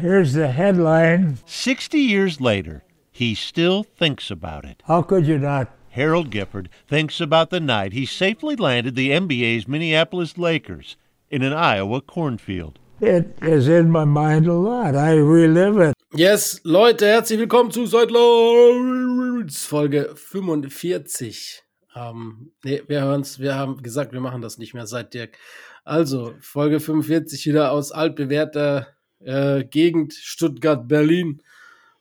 [0.00, 4.80] Here's the headline 60 years later, he still thinks about it.
[4.86, 5.70] How could you not?
[5.90, 10.96] Harold Gifford thinks about the night he safely landed the NBA's Minneapolis Lakers
[11.30, 12.78] in an Iowa cornfield.
[13.00, 14.94] It is in my mind a lot.
[14.94, 15.94] I relive it.
[16.14, 21.62] Yes, Leute, herzlich willkommen zu Sidelines Folge 45.
[21.96, 25.36] Ähm, nee, wir hören's, wir haben gesagt, wir machen das nicht mehr seit Dirk.
[25.84, 28.86] Also, Folge 45 wieder aus altbewährter
[29.24, 31.42] äh, Gegend Stuttgart-Berlin.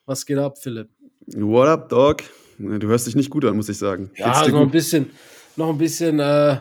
[0.05, 0.89] Was geht ab, Philipp?
[1.35, 2.23] What up, Dog?
[2.57, 4.09] Du hörst dich nicht gut an, muss ich sagen.
[4.15, 5.11] Ja, noch ein bisschen,
[5.55, 6.57] noch ein bisschen, äh,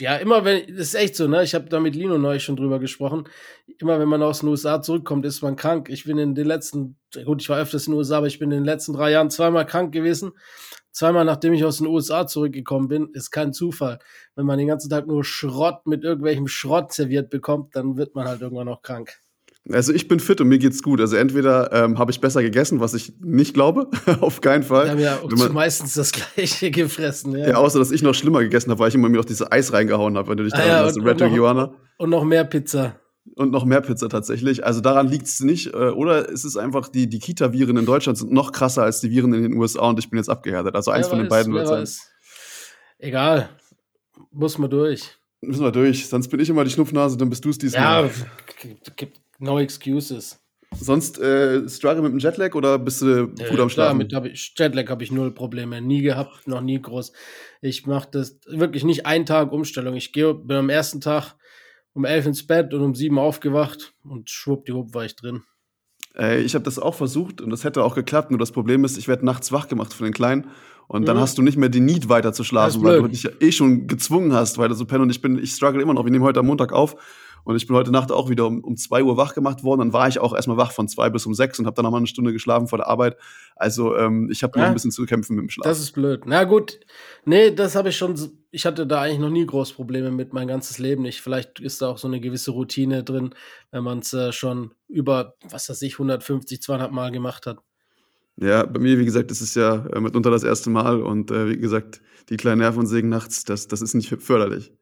[0.00, 1.42] ja, immer wenn, das ist echt so, ne?
[1.42, 3.24] Ich habe da mit Lino neulich schon drüber gesprochen.
[3.78, 5.88] Immer wenn man aus den USA zurückkommt, ist man krank.
[5.88, 8.50] Ich bin in den letzten, gut, ich war öfters in den USA, aber ich bin
[8.50, 10.32] in den letzten drei Jahren zweimal krank gewesen.
[10.92, 14.00] Zweimal nachdem ich aus den USA zurückgekommen bin, ist kein Zufall.
[14.34, 18.26] Wenn man den ganzen Tag nur Schrott mit irgendwelchem Schrott serviert bekommt, dann wird man
[18.26, 19.20] halt irgendwann noch krank.
[19.68, 21.00] Also ich bin fit und mir geht's gut.
[21.00, 23.88] Also entweder ähm, habe ich besser gegessen, was ich nicht glaube,
[24.20, 24.96] auf keinen Fall.
[24.96, 27.36] Wir haben ja man, meistens das gleiche gefressen.
[27.36, 27.48] Ja.
[27.48, 29.72] ja, außer dass ich noch schlimmer gegessen habe, weil ich immer mir noch diese Eis
[29.72, 32.44] reingehauen habe, wenn du dich da ah, ja, und, Red und, noch, und noch mehr
[32.44, 32.96] Pizza.
[33.36, 34.64] Und noch mehr Pizza tatsächlich.
[34.64, 35.74] Also daran liegt's nicht.
[35.74, 39.10] Äh, oder ist es einfach, die, die Kita-Viren in Deutschland sind noch krasser als die
[39.10, 40.74] Viren in den USA und ich bin jetzt abgehärtet.
[40.74, 41.86] Also eins wer von den beiden wird sein.
[42.98, 43.50] Egal.
[44.32, 45.16] Muss man durch.
[45.42, 46.08] Müssen wir durch.
[46.08, 48.06] Sonst bin ich immer die Schnupfnase, dann bist du es diesmal.
[48.06, 48.10] Ja,
[48.96, 50.38] gibt No excuses.
[50.78, 53.98] Sonst äh, struggle mit dem Jetlag oder bist du gut äh, am Schlafen?
[53.98, 55.80] Mit hab ich, Jetlag habe ich null Probleme.
[55.80, 57.12] Nie gehabt, noch nie groß.
[57.60, 59.96] Ich mache das wirklich nicht einen Tag Umstellung.
[59.96, 61.34] Ich gehe, bin am ersten Tag
[61.92, 65.42] um elf ins Bett und um sieben aufgewacht und schwuppdiwupp war ich drin.
[66.16, 68.30] Äh, ich habe das auch versucht und das hätte auch geklappt.
[68.30, 70.50] Nur das Problem ist, ich werde nachts wach gemacht von den Kleinen
[70.86, 71.06] und mhm.
[71.06, 73.50] dann hast du nicht mehr die Need weiter zu schlafen, weil du dich ja eh
[73.50, 76.04] schon gezwungen hast, weil du so pennen und ich bin, ich struggle immer noch.
[76.04, 76.96] Wir nehmen heute am Montag auf
[77.44, 79.80] und ich bin heute Nacht auch wieder um, um zwei Uhr wach gemacht worden.
[79.80, 82.00] Dann war ich auch erstmal wach von zwei bis um sechs und habe dann nochmal
[82.00, 83.16] eine Stunde geschlafen vor der Arbeit.
[83.56, 85.64] Also ähm, ich habe ja, noch ein bisschen zu kämpfen mit dem Schlaf.
[85.64, 86.22] Das ist blöd.
[86.26, 86.80] Na gut,
[87.24, 88.14] nee, das habe ich schon.
[88.50, 91.20] Ich hatte da eigentlich noch nie groß Probleme mit mein ganzes Leben nicht.
[91.20, 93.34] Vielleicht ist da auch so eine gewisse Routine drin,
[93.70, 97.58] wenn man es äh, schon über, was weiß ich, 150, 200 Mal gemacht hat.
[98.36, 101.50] Ja, bei mir, wie gesagt, das ist ja äh, mitunter das erste Mal und äh,
[101.50, 102.00] wie gesagt,
[102.30, 104.72] die kleinen Nervensägen nachts, das, das ist nicht förderlich.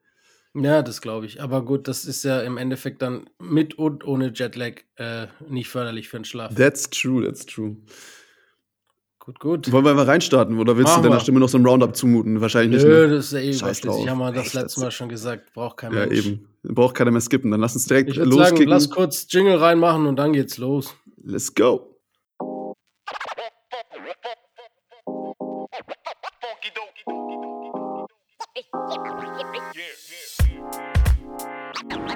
[0.55, 1.41] Ja, das glaube ich.
[1.41, 6.09] Aber gut, das ist ja im Endeffekt dann mit und ohne Jetlag äh, nicht förderlich
[6.09, 6.55] für den Schlaf.
[6.55, 7.77] That's true, that's true.
[9.19, 9.71] Gut, gut.
[9.71, 12.41] Wollen wir mal reinstarten oder willst Machen du deiner Stimme noch so ein Roundup zumuten?
[12.41, 12.89] Wahrscheinlich nicht.
[12.89, 13.15] Nö, ne?
[13.15, 14.09] das ist ja eh überflüssig.
[14.09, 15.53] Haben wir das letzte Mal schon gesagt.
[15.53, 16.25] Braucht kein ja, Mensch.
[16.25, 16.47] Ja, eben.
[16.63, 17.51] Braucht keiner mehr skippen.
[17.51, 18.57] Dann lass uns direkt ich loskicken.
[18.57, 20.95] Sagen, lass kurz Jingle reinmachen und dann geht's los.
[21.23, 21.85] Let's go.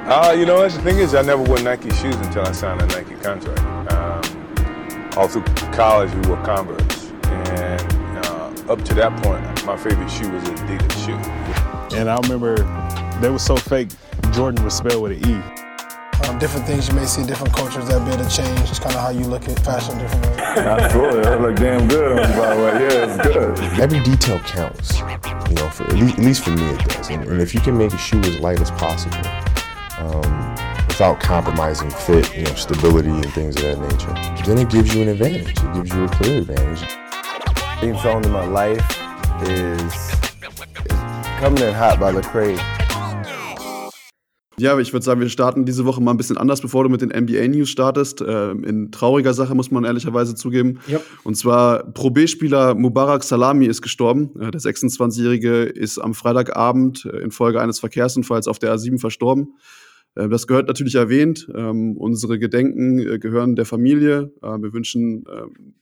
[0.06, 2.86] Uh, you know, the thing is, I never wore Nike shoes until I signed a
[2.88, 3.94] Nike contract.
[3.94, 7.10] Um, all through college, we wore Converse.
[7.24, 11.98] And uh, up to that point, my favorite shoe was an Adidas shoe.
[11.98, 12.58] And I remember
[13.22, 13.92] they were so fake,
[14.34, 15.42] Jordan was spelled with an E.
[16.28, 18.70] Um, different things you may see, different cultures that bit of change.
[18.70, 20.40] It's kind of how you look at fashion different ways.
[20.40, 22.72] Absolutely, I look damn good on you, by the way.
[22.74, 23.80] Yeah, it's good.
[23.80, 25.00] Every detail counts,
[25.50, 27.10] you know, for at least, at least for me it does.
[27.10, 29.18] And, and if you can make a shoe as light as possible,
[30.04, 30.56] um,
[30.88, 35.02] without compromising fit, you know, stability and things of that nature, then it gives you
[35.02, 35.50] an advantage.
[35.50, 36.88] It gives you a clear advantage.
[37.82, 38.86] Being thrown in my life
[39.44, 41.02] is, is
[41.40, 42.60] coming in hot by Lecrae.
[44.58, 47.02] Ja, ich würde sagen, wir starten diese Woche mal ein bisschen anders, bevor du mit
[47.02, 48.22] den NBA-News startest.
[48.22, 50.80] Äh, in trauriger Sache muss man ehrlicherweise zugeben.
[50.88, 51.04] Yep.
[51.24, 54.30] Und zwar Pro B-Spieler Mubarak Salami ist gestorben.
[54.40, 59.56] Äh, der 26-Jährige ist am Freitagabend äh, infolge eines Verkehrsunfalls auf der A7 verstorben.
[60.16, 61.48] Äh, das gehört natürlich erwähnt.
[61.54, 64.32] Ähm, unsere Gedenken äh, gehören der Familie.
[64.42, 65.74] Äh, wir wünschen ähm,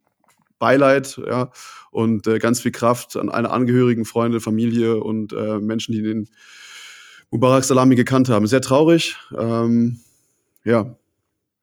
[0.59, 1.52] Beileid ja,
[1.90, 6.30] und ganz viel Kraft an alle Angehörigen, Freunde, Familie und Menschen, die den
[7.31, 8.46] Mubarak Salami gekannt haben.
[8.46, 9.18] Sehr traurig.
[9.36, 10.02] Ähm,
[10.64, 10.96] ja.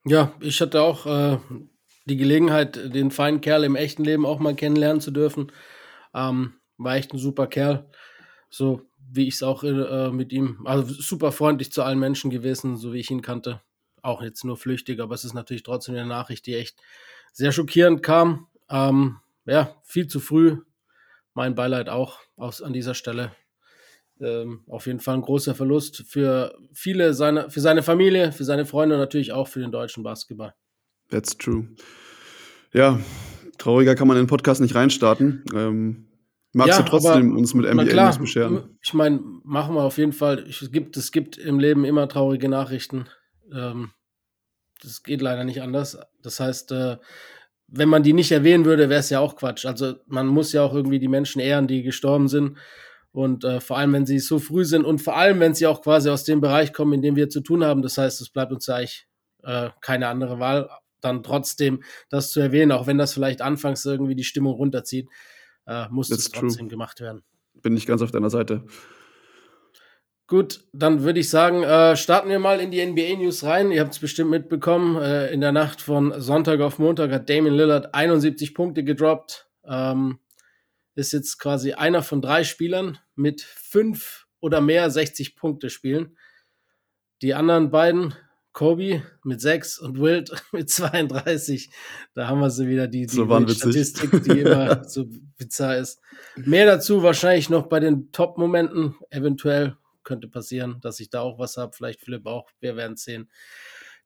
[0.03, 1.39] Ja, ich hatte auch
[2.07, 5.49] die Gelegenheit, den feinen Kerl im echten Leben auch mal kennenlernen zu dürfen.
[6.11, 7.85] War echt ein super Kerl.
[8.49, 12.77] So wie ich es auch äh, mit ihm, also super freundlich zu allen Menschen gewesen,
[12.77, 13.61] so wie ich ihn kannte.
[14.01, 16.79] Auch jetzt nur flüchtig, aber es ist natürlich trotzdem eine Nachricht, die echt
[17.33, 18.47] sehr schockierend kam.
[18.69, 20.57] Ähm, ja, viel zu früh.
[21.33, 23.31] Mein Beileid auch aus, an dieser Stelle.
[24.21, 28.65] Ähm, auf jeden Fall ein großer Verlust für viele seine, für seine Familie, für seine
[28.65, 30.53] Freunde und natürlich auch für den deutschen Basketball.
[31.09, 31.67] That's true.
[32.73, 32.99] Ja,
[33.57, 35.43] trauriger kann man in den Podcast nicht reinstarten.
[35.55, 36.08] Ähm,
[36.53, 38.77] magst ja, du trotzdem uns mit NBA klar, bescheren?
[38.81, 40.45] Ich meine, machen wir auf jeden Fall.
[40.47, 43.07] Es gibt, es gibt im Leben immer traurige Nachrichten.
[43.53, 43.91] Ähm,
[44.81, 45.97] Das geht leider nicht anders.
[46.21, 46.97] Das heißt, äh,
[47.67, 49.65] wenn man die nicht erwähnen würde, wäre es ja auch Quatsch.
[49.65, 52.57] Also man muss ja auch irgendwie die Menschen ehren, die gestorben sind.
[53.11, 55.81] Und äh, vor allem, wenn sie so früh sind und vor allem, wenn sie auch
[55.81, 57.81] quasi aus dem Bereich kommen, in dem wir zu tun haben.
[57.81, 59.07] Das heißt, es bleibt uns ja eigentlich
[59.43, 60.69] äh, keine andere Wahl,
[61.01, 65.07] dann trotzdem das zu erwähnen, auch wenn das vielleicht anfangs irgendwie die Stimmung runterzieht,
[65.69, 66.67] äh, muss es trotzdem true.
[66.67, 67.21] gemacht werden.
[67.61, 68.65] Bin ich ganz auf deiner Seite.
[70.27, 73.71] Gut, dann würde ich sagen, äh, starten wir mal in die NBA-News rein.
[73.71, 75.01] Ihr habt es bestimmt mitbekommen.
[75.01, 79.49] Äh, in der Nacht von Sonntag auf Montag hat Damien Lillard 71 Punkte gedroppt.
[79.65, 80.19] Ähm,
[80.95, 86.17] ist jetzt quasi einer von drei Spielern mit fünf oder mehr 60 Punkte spielen.
[87.21, 88.13] Die anderen beiden,
[88.59, 91.69] Kobe mit sechs und Wild mit 32.
[92.13, 95.05] Da haben wir sie wieder, die, die so Statistik, die immer so
[95.37, 96.01] bizarr ist.
[96.35, 101.55] Mehr dazu wahrscheinlich noch bei den Top-Momenten, eventuell könnte passieren, dass ich da auch was
[101.55, 101.71] habe.
[101.73, 102.49] Vielleicht Philipp auch.
[102.59, 103.29] Wir werden sehen.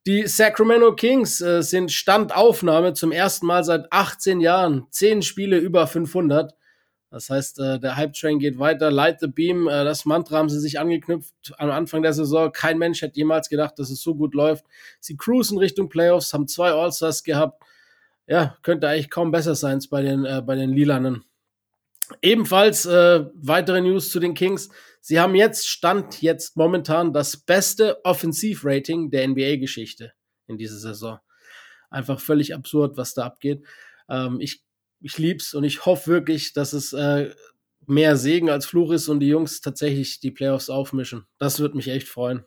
[0.05, 4.85] Die Sacramento Kings äh, sind Standaufnahme zum ersten Mal seit 18 Jahren.
[4.91, 6.53] Zehn Spiele über 500.
[7.13, 8.89] Das heißt, äh, der Hype-Train geht weiter.
[8.89, 9.67] Light the Beam.
[9.67, 12.51] Äh, das Mantra haben sie sich angeknüpft am Anfang der Saison.
[12.51, 14.65] Kein Mensch hätte jemals gedacht, dass es so gut läuft.
[14.99, 17.63] Sie cruisen Richtung Playoffs, haben zwei All-Stars gehabt.
[18.25, 21.23] Ja, könnte eigentlich kaum besser sein bei den, äh, bei den Lilanen.
[22.23, 24.69] Ebenfalls äh, weitere News zu den Kings.
[24.99, 30.13] Sie haben jetzt, Stand jetzt momentan das beste Offensivrating der NBA-Geschichte
[30.47, 31.19] in dieser Saison.
[31.91, 33.63] Einfach völlig absurd, was da abgeht.
[34.09, 34.63] Ähm, ich,
[35.03, 37.31] ich lieb's und ich hoffe wirklich, dass es äh,
[37.85, 41.25] mehr Segen als Fluch ist und die Jungs tatsächlich die Playoffs aufmischen.
[41.37, 42.45] Das würde mich echt freuen.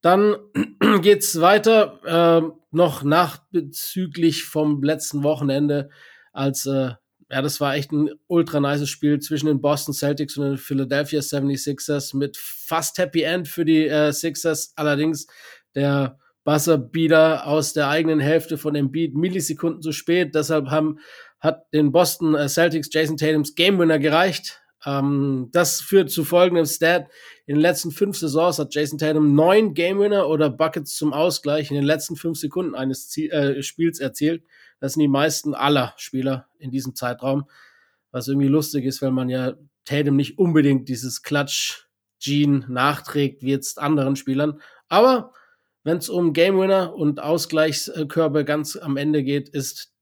[0.00, 0.36] Dann
[1.02, 5.90] geht's weiter, äh, noch nachbezüglich vom letzten Wochenende,
[6.32, 6.92] als äh,
[7.30, 11.20] ja, das war echt ein ultra nice Spiel zwischen den Boston Celtics und den Philadelphia
[11.20, 14.72] 76ers mit fast Happy End für die äh, Sixers.
[14.76, 15.26] Allerdings
[15.74, 20.34] der Buzzerbeater aus der eigenen Hälfte von dem Beat Millisekunden zu spät.
[20.34, 20.98] Deshalb haben,
[21.40, 24.62] hat den Boston äh, Celtics Jason Tatums Game Winner gereicht.
[24.84, 27.08] Ähm, das führt zu folgendem Stat.
[27.46, 31.70] In den letzten fünf Saisons hat Jason Tatum neun Game Winner oder Buckets zum Ausgleich
[31.70, 34.44] in den letzten fünf Sekunden eines Ziel, äh, Spiels erzielt.
[34.80, 37.44] Das sind die meisten aller Spieler in diesem Zeitraum.
[38.10, 39.54] Was irgendwie lustig ist, weil man ja
[39.84, 44.60] Tatum nicht unbedingt dieses Klatsch-Gene nachträgt, wie jetzt anderen Spielern.
[44.88, 45.32] Aber
[45.84, 49.92] wenn es um Game Winner und Ausgleichskörbe ganz am Ende geht, ist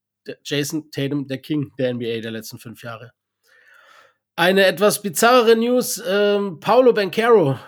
[0.45, 3.13] Jason Tatum der King der NBA der letzten fünf Jahre.
[4.35, 7.59] Eine etwas bizarre News, ähm, Paulo Bencaro.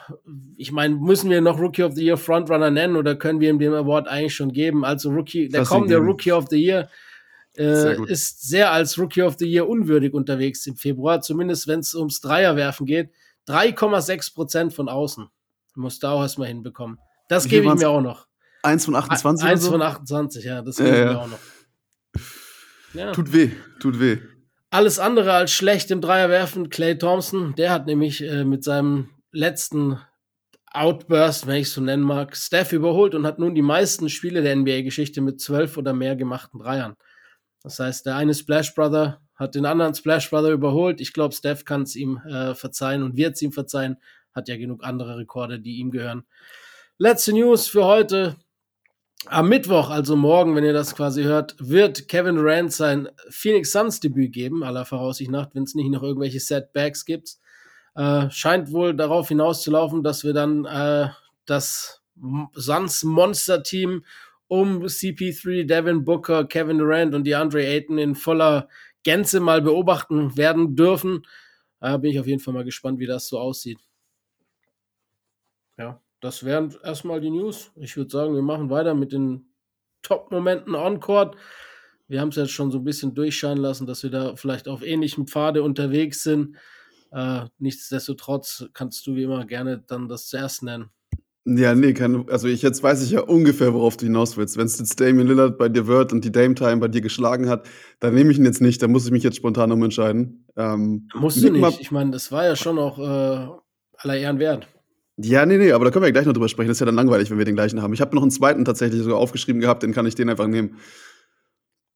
[0.56, 3.58] Ich meine, müssen wir noch Rookie of the Year Frontrunner nennen oder können wir ihm
[3.58, 4.82] den Award eigentlich schon geben?
[4.84, 6.88] Also Rookie, der kommende Rookie of the Year
[7.54, 11.80] äh, sehr ist sehr als Rookie of the Year unwürdig unterwegs im Februar, zumindest wenn
[11.80, 13.10] es ums Dreierwerfen geht.
[13.46, 15.28] 3,6 Prozent von außen.
[15.74, 16.98] Muss da auch erstmal hinbekommen.
[17.28, 18.26] Das gebe ich mir auch noch.
[18.62, 19.46] 1 von 28?
[19.46, 21.38] 1 von 28, ja, das gebe ja, ich mir auch noch.
[22.94, 23.12] Ja.
[23.12, 23.50] Tut weh,
[23.80, 24.18] tut weh
[24.74, 26.68] alles andere als schlecht im Dreier werfen.
[26.68, 30.00] Clay Thompson, der hat nämlich äh, mit seinem letzten
[30.66, 34.42] Outburst, wenn ich es so nennen mag, Steph überholt und hat nun die meisten Spiele
[34.42, 36.96] der NBA-Geschichte mit zwölf oder mehr gemachten Dreiern.
[37.62, 41.00] Das heißt, der eine Splash Brother hat den anderen Splash Brother überholt.
[41.00, 43.98] Ich glaube, Steph kann es ihm äh, verzeihen und wird es ihm verzeihen.
[44.34, 46.24] Hat ja genug andere Rekorde, die ihm gehören.
[46.96, 48.36] Letzte News für heute.
[49.26, 53.98] Am Mittwoch, also morgen, wenn ihr das quasi hört, wird Kevin Durant sein Phoenix Suns
[53.98, 57.38] Debüt geben, aller Voraussicht nach, wenn es nicht noch irgendwelche Setbacks gibt.
[57.96, 61.08] Äh, scheint wohl darauf hinauszulaufen, dass wir dann äh,
[61.46, 62.00] das
[62.54, 64.04] Suns Monster Team
[64.46, 68.68] um CP3, Devin Booker, Kevin Durant und DeAndre Ayton in voller
[69.02, 71.26] Gänze mal beobachten werden dürfen.
[71.80, 73.80] Da äh, bin ich auf jeden Fall mal gespannt, wie das so aussieht.
[75.76, 77.70] Ja das wären erstmal die News.
[77.76, 79.44] Ich würde sagen, wir machen weiter mit den
[80.00, 81.36] Top-Momenten on-court.
[82.08, 84.82] Wir haben es jetzt schon so ein bisschen durchscheinen lassen, dass wir da vielleicht auf
[84.82, 86.56] ähnlichem Pfade unterwegs sind.
[87.12, 90.88] Äh, nichtsdestotrotz kannst du wie immer gerne dann das zuerst nennen.
[91.44, 94.56] Ja, nee, kann, also ich jetzt weiß ich ja ungefähr, worauf du hinaus willst.
[94.56, 97.50] Wenn es jetzt Damien Lillard bei dir wird und die Dame Time bei dir geschlagen
[97.50, 97.68] hat,
[98.00, 100.46] dann nehme ich ihn jetzt nicht, da muss ich mich jetzt spontan umentscheiden.
[100.56, 101.80] Ähm, Musst du nicht.
[101.80, 103.46] Ich meine, das war ja schon auch äh,
[103.98, 104.66] aller Ehren wert.
[105.16, 106.68] Ja, nee, nee, aber da können wir ja gleich noch drüber sprechen.
[106.68, 107.92] Das ist ja dann langweilig, wenn wir den gleichen haben.
[107.92, 110.76] Ich habe noch einen zweiten tatsächlich sogar aufgeschrieben gehabt, den kann ich den einfach nehmen.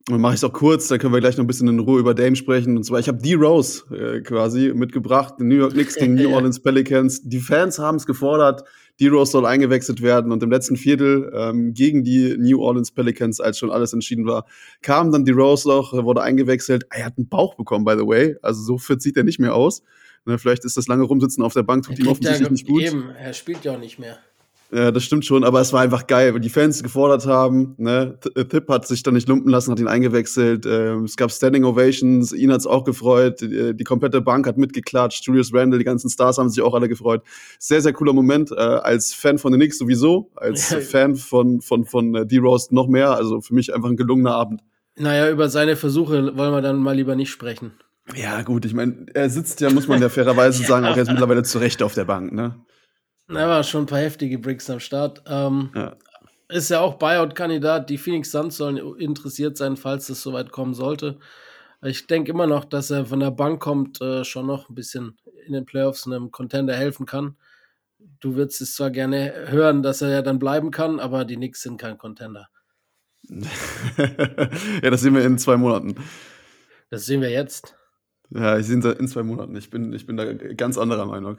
[0.07, 2.01] Dann mache ich es auch kurz, dann können wir gleich noch ein bisschen in Ruhe
[2.01, 2.77] über Dame sprechen.
[2.77, 6.61] Und zwar, ich habe D-Rose äh, quasi mitgebracht, die New York Knicks gegen New Orleans
[6.61, 7.23] Pelicans.
[7.25, 8.63] Die Fans haben es gefordert,
[9.01, 10.33] D-Rose soll eingewechselt werden.
[10.33, 14.47] Und im letzten Viertel ähm, gegen die New Orleans Pelicans, als schon alles entschieden war,
[14.81, 16.87] kam dann D-Rose noch, wurde eingewechselt.
[16.91, 18.37] Er hat einen Bauch bekommen, by the way.
[18.41, 19.83] Also so fit sieht er nicht mehr aus.
[20.25, 22.83] Ne, vielleicht ist das lange Rumsitzen auf der Bank, tut ihm offensichtlich nicht gut.
[22.83, 24.19] Eben, er spielt ja auch nicht mehr.
[24.71, 27.75] Ja, das stimmt schon, aber es war einfach geil, weil die Fans gefordert haben.
[27.79, 28.19] Ne?
[28.21, 30.67] Tip hat sich dann nicht lumpen lassen, hat ihn eingewechselt.
[30.67, 33.41] Ähm, es gab Standing Ovations, ihn hat's auch gefreut.
[33.41, 35.25] Die, die, komplette Bank hat mitgeklatscht.
[35.25, 37.23] Julius Randle, die ganzen Stars haben sich auch alle gefreut.
[37.59, 38.53] Sehr, sehr cooler Moment.
[38.53, 42.89] Äh, als Fan von den Knicks sowieso, als Fan von, von, von äh, D-Roast noch
[42.89, 43.13] mehr.
[43.13, 44.61] Also für mich einfach ein gelungener Abend.
[44.97, 47.73] Naja, über seine Versuche wollen wir dann mal lieber nicht sprechen.
[48.15, 51.43] Ja, gut, ich meine, er sitzt ja, muss man ja fairerweise sagen, auch jetzt mittlerweile
[51.43, 52.55] zurecht auf der Bank, ne?
[53.29, 55.23] Da war schon ein paar heftige Bricks am Start.
[55.27, 55.97] Ähm, ja.
[56.49, 57.91] Ist ja auch Buyout-Kandidat.
[57.91, 61.19] Die Phoenix Suns sollen interessiert sein, falls es soweit kommen sollte.
[61.83, 65.19] Ich denke immer noch, dass er von der Bank kommt, äh, schon noch ein bisschen
[65.47, 67.37] in den Playoffs einem Contender helfen kann.
[68.21, 71.63] Du würdest es zwar gerne hören, dass er ja dann bleiben kann, aber die Knicks
[71.63, 72.49] sind kein Contender.
[73.29, 75.97] ja, das sehen wir in zwei Monaten.
[76.91, 77.78] Das sehen wir jetzt.
[78.31, 79.57] Ja, ich sehe in zwei Monaten.
[79.57, 81.39] Ich bin, ich bin da ganz anderer Meinung.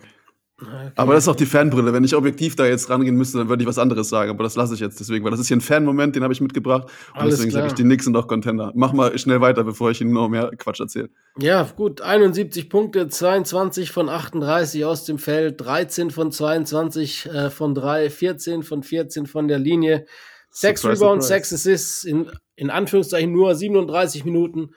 [0.62, 0.92] Okay.
[0.96, 1.94] Aber das ist auch die Fanbrille.
[1.94, 4.30] Wenn ich objektiv da jetzt rangehen müsste, dann würde ich was anderes sagen.
[4.30, 6.42] Aber das lasse ich jetzt deswegen, weil das ist hier ein Fan-Moment, den habe ich
[6.42, 6.90] mitgebracht.
[7.14, 8.72] Und Alles deswegen sage ich, die Knicks sind auch Contender.
[8.76, 11.10] Mach mal schnell weiter, bevor ich Ihnen noch mehr Quatsch erzähle.
[11.40, 12.02] Ja, gut.
[12.02, 18.64] 71 Punkte, 22 von 38 aus dem Feld, 13 von 22 äh, von 3, 14
[18.64, 20.06] von 14 von der Linie,
[20.52, 24.72] 6 Rebounds, 6 Assists, in, in Anführungszeichen nur 37 Minuten.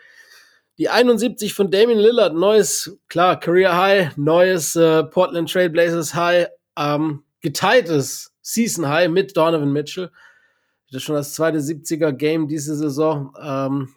[0.78, 6.48] Die 71 von Damien Lillard, neues, klar, Career High, neues äh, Portland Trailblazers High,
[6.78, 10.10] ähm, geteiltes Season High mit Donovan Mitchell.
[10.90, 13.34] Das ist schon das zweite 70er Game diese Saison.
[13.42, 13.94] Ähm,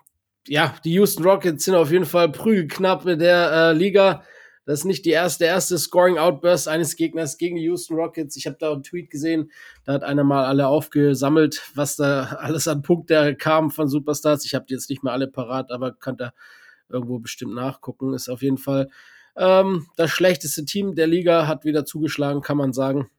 [0.47, 4.23] ja, die Houston Rockets sind auf jeden Fall prügelknapp mit der äh, Liga.
[4.65, 8.35] Das ist nicht die erste, erste Scoring Outburst eines Gegners gegen die Houston Rockets.
[8.35, 9.51] Ich habe da einen Tweet gesehen,
[9.85, 14.45] da hat einer mal alle aufgesammelt, was da alles an Punkten kam von Superstars.
[14.45, 16.33] Ich habe die jetzt nicht mehr alle parat, aber könnt ihr
[16.89, 18.13] irgendwo bestimmt nachgucken.
[18.13, 18.89] Ist auf jeden Fall
[19.37, 23.09] ähm, das schlechteste Team der Liga, hat wieder zugeschlagen, kann man sagen.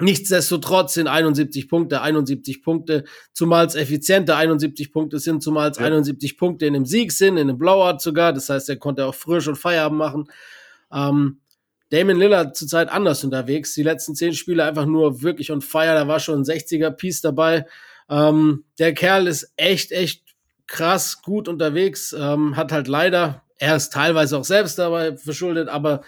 [0.00, 5.84] Nichtsdestotrotz sind 71 Punkte, 71 Punkte, zumal es effiziente 71 Punkte sind, zumal es ja.
[5.84, 8.32] 71 Punkte in einem Sieg sind, in einem Blowout sogar.
[8.32, 10.24] Das heißt, er konnte auch früher schon Feierabend machen.
[10.92, 11.40] Ähm,
[11.90, 13.74] Damon Lillard zurzeit anders unterwegs.
[13.74, 15.94] Die letzten zehn Spiele einfach nur wirklich on fire.
[15.94, 17.66] Da war schon ein 60er Piece dabei.
[18.08, 20.24] Ähm, der Kerl ist echt, echt
[20.70, 26.02] krass gut unterwegs, ähm, hat halt leider, er ist teilweise auch selbst dabei verschuldet, aber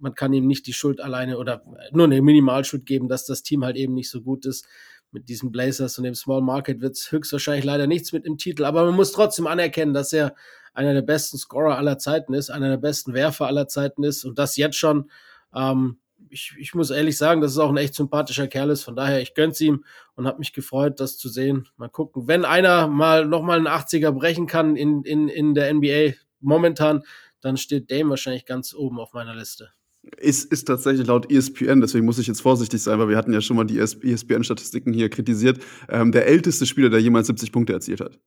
[0.00, 1.62] man kann ihm nicht die Schuld alleine oder
[1.92, 4.66] nur eine Minimalschuld geben, dass das Team halt eben nicht so gut ist.
[5.12, 8.64] Mit diesen Blazers und dem Small Market wird es höchstwahrscheinlich leider nichts mit dem Titel,
[8.64, 10.34] aber man muss trotzdem anerkennen, dass er
[10.74, 14.40] einer der besten Scorer aller Zeiten ist, einer der besten Werfer aller Zeiten ist und
[14.40, 15.08] das jetzt schon
[15.54, 15.98] ähm,
[16.30, 18.84] ich, ich muss ehrlich sagen, dass es auch ein echt sympathischer Kerl ist.
[18.84, 19.84] Von daher, ich gönn's ihm
[20.14, 21.68] und habe mich gefreut, das zu sehen.
[21.76, 22.28] Mal gucken.
[22.28, 27.02] Wenn einer mal nochmal einen 80er brechen kann in, in, in der NBA momentan,
[27.40, 29.70] dann steht Dame wahrscheinlich ganz oben auf meiner Liste.
[30.16, 33.42] Ist, ist tatsächlich laut ESPN, deswegen muss ich jetzt vorsichtig sein, weil wir hatten ja
[33.42, 35.60] schon mal die ESPN-Statistiken hier kritisiert,
[35.90, 38.18] ähm, der älteste Spieler, der jemals 70 Punkte erzielt hat.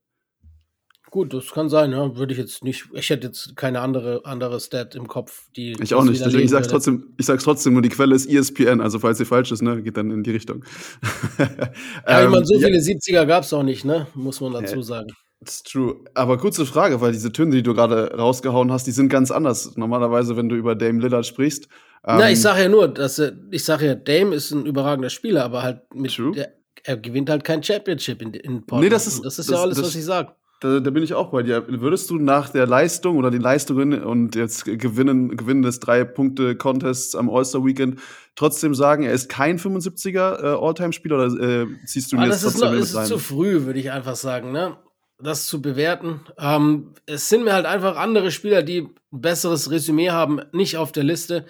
[1.13, 2.17] Gut, das kann sein, ja.
[2.17, 5.75] Würde ich jetzt nicht, ich hätte jetzt keine andere, andere Stat im Kopf, die.
[5.79, 8.81] Ich auch nicht, deswegen ich sag's trotzdem, ich sag's trotzdem, nur die Quelle ist ESPN,
[8.81, 10.65] also falls sie falsch ist, ne, geht dann in die Richtung.
[11.37, 12.81] ja, ich meine, so ähm, viele ja.
[12.81, 14.07] 70er gab's auch nicht, ne?
[14.15, 15.11] Muss man dazu sagen.
[15.39, 16.03] That's true.
[16.15, 19.77] Aber kurze Frage, weil diese Töne, die du gerade rausgehauen hast, die sind ganz anders.
[19.77, 21.65] Normalerweise, wenn du über Dame Lillard sprichst.
[22.07, 25.43] Ähm, Na, ich sage ja nur, dass ich sage ja, Dame ist ein überragender Spieler,
[25.43, 26.53] aber halt mit der,
[26.83, 28.85] er gewinnt halt kein Championship in, in Portland.
[28.85, 30.33] Nee, das ist, das ist das, ja alles, das, was ich sage.
[30.63, 31.65] Da, da, bin ich auch bei dir.
[31.67, 37.29] Würdest du nach der Leistung oder den Leistungen und jetzt Gewinnen, Gewinnen des Drei-Punkte-Contests am
[37.29, 37.99] All-Star-Weekend
[38.35, 42.43] trotzdem sagen, er ist kein 75er äh, All-Time-Spieler oder äh, ziehst du ihn ah, das
[42.43, 44.77] trotzdem ist, noch, ist zu früh, würde ich einfach sagen, ne?
[45.19, 46.21] Das zu bewerten.
[46.39, 50.93] Ähm, es sind mir halt einfach andere Spieler, die ein besseres Resümee haben, nicht auf
[50.93, 51.45] der Liste.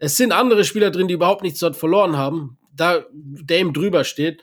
[0.00, 2.58] Es sind andere Spieler drin, die überhaupt nichts dort verloren haben.
[2.74, 4.42] Da Dame drüber steht.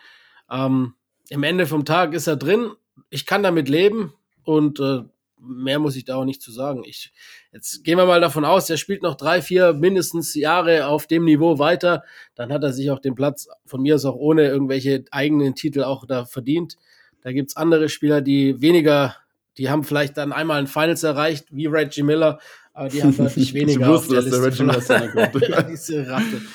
[0.49, 0.93] Ähm,
[1.27, 2.71] Im Ende vom Tag ist er drin
[3.13, 5.01] ich kann damit leben und äh,
[5.39, 6.83] mehr muss ich da auch nicht zu sagen.
[6.85, 7.13] Ich,
[7.51, 11.25] jetzt gehen wir mal davon aus, er spielt noch drei, vier mindestens Jahre auf dem
[11.25, 12.03] Niveau weiter.
[12.33, 15.83] Dann hat er sich auch den Platz von mir aus auch ohne irgendwelche eigenen Titel
[15.83, 16.77] auch da verdient.
[17.21, 19.15] Da gibt's andere Spieler, die weniger,
[19.57, 22.39] die haben vielleicht dann einmal ein Finals erreicht, wie Reggie Miller,
[22.73, 24.63] aber die haben deutlich weniger ich wusste, auf der dass Liste.
[24.63, 26.41] Der Reggie Miller Diese Ratte.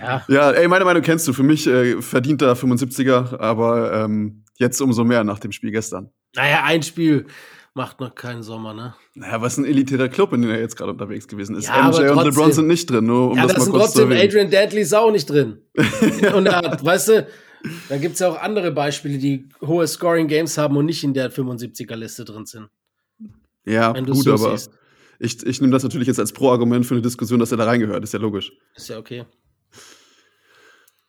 [0.00, 0.22] Ja.
[0.28, 1.32] ja, ey, meine Meinung kennst du.
[1.32, 6.10] Für mich äh, verdient er 75er, aber ähm, jetzt umso mehr nach dem Spiel gestern.
[6.34, 7.26] Naja, ein Spiel
[7.74, 8.94] macht noch keinen Sommer, ne?
[9.14, 11.66] Naja, was ein elitärer Club, in dem er jetzt gerade unterwegs gewesen ist.
[11.66, 14.08] Ja, MJ und LeBron sind nicht drin, nur um ja, das, das mal kurz trotzdem,
[14.08, 14.28] zu erwähnen.
[14.28, 15.58] Adrian Dadley ist auch nicht drin.
[16.34, 17.26] und hat, weißt du,
[17.88, 22.24] da gibt's ja auch andere Beispiele, die hohe Scoring-Games haben und nicht in der 75er-Liste
[22.24, 22.68] drin sind.
[23.64, 24.70] Ja, gut, so aber siehst.
[25.18, 28.04] ich, ich nehme das natürlich jetzt als Pro-Argument für eine Diskussion, dass er da reingehört.
[28.04, 28.52] Ist ja logisch.
[28.76, 29.24] Ist ja okay.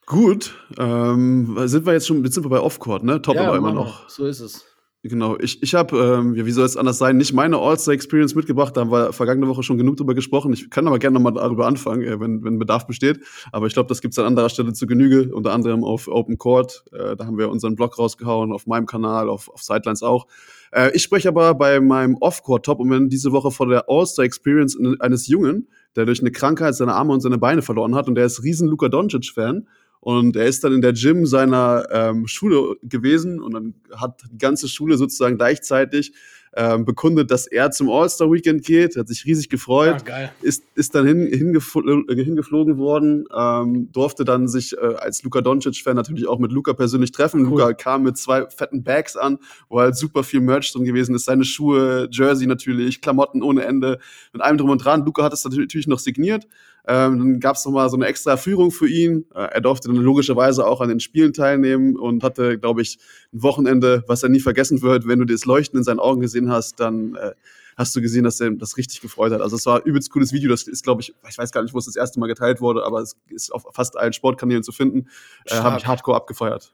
[0.06, 3.22] Gut, ähm, sind wir jetzt schon, jetzt sind wir bei Offcourt, ne?
[3.22, 4.08] Top Ja, aber immer noch.
[4.08, 4.66] So ist es.
[5.08, 8.76] Genau, ich, ich habe, ähm, ja, wie soll es anders sein, nicht meine All-Star-Experience mitgebracht,
[8.76, 10.52] da haben wir vergangene Woche schon genug drüber gesprochen.
[10.52, 13.20] Ich kann aber gerne nochmal darüber anfangen, äh, wenn, wenn Bedarf besteht.
[13.52, 16.86] Aber ich glaube, das gibt's an anderer Stelle zu Genüge, unter anderem auf Open Court.
[16.92, 20.26] Äh, da haben wir unseren Blog rausgehauen, auf meinem Kanal, auf, auf Sidelines auch.
[20.72, 26.06] Äh, ich spreche aber bei meinem Off-Court-Top-Moment diese Woche von der All-Star-Experience eines Jungen, der
[26.06, 28.08] durch eine Krankheit seine Arme und seine Beine verloren hat.
[28.08, 29.68] Und der ist riesen Luka Doncic-Fan.
[30.06, 34.38] Und er ist dann in der Gym seiner ähm, Schule gewesen und dann hat die
[34.38, 36.14] ganze Schule sozusagen gleichzeitig
[36.56, 38.96] ähm, bekundet, dass er zum All-Star-Weekend geht.
[38.98, 40.32] Hat sich riesig gefreut Ah, geil.
[40.44, 45.42] ist, ist dann hin, hingefl äh, hingeflogen worden, ähm, durfte dann sich äh, als Luka
[45.42, 47.42] Doncic-Fan natürlich auch mit Luka persönlich treffen.
[47.42, 47.50] Cool.
[47.62, 51.26] Luka kam mit zwei fetten Bags an, wo halt super viel Merch drin gewesen ist.
[51.26, 53.98] Seine Schuhe, Jersey natürlich, Klamotten ohne Ende,
[54.34, 55.04] mit allem drum und dran.
[55.04, 56.48] Luka hat es natürlich noch signiert.
[56.88, 59.26] Ähm, dann gab es nochmal so eine extra Führung für ihn.
[59.34, 63.00] Äh, er durfte dann logischerweise auch an den Spielen teilnehmen und hatte, glaube ich,
[63.34, 65.08] ein Wochenende, was er nie vergessen wird.
[65.08, 67.32] Wenn du das Leuchten in seinen Augen gesehen hast, dann äh,
[67.76, 69.42] hast du gesehen, dass er das richtig gefreut hat.
[69.42, 70.50] Also es war ein übelst cooles Video.
[70.50, 72.84] Das ist, glaube ich, ich weiß gar nicht, wo es das erste Mal geteilt wurde,
[72.84, 75.08] aber es ist auf fast allen Sportkanälen zu finden.
[75.46, 76.74] Äh, Habe ich hardcore abgefeiert.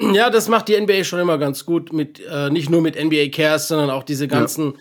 [0.00, 3.30] Ja, das macht die NBA schon immer ganz gut mit äh, nicht nur mit NBA
[3.32, 4.74] Cares, sondern auch diese ganzen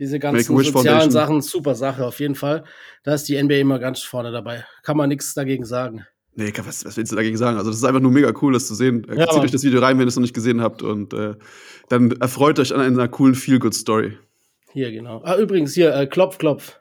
[0.00, 1.10] diese ganzen sozialen Foundation.
[1.10, 2.64] Sachen, super Sache auf jeden Fall.
[3.04, 4.64] Da ist die NBA immer ganz vorne dabei.
[4.82, 6.06] Kann man nichts dagegen sagen.
[6.34, 7.58] Nee, was, was willst du dagegen sagen?
[7.58, 9.06] Also, das ist einfach nur mega cool, das zu sehen.
[9.08, 9.44] Ja, Zieht Mann.
[9.44, 10.82] euch das Video rein, wenn ihr es noch nicht gesehen habt.
[10.82, 11.34] Und äh,
[11.88, 14.16] dann erfreut euch an einer coolen Feel-Good-Story.
[14.72, 15.20] Hier genau.
[15.24, 16.78] Ah, übrigens hier äh, Klopf Klopf.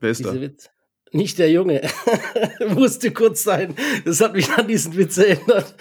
[0.00, 0.32] Wer ist da?
[0.32, 0.70] Diese Witz.
[1.12, 1.80] Nicht der Junge.
[2.74, 3.74] Musste kurz sein.
[4.04, 5.74] Das hat mich an diesen Witz erinnert.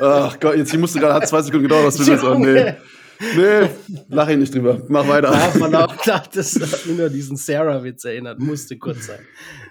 [0.00, 2.24] Ach Gott, jetzt hier musste gerade, hat zwei Sekunden gedauert, was du willst.
[2.24, 2.74] Oh, nee.
[3.20, 3.68] Nee,
[4.08, 4.82] lach ich nicht drüber.
[4.88, 5.30] Mach weiter.
[5.30, 8.38] Darf man auch klar, das hat mich nur diesen Sarah-Witz erinnert.
[8.38, 9.20] Musste kurz sein.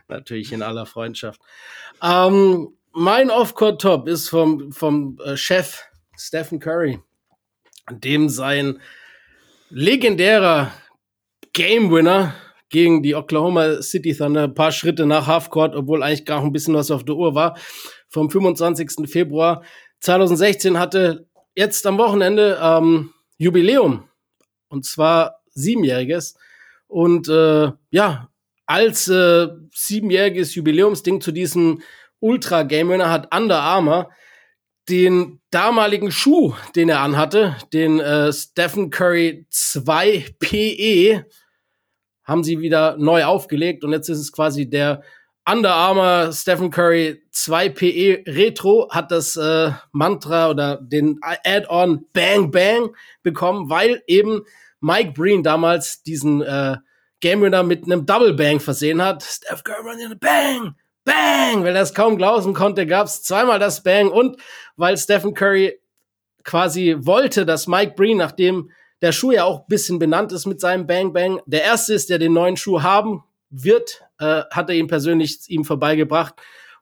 [0.08, 1.40] Natürlich in aller Freundschaft.
[2.02, 5.84] Ähm, mein Off-Court-Top ist vom, vom äh, Chef
[6.18, 7.00] Stephen Curry,
[7.92, 8.80] dem sein
[9.70, 10.72] legendärer
[11.53, 12.36] Game-Winner
[12.70, 16.75] gegen die Oklahoma City Thunder, ein paar Schritte nach Halfcourt, obwohl eigentlich gar ein bisschen
[16.75, 17.58] was auf der Uhr war,
[18.10, 19.10] vom 25.
[19.10, 19.64] Februar
[20.01, 24.07] 2016 hatte jetzt am Wochenende ähm, Jubiläum
[24.69, 26.35] und zwar siebenjähriges.
[26.87, 28.29] Und äh, ja,
[28.65, 31.81] als äh, siebenjähriges Jubiläumsding zu diesem
[32.19, 34.09] Ultra Game Winner hat Under Armour
[34.89, 41.25] den damaligen Schuh, den er anhatte, den äh, Stephen Curry 2 PE,
[42.24, 45.03] haben sie wieder neu aufgelegt und jetzt ist es quasi der
[45.48, 52.50] Under Armour Stephen Curry 2 PE Retro hat das äh, Mantra oder den Add-on Bang
[52.50, 54.42] Bang bekommen, weil eben
[54.81, 56.77] Mike Breen damals diesen äh,
[57.20, 59.22] Game Winner mit einem Double Bang versehen hat.
[59.22, 63.84] Steph Curry running Bang Bang, weil er es kaum glauben konnte, gab es zweimal das
[63.84, 64.38] Bang und
[64.77, 65.79] weil Stephen Curry
[66.44, 70.88] quasi wollte, dass Mike Breen, nachdem der Schuh ja auch bisschen benannt ist mit seinem
[70.88, 74.88] Bang Bang, der erste ist, der den neuen Schuh haben wird, äh, hat er ihn
[74.88, 76.36] persönlich ihm vorbeigebracht.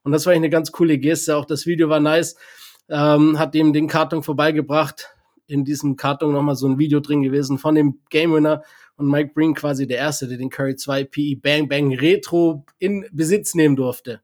[0.03, 1.35] Und das war eigentlich eine ganz coole Geste.
[1.37, 2.35] Auch das Video war nice.
[2.89, 5.09] Ähm, hat ihm den Karton vorbeigebracht.
[5.47, 8.63] In diesem Karton nochmal so ein Video drin gewesen von dem Game Winner
[8.95, 13.05] und Mike Breen quasi der Erste, der den Curry 2 PE Bang Bang Retro in
[13.11, 14.21] Besitz nehmen durfte.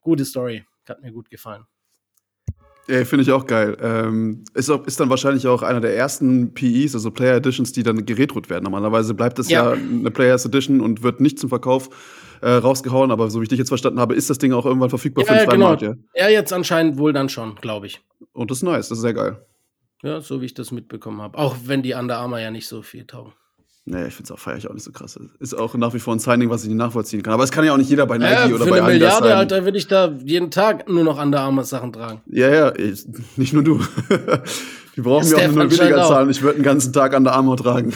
[0.00, 0.64] Gute Story.
[0.88, 1.64] Hat mir gut gefallen.
[2.88, 3.76] Ja, finde ich auch geil.
[3.80, 7.84] Ähm, ist, auch, ist dann wahrscheinlich auch einer der ersten PEs, also Player Editions, die
[7.84, 8.64] dann geretrot werden.
[8.64, 9.80] Normalerweise bleibt es ja, Ja.
[9.80, 11.88] eine Players Edition und wird nicht zum Verkauf
[12.40, 14.90] äh, rausgehauen, aber so wie ich dich jetzt verstanden habe, ist das Ding auch irgendwann
[14.90, 15.68] verfügbar für Ja, den freien genau.
[15.68, 15.94] Markt, ja.
[16.14, 18.00] Ja, jetzt anscheinend wohl dann schon, glaube ich.
[18.32, 19.44] Und das ist nice, das ist sehr geil.
[20.02, 21.36] Ja, so wie ich das mitbekommen habe.
[21.38, 23.32] Auch wenn die Under Armour ja nicht so viel taugen.
[23.86, 25.18] Nee, ich finde es auch, feier ich auch nicht so krass.
[25.40, 27.32] Ist auch nach wie vor ein Signing, was ich nicht nachvollziehen kann.
[27.34, 28.92] Aber es kann ja auch nicht jeder bei Nike Ja, oder für bei eine Adidas
[29.20, 29.36] Milliarde, sein.
[29.36, 32.20] Alter, würde ich da jeden Tag nur noch Under Armour Sachen tragen.
[32.26, 33.04] Ja, ja, ich,
[33.36, 33.80] nicht nur du.
[34.96, 36.30] Die brauchen Ja, mir auch nur weniger zahlen.
[36.30, 37.92] Ich würde den ganzen Tag an der Armor tragen.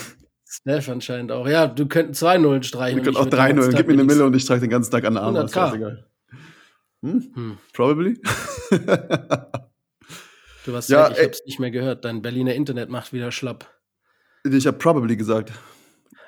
[0.56, 1.46] Steph anscheinend auch.
[1.48, 2.96] Ja, du könntest zwei Nullen streichen.
[2.96, 3.70] Wir und können ich auch würd den drei ganzen Nullen.
[3.72, 5.44] Tag Gib mir eine Mille und ich trage den ganzen Tag an der Armor.
[5.44, 5.66] Ist 100K.
[5.66, 6.06] scheißegal.
[7.02, 7.32] Hm?
[7.34, 7.58] Hm.
[7.72, 8.20] Probably?
[10.64, 11.26] Du hast Ja, recht, ich ey.
[11.26, 12.04] hab's nicht mehr gehört.
[12.04, 13.68] Dein Berliner Internet macht wieder schlapp.
[14.44, 15.52] ich habe probably gesagt.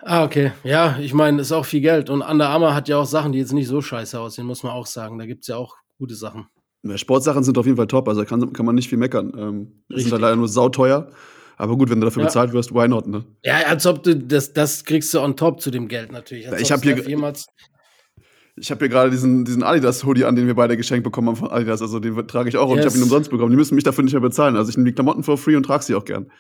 [0.02, 0.52] Ah, okay.
[0.62, 2.10] Ja, ich meine, ist auch viel Geld.
[2.10, 4.72] Und Under Armour hat ja auch Sachen, die jetzt nicht so scheiße aussehen, muss man
[4.72, 5.18] auch sagen.
[5.18, 6.46] Da gibt's ja auch gute Sachen.
[6.82, 9.32] Ja, Sportsachen sind auf jeden Fall top, also da kann, kann man nicht viel meckern.
[9.36, 11.10] Ähm, die sind halt leider nur sauteuer.
[11.56, 12.26] Aber gut, wenn du dafür Ja.
[12.28, 13.24] bezahlt wirst, why not, ne?
[13.42, 16.48] Ja, als ob du das, das kriegst du on top zu dem Geld natürlich.
[16.50, 17.46] Als Ich ob hab hier jemals.
[18.58, 21.50] Ich habe hier gerade diesen, diesen Adidas-Hoodie an, den wir beide geschenkt bekommen haben von
[21.50, 21.82] Adidas.
[21.82, 22.92] Also den trage ich auch und ich Yes.
[22.94, 23.50] habe ihn umsonst bekommen.
[23.50, 24.56] Die müssen mich dafür nicht mehr bezahlen.
[24.56, 26.30] Also ich nehme die Klamotten for free und trage sie auch gern.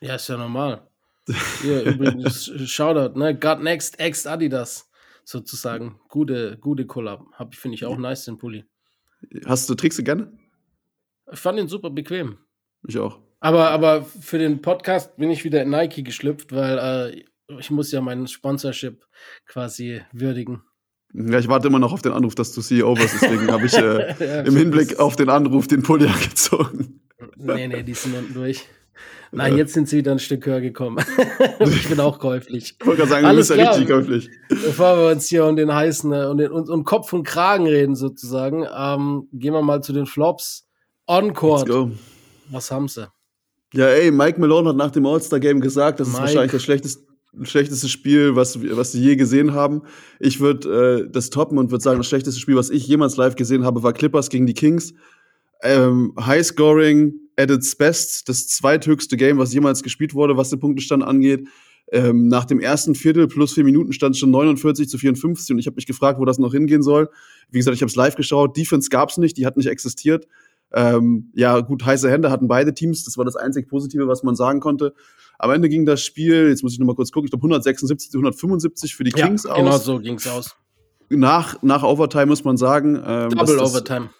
[0.00, 0.86] Ja, ist ja normal.
[1.62, 3.38] Hier übrigens, Shoutout, ne?
[3.38, 4.90] God Next ex Adidas
[5.24, 5.98] sozusagen.
[6.10, 7.24] Gute, gute Collab.
[7.32, 8.64] Hab- Finde ich auch nice, den Pulli.
[9.46, 10.30] Hast du, trägst du gerne?
[11.32, 12.36] Ich fand ihn super bequem.
[12.86, 13.20] Ich auch.
[13.44, 17.92] Aber, aber für den Podcast bin ich wieder in Nike geschlüpft, weil äh, ich muss
[17.92, 19.04] ja meinen Sponsorship
[19.46, 20.62] quasi würdigen.
[21.12, 23.74] Ja, ich warte immer noch auf den Anruf, dass du CEO wirst, deswegen habe ich
[23.76, 27.02] äh, ja, im Hinblick auf den Anruf den Pulli angezogen.
[27.36, 28.64] Nee, nee, die sind unten durch.
[29.30, 29.48] Ja.
[29.48, 31.04] jetzt sind sie wieder ein Stück höher gekommen.
[31.60, 32.76] ich bin auch käuflich.
[32.80, 34.30] Ich wollte gerade sagen, Alles du bist ja richtig käuflich.
[34.48, 37.94] Bevor wir uns hier um den heißen und um, den, um, Kopf und Kragen reden,
[37.94, 40.66] sozusagen, ähm, gehen wir mal zu den Flops.
[41.06, 41.68] On-Court.
[42.48, 43.06] Was haben sie?
[43.74, 46.18] Ja, ey, Mike Malone hat nach dem All-Star-Game gesagt, das Mike.
[46.18, 47.02] ist wahrscheinlich das schlechteste,
[47.42, 49.82] schlechteste Spiel, was, was sie je gesehen haben.
[50.20, 53.34] Ich würde äh, das toppen und würde sagen, das schlechteste Spiel, was ich jemals live
[53.34, 54.94] gesehen habe, war Clippers gegen die Kings.
[55.62, 60.60] Ähm, High Scoring at its best, das zweithöchste Game, was jemals gespielt wurde, was den
[60.60, 61.48] Punktestand angeht.
[61.90, 65.58] Ähm, nach dem ersten Viertel plus vier Minuten stand es schon 49 zu 54 und
[65.58, 67.10] ich habe mich gefragt, wo das noch hingehen soll.
[67.50, 68.56] Wie gesagt, ich habe es live geschaut.
[68.56, 70.26] Defense gab es nicht, die hat nicht existiert.
[70.74, 73.04] Ähm, ja, gut, heiße Hände hatten beide Teams.
[73.04, 74.94] Das war das einzig Positive, was man sagen konnte.
[75.38, 78.10] Am Ende ging das Spiel, jetzt muss ich noch mal kurz gucken, ich glaube 176
[78.10, 79.56] zu 175 für die Kings ja, aus.
[79.58, 80.56] Genau so ging es aus.
[81.10, 82.96] Nach, nach Overtime muss man sagen.
[82.96, 84.10] Ähm, Double das, Overtime.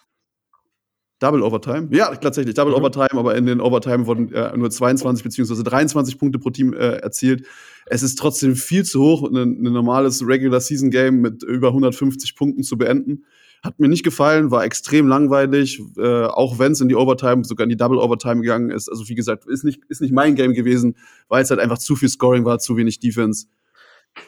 [1.19, 1.87] Double Overtime?
[1.91, 2.79] Ja, tatsächlich, Double mhm.
[2.79, 6.97] Overtime, aber in den Overtime wurden äh, nur 22 beziehungsweise 23 Punkte pro Team äh,
[6.97, 7.45] erzielt.
[7.85, 12.35] Es ist trotzdem viel zu hoch, ein, ein normales Regular Season Game mit über 150
[12.35, 13.25] Punkten zu beenden.
[13.63, 17.63] Hat mir nicht gefallen, war extrem langweilig, äh, auch wenn es in die Overtime, sogar
[17.63, 18.89] in die Double Overtime gegangen ist.
[18.89, 21.95] Also wie gesagt, ist nicht, ist nicht mein Game gewesen, weil es halt einfach zu
[21.95, 23.47] viel Scoring war, zu wenig Defense.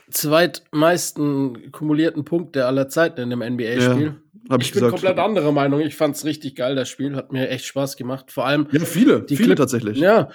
[0.10, 4.16] Zweitmeisten kumulierten Punkte aller Zeiten in dem NBA-Spiel.
[4.50, 4.92] Ja, ich, ich bin gesagt.
[4.92, 5.82] komplett anderer Meinung.
[5.82, 7.16] Ich fand es richtig geil, das Spiel.
[7.16, 8.32] Hat mir echt Spaß gemacht.
[8.32, 8.68] Vor allem.
[8.72, 9.98] Ja, viele, die viele Clip tatsächlich.
[9.98, 10.30] Ja,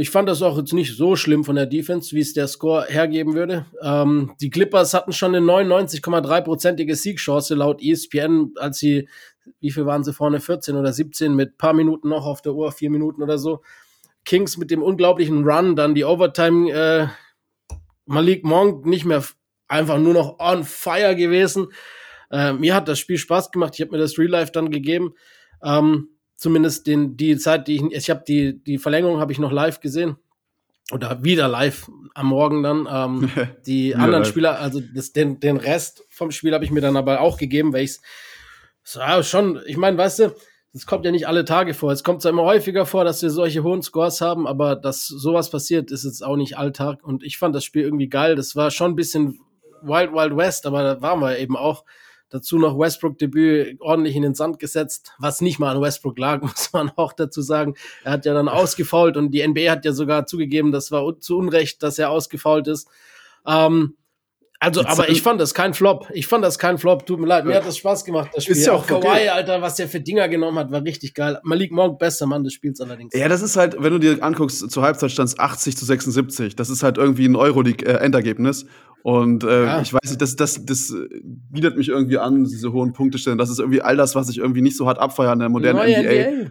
[0.00, 2.86] ich fand das auch jetzt nicht so schlimm von der Defense, wie es der Score
[2.86, 3.66] hergeben würde.
[3.82, 9.08] Ähm, die Clippers hatten schon eine 99,3-prozentige Siegchance laut ESPN, als sie,
[9.58, 12.70] wie viel waren sie vorne, 14 oder 17 mit paar Minuten noch auf der Uhr,
[12.70, 13.62] vier Minuten oder so.
[14.24, 17.08] Kings mit dem unglaublichen Run, dann die Overtime, äh,
[18.06, 19.24] Malik Monk nicht mehr
[19.66, 21.72] einfach nur noch on fire gewesen.
[22.30, 23.74] Äh, mir hat das Spiel Spaß gemacht.
[23.74, 25.14] Ich habe mir das Real Life dann gegeben.
[25.60, 29.52] Ähm, zumindest den, die Zeit, die ich, ich habe die, die Verlängerung habe ich noch
[29.52, 30.16] live gesehen.
[30.90, 32.88] Oder wieder live am Morgen dann.
[32.90, 33.30] Ähm,
[33.66, 34.28] die anderen live.
[34.28, 37.74] Spieler, also das, den, den Rest vom Spiel habe ich mir dann aber auch gegeben,
[37.74, 37.98] weil ich
[38.84, 40.34] so, ja, schon, ich meine, weißt du,
[40.72, 41.90] es kommt ja nicht alle Tage vor.
[41.90, 45.50] Es kommt zwar immer häufiger vor, dass wir solche hohen Scores haben, aber dass sowas
[45.50, 47.02] passiert, ist jetzt auch nicht Alltag.
[47.02, 48.36] Und ich fand das Spiel irgendwie geil.
[48.36, 49.40] Das war schon ein bisschen
[49.82, 51.84] Wild Wild West, aber da waren wir eben auch.
[52.30, 56.72] Dazu noch Westbrook-Debüt ordentlich in den Sand gesetzt, was nicht mal an Westbrook lag, muss
[56.72, 57.74] man auch dazu sagen.
[58.04, 61.38] Er hat ja dann ausgefault und die NBA hat ja sogar zugegeben, das war zu
[61.38, 62.88] Unrecht, dass er ausgefault ist.
[63.46, 63.96] Ähm,
[64.60, 66.08] also, aber ich fand das kein Flop.
[66.12, 67.06] Ich fand das kein Flop.
[67.06, 68.56] Tut mir leid, mir hat das Spaß gemacht, das Spiel.
[68.56, 69.28] Ist ja auch Kawhi, okay.
[69.28, 71.38] Alter, was der für Dinger genommen hat, war richtig geil.
[71.44, 73.14] Malik Monk, bester Mann des Spiels allerdings.
[73.14, 76.56] Ja, das ist halt, wenn du dir anguckst, zur Halbzeit stand es 80 zu 76.
[76.56, 78.66] Das ist halt irgendwie ein Euroleague-Endergebnis.
[79.04, 79.80] Und äh, ja.
[79.80, 80.92] ich weiß nicht, das, das, das
[81.22, 83.38] bietet mich irgendwie an, diese hohen Punktestellen.
[83.38, 85.78] Das ist irgendwie all das, was ich irgendwie nicht so hart abfeiere in der modernen
[85.78, 86.30] Neue NBA.
[86.30, 86.50] NBA.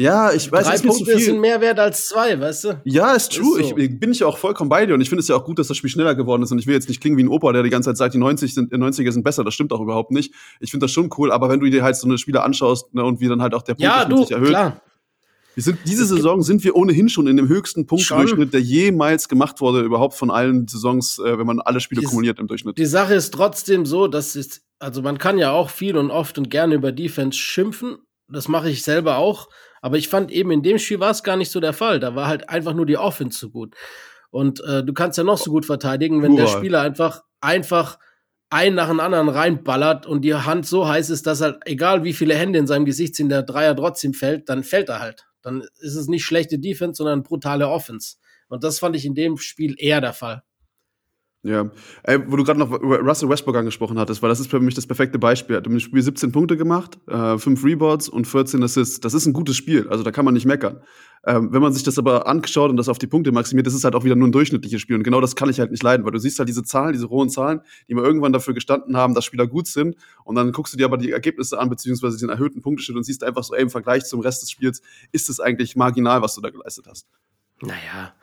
[0.00, 2.80] Ja, ich weiß, Drei es ist Punkte sind mehr wert als zwei, weißt du?
[2.84, 3.60] Ja, ist true.
[3.60, 3.76] Ist so.
[3.76, 5.58] Ich bin ich ja auch vollkommen bei dir und ich finde es ja auch gut,
[5.58, 7.52] dass das Spiel schneller geworden ist und ich will jetzt nicht klingen wie ein Opa,
[7.52, 9.44] der die ganze Zeit sagt, die 90 sind, 90er sind besser.
[9.44, 10.32] Das stimmt auch überhaupt nicht.
[10.58, 13.04] Ich finde das schon cool, aber wenn du dir halt so eine Spiele anschaust ne,
[13.04, 14.48] und wie dann halt auch der Punkt ja, du, sich erhöht.
[14.48, 14.80] Klar.
[15.54, 19.60] Wir sind, diese Saison sind wir ohnehin schon in dem höchsten Punktdurchschnitt, der jemals gemacht
[19.60, 22.78] wurde, überhaupt von allen Saisons, äh, wenn man alle Spiele die, kumuliert im Durchschnitt.
[22.78, 26.38] Die Sache ist trotzdem so, dass es, also man kann ja auch viel und oft
[26.38, 27.98] und gerne über Defense schimpfen.
[28.28, 29.48] Das mache ich selber auch.
[29.80, 32.00] Aber ich fand eben in dem Spiel war es gar nicht so der Fall.
[32.00, 33.74] Da war halt einfach nur die Offense so gut.
[34.30, 36.40] Und äh, du kannst ja noch so gut verteidigen, wenn Uah.
[36.40, 37.98] der Spieler einfach, einfach
[38.50, 42.12] einen nach dem anderen reinballert und die Hand so heiß ist, dass halt, egal wie
[42.12, 45.26] viele Hände in seinem Gesicht sind, der Dreier trotzdem fällt, dann fällt er halt.
[45.42, 48.16] Dann ist es nicht schlechte Defense, sondern brutale Offense.
[48.48, 50.42] Und das fand ich in dem Spiel eher der Fall.
[51.42, 51.70] Ja,
[52.02, 54.86] Ey, wo du gerade noch Russell Westbrook angesprochen hattest, weil das ist für mich das
[54.86, 55.56] perfekte Beispiel.
[55.56, 59.00] Er hat im Spiel 17 Punkte gemacht, äh, 5 Rebounds und 14 Assists.
[59.00, 60.82] Das ist ein gutes Spiel, also da kann man nicht meckern.
[61.24, 63.84] Ähm, wenn man sich das aber anschaut und das auf die Punkte maximiert, das ist
[63.84, 64.96] halt auch wieder nur ein durchschnittliches Spiel.
[64.96, 67.06] Und genau das kann ich halt nicht leiden, weil du siehst halt diese Zahlen, diese
[67.06, 69.96] rohen Zahlen, die mal irgendwann dafür gestanden haben, dass Spieler gut sind.
[70.24, 73.22] Und dann guckst du dir aber die Ergebnisse an, beziehungsweise den erhöhten Punkteschnitt und siehst
[73.22, 74.80] einfach so, ey, im Vergleich zum Rest des Spiels
[75.12, 77.06] ist es eigentlich marginal, was du da geleistet hast.
[77.60, 78.14] Naja,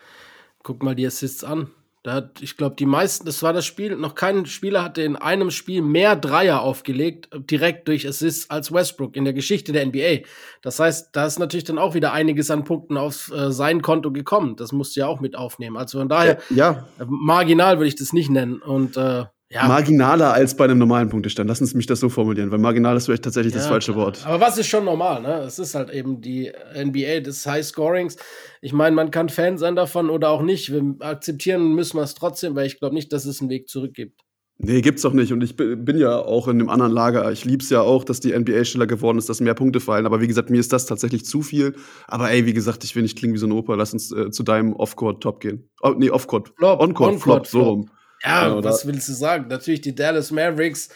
[0.63, 1.69] guck mal die Assists an.
[2.03, 5.15] Da hat, ich glaube, die meisten, das war das Spiel, noch kein Spieler hatte in
[5.15, 10.25] einem Spiel mehr Dreier aufgelegt, direkt durch Assists als Westbrook in der Geschichte der NBA.
[10.61, 14.11] Das heißt, da ist natürlich dann auch wieder einiges an Punkten auf äh, sein Konto
[14.11, 14.55] gekommen.
[14.55, 15.75] Das musst du ja auch mit aufnehmen.
[15.75, 16.87] Also von daher, ja.
[16.99, 18.61] Äh, marginal würde ich das nicht nennen.
[18.61, 19.67] Und äh, ja.
[19.67, 21.47] marginaler als bei einem normalen Punktestand.
[21.47, 24.05] Lass uns mich das so formulieren, weil marginal ist vielleicht tatsächlich ja, das falsche klar.
[24.05, 24.25] Wort.
[24.25, 25.39] Aber was ist schon normal, ne?
[25.39, 28.17] Es ist halt eben die NBA des High Scorings.
[28.61, 30.71] Ich meine, man kann Fan sein davon oder auch nicht.
[30.71, 33.93] Wir akzeptieren müssen wir es trotzdem, weil ich glaube nicht, dass es einen Weg zurück
[33.93, 34.21] gibt.
[34.59, 35.31] Nee, gibt's doch nicht.
[35.31, 37.31] Und ich bin ja auch in einem anderen Lager.
[37.31, 40.07] Ich lieb's ja auch, dass die NBA schneller geworden ist, dass mehr Punkte fallen.
[40.07, 41.75] Aber wie gesagt, mir ist das tatsächlich zu viel.
[42.07, 43.75] Aber ey, wie gesagt, ich will nicht klingen wie so ein Opa.
[43.75, 45.69] Lass uns äh, zu deinem Off-Court-Top gehen.
[45.81, 46.53] Oh, nee, Off-Court.
[46.59, 47.89] On-Court-Flop, On so rum.
[48.23, 49.47] Ja, ja was willst du sagen?
[49.47, 50.89] Natürlich die Dallas Mavericks,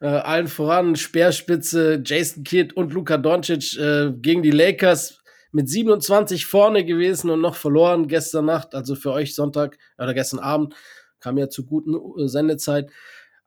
[0.00, 5.18] äh, allen voran Speerspitze Jason Kidd und Luka Doncic äh, gegen die Lakers
[5.52, 10.38] mit 27 vorne gewesen und noch verloren gestern Nacht, also für euch Sonntag oder gestern
[10.38, 10.74] Abend
[11.20, 12.90] kam ja zu guten äh, Sendezeit.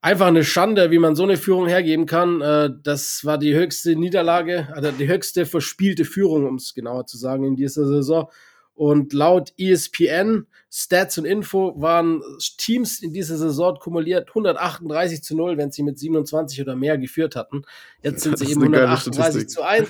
[0.02, 2.42] Einfach eine Schande, wie man so eine Führung hergeben kann.
[2.42, 7.18] Äh, das war die höchste Niederlage, also die höchste verspielte Führung, um es genauer zu
[7.18, 8.30] sagen, in dieser Saison.
[8.76, 12.24] Und laut ESPN, Stats und Info waren
[12.58, 17.36] Teams in dieser Saison kumuliert 138 zu 0, wenn sie mit 27 oder mehr geführt
[17.36, 17.64] hatten.
[18.02, 19.88] Jetzt sind sie eben 138 zu 1.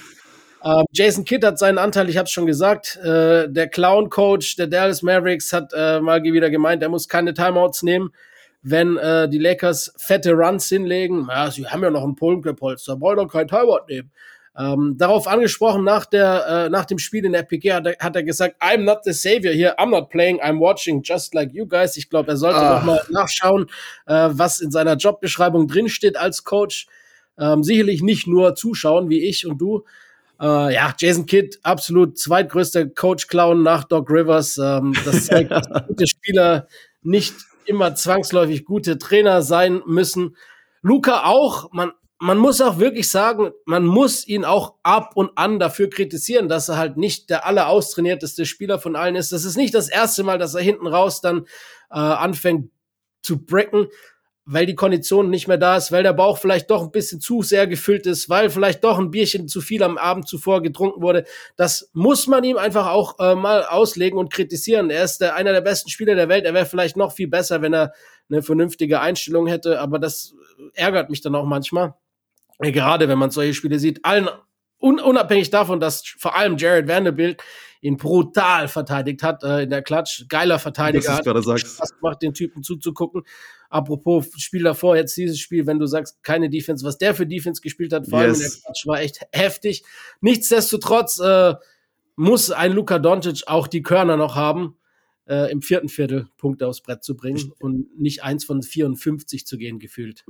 [0.65, 2.97] Ähm, Jason Kidd hat seinen Anteil, ich habe es schon gesagt.
[2.97, 7.83] Äh, der Clown-Coach der Dallas Mavericks hat äh, mal wieder gemeint, er muss keine Timeouts
[7.83, 8.13] nehmen,
[8.61, 11.27] wenn äh, die Lakers fette Runs hinlegen.
[11.29, 14.11] Ja, sie haben ja noch einen Pollenpolster, wollen doch kein Timeout nehmen.
[14.55, 18.15] Ähm, darauf angesprochen nach der äh, nach dem Spiel in der PG hat er, hat
[18.15, 21.65] er gesagt, I'm not the savior here, I'm not playing, I'm watching, just like you
[21.65, 21.97] guys.
[21.97, 22.75] Ich glaube, er sollte ah.
[22.75, 23.65] noch mal nachschauen,
[24.05, 26.87] äh, was in seiner Jobbeschreibung drinsteht als Coach.
[27.39, 29.85] Ähm, sicherlich nicht nur zuschauen wie ich und du,
[30.39, 34.57] äh, ja, Jason Kidd, absolut zweitgrößter Coach-Clown nach Doc Rivers.
[34.57, 36.67] Ähm, das zeigt, dass gute Spieler
[37.01, 37.33] nicht
[37.65, 40.35] immer zwangsläufig gute Trainer sein müssen.
[40.81, 45.59] Luca auch, man, man muss auch wirklich sagen, man muss ihn auch ab und an
[45.59, 49.33] dafür kritisieren, dass er halt nicht der alleraustrainierteste Spieler von allen ist.
[49.33, 51.45] Das ist nicht das erste Mal, dass er hinten raus dann
[51.91, 52.71] äh, anfängt
[53.21, 53.87] zu brecken
[54.45, 57.43] weil die Kondition nicht mehr da ist, weil der Bauch vielleicht doch ein bisschen zu
[57.43, 61.23] sehr gefüllt ist, weil vielleicht doch ein Bierchen zu viel am Abend zuvor getrunken wurde.
[61.55, 64.89] Das muss man ihm einfach auch äh, mal auslegen und kritisieren.
[64.89, 66.43] Er ist der, einer der besten Spieler der Welt.
[66.43, 67.93] Er wäre vielleicht noch viel besser, wenn er
[68.29, 70.33] eine vernünftige Einstellung hätte, aber das
[70.73, 71.93] ärgert mich dann auch manchmal.
[72.59, 74.29] Gerade wenn man solche Spiele sieht, allen
[74.79, 77.41] un unabhängig davon, dass vor allem Jared Vanderbilt
[77.81, 80.25] ihn brutal verteidigt hat äh, in der Klatsch.
[80.29, 81.07] Geiler Verteidiger.
[81.07, 81.25] Das hat
[81.59, 83.23] Spaß gemacht, den Typen zuzugucken.
[83.69, 87.61] Apropos Spiel davor, jetzt dieses Spiel, wenn du sagst, keine Defense, was der für Defense
[87.61, 88.27] gespielt hat, vor yes.
[88.27, 89.83] allem in der Klatsch, war echt heftig.
[90.21, 91.55] Nichtsdestotrotz äh,
[92.15, 94.77] muss ein Luka Doncic auch die Körner noch haben,
[95.27, 99.57] äh, im vierten Viertel Punkte aufs Brett zu bringen und nicht eins von 54 zu
[99.57, 100.23] gehen, gefühlt.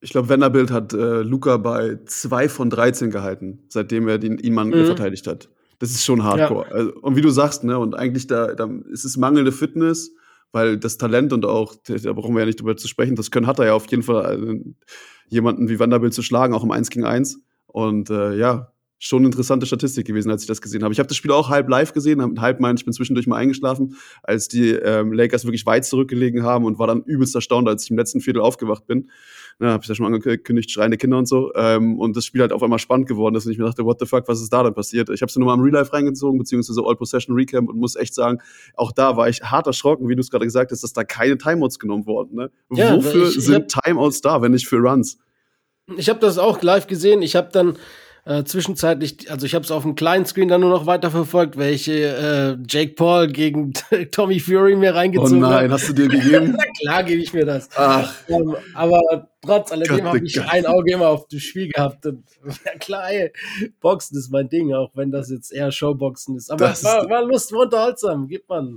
[0.00, 4.68] Ich glaube, Wenderbild hat äh, Luca bei zwei von 13 gehalten, seitdem er den Iman
[4.68, 4.86] mhm.
[4.86, 5.48] verteidigt hat.
[5.78, 6.66] Das ist schon hardcore.
[6.68, 6.74] Ja.
[6.74, 10.12] Also, und wie du sagst, ne, und eigentlich da, da ist es mangelnde Fitness,
[10.52, 13.46] weil das Talent und auch, da brauchen wir ja nicht drüber zu sprechen, das Können
[13.46, 14.60] hat er ja auf jeden Fall, äh,
[15.28, 17.40] jemanden wie Vanderbilt zu schlagen, auch im 1 gegen 1.
[17.66, 20.92] Und äh, ja, schon eine interessante Statistik gewesen, als ich das gesehen habe.
[20.92, 23.96] Ich habe das Spiel auch halb live gesehen, halb meine ich bin zwischendurch mal eingeschlafen,
[24.22, 27.90] als die ähm, Lakers wirklich weit zurückgelegen haben und war dann übelst erstaunt, als ich
[27.90, 29.10] im letzten Viertel aufgewacht bin.
[29.58, 31.50] Na, habe ich ja schon angekündigt, schreiende Kinder und so.
[31.54, 33.98] Ähm, und das Spiel halt auf einmal spannend geworden ist und ich mir dachte, what
[33.98, 35.08] the fuck, was ist da dann passiert?
[35.08, 37.96] Ich habe es nur mal im Real Life reingezogen, beziehungsweise All Possession Recamp und muss
[37.96, 38.38] echt sagen,
[38.74, 41.38] auch da war ich hart erschrocken, wie du es gerade gesagt hast, dass da keine
[41.38, 42.36] Timeouts genommen wurden.
[42.36, 42.50] Ne?
[42.70, 45.18] Ja, Wofür ich, ich sind Timeouts da, wenn nicht für Runs?
[45.96, 47.22] Ich habe das auch live gesehen.
[47.22, 47.78] Ich habe dann
[48.26, 51.92] äh, zwischenzeitlich, also ich habe es auf dem kleinen Screen dann nur noch weiterverfolgt, welche
[51.92, 53.72] äh, Jake Paul gegen
[54.10, 55.50] Tommy Fury mir reingezogen hat.
[55.50, 55.70] Oh nein, hat.
[55.70, 56.56] hast du dir gegeben?
[56.58, 57.68] Na klar gebe ich mir das.
[57.76, 58.12] Ach.
[58.26, 60.46] Ähm, aber trotz alledem habe ich Gott.
[60.48, 62.04] ein Auge immer auf das Spiel gehabt.
[62.04, 62.24] Und,
[62.64, 63.30] ja klar, ey,
[63.80, 66.50] Boxen ist mein Ding, auch wenn das jetzt eher Showboxen ist.
[66.50, 68.76] Aber es war, war Lust, war unterhaltsam, gibt man.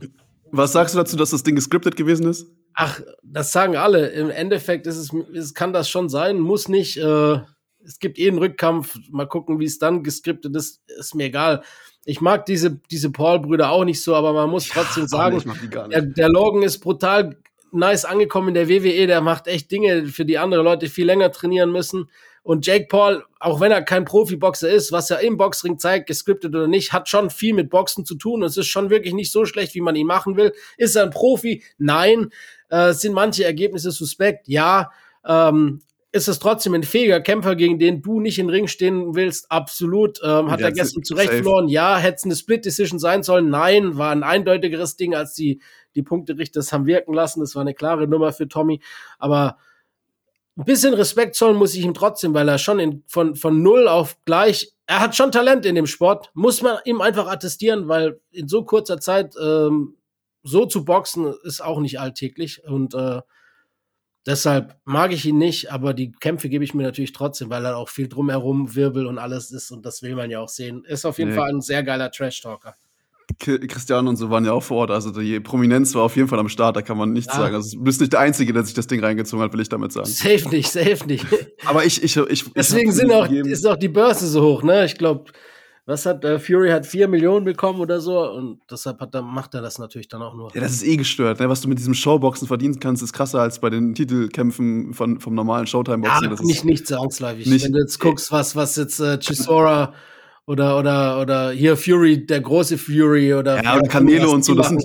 [0.52, 2.46] Was sagst du dazu, dass das Ding gescriptet gewesen ist?
[2.76, 4.10] Ach, das sagen alle.
[4.10, 6.98] Im Endeffekt ist es, es kann das schon sein, muss nicht.
[6.98, 7.40] Äh,
[7.84, 11.64] es gibt eh einen Rückkampf, mal gucken, wie es dann geskriptet ist, ist mir egal.
[12.06, 15.44] Ich mag diese, diese Paul-Brüder auch nicht so, aber man muss trotzdem ja, sagen,
[15.92, 17.38] der, der Logan ist brutal
[17.72, 21.32] nice angekommen in der WWE, der macht echt Dinge, für die andere Leute viel länger
[21.32, 22.10] trainieren müssen.
[22.42, 26.56] Und Jake Paul, auch wenn er kein Profiboxer ist, was er im Boxring zeigt, gescriptet
[26.56, 28.44] oder nicht, hat schon viel mit Boxen zu tun.
[28.44, 30.54] Es ist schon wirklich nicht so schlecht, wie man ihn machen will.
[30.78, 31.64] Ist er ein Profi?
[31.78, 32.32] Nein.
[32.70, 34.48] Äh, sind manche Ergebnisse suspekt?
[34.48, 34.92] Ja.
[35.26, 39.52] Ähm, ist es trotzdem ein fähiger Kämpfer, gegen den du nicht im Ring stehen willst?
[39.52, 40.20] Absolut.
[40.24, 41.68] Ähm, hat er gestern zu Recht verloren?
[41.68, 41.98] Ja.
[41.98, 43.50] Hätte es eine Split-Decision sein sollen?
[43.50, 43.98] Nein.
[43.98, 45.62] War ein eindeutigeres Ding, als die,
[45.96, 47.42] die Punkterichter es haben wirken lassen.
[47.42, 48.82] Das war eine klare Nummer für Tommy.
[49.20, 49.58] Aber
[50.58, 53.88] ein bisschen Respekt zollen muss ich ihm trotzdem, weil er schon in, von, von null
[53.88, 58.20] auf gleich, er hat schon Talent in dem Sport, muss man ihm einfach attestieren, weil
[58.32, 59.96] in so kurzer Zeit ähm,
[60.42, 62.64] so zu boxen ist auch nicht alltäglich.
[62.66, 63.22] Und äh,
[64.30, 67.76] Deshalb mag ich ihn nicht, aber die Kämpfe gebe ich mir natürlich trotzdem, weil er
[67.78, 70.84] auch viel drumherum Wirbel und alles ist und das will man ja auch sehen.
[70.88, 71.36] Ist auf jeden Nee.
[71.36, 72.76] Fall ein sehr geiler Trash-Talker.
[73.40, 74.92] Cristiano und so waren ja auch vor Ort.
[74.92, 77.40] Also die Prominenz war auf jeden Fall am Start, da kann man nichts Ja.
[77.40, 77.56] sagen.
[77.56, 79.92] Also du bist nicht der Einzige, der sich das Ding reingezogen hat, will ich damit
[79.94, 80.08] sagen.
[80.08, 81.26] Safe nicht, safe nicht.
[81.66, 84.62] Aber ich, ich, ich, ich Deswegen hab's sind auch, ist auch die Börse so hoch,
[84.64, 84.86] ne?
[84.86, 85.32] Ich glaube,
[85.90, 89.62] was hat äh, Fury hat 4 Millionen bekommen oder so und deshalb hat macht er
[89.62, 90.54] das natürlich dann auch nur.
[90.54, 91.40] Ja, das ist eh gestört.
[91.40, 91.50] Ne?
[91.50, 95.34] Was du mit diesem Showboxen verdienen kannst, ist krasser als bei den Titelkämpfen von, vom
[95.34, 96.24] normalen Showtime-Boxen.
[96.26, 97.48] Ja, das nicht, ist, nicht zwangsläufig.
[97.48, 99.94] nicht- Wenn du jetzt guckst, was, was jetzt äh, Chisora
[100.46, 103.64] oder, oder, oder hier Fury, der große Fury oder.
[103.64, 104.84] ja, und was und so, das sind,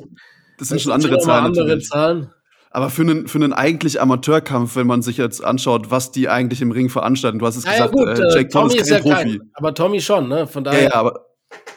[0.58, 1.44] das sind schon andere Zahlen.
[1.46, 1.78] andere.
[1.80, 2.30] Zahlen.
[2.74, 6.60] Aber für einen, für einen eigentlich Amateurkampf, wenn man sich jetzt anschaut, was die eigentlich
[6.60, 8.74] im Ring veranstalten, du hast es Ja, ja, gesagt, gut, äh, äh, Jake Paul Tommy
[8.74, 9.38] ist ist ja kein Profi.
[9.38, 10.48] kein, aber Tommy schon, ne?
[10.48, 10.82] Von Ja, daher.
[10.88, 11.24] ja, aber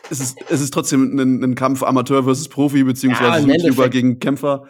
[0.10, 3.90] es ist, es ist trotzdem ein, ein Kampf Amateur versus Profi, Ja, beziehungsweise im YouTuber
[3.90, 4.66] gegen Kämpfer.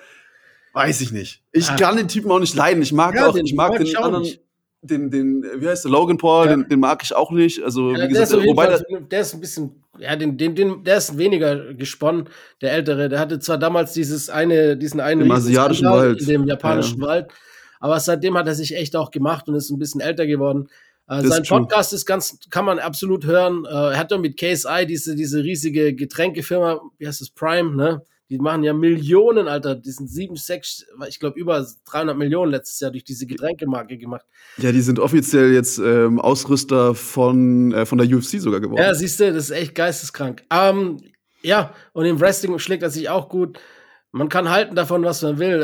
[0.73, 1.43] Weiß ich nicht.
[1.53, 1.75] Ich Ja.
[1.77, 2.83] kann den Typen auch nicht leiden.
[2.83, 4.41] Ich mag Ja, auch, den ich mag den anderen, nicht.
[4.81, 6.57] den, den, wie heißt der, Logan Paul, Ja.
[6.57, 7.63] den, den mag ich auch nicht.
[7.63, 9.81] Also, Ja, wie der, gesagt, ist auf jeden wobei Fall, der, der ist ein bisschen,
[9.99, 12.29] ja, den, den, den, der ist weniger gesponnen,
[12.61, 13.09] der Ältere.
[13.09, 16.21] Der hatte zwar damals dieses eine, diesen einen Im asiatischen Skandal Wald.
[16.21, 17.07] in dem japanischen Ja.
[17.07, 17.31] Wald,
[17.79, 20.69] aber seitdem hat er sich echt auch gemacht und ist ein bisschen älter geworden.
[21.09, 21.61] Äh, sein true.
[21.61, 23.65] Podcast ist ganz, kann man absolut hören.
[23.65, 28.01] Äh, er hat doch mit KSI diese, diese riesige Getränkefirma, wie heißt das, Prime, ne?
[28.29, 29.75] Die machen ja Millionen, Alter.
[29.75, 34.25] Die sind sieben, sechs, ich glaube über 300 Millionen letztes Jahr durch diese Getränkemarke gemacht.
[34.57, 38.81] ja, die sind offiziell jetzt ähm, Ausrüster von, äh, von der UFC sogar geworden.
[38.81, 40.43] Ja, siehst du, das ist echt geisteskrank.
[40.51, 40.97] Ähm,
[41.41, 43.59] ja, und im Wrestling schlägt er sich auch gut.
[44.11, 45.61] Man kann halten davon, was man will.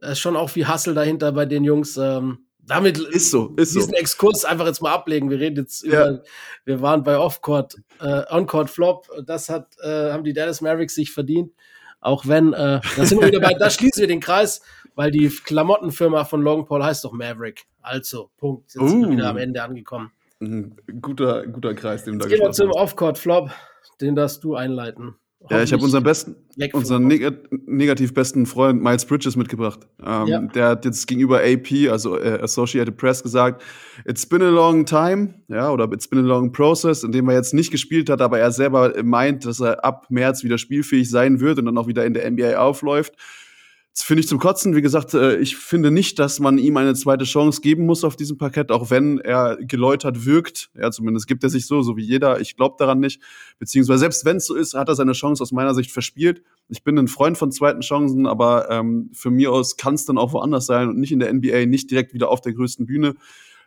[0.00, 1.96] Äh, es ist schon auch viel Hustle dahinter bei den Jungs.
[1.98, 3.80] Ähm, damit Ist so, ist so.
[3.80, 5.30] diesen Exkurs einfach jetzt mal ablegen.
[5.30, 6.08] Wir reden jetzt Ja.
[6.10, 6.22] über,
[6.66, 9.08] wir waren bei Off-Court, äh, On-Court Flop.
[9.26, 11.52] Das hat, äh, haben die Dallas Mavericks sich verdient.
[12.00, 14.62] Auch wenn, äh, da sind wir wieder bei, da schließen wir den Kreis,
[14.94, 17.66] weil die Klamottenfirma von Logan Paul heißt doch Maverick.
[17.82, 18.74] Also, Punkt.
[18.74, 19.12] Jetzt sind wir Uh.
[19.12, 20.12] wieder am Ende angekommen.
[20.40, 22.70] Ein guter, guter Kreis, den du da Gehen wir zum.
[22.70, 23.50] Off-Court-Flop.
[24.00, 25.16] Den darfst du einleiten.
[25.50, 26.34] Ja, ich habe unseren besten,
[26.72, 27.32] unseren neg
[27.66, 29.86] negativ besten Freund Miles Bridges mitgebracht.
[30.04, 30.40] Ähm, Ja.
[30.40, 33.62] Der hat jetzt gegenüber AP, also äh, Associated Press, gesagt,
[34.04, 37.36] it's been a long time, ja, oder it's been a long process, in dem er
[37.36, 41.40] jetzt nicht gespielt hat, aber er selber meint, dass er ab März wieder spielfähig sein
[41.40, 43.14] wird und dann auch wieder in der NBA aufläuft.
[43.98, 44.76] Das finde ich zum Kotzen.
[44.76, 48.14] Wie gesagt, äh, ich finde nicht, dass man ihm eine zweite Chance geben muss auf
[48.14, 50.70] diesem Parkett, auch wenn er geläutert wirkt.
[50.80, 52.40] Ja, zumindest gibt er sich so, so wie jeder.
[52.40, 53.20] Ich glaube daran nicht.
[53.58, 56.44] Beziehungsweise selbst wenn es so ist, hat er seine Chance aus meiner Sicht verspielt.
[56.68, 60.16] Ich bin ein Freund von zweiten Chancen, aber ähm, für mir aus kann es dann
[60.16, 63.16] auch woanders sein und nicht in der NBA, nicht direkt wieder auf der größten Bühne.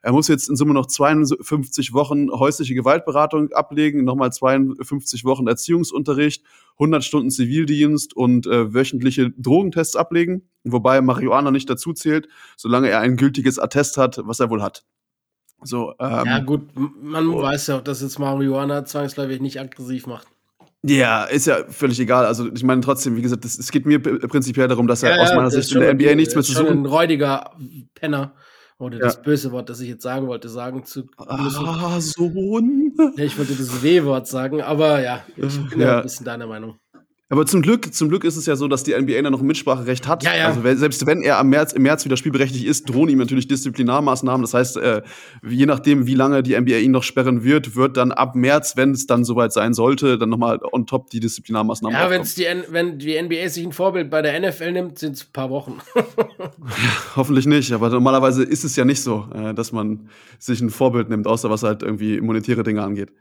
[0.03, 6.43] Er muss jetzt in Summe noch 52 Wochen häusliche Gewaltberatung ablegen, nochmal 52 Wochen Erziehungsunterricht,
[6.79, 12.99] 100 Stunden Zivildienst und äh, wöchentliche Drogentests ablegen, wobei Marihuana nicht dazu zählt, solange er
[13.01, 14.83] ein gültiges Attest hat, was er wohl hat.
[15.63, 17.41] So, ähm, Ja, gut, man Oh.
[17.43, 20.27] weiß ja auch, dass jetzt Marihuana zwangsläufig nicht aggressiv macht.
[20.83, 22.25] Ja, ist ja völlig egal.
[22.25, 25.31] Also ich meine trotzdem, wie gesagt, es, geht mir prinzipiell darum, dass er Ja, aus
[25.35, 27.51] meiner Sicht in der NBA nichts mehr zu suchen ein räudiger
[27.93, 28.33] Penner.
[28.82, 29.04] Oder Ja.
[29.06, 31.02] das böse Wort, das ich jetzt sagen wollte, sagen zu
[31.39, 31.65] müssen.
[31.67, 32.94] Ah, Sohn.
[33.15, 35.88] Ja, ich wollte das W-Wort sagen, aber ja, ich bin ja.
[35.88, 35.98] Ja.
[35.98, 36.78] ein bisschen deiner Meinung.
[37.32, 39.48] Aber zum Glück, zum Glück ist es ja so, dass die NBA da noch ein
[39.48, 40.22] Mitspracherecht hat.
[40.24, 40.48] Ja, ja.
[40.48, 44.41] Also selbst wenn er am März, im März wieder spielberechtigt ist, drohen ihm natürlich Disziplinarmaßnahmen.
[44.41, 45.02] Das heißt, äh,
[45.48, 48.91] je nachdem, wie lange die NBA ihn noch sperren wird, wird dann ab März, wenn
[48.91, 52.65] es dann soweit sein sollte, dann nochmal on top die Disziplinarmaßnahmen Ja, wenn's die, N-
[52.70, 55.80] wenn die NBA sich ein Vorbild bei der NFL nimmt, sind es ein paar Wochen.
[57.15, 61.10] Hoffentlich nicht, aber normalerweise ist es ja nicht so, äh, dass man sich ein Vorbild
[61.10, 63.12] nimmt, außer was halt irgendwie monetäre Dinge angeht.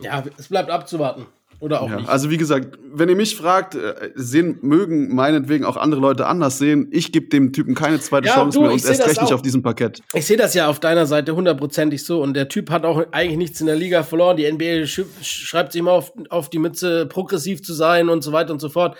[0.00, 1.26] ja, es bleibt abzuwarten.
[1.60, 2.08] Oder auch Ja, nicht.
[2.08, 6.58] also wie gesagt, wenn ihr mich fragt, äh, sehen mögen meinetwegen auch andere Leute anders
[6.58, 6.88] sehen.
[6.90, 9.42] Ich gebe dem Typen keine zweite Ja, Chance du, mehr und erst recht nicht auf
[9.42, 10.00] diesem Parkett.
[10.12, 13.38] Ich sehe das ja auf deiner Seite hundertprozentig so und der Typ hat auch eigentlich
[13.38, 14.36] nichts in der Liga verloren.
[14.36, 18.32] Die NBA sch schreibt sich immer auf, auf die Mütze, progressiv zu sein und so
[18.32, 18.96] weiter und so fort.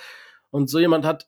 [0.51, 1.27] Und so jemand hat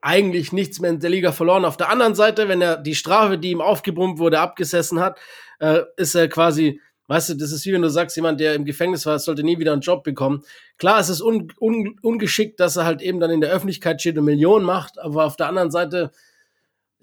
[0.00, 1.64] eigentlich nichts mehr in der Liga verloren.
[1.64, 5.18] Auf der anderen Seite, wenn er die Strafe, die ihm aufgebrummt wurde, abgesessen hat,
[5.60, 8.64] äh, ist er quasi, weißt du, das ist wie wenn du sagst, jemand, der im
[8.64, 10.42] Gefängnis war, sollte nie wieder einen Job bekommen.
[10.78, 14.18] Klar, es ist un un ungeschickt, dass er halt eben dann in der Öffentlichkeit steht
[14.18, 16.10] und Millionen macht, aber auf der anderen Seite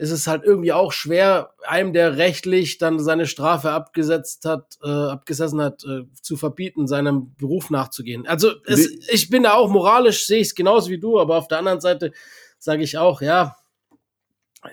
[0.02, 4.88] ist es halt irgendwie auch schwer, einem, der rechtlich dann seine Strafe abgesetzt hat, äh,
[4.90, 8.26] abgesessen hat, äh, zu verbieten, seinem Beruf nachzugehen.
[8.26, 11.48] Also es, ich bin da auch moralisch, sehe ich es genauso wie du, aber auf
[11.48, 12.14] der anderen Seite
[12.58, 13.58] sage ich auch, ja,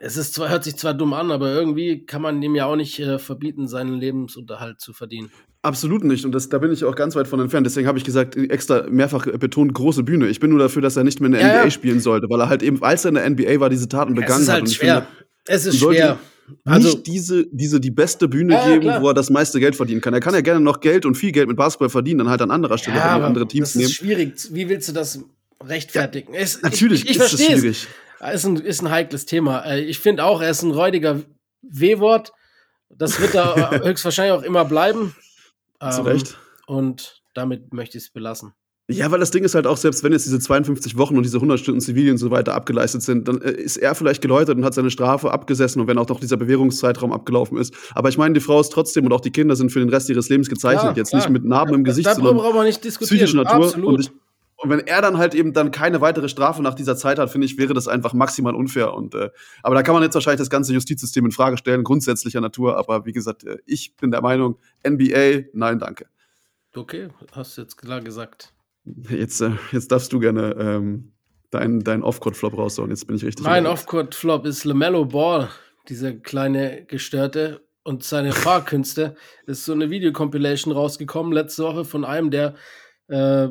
[0.00, 2.76] es ist zwar, hört sich zwar dumm an, aber irgendwie kann man dem ja auch
[2.76, 5.30] nicht äh, verbieten, seinen Lebensunterhalt zu verdienen.
[5.62, 6.24] Absolut nicht.
[6.24, 7.66] Und das, da bin ich auch ganz weit von entfernt.
[7.66, 10.28] Deswegen habe ich gesagt, extra mehrfach betont, große Bühne.
[10.28, 11.70] Ich bin nur dafür, dass er nicht mehr in der Ja, NBA ja.
[11.70, 14.20] spielen sollte, weil er halt eben, als er in der NBA war, diese Taten Es
[14.20, 14.52] begangen ist hat.
[14.54, 15.02] halt Und ich schwer.
[15.02, 16.18] finde, es ist schwer.
[16.64, 19.02] Also- nicht diese, diese die beste Bühne Ja, geben, klar.
[19.02, 20.14] wo er das meiste Geld verdienen kann.
[20.14, 22.50] Er kann ja gerne noch Geld und viel Geld mit Basketball verdienen, dann halt an
[22.50, 23.86] anderer Stelle Ja, andere Teams das nehmen.
[23.88, 24.34] ist schwierig.
[24.52, 25.22] Wie willst du das
[25.62, 26.34] rechtfertigen?
[26.34, 27.86] Es, Natürlich ich, ich ist es verstehe es.
[28.18, 28.34] Schwierig.
[28.34, 29.64] Ist ein, ist ein heikles Thema.
[29.64, 31.20] Äh, Ich finde auch, er ist ein räudiger
[31.62, 32.32] W-Wort.
[32.90, 35.14] Das wird da höchstwahrscheinlich auch immer bleiben.
[35.90, 36.38] Zu Ähm, Recht.
[36.66, 38.52] Und damit möchte ich es belassen.
[38.90, 41.36] Ja, weil das Ding ist halt auch, selbst wenn jetzt diese 52 Wochen und diese
[41.36, 44.64] 100 Stunden Zivilien und so weiter abgeleistet sind, dann äh, ist er vielleicht geläutert und
[44.64, 47.74] hat seine Strafe abgesessen und wenn auch noch dieser Bewährungszeitraum abgelaufen ist.
[47.94, 50.08] Aber ich meine, die Frau ist trotzdem und auch die Kinder sind für den Rest
[50.08, 50.80] ihres Lebens gezeichnet.
[50.84, 51.20] Klar, jetzt klar.
[51.20, 53.18] nicht mit Narben im Gesicht, Da sondern brauchen wir nicht diskutieren.
[53.26, 53.66] psychischer Natur.
[53.66, 53.88] Absolut.
[53.88, 54.10] Und, ich,
[54.60, 57.46] und wenn er dann halt eben dann keine weitere Strafe nach dieser Zeit hat, finde
[57.46, 58.92] ich, wäre das einfach maximal unfair.
[58.92, 59.30] Und äh,
[59.62, 62.76] aber da kann man jetzt wahrscheinlich das ganze Justizsystem in Frage stellen, grundsätzlicher Natur.
[62.76, 66.06] Aber wie gesagt, äh, ich bin der Meinung, NBA, nein, danke.
[66.74, 68.52] okay, hast du jetzt klar gesagt.
[69.08, 71.12] Jetzt, äh, jetzt darfst du gerne ähm,
[71.50, 72.90] deinen dein Off-Court-Flop raushauen.
[72.90, 73.46] Jetzt bin ich richtig.
[73.46, 73.64] Mein.
[73.64, 75.50] Off-Court-Flop ist LaMelo Ball,
[75.88, 77.60] dieser kleine Gestörte.
[77.84, 79.14] Und seine Fahrkünste
[79.46, 82.54] ist so eine Videocompilation rausgekommen letzte Woche von einem, der
[83.06, 83.50] äh,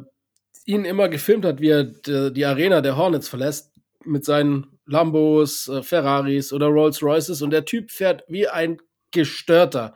[0.67, 1.85] ihn immer gefilmt hat, wie er
[2.29, 3.71] die Arena der Hornets verlässt
[4.03, 7.41] mit seinen Lambos, äh, Ferraris oder Rolls Royces.
[7.41, 8.77] Und der Typ fährt wie ein
[9.11, 9.95] Gestörter.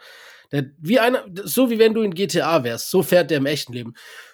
[0.51, 3.73] Der, wie einer, so wie wenn du in GTA wärst, so fährt der im echten
[3.73, 3.93] Leben.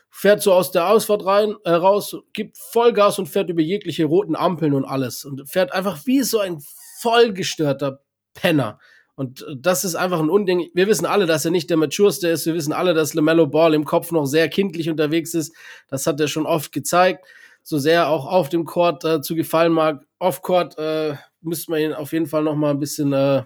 [0.10, 4.36] Fährt so aus der Ausfahrt rein, äh, raus, gibt Vollgas und fährt über jegliche roten
[4.36, 5.26] Ampeln und alles.
[5.26, 6.60] Und fährt einfach wie so ein
[7.02, 8.00] vollgestörter
[8.34, 8.80] Penner.
[9.18, 10.70] Und äh, das ist einfach ein Unding.
[10.74, 12.46] Wir wissen alle, dass er nicht der Matureste ist.
[12.46, 15.54] Wir wissen alle, dass LaMelo Ball im Kopf noch sehr kindlich unterwegs ist.
[15.90, 17.26] Das hat er schon oft gezeigt.
[17.64, 20.06] So sehr auch auf dem Court äh, zu gefallen mag.
[20.20, 23.44] Off-Court äh, müsste man ihn auf jeden Fall noch mal ein bisschen äh,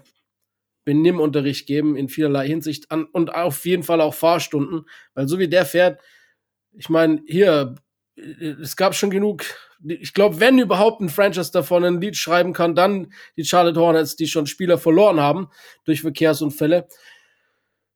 [0.84, 5.48] Benimmunterricht geben in vielerlei Hinsicht an und auf jeden Fall auch Fahrstunden, weil so wie
[5.48, 6.00] der fährt,
[6.72, 7.76] ich meine, hier,
[8.16, 9.44] es gab schon genug,
[9.84, 14.16] ich glaube, wenn überhaupt ein Franchise davon ein Lied schreiben kann, dann die Charlotte Hornets,
[14.16, 15.48] die schon Spieler verloren haben
[15.84, 16.88] durch Verkehrsunfälle.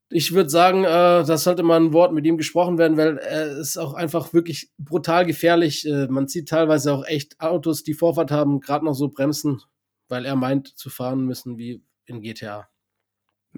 [0.09, 3.59] Ich würde sagen, äh, das sollte mal ein Wort mit ihm gesprochen werden, weil er
[3.59, 5.87] ist auch einfach wirklich brutal gefährlich.
[5.87, 9.63] Äh, man sieht teilweise auch echt Autos, die Vorfahrt haben, gerade noch so bremsen,
[10.09, 12.69] weil er meint zu fahren müssen wie in GTA.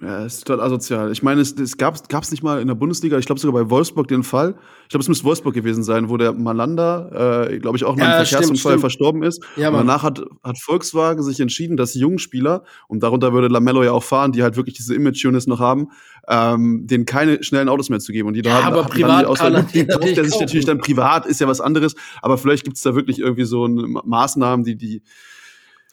[0.01, 1.11] Ja, ist total asozial.
[1.11, 3.69] Ich meine, es, es gab es nicht mal in der Bundesliga, ich glaube sogar bei
[3.71, 4.55] Wolfsburg den Fall.
[4.85, 8.03] Ich glaube, es müsste Wolfsburg gewesen sein, wo der Malanda, äh, glaube ich, auch in
[8.03, 8.81] einem Ja, Verkehrsunfall stimmt.
[8.81, 9.43] verstorben ist.
[9.57, 13.83] Ja, und danach hat, hat Volkswagen sich entschieden, dass junge Spieler, und darunter würde Lamello
[13.83, 15.89] ja auch fahren, die halt wirklich diese Image-Units noch haben,
[16.29, 18.29] ähm, denen keine schnellen Autos mehr zu geben.
[18.29, 20.19] Und die da Ja, haben, aber hatten privat dann die Auswahl, gut, die kauft natürlich
[20.19, 23.19] er sich natürlich dann privat, ist ja was anderes, aber vielleicht gibt es da wirklich
[23.19, 25.03] irgendwie so eine Ma- Maßnahmen, die die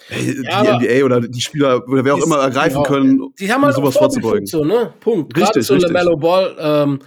[0.08, 2.84] Hey, Ja, die NBA oder die Spieler oder wer auch immer ergreifen ja.
[2.84, 4.48] können, Die haben halt um sowas vorzubeugen.
[4.48, 4.94] Vorbildfunktion, ne?
[5.00, 5.34] Punkt.
[5.34, 5.92] Gerade Richtig, so richtig.
[5.92, 6.56] LaMelo Ball.
[6.60, 7.00] Ähm,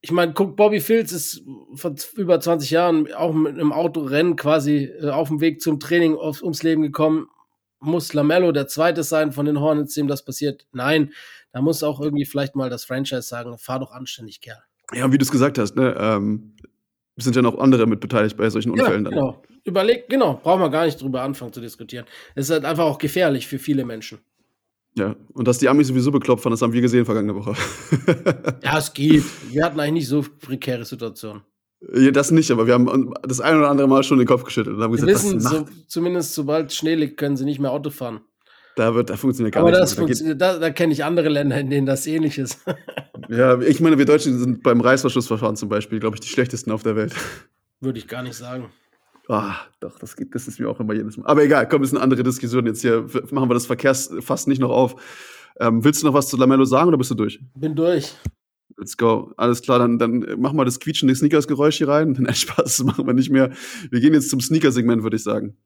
[0.00, 1.42] ich meine, guck, Bobby Fields ist
[1.74, 6.16] vor über 20 Jahren auch mit einem Autorennen quasi äh, auf dem Weg zum Training
[6.16, 7.28] auf, ums Leben gekommen.
[7.80, 10.66] Muss LaMelo der Zweite sein von den Hornets, dem das passiert?
[10.72, 11.12] Nein.
[11.52, 14.62] Da muss auch irgendwie vielleicht mal das Franchise sagen, fahr doch anständig, Kerl.
[14.92, 16.54] Ja, und wie du es gesagt hast, ne, ähm,
[17.24, 19.18] sind ja noch andere mit beteiligt bei solchen Unfällen ja, dann.
[19.18, 19.42] genau.
[19.64, 22.06] Überleg, genau, brauchen wir gar nicht drüber anfangen zu diskutieren.
[22.34, 24.18] Es ist halt einfach auch gefährlich für viele Menschen.
[24.96, 27.54] Ja, und dass die Amis sowieso bekloppt waren, das haben wir gesehen vergangene Woche.
[28.62, 29.24] Ja, es geht.
[29.50, 31.42] Wir hatten eigentlich nicht so prekäre Situationen.
[31.94, 34.76] ja, das nicht, aber wir haben das ein oder andere Mal schon den Kopf geschüttelt
[34.76, 37.90] und haben Wir gesagt, wissen, so, zumindest sobald Schnee liegt, können sie nicht mehr Auto
[37.90, 38.20] fahren.
[38.76, 39.90] Da, wird, da funktioniert gar Aber nichts.
[39.90, 39.96] das mehr.
[39.96, 42.60] Da funktioniert, da, da kenne ich andere Länder, in denen das ähnlich ist.
[43.28, 46.82] ja, ich meine, wir Deutschen sind beim Reißverschlussverfahren zum Beispiel, glaube ich, die schlechtesten auf
[46.82, 47.14] der Welt.
[47.80, 48.70] Würde ich gar nicht sagen.
[49.28, 51.26] Ah, doch, das, geht, das ist mir auch immer jedes Mal.
[51.26, 52.66] Aber egal, komm, das ist eine andere Diskussion.
[52.66, 54.94] Jetzt hier machen wir das Verkehrsfass nicht noch auf.
[55.58, 57.40] Ähm, willst du noch was zu Lamello sagen oder bist du durch?
[57.54, 58.14] Bin durch.
[58.76, 59.32] Let's go.
[59.38, 62.12] Alles klar, dann, dann mach mal das quietschende Sneakers-Geräusch hier rein.
[62.18, 63.50] Nein, Spaß, das machen wir nicht mehr.
[63.90, 65.56] Wir gehen jetzt zum Sneaker-Segment, würde ich sagen.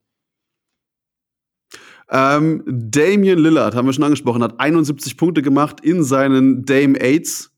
[2.11, 7.50] Ähm, Damian Lillard, haben wir schon angesprochen, hat 71 Punkte gemacht in seinen Dame Aids.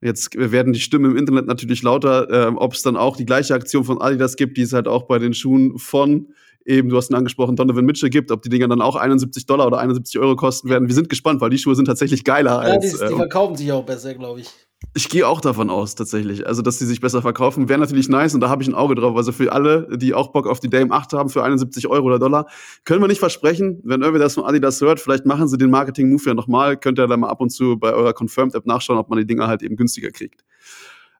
[0.00, 3.54] Jetzt werden die Stimmen im Internet natürlich lauter, ähm, ob es dann auch die gleiche
[3.54, 6.28] Aktion von Adidas gibt, die es halt auch bei den Schuhen von
[6.64, 9.66] eben, du hast ihn angesprochen, Donovan Mitchell gibt, ob die Dinger dann auch 71 Dollar
[9.66, 10.86] oder 71 Euro kosten werden.
[10.86, 12.92] Wir sind gespannt, weil die Schuhe sind tatsächlich geiler Ja, als.
[12.92, 14.50] die, die äh, verkaufen sich auch besser, glaube ich.
[14.94, 16.46] Ich gehe auch davon aus, tatsächlich.
[16.46, 18.94] Also, dass die sich besser verkaufen, wäre natürlich nice und da habe ich ein Auge
[18.94, 19.16] drauf.
[19.16, 22.18] Also für alle, die auch Bock auf die Dame 8 haben, für 71 Euro oder
[22.18, 22.46] Dollar,
[22.84, 23.80] können wir nicht versprechen.
[23.84, 26.76] Wenn irgendwie das von Adidas hört, vielleicht machen sie den Marketing-Move ja nochmal.
[26.76, 29.48] Könnt ihr da mal ab und zu bei eurer Confirmed-App nachschauen, ob man die Dinger
[29.48, 30.44] halt eben günstiger kriegt.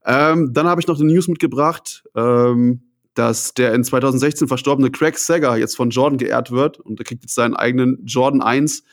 [0.04, 2.82] Ähm, dann habe ich noch eine News mitgebracht, ähm,
[3.14, 7.24] dass der in 2016 verstorbene Craig Sager jetzt von Jordan geehrt wird und er kriegt
[7.24, 8.84] jetzt seinen eigenen Jordan 1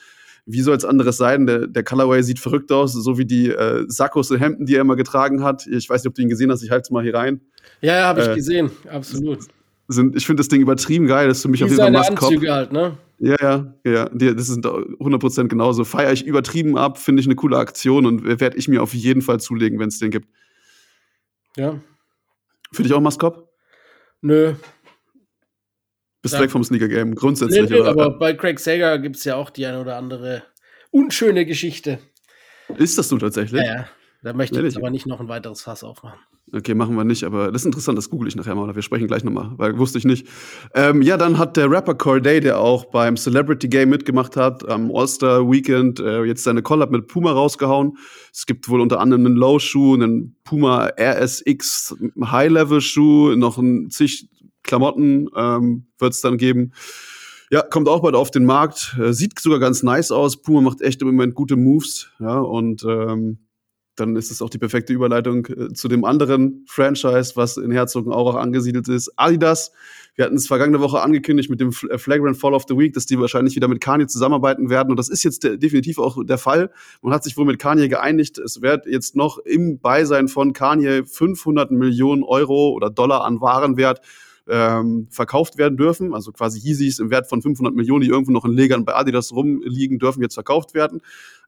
[0.46, 1.46] wie soll es anderes sein?
[1.48, 4.82] Der, der Colorway sieht verrückt aus, so wie die äh, Sackos und Hemden, die er
[4.82, 5.66] immer getragen hat.
[5.68, 7.42] Ich weiß nicht, ob du ihn gesehen hast, ich halte es mal hier rein.
[7.82, 8.72] Ja, ja, habe ich Äh, gesehen.
[8.90, 9.40] Absolut.
[9.88, 11.92] Sind, ich finde das Ding übertrieben geil, das ist für mich Wie auf jeden Fall
[11.92, 12.24] Must-Cop.
[12.30, 12.98] Anzüge halt, ne?
[13.20, 14.10] Ja, ja, ja.
[14.10, 15.84] Das ist 100% genauso.
[15.84, 19.22] Feiere ich übertrieben ab, finde ich eine coole Aktion und werde ich mir auf jeden
[19.22, 20.28] Fall zulegen, wenn es den gibt.
[21.56, 21.80] Ja.
[22.72, 23.50] Für dich auch Maskop?
[24.22, 24.54] Nö.
[26.26, 26.42] Bist ja.
[26.42, 27.70] weg vom Sneaker-Game, grundsätzlich.
[27.70, 30.42] Nee, nee, aber bei Craig Sager gibt es ja auch die eine oder andere
[30.90, 32.00] unschöne Geschichte.
[32.80, 33.62] Ist das so tatsächlich?
[33.62, 33.86] Ja, ja.
[34.24, 36.18] Da möchte ich jetzt aber nicht noch ein weiteres Fass aufmachen.
[36.52, 38.74] Okay, machen wir nicht, aber das ist interessant, das google ich nachher mal.
[38.74, 40.28] Wir sprechen gleich nochmal, weil wusste ich nicht.
[40.74, 44.90] Ähm, ja, dann hat der Rapper Corday, der auch beim Celebrity Game mitgemacht hat, am
[44.92, 48.00] All-Star Weekend äh, jetzt seine Collab mit Puma rausgehauen.
[48.34, 54.28] Es gibt wohl unter anderem einen Low-Schuh, einen Puma RSX High-Level-Schuh, noch ein zig
[54.66, 56.74] Klamotten ähm, wird es dann geben.
[57.52, 58.98] Ja, kommt auch bald auf den Markt.
[59.00, 60.42] Äh, sieht sogar ganz nice aus.
[60.42, 62.10] Puma macht echt im Moment gute Moves.
[62.20, 63.46] Ja, und ähm,
[63.96, 68.36] dann ist es auch die perfekte Überleitung äh, zu dem anderen Franchise, was in Herzogenaurach
[68.36, 69.12] angesiedelt ist.
[69.16, 69.72] Adidas.
[70.16, 73.06] Wir hatten es vergangene Woche angekündigt mit dem äh, Flagrant Fall of the Week, dass
[73.06, 74.90] die wahrscheinlich wieder mit Kanye zusammenarbeiten werden.
[74.90, 76.72] Und das ist jetzt de definitiv auch der Fall.
[77.02, 78.38] Man hat sich wohl mit Kanye geeinigt.
[78.38, 84.02] Es wird jetzt noch im Beisein von Kanye 500 Millionen Euro oder Dollar an Warenwert
[84.50, 86.14] ähm, verkauft werden dürfen.
[86.14, 89.32] Also quasi Yeezys im Wert von 500 Millionen, die irgendwo noch in Legern bei Adidas
[89.32, 91.02] rumliegen, dürfen jetzt verkauft werden.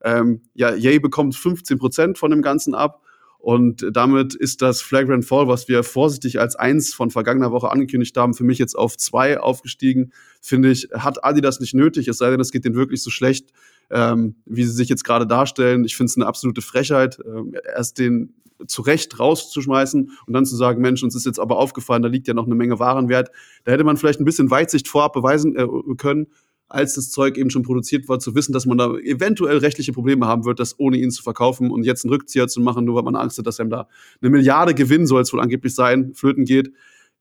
[0.04, 3.02] Ähm, ja, Yay bekommt 15 Prozent von dem Ganzen ab.
[3.40, 8.18] Und damit ist das Flagrant Fall, was wir vorsichtig als eins von vergangener Woche angekündigt
[8.18, 10.12] haben, für mich jetzt auf zwei aufgestiegen.
[10.42, 13.52] Finde ich, hat Adidas nicht nötig, es sei denn, es geht denen wirklich so schlecht,
[13.90, 15.86] ähm, wie sie sich jetzt gerade darstellen.
[15.86, 18.34] Ich finde es eine absolute Frechheit, ähm, erst den
[18.66, 22.28] zu Recht rauszuschmeißen und dann zu sagen, Mensch, uns ist jetzt aber aufgefallen, da liegt
[22.28, 23.30] ja noch eine Menge Warenwert.
[23.66, 26.28] Da hätte man vielleicht ein bisschen Weitsicht vorab beweisen äh, können,
[26.70, 30.26] als das Zeug eben schon produziert war, zu wissen, dass man da eventuell rechtliche Probleme
[30.26, 33.04] haben wird, das ohne ihn zu verkaufen und jetzt einen Rückzieher zu machen, nur weil
[33.04, 33.88] man Angst hat, dass einem da
[34.22, 36.74] eine Milliarde Gewinn soll es wohl angeblich sein, flöten geht.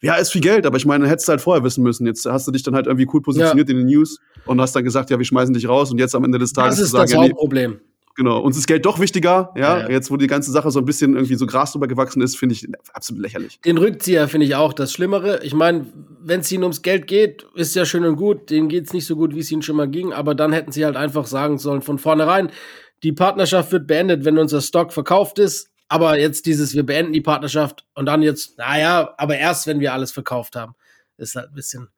[0.02, 2.06] Ja, ist viel Geld, aber ich meine, hättest du halt vorher wissen müssen.
[2.06, 3.72] Jetzt hast du dich dann halt irgendwie cool positioniert ja.
[3.72, 6.24] in den News und hast dann gesagt, ja, wir schmeißen dich raus und jetzt am
[6.24, 7.72] Ende des Tages das ist zu sagen, das Hauptproblem.
[7.72, 7.84] Ja, nee,
[8.16, 9.80] Genau, uns ist Geld doch wichtiger, ja?
[9.80, 9.90] ja.
[9.90, 12.54] Jetzt, wo die ganze Sache so ein bisschen irgendwie so Gras drüber gewachsen ist, finde
[12.54, 13.60] ich absolut lächerlich.
[13.60, 15.40] Den Rückzieher finde ich auch das Schlimmere.
[15.42, 15.86] Ich meine,
[16.22, 18.48] wenn es ihnen ums Geld geht, ist ja schön und gut.
[18.48, 20.14] Denen geht es nicht so gut, wie es ihnen schon mal ging.
[20.14, 22.50] Aber dann hätten sie halt einfach sagen sollen von vornherein,
[23.02, 25.68] die Partnerschaft wird beendet, wenn unser Stock verkauft ist.
[25.88, 29.92] Aber jetzt dieses, wir beenden die Partnerschaft und dann jetzt, naja, aber erst, wenn wir
[29.92, 30.74] alles verkauft haben.
[31.18, 31.88] Ist halt ein bisschen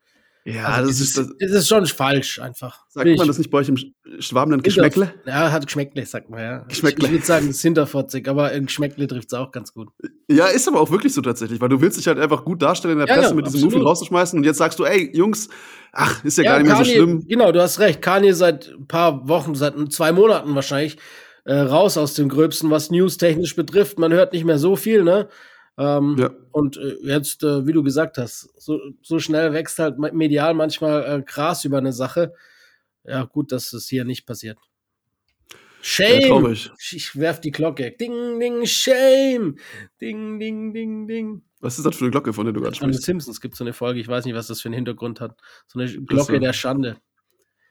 [0.49, 2.81] ja, also das, ist, das, das ist schon falsch einfach.
[2.89, 3.77] Sagt man das nicht bei euch im
[4.19, 5.13] Schwabenland Geschmäckle?
[5.27, 6.59] Ja, hat Geschmäckle, sagt man, ja.
[6.61, 7.05] Geschmäckle.
[7.05, 9.89] Ich, ich würde sagen, das ist hinterfotzig, aber in Geschmäckle trifft es auch ganz gut.
[10.27, 12.93] Ja, ist aber auch wirklich so tatsächlich, weil du willst dich halt einfach gut darstellen
[12.93, 15.51] in der Presse ja, ja, mit diesem Move rauszuschmeißen und jetzt sagst du, ey, Jungs,
[15.93, 17.29] ach, ist ja, ja gar nicht Kanye, mehr so schlimm.
[17.29, 18.01] Genau, du hast recht.
[18.01, 20.97] Kanye seit ein paar Wochen, seit zwei Monaten wahrscheinlich,
[21.49, 23.99] äh, raus aus dem Gröbsten, was News technisch betrifft.
[23.99, 25.29] Man hört nicht mehr so viel, ne?
[25.79, 26.31] Ähm, ja.
[26.53, 31.21] Und äh, jetzt, äh, wie du gesagt hast, so, so schnell wächst halt medial manchmal
[31.21, 32.35] äh, Gras über eine Sache.
[33.05, 34.59] Ja, gut, dass es hier nicht passiert.
[35.81, 36.45] Shame!
[36.45, 36.71] Ja, ich.
[36.93, 37.93] ich werf die Glocke.
[37.93, 39.57] Ding, ding, shame!
[40.03, 41.43] Ding, ding, ding, ding.
[41.61, 42.83] Was ist das für eine Glocke, von der du gerade sprichst?
[42.83, 44.75] Von den Simpsons gibt es so eine Folge, ich weiß nicht, was das für einen
[44.75, 45.41] Hintergrund hat.
[45.67, 46.99] So eine Glocke der Schande.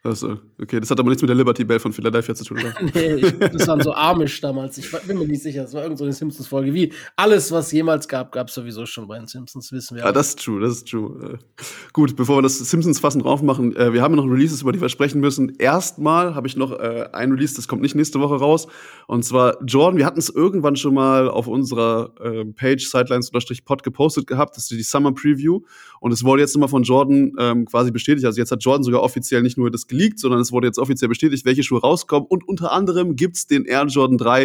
[0.03, 0.79] Achso, okay.
[0.79, 2.73] Das hat aber nichts mit der Liberty Bell von Philadelphia zu tun, oder?
[2.93, 4.77] nee, ich, das waren so Amish damals.
[4.77, 5.63] Ich bin mir nicht sicher.
[5.63, 6.73] Das war irgendeine so Simpsons-Folge.
[6.73, 10.03] Wie alles, was jemals gab, gab es sowieso schon bei den Simpsons, wissen wir.
[10.03, 11.33] Ja, das ist true, das ist true.
[11.33, 14.79] Äh, gut, bevor wir das Simpsons-Fassen drauf machen, äh, wir haben noch Releases, über die
[14.79, 15.55] wir sprechen müssen.
[15.57, 18.67] Erstmal habe ich noch äh, ein Release, das kommt nicht nächste Woche raus.
[19.07, 19.97] Und zwar Jordan.
[19.97, 24.55] Wir hatten es irgendwann schon mal auf unserer äh, Page Sidelines-Pod gepostet gehabt.
[24.55, 25.61] Das ist die Summer Preview.
[25.99, 28.25] Und es wurde jetzt nochmal von Jordan ähm, quasi bestätigt.
[28.25, 31.09] Also jetzt hat Jordan sogar offiziell nicht nur das geleakt, sondern es wurde jetzt offiziell
[31.09, 32.27] bestätigt, welche Schuhe rauskommen.
[32.27, 34.43] Und unter anderem gibt's den Air Jordan 3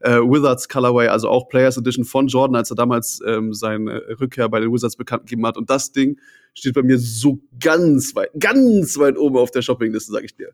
[0.00, 4.48] äh, Wizards Colorway, also auch Players Edition von Jordan, als er damals ähm, seine Rückkehr
[4.48, 5.56] bei den Wizards bekannt gegeben hat.
[5.56, 6.18] Und das Ding
[6.54, 10.50] steht bei mir so ganz weit, ganz weit oben auf der Shoppingliste, sag ich dir.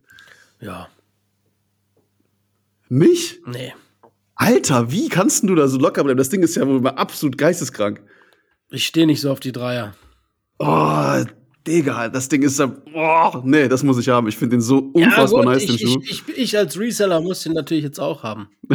[0.59, 0.89] Ja.
[2.89, 3.45] Nicht?
[3.47, 3.73] Nee.
[4.35, 6.17] Alter, wie kannst du da so locker bleiben?
[6.17, 8.01] Das Ding ist ja wohl mal absolut geisteskrank.
[8.69, 9.93] Ich stehe nicht so auf die Dreier.
[10.57, 11.23] Oh,
[11.67, 14.27] Digga, das Ding ist ja, oh, nee, das muss ich haben.
[14.27, 15.99] Ich finde den so unfassbar ja, gut, nice, ich, den Schuh.
[16.03, 18.49] Ich, ich, ich, als Reseller muss den natürlich jetzt auch haben.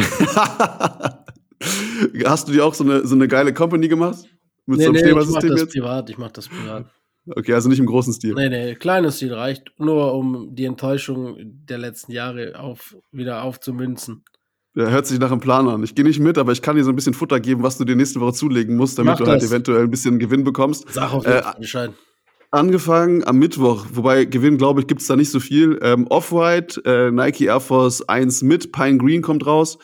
[2.25, 4.19] Hast du dir auch so eine, so eine geile Company gemacht?
[4.67, 5.73] Mit nee, so einem nee, ich mach das jetzt?
[5.73, 6.87] privat, ich mach das privat.
[7.29, 8.35] Okay, also nicht im großen Stil.
[8.35, 14.23] Nee, nee, kleines Stil reicht, nur um die Enttäuschung der letzten Jahre auf, wieder aufzumünzen.
[14.77, 15.83] Ja, hört sich nach einem Plan an.
[15.83, 17.85] Ich gehe nicht mit, aber ich kann dir so ein bisschen Futter geben, was du
[17.85, 20.85] dir nächste Woche zulegen musst, damit Mach du halt eventuell ein bisschen Gewinn bekommst.
[20.93, 21.93] Sag auf jeden äh, Bescheid.
[22.57, 25.79] Angefangen am Mittwoch, wobei Gewinn, glaube ich, gibt es da nicht so viel.
[25.83, 29.77] Ähm, Off-White, äh, Nike Air Force 1 mit, Pine Green kommt raus.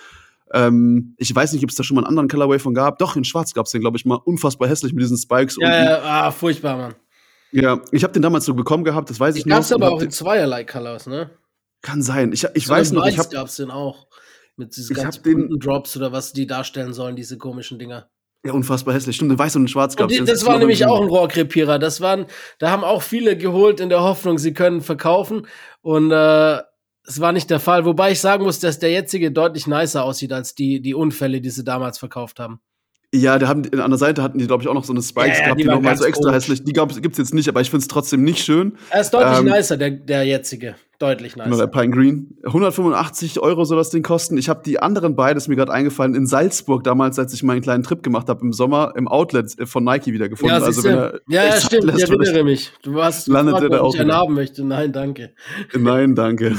[0.55, 2.99] Ähm, ich weiß nicht, ob es da schon mal einen anderen Colorway von gab.
[2.99, 5.59] Doch, in Schwarz gab es den, glaube ich, mal unfassbar hässlich mit diesen Spikes.
[5.61, 6.95] Ja, ja, ah, furchtbar, Mann.
[7.51, 9.77] Ja, ich habe den damals so bekommen gehabt, das weiß ich gab's noch.
[9.77, 11.29] und aber hab auch in den- zweierlei Colors, ne?
[11.83, 12.33] Kann sein.
[12.33, 14.07] Ich, ich So weiß in noch, ich Weiß habe gab's den auch.
[14.57, 18.09] Mit diesen ganzen hab den- Drops oder was die darstellen sollen, diese komischen Dinger.
[18.45, 19.17] Ja unfassbar hässlich.
[19.17, 21.79] Stimmt, weiß und schwarz die, Den das war nämlich auch ein Rohrkrepierer.
[21.79, 22.27] Das waren,
[22.59, 25.47] da haben auch viele geholt in der Hoffnung, sie können verkaufen.
[25.81, 26.61] Und äh,
[27.05, 27.85] es war nicht der Fall.
[27.85, 31.51] Wobei ich sagen muss, dass der jetzige deutlich nicer aussieht als die, die Unfälle, die
[31.51, 32.61] sie damals verkauft haben.
[33.15, 35.37] Ja, der haben, an der Seite hatten die, glaube ich, auch noch so eine Spikes
[35.39, 36.37] Ja, gehabt, die die, nochmal so extra komisch.
[36.37, 36.65] hässlich.
[36.65, 38.79] Die gab's, gibt's jetzt nicht, aber ich find's trotzdem nicht schön.
[38.89, 40.77] Er ist deutlich Ähm, nicer, der, der jetzige.
[40.99, 41.67] Deutlich Genau, der nicer.
[41.67, 42.39] Pine Green.
[42.45, 44.39] 185 Euro soll das Ding kosten.
[44.39, 47.61] Ich habe die anderen beiden, ist mir gerade eingefallen, in Salzburg damals, als ich meinen
[47.61, 50.55] kleinen Trip gemacht habe im Sommer, im Outlet äh, von Nike wieder gefunden.
[50.55, 51.85] Ja, also wenn er ja, ja, stimmt.
[51.85, 52.73] Ich lässt, erinnere mich.
[52.83, 54.65] Du hast Landet gefragt, er da auch ich einen haben möchte.
[54.65, 55.35] Nein, danke.
[55.75, 56.57] Nein, danke.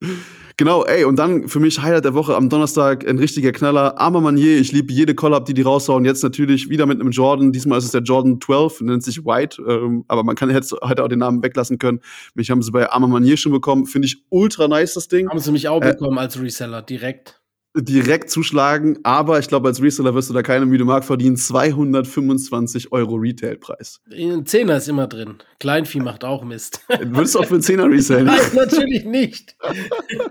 [0.56, 3.98] Genau, ey, und dann für mich Highlight der Woche am Donnerstag ein richtiger Knaller.
[3.98, 6.04] Armer Manier, ich liebe jede Collab, die die raushauen.
[6.04, 7.52] Jetzt natürlich wieder mit einem Jordan.
[7.52, 11.04] Diesmal ist es der Jordan 12, nennt sich White, ähm, aber man kann hätte hätte
[11.04, 12.00] auch den Namen weglassen können.
[12.34, 13.86] Mich haben sie bei Armer Manier schon bekommen.
[13.86, 15.28] Finde ich ultra nice, das Ding.
[15.28, 17.41] Haben sie mich auch Äh, bekommen als Reseller, direkt.
[17.74, 21.38] Direkt zuschlagen, aber ich glaube, als Reseller wirst du da keine müde Mark verdienen.
[21.38, 24.02] 225 Euro Retailpreis.
[24.12, 25.36] Ein Zehner ist immer drin.
[25.58, 26.84] Kleinvieh macht auch Mist.
[27.00, 28.26] Würdest du auch für einen Zehner resellen?
[28.26, 29.56] Nein, natürlich nicht.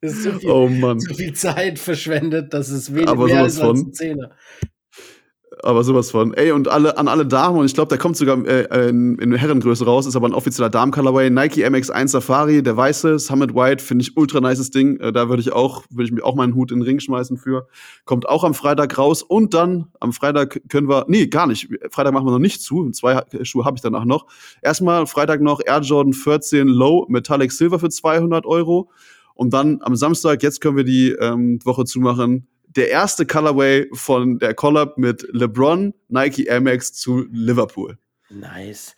[0.00, 0.98] das ist so viel, Oh Mann.
[1.00, 4.30] so viel Zeit verschwendet, dass es wenig Aber mehr sowas ist als ein Zehner.
[5.62, 6.32] Aber sowas von.
[6.34, 9.32] Ey, und alle, an alle Damen, und ich glaube, der kommt sogar äh, in, in
[9.34, 11.28] Herrengröße raus, ist aber ein offizieller Damen-Colorway.
[11.30, 14.98] Nike MX1 Safari, der weiße, Summit White, finde ich ultra nices Ding.
[15.00, 17.36] Äh, da würde ich auch, würde ich mir auch meinen Hut in den Ring schmeißen
[17.36, 17.66] für.
[18.04, 19.22] Kommt auch am Freitag raus.
[19.22, 21.68] Und dann, am Freitag können wir, nee, gar nicht.
[21.90, 22.90] Freitag machen wir noch nicht zu.
[22.90, 24.26] Zwei Ha- Schuhe habe ich danach noch.
[24.62, 28.90] Erstmal Freitag noch Air Jordan 14 Low Metallic Silver für 200 Euro.
[29.34, 32.46] Und dann am Samstag, jetzt können wir die ähm, Woche zumachen,
[32.76, 37.98] der erste Colorway von der Collab mit LeBron, Nike Air Max zu Liverpool.
[38.30, 38.94] Nice.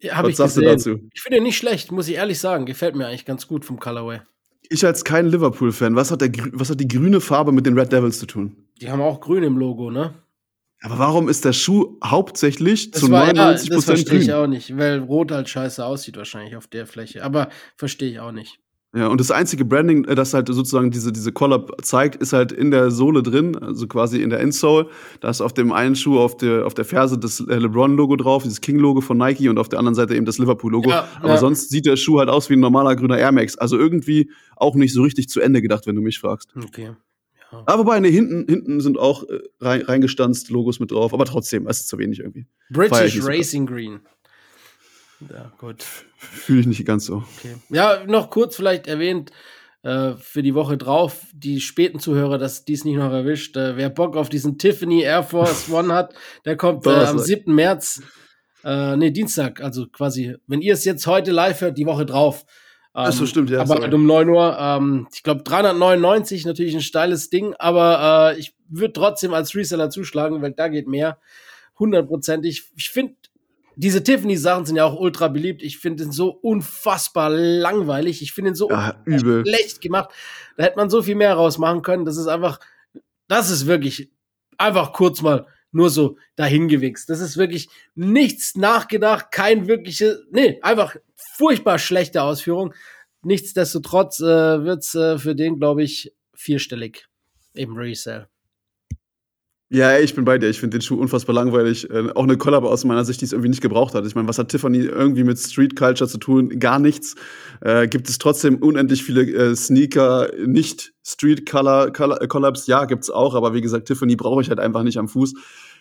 [0.00, 0.76] Ja, hab Was ich sagst du gesehen.
[0.76, 1.08] dazu?
[1.14, 2.66] Ich finde ihn nicht schlecht, muss ich ehrlich sagen.
[2.66, 4.20] Gefällt mir eigentlich ganz gut vom Colorway.
[4.68, 7.92] Ich als kein Liverpool-Fan, was, hat der was hat die grüne Farbe mit den Red
[7.92, 8.56] Devils zu tun?
[8.80, 10.14] Die haben auch grün im Logo, ne?
[10.82, 14.46] Aber warum ist der Schuh hauptsächlich Das zu war, ja, 99 das verstehe ich auch
[14.46, 17.24] nicht, weil Rot halt scheiße aussieht wahrscheinlich auf der Fläche.
[17.24, 18.58] Aber verstehe ich auch nicht.
[18.96, 22.50] Ja, und das einzige Branding, äh, das halt sozusagen diese, diese Collab zeigt, ist halt
[22.50, 24.88] in der Sohle drin, also quasi in der Insole.
[25.20, 28.44] Da ist auf dem einen Schuh auf der, auf der Ferse das äh, LeBron-Logo drauf,
[28.44, 30.88] dieses King-Logo von Nike und auf der anderen Seite eben das Liverpool-Logo.
[30.88, 31.36] Ja, Aber ja.
[31.36, 33.58] sonst sieht der Schuh halt aus wie ein normaler grüner Air Max.
[33.58, 36.54] Also irgendwie auch nicht so richtig zu Ende gedacht, wenn du mich fragst.
[36.56, 36.92] Okay.
[37.50, 41.66] Aber wobei, ne, hinten, hinten sind auch äh, rein, reingestanzt Logos mit drauf, aber trotzdem,
[41.66, 42.46] es ist zu wenig irgendwie.
[42.70, 44.00] British Racing Green.
[45.20, 45.84] Ja, gut.
[46.16, 47.24] Fühle ich nicht ganz so.
[47.38, 47.56] Okay.
[47.70, 49.32] Ja, noch kurz vielleicht erwähnt
[49.82, 53.56] äh, für die Woche drauf, die späten Zuhörer, dass dies nicht noch erwischt.
[53.56, 56.14] Äh, wer Bock auf diesen Tiffany Air Force One hat,
[56.44, 57.26] der kommt äh, am Donnerstag.
[57.26, 57.54] 7.
[57.54, 58.02] März,
[58.64, 62.44] äh, nee, Dienstag, also quasi, wenn ihr es jetzt heute live hört, die Woche drauf.
[62.94, 63.94] Ähm, Ach so, stimmt, ja, Aber sorry.
[63.94, 68.92] um 9 Uhr, ähm, ich glaube 399, natürlich ein steiles Ding, aber äh, ich würde
[68.92, 71.18] trotzdem als Reseller zuschlagen, weil da geht mehr.
[71.78, 72.64] Hundertprozentig.
[72.74, 73.14] Ich finde,
[73.76, 75.62] diese Tiffany-Sachen sind ja auch ultra beliebt.
[75.62, 78.22] Ich finde den so unfassbar langweilig.
[78.22, 79.44] Ich finde ihn so Ja, übel.
[79.46, 80.10] schlecht gemacht.
[80.56, 82.04] Da hätte man so viel mehr rausmachen können.
[82.06, 82.58] Das ist einfach,
[83.28, 84.10] das ist wirklich
[84.58, 87.10] einfach kurz mal nur so dahingewichst.
[87.10, 92.72] Das ist wirklich nichts nachgedacht, kein wirkliche, nee, einfach furchtbar schlechte Ausführung.
[93.22, 94.24] Nichtsdestotrotz äh,
[94.64, 97.08] wird's äh, für den, glaube ich, vierstellig
[97.52, 98.28] im Resell.
[99.68, 100.48] Ja, ey, ich bin bei dir.
[100.48, 101.90] Ich finde den Schuh unfassbar langweilig.
[101.90, 104.06] Äh, auch eine Collab aus meiner Sicht, die es irgendwie nicht gebraucht hat.
[104.06, 106.60] Ich meine, was hat Tiffany irgendwie mit Street Culture zu tun?
[106.60, 107.16] Gar nichts.
[107.62, 112.68] Äh, gibt es trotzdem unendlich viele äh, Sneaker, nicht Street Color, Color äh, Collabs?
[112.68, 113.34] Ja, gibt's auch.
[113.34, 115.34] Aber wie gesagt, Tiffany brauche ich halt einfach nicht am Fuß.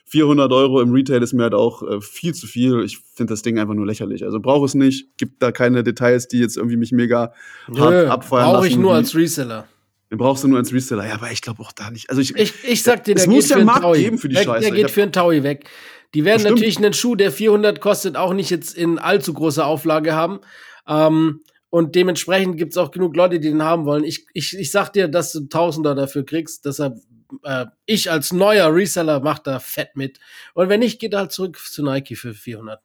[0.05, 2.83] 400 Euro im Retail ist mir halt auch äh, viel zu viel.
[2.83, 4.23] Ich finde das Ding einfach nur lächerlich.
[4.23, 5.15] Also brauche es nicht.
[5.17, 7.33] Gibt da keine Details, die jetzt irgendwie mich mega
[7.77, 9.67] hart Nö, abfeiern Brauche ich nur als Reseller.
[10.15, 11.05] Den brauchst du nur als Reseller.
[11.05, 12.09] Ja, aber ich glaube auch da nicht.
[12.09, 13.81] Also ich, Ich, ich sag dir, Es der muss geht ja für einen einen Markt
[13.81, 13.99] Taui.
[14.01, 14.61] geben für die der, Scheiße.
[14.61, 15.69] Der geht für einen Taui weg.
[16.13, 16.55] Die werden Bestimmt.
[16.59, 20.39] natürlich einen Schuh, der 400 kostet, auch nicht jetzt in allzu großer Auflage haben.
[20.87, 24.05] Ähm, und dementsprechend gibt's auch genug Leute, die den haben wollen.
[24.05, 26.63] Ich, ich, ich sag dir, dass du Tausender dafür kriegst.
[26.63, 26.95] Deshalb,
[27.43, 30.19] äh, ich als neuer Reseller mach da fett mit.
[30.53, 32.79] Und wenn nicht, geht halt zurück zu Nike für 400.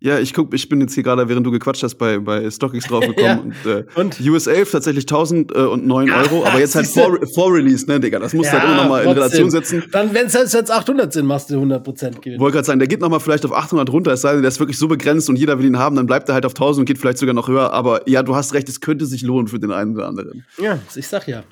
[0.00, 2.86] Ja, ich guck, ich bin jetzt hier gerade, während du gequatscht hast, bei, bei StockX
[2.86, 3.14] draufgekommen.
[3.24, 3.38] Ja.
[3.38, 4.20] und, äh, Und?
[4.20, 8.18] US 11 tatsächlich 1009 Euro, aber jetzt halt vor, vor Release, ne, Digga.
[8.18, 9.10] Das musst du halt immer noch mal in.
[9.10, 9.84] Relation setzen.
[9.92, 12.40] Dann, wenn es jetzt 800 sind, machst du 100% Gewinn.
[12.40, 14.48] Wollte gerade sagen, der geht noch mal vielleicht auf 800 runter, es sei denn, der
[14.48, 16.80] ist wirklich so begrenzt und jeder will ihn haben, dann bleibt er halt auf 1000
[16.80, 17.72] und geht vielleicht sogar noch höher.
[17.72, 20.44] Aber ja, du hast recht, es könnte sich lohnen für den einen oder anderen.
[20.60, 21.44] Ja, ich sag ja.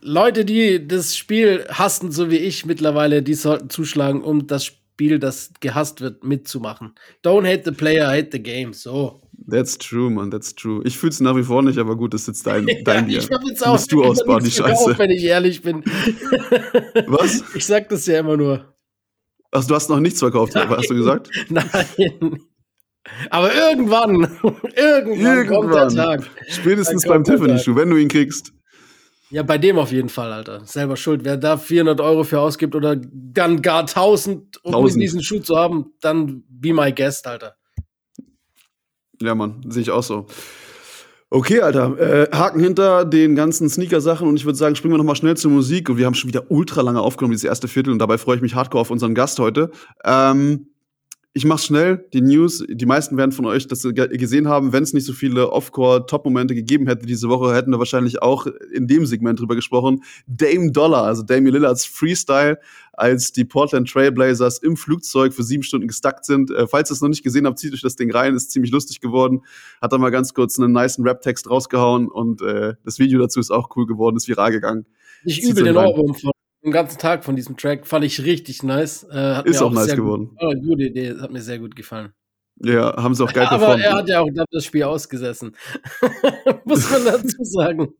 [0.00, 4.81] Leute, die das Spiel hassen, so wie ich mittlerweile, die sollten zuschlagen, um das Spiel
[5.02, 6.94] Spiel, das gehasst wird, mitzumachen.
[7.24, 8.72] Don't hate the player, hate the game.
[8.72, 9.20] So.
[9.50, 10.80] That's true, man, that's true.
[10.84, 13.18] Ich fühl's nach wie vor nicht, aber gut, das ist jetzt dein, dein ja, Bier.
[13.18, 14.96] Ich hab jetzt auch Musst du ausbauen, die Scheiße.
[14.96, 15.82] wenn ich ehrlich bin.
[17.08, 17.42] Was?
[17.56, 18.72] Ich sag das ja immer nur.
[19.50, 20.68] Ach, du hast noch nichts verkauft, Nein.
[20.68, 21.28] hast du gesagt?
[21.48, 22.38] Nein.
[23.30, 24.38] Aber irgendwann,
[24.76, 25.96] irgendwann, kommt der Irgendwann.
[25.96, 26.30] Tag.
[26.46, 28.52] Spätestens beim Tiffany-Schuh, wenn du ihn kriegst.
[29.32, 30.60] Ja, bei dem auf jeden Fall, Alter.
[30.66, 31.24] Selber schuld.
[31.24, 35.02] Wer da 400 Euro für ausgibt oder dann gar 1000, um 1000.
[35.02, 37.56] diesen Schuh zu haben, dann be my guest, Alter.
[39.22, 40.26] Ja, Mann, sehe ich auch so.
[41.30, 45.16] Okay, Alter, äh, Haken hinter den ganzen Sneaker-Sachen und ich würde sagen, springen wir nochmal
[45.16, 48.00] schnell zur Musik und wir haben schon wieder ultra lange aufgenommen, dieses erste Viertel und
[48.00, 49.70] dabei freue ich mich hardcore auf unseren Gast heute.
[50.04, 50.71] Ähm,
[51.34, 54.82] ich mach's schnell, die News, die meisten werden von euch das ge- gesehen haben, wenn
[54.82, 59.06] es nicht so viele Off-Core-Top-Momente gegeben hätte diese Woche, hätten wir wahrscheinlich auch in dem
[59.06, 60.02] Segment drüber gesprochen.
[60.26, 62.58] Dame Dollar, also Damian Lillards Freestyle,
[62.92, 66.50] als die Portland Trailblazers im Flugzeug für sieben Stunden gestuckt sind.
[66.50, 68.70] Äh, falls ihr es noch nicht gesehen habt, zieht euch das Ding rein, ist ziemlich
[68.70, 69.40] lustig geworden.
[69.80, 73.50] Hat da mal ganz kurz einen niceen Rap-Text rausgehauen und äh, das Video dazu ist
[73.50, 74.84] auch cool geworden, ist viral gegangen.
[75.24, 75.76] Ich übel den.
[75.76, 76.31] Ohrwurm von
[76.64, 77.86] dem ganzen Tag von diesem Track.
[77.86, 79.04] Fand ich richtig nice.
[79.10, 80.28] Äh, hat Ist mir auch nice geworden.
[80.28, 81.14] Gut, oh, gute Idee.
[81.18, 82.12] Hat mir sehr gut gefallen.
[82.56, 83.82] Ja, haben sie auch geil Aber performt.
[83.84, 85.56] er hat ja auch das Spiel ausgesessen.
[86.64, 87.94] Muss man dazu sagen.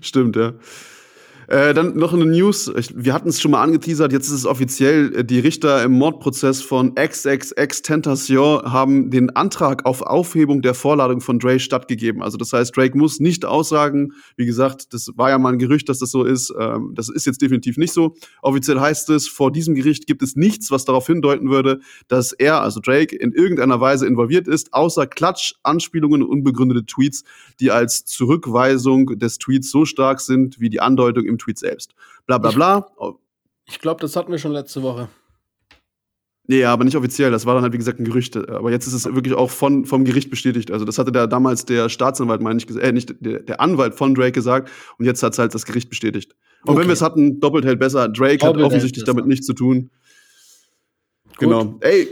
[0.00, 0.54] Stimmt, ja.
[1.48, 2.72] Äh, dann noch eine News.
[2.76, 5.14] Ich, wir hatten es schon mal angeteasert, jetzt ist es offiziell.
[5.14, 11.20] Äh, Die Richter im Mordprozess von XXX Tentacion haben den Antrag auf Aufhebung der Vorladung
[11.20, 12.22] von Drake stattgegeben.
[12.22, 14.12] Also das heißt, Drake muss nicht aussagen.
[14.36, 16.52] Wie gesagt, das war ja mal ein Gerücht, dass das so ist.
[16.58, 18.14] Ähm, das ist jetzt definitiv nicht so.
[18.42, 22.62] Offiziell heißt es, vor diesem Gericht gibt es nichts, was darauf hindeuten würde, dass er,
[22.62, 27.24] also Drake, in irgendeiner Weise involviert ist, außer Klatsch, Anspielungen und unbegründete Tweets,
[27.60, 31.94] die als Zurückweisung des Tweets so stark sind wie die Andeutung im Tweet selbst.
[32.26, 32.86] Bla bla bla.
[32.96, 33.14] Oh,
[33.66, 35.08] Ich glaube, das hatten wir schon letzte Woche.
[36.46, 37.30] Nee, aber nicht offiziell.
[37.30, 38.36] Das war dann halt, wie gesagt, ein Gerücht.
[38.36, 40.70] Aber jetzt ist es wirklich auch von, vom Gericht bestätigt.
[40.70, 44.14] Also, das hatte der damals der Staatsanwalt, meine ich, äh, nicht der, der Anwalt von
[44.14, 44.70] Drake gesagt.
[44.98, 46.34] Und jetzt hat es halt das Gericht bestätigt.
[46.64, 46.80] Und Okay.
[46.80, 48.08] wenn wir es hatten, doppelt hält besser.
[48.10, 49.90] Drake hat Doppelt hält offensichtlich damit nichts zu tun.
[51.28, 51.38] Gut.
[51.38, 51.78] Genau.
[51.80, 52.08] Ey,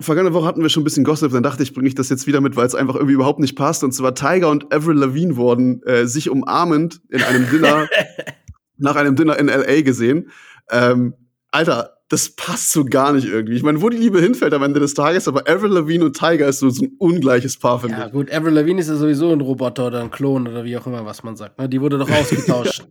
[0.00, 1.32] vergangene Woche hatten wir schon ein bisschen Gossip.
[1.32, 3.56] Dann dachte ich, bringe ich das jetzt wieder mit, weil es einfach irgendwie überhaupt nicht
[3.56, 3.82] passt.
[3.84, 7.88] Und zwar Tiger und Avril Lavigne wurden äh, sich umarmend in einem Dinner,
[8.82, 9.80] nach einem Dinner in L.A.
[9.82, 10.30] gesehen.
[10.70, 11.14] Ähm,
[11.50, 13.54] Alter, das passt so gar nicht irgendwie.
[13.56, 16.46] Ich meine, wo die Liebe hinfällt am Ende des Tages, aber Avril Lavigne und Tiger
[16.48, 18.12] ist so, so ein ungleiches Paar, finde Ja, ich.
[18.12, 21.06] gut, Avril Lavigne ist ja sowieso ein Roboter oder ein Klon oder wie auch immer,
[21.06, 21.58] was man sagt.
[21.58, 21.68] ne?
[21.68, 22.86] Die wurde doch ausgetauscht.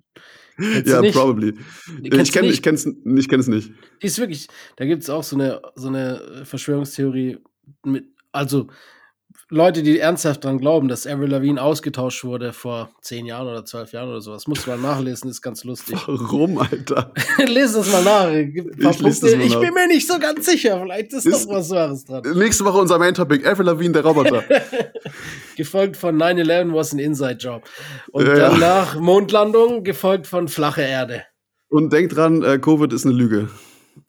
[0.57, 1.53] Kennst Ja, probably.
[2.09, 2.55] Kennst Ich kenne nicht?
[2.57, 3.71] ich kenn's, ich kenn es nicht.
[4.01, 7.37] Die ist wirklich, da gibt es auch so eine, so eine Verschwörungstheorie
[7.85, 8.67] mit, also
[9.53, 13.91] Leute, die ernsthaft dran glauben, dass Avril Lavigne ausgetauscht wurde vor zehn Jahren oder zwölf
[13.91, 14.47] Jahren oder sowas.
[14.47, 15.97] Musst du mal nachlesen, ist ganz lustig.
[16.07, 17.11] Warum, Alter?
[17.45, 18.29] Lese das mal nach.
[18.31, 20.79] Ich lese Ich bin mir nicht so ganz sicher.
[20.81, 22.23] Vielleicht ist, Ist- doch was Wahres dran.
[22.33, 24.41] Nächste Woche unser Main Topic, Avril Lavigne, der Roboter.
[25.57, 27.63] Gefolgt von 9-11 was ein Inside-Job.
[28.13, 28.49] Und Ja, ja.
[28.51, 31.23] danach Mondlandung, gefolgt von flache Erde.
[31.67, 33.49] Und denkt dran, äh, Covid ist eine Lüge.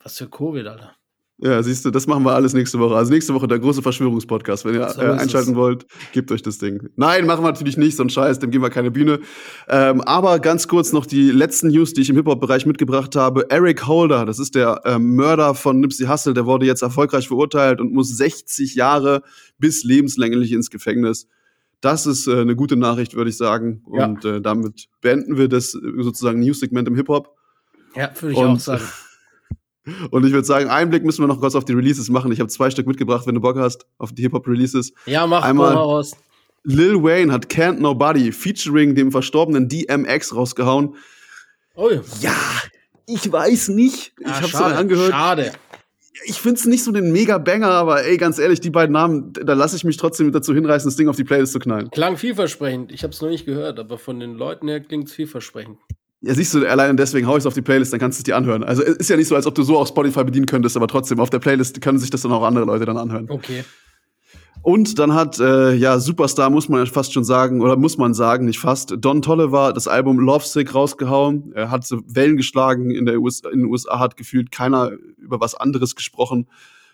[0.01, 0.95] Was für Covid, Alter.
[1.45, 2.95] Ja, siehst du, das machen wir alles nächste Woche.
[2.95, 4.63] Also nächste Woche der große Verschwörungspodcast.
[4.63, 5.55] Wenn ihr So äh, einschalten es.
[5.57, 6.87] wollt, gebt euch das Ding.
[6.95, 9.19] Nein, machen wir natürlich nicht, so ein Scheiß, dem geben wir keine Bühne.
[9.67, 13.49] Ähm, aber ganz kurz noch die letzten News, die ich im Hip-Hop-Bereich mitgebracht habe.
[13.49, 17.81] Eric Holder, das ist der ähm, Mörder von Nipsey Hussle, der wurde jetzt erfolgreich verurteilt
[17.81, 19.21] und muss 60 Jahre
[19.59, 21.27] bis lebenslänglich ins Gefängnis.
[21.81, 23.83] Das ist äh, eine gute Nachricht, würde ich sagen.
[23.93, 24.05] Ja.
[24.05, 27.35] Und äh, damit beenden wir das äh, sozusagen News-Segment im Hip-Hop.
[27.97, 28.83] Ja, würde ich Und- auch sagen.
[30.11, 32.31] Und ich würde sagen, einen Blick müssen wir noch kurz auf die Releases machen.
[32.31, 34.93] Ich habe zwei Stück mitgebracht, wenn du Bock hast, auf die Hip-Hop-Releases.
[35.05, 36.13] Ja, mach Einmal- mal raus.
[36.63, 40.95] Lil Wayne hat Can't Nobody featuring dem verstorbenen DMX rausgehauen.
[41.75, 42.01] Oh ja.
[42.21, 42.35] Ja,
[43.05, 44.13] ich weiß nicht.
[44.19, 45.11] Ich Ah, habe es schade, angehört.
[45.11, 45.51] Schade.
[46.25, 49.53] Ich finde es nicht so den Mega-Banger, aber ey, ganz ehrlich, die beiden Namen, da
[49.53, 51.89] lasse ich mich trotzdem dazu hinreißen, das Ding auf die Playlist zu knallen.
[51.91, 52.93] Klang vielversprechend.
[52.93, 55.79] Ich habe es noch nicht gehört, aber von den Leuten her klingt es vielversprechend.
[56.25, 58.23] Ja, siehst du, allein deswegen hau ich es auf die Playlist, dann kannst du es
[58.23, 58.63] dir anhören.
[58.63, 60.87] Also es ist ja nicht so, als ob du so auf Spotify bedienen könntest, aber
[60.87, 63.29] trotzdem, auf der Playlist können sich das dann auch andere Leute dann anhören.
[63.29, 63.65] Okay.
[64.61, 68.13] Und dann hat, äh, ja, Superstar muss man ja fast schon sagen, oder muss man
[68.13, 71.51] sagen, nicht fast, Don Tolliver das Album Lovesick rausgehauen.
[71.53, 75.41] Er hat so Wellen geschlagen in, der US in den USA, hat gefühlt keiner über
[75.41, 76.47] was anderes gesprochen,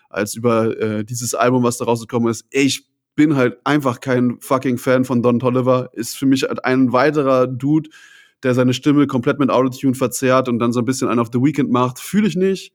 [0.08, 2.44] als über äh, dieses Album, was da rausgekommen ist.
[2.50, 5.90] Ich bin halt einfach kein fucking Fan von Don Tolliver.
[5.92, 7.90] Ist für mich halt ein weiterer Dude,
[8.42, 11.40] der seine Stimme komplett mit Autotune verzerrt und dann so ein bisschen einen auf The
[11.40, 11.98] Weekend macht.
[11.98, 12.72] Fühle ich nicht.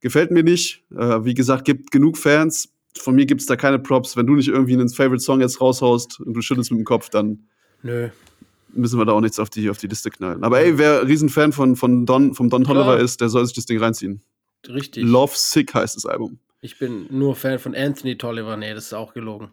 [0.00, 0.84] Gefällt mir nicht.
[0.94, 2.72] Äh, wie gesagt, gibt genug Fans.
[2.98, 4.16] Von mir gibt's da keine Props.
[4.16, 7.08] Wenn du nicht irgendwie einen Favorite Song jetzt raushaust und du schüttelst mit dem Kopf,
[7.08, 7.46] dann
[7.82, 8.08] Nö.
[8.72, 10.42] müssen wir da auch nichts auf die, auf die Liste knallen.
[10.42, 12.64] Aber ey, wer Riesenfan von, von Don, vom Don.
[12.64, 14.22] Tolliver ist, der soll sich das Ding reinziehen.
[14.68, 15.04] Richtig.
[15.04, 16.38] Love Sick heißt das Album.
[16.62, 18.56] Ich bin nur Fan von Anthony Tolliver.
[18.56, 19.48] Nee, das ist auch gelogen.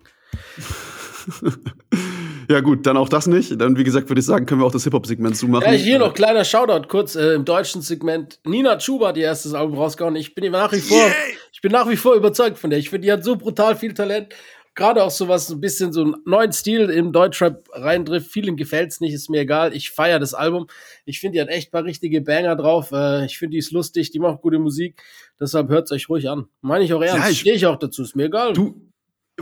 [2.50, 3.60] ja, gut, dann auch das nicht.
[3.60, 5.66] Dann, wie gesagt, würde ich sagen, können wir auch das Hip-Hop-Segment zumachen.
[5.66, 8.40] Ja, hier noch kleiner Shoutout kurz äh, im deutschen Segment.
[8.46, 10.16] Nina Chuba hat ihr erstes Album rausgehauen.
[10.16, 11.06] Ich bin nach wie vor,
[11.52, 12.80] ich bin nach wie vor überzeugt von der.
[12.80, 14.34] Ich finde, die hat so brutal viel Talent.
[14.76, 18.32] Gerade auch so was, ein bisschen so einen neuen Stil im Deutschrap reintrifft.
[18.32, 19.76] Vielen gefällt's nicht, ist mir egal.
[19.76, 20.68] Ich feiere das Album.
[21.04, 22.92] Ich finde, die hat echt paar richtige Banger drauf.
[22.92, 25.02] Äh, ich finde, die ist lustig, die macht gute Musik.
[25.40, 26.46] Deshalb hört's euch ruhig an.
[26.62, 27.24] Meine ich auch ernst.
[27.26, 28.54] Ja, ich- Stehe ich auch dazu, ist mir egal.
[28.54, 28.80] Du,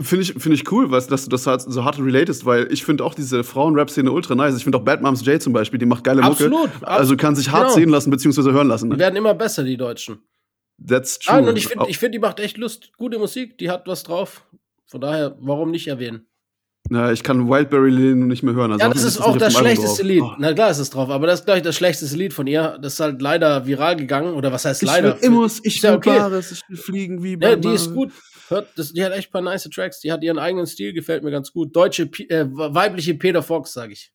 [0.00, 2.84] finde ich, finde ich cool, was, dass du das halt so hart relatest, weil ich
[2.84, 4.56] finde auch diese Frauen-Rap-Szene ultra nice.
[4.56, 6.32] Ich finde auch Bad Moms J zum Beispiel, die macht geile Mucke.
[6.44, 7.74] Absolut, Also kann sich hart genau.
[7.74, 8.90] sehen lassen, beziehungsweise hören lassen.
[8.90, 8.98] Die Ne?
[9.00, 10.18] werden immer besser, die Deutschen.
[10.86, 11.36] That's true.
[11.36, 12.92] Nein, und ich finde, ich find, die macht echt Lust.
[12.98, 14.44] Gute Musik, die hat was drauf.
[14.86, 16.26] Von daher, warum nicht erwähnen?
[16.90, 18.70] Ja, ich kann Wildberry Lane nicht mehr hören.
[18.72, 20.04] Also ja, das ist auch das schlechteste.
[20.04, 20.22] Lied.
[20.22, 20.32] Oh.
[20.38, 22.78] Na klar ist es drauf, aber das ist gleich das schlechteste Lied von ihr.
[22.80, 24.34] Das ist halt leider viral gegangen.
[24.34, 25.16] Oder was heißt Ich leider?
[25.16, 26.18] will Immos, ich Ist ja will okay.
[26.18, 28.12] Bares, ich will fliegen wie Ja, die ist gut.
[28.48, 30.00] Hört, das, die hat echt ein paar nice Tracks.
[30.00, 31.74] Die hat ihren eigenen Stil, gefällt mir ganz gut.
[31.74, 34.12] Deutsche, äh, weibliche Peter Fox, sag ich.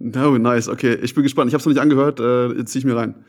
[0.00, 0.98] Oh, nice, okay.
[1.02, 1.48] Ich bin gespannt.
[1.48, 2.20] Ich habe es noch nicht angehört.
[2.20, 3.24] Äh, jetzt zieh ich mir rein.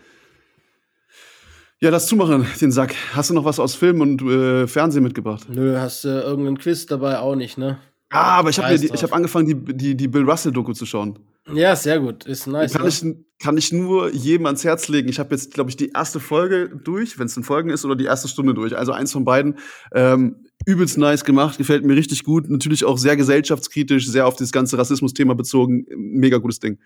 [1.79, 2.93] Ja, lass zumachen, den Sack.
[3.13, 5.47] Hast du noch was aus Film und äh, Fernsehen mitgebracht?
[5.49, 7.79] Nö, hast du irgendeinen Quiz dabei auch nicht, ne?
[8.11, 11.17] Ah, aber ich habe hab angefangen, die, die, die Bill Russell-Doku zu schauen.
[11.51, 12.25] Ja, sehr gut.
[12.25, 12.73] Ist nice.
[12.73, 12.89] kann, ne?
[12.89, 13.03] ich,
[13.41, 15.09] kann ich nur jedem ans Herz legen.
[15.09, 17.95] Ich habe jetzt, glaube ich, die erste Folge durch, wenn es in Folgen ist, oder
[17.95, 18.77] die erste Stunde durch.
[18.77, 19.57] Also eins von beiden.
[19.93, 22.49] Ähm, übelst nice gemacht, gefällt mir richtig gut.
[22.49, 25.85] Natürlich auch sehr gesellschaftskritisch, sehr auf das ganze Rassismus-Thema bezogen.
[25.95, 26.77] Mega gutes Ding.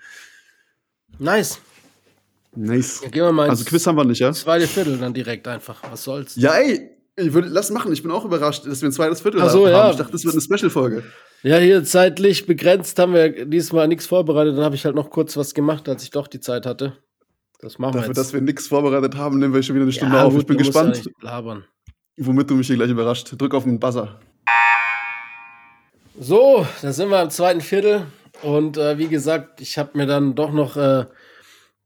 [1.20, 1.60] Nice.
[2.56, 3.02] Nice.
[3.02, 4.32] Dann gehen wir mal Also Quiz haben wir nicht, ja?
[4.32, 5.82] zweite Viertel dann direkt einfach.
[5.92, 6.36] Was soll's?
[6.38, 7.92] Ja, ey, ich würde, lass machen.
[7.92, 9.72] Ich bin auch überrascht, dass wir ein zweites Viertel Ach so, haben.
[9.72, 9.92] ja.
[9.92, 11.04] Ich dachte, das wird eine Special-Folge.
[11.46, 14.58] Ja, hier zeitlich begrenzt haben wir diesmal nichts vorbereitet.
[14.58, 16.98] Dann habe ich halt noch kurz was gemacht, als ich doch die Zeit hatte.
[17.60, 18.18] Das machen wir Dafür, jetzt.
[18.18, 20.34] dass wir nichts vorbereitet haben, nehmen wir schon wieder eine Stunde ja, auf.
[20.34, 21.08] gut, ich bin gespannt,
[22.18, 23.32] womit du mich hier gleich überrascht.
[23.38, 24.20] Drück auf den Buzzer.
[26.20, 28.08] So, da sind wir im zweiten Viertel.
[28.42, 31.06] Und äh, wie gesagt, ich habe mir dann doch noch äh,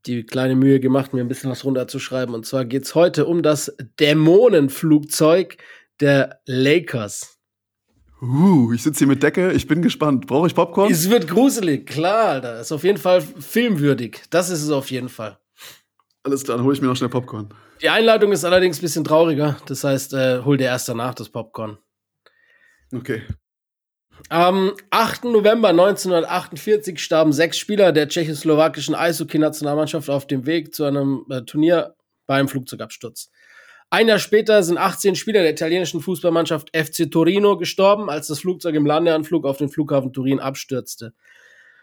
[0.06, 2.34] die kleine Mühe gemacht, mir ein bisschen was runterzuschreiben.
[2.34, 5.58] Und zwar geht's heute um das Dämonenflugzeug
[6.00, 7.39] der Lakers.
[8.22, 9.52] Uh, ich sitze hier mit Decke.
[9.52, 10.26] Ich bin gespannt.
[10.26, 10.90] Brauche ich Popcorn?
[10.92, 12.60] Es wird gruselig, klar, Alter.
[12.60, 14.22] Ist auf jeden Fall filmwürdig.
[14.30, 15.38] Das ist es auf jeden Fall.
[16.22, 17.48] Alles klar, dann hole ich mir noch schnell Popcorn.
[17.80, 19.56] Die Einleitung ist allerdings ein bisschen trauriger.
[19.66, 21.78] Das heißt, äh, hol dir erst danach das Popcorn.
[22.92, 23.22] Okay.
[24.28, 25.24] Am 8.
[25.24, 31.94] November 1948 starben sechs Spieler der tschechoslowakischen Eishockey-Nationalmannschaft auf dem Weg zu einem äh, Turnier
[32.26, 33.30] beim Flugzeugabsturz.
[33.92, 38.76] Ein Jahr später sind 18 Spieler der italienischen Fußballmannschaft FC Torino gestorben, als das Flugzeug
[38.76, 41.12] im Landeanflug auf den Flughafen Turin abstürzte.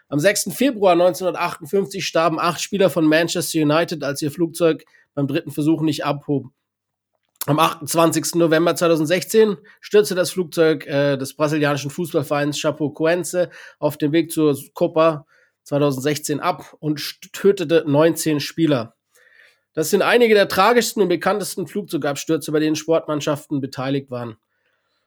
[0.08, 0.54] Am 6.
[0.54, 6.06] Februar 1958 starben acht Spieler von Manchester United, als ihr Flugzeug beim dritten Versuch nicht
[6.06, 6.46] abhob.
[7.44, 8.36] Am 28.
[8.36, 15.26] November 2016 stürzte das Flugzeug äh, des brasilianischen Fußballvereins Chapecoense auf dem Weg zur Copa
[15.64, 18.94] 2016 ab und tötete 19 Spieler.
[19.78, 24.36] Das sind einige der tragischsten und bekanntesten Flugzeugabstürze, bei denen Sportmannschaften beteiligt waren.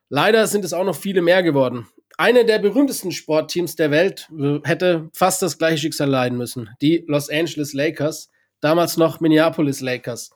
[0.07, 1.89] Leider sind es auch noch viele mehr geworden.
[2.17, 6.69] Eine der berühmtesten Sportteams der Welt äh, hätte fast das gleiche Schicksal leiden müssen.
[6.81, 8.29] Die Los Angeles Lakers,
[8.61, 10.31] damals noch Minneapolis Lakers.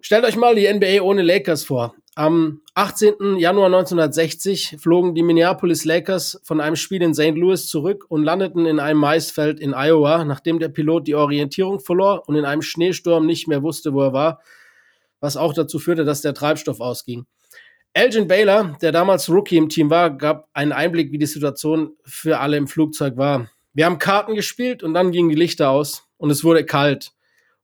[0.00, 1.94] Stellt euch mal die NBA ohne Lakers vor.
[2.18, 3.36] Am 18.
[3.36, 7.36] Januar 1960 flogen die Minneapolis Lakers von einem Spiel in St.
[7.36, 12.26] Louis zurück und landeten in einem Maisfeld in Iowa, nachdem der Pilot die Orientierung verlor
[12.26, 14.40] und in einem Schneesturm nicht mehr wusste, wo er war,
[15.20, 17.26] was auch dazu führte, dass der Treibstoff ausging.
[17.92, 22.40] Elgin Baylor, der damals Rookie im Team war, gab einen Einblick, wie die Situation für
[22.40, 23.50] alle im Flugzeug war.
[23.74, 27.12] Wir haben Karten gespielt und dann gingen die Lichter aus und es wurde kalt.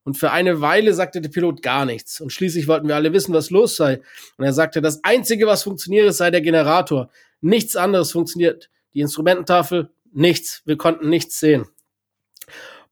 [0.03, 2.19] Und für eine Weile sagte der Pilot gar nichts.
[2.19, 4.01] Und schließlich wollten wir alle wissen, was los sei.
[4.37, 7.09] Und er sagte, das Einzige, was funktioniere, sei der Generator.
[7.39, 8.69] Nichts anderes funktioniert.
[8.93, 10.61] Die Instrumententafel, nichts.
[10.65, 11.67] Wir konnten nichts sehen.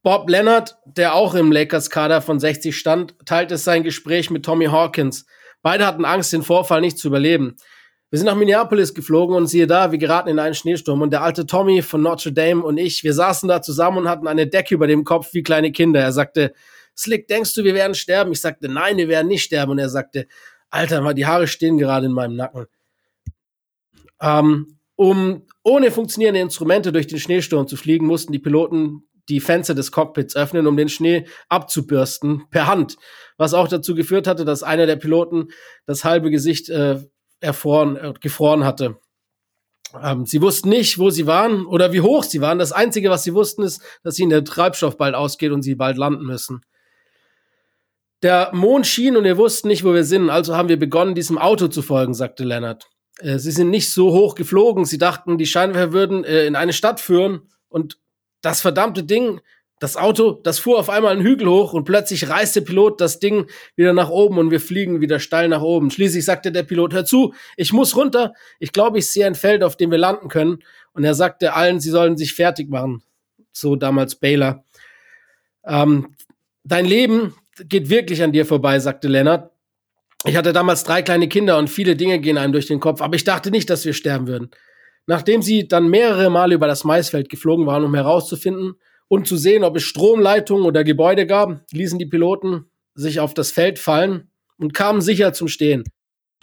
[0.02, 5.26] Bob Leonard, der auch im Lakers-Kader von 60 stand, teilte sein Gespräch mit Tommy Hawkins.
[5.62, 7.56] Beide hatten Angst, den Vorfall nicht zu überleben.
[8.10, 11.00] Wir sind nach Minneapolis geflogen und siehe da, wir geraten in einen Schneesturm.
[11.02, 14.26] Und der alte Tommy von Notre Dame und ich, wir saßen da zusammen und hatten
[14.26, 16.00] eine Decke über dem Kopf wie kleine Kinder.
[16.00, 16.52] Er sagte,
[16.96, 18.32] Slick, denkst du, wir werden sterben?
[18.32, 19.72] Ich sagte, nein, wir werden nicht sterben.
[19.72, 20.26] Und er sagte,
[20.70, 22.66] Alter, die Haare stehen gerade in meinem Nacken.
[24.20, 29.74] Ähm, um ohne funktionierende Instrumente durch den Schneesturm zu fliegen, mussten die Piloten die Fenster
[29.74, 32.96] des Cockpits öffnen, um den Schnee abzubürsten per Hand,
[33.36, 35.48] was auch dazu geführt hatte, dass einer der Piloten
[35.86, 37.00] das halbe Gesicht äh,
[37.40, 38.98] erfroren, äh, gefroren hatte.
[40.00, 42.58] Ähm, sie wussten nicht, wo sie waren oder wie hoch sie waren.
[42.58, 45.98] Das Einzige, was sie wussten, ist, dass ihnen der Treibstoff bald ausgeht und sie bald
[45.98, 46.62] landen müssen.
[48.22, 51.38] Der Mond schien und wir wussten nicht, wo wir sind, also haben wir begonnen, diesem
[51.38, 52.88] Auto zu folgen, sagte Leonard.
[53.18, 56.72] Äh, sie sind nicht so hoch geflogen, sie dachten, die Scheinwerfer würden äh, in eine
[56.72, 57.98] Stadt führen und
[58.40, 59.40] das verdammte Ding,
[59.82, 63.18] das Auto, das fuhr auf einmal einen Hügel hoch und plötzlich reißt der Pilot das
[63.18, 65.90] Ding wieder nach oben und wir fliegen wieder steil nach oben.
[65.90, 69.64] Schließlich sagte der Pilot, hör zu, ich muss runter, ich glaube, ich sehe ein Feld,
[69.64, 70.62] auf dem wir landen können.
[70.92, 73.02] Und er sagte allen, sie sollen sich fertig machen.
[73.50, 74.64] So damals Baylor.
[75.64, 76.14] Ähm,
[76.62, 77.34] dein Leben
[77.68, 79.50] geht wirklich an dir vorbei, sagte Lennart.
[80.24, 83.16] Ich hatte damals drei kleine Kinder und viele Dinge gehen einem durch den Kopf, aber
[83.16, 84.50] ich dachte nicht, dass wir sterben würden.
[85.06, 88.74] Nachdem sie dann mehrere Male über das Maisfeld geflogen waren, um herauszufinden
[89.08, 93.50] und zu sehen, ob es Stromleitungen oder Gebäude gab, ließen die Piloten sich auf das
[93.50, 95.82] Feld fallen und kamen sicher zum Stehen.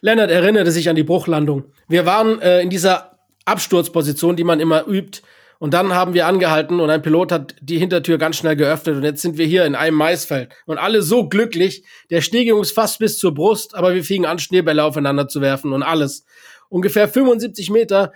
[0.01, 1.71] Leonard erinnerte sich an die Bruchlandung.
[1.87, 5.21] Wir waren äh, in dieser Absturzposition, die man immer übt,
[5.59, 9.03] und dann haben wir angehalten und ein Pilot hat die Hintertür ganz schnell geöffnet und
[9.03, 11.83] jetzt sind wir hier in einem Maisfeld und alle so glücklich.
[12.09, 15.41] Der Schnee ging uns fast bis zur Brust, aber wir fingen an, Schneebälle aufeinander zu
[15.41, 16.25] werfen und alles.
[16.69, 18.13] Ungefähr 75 Meter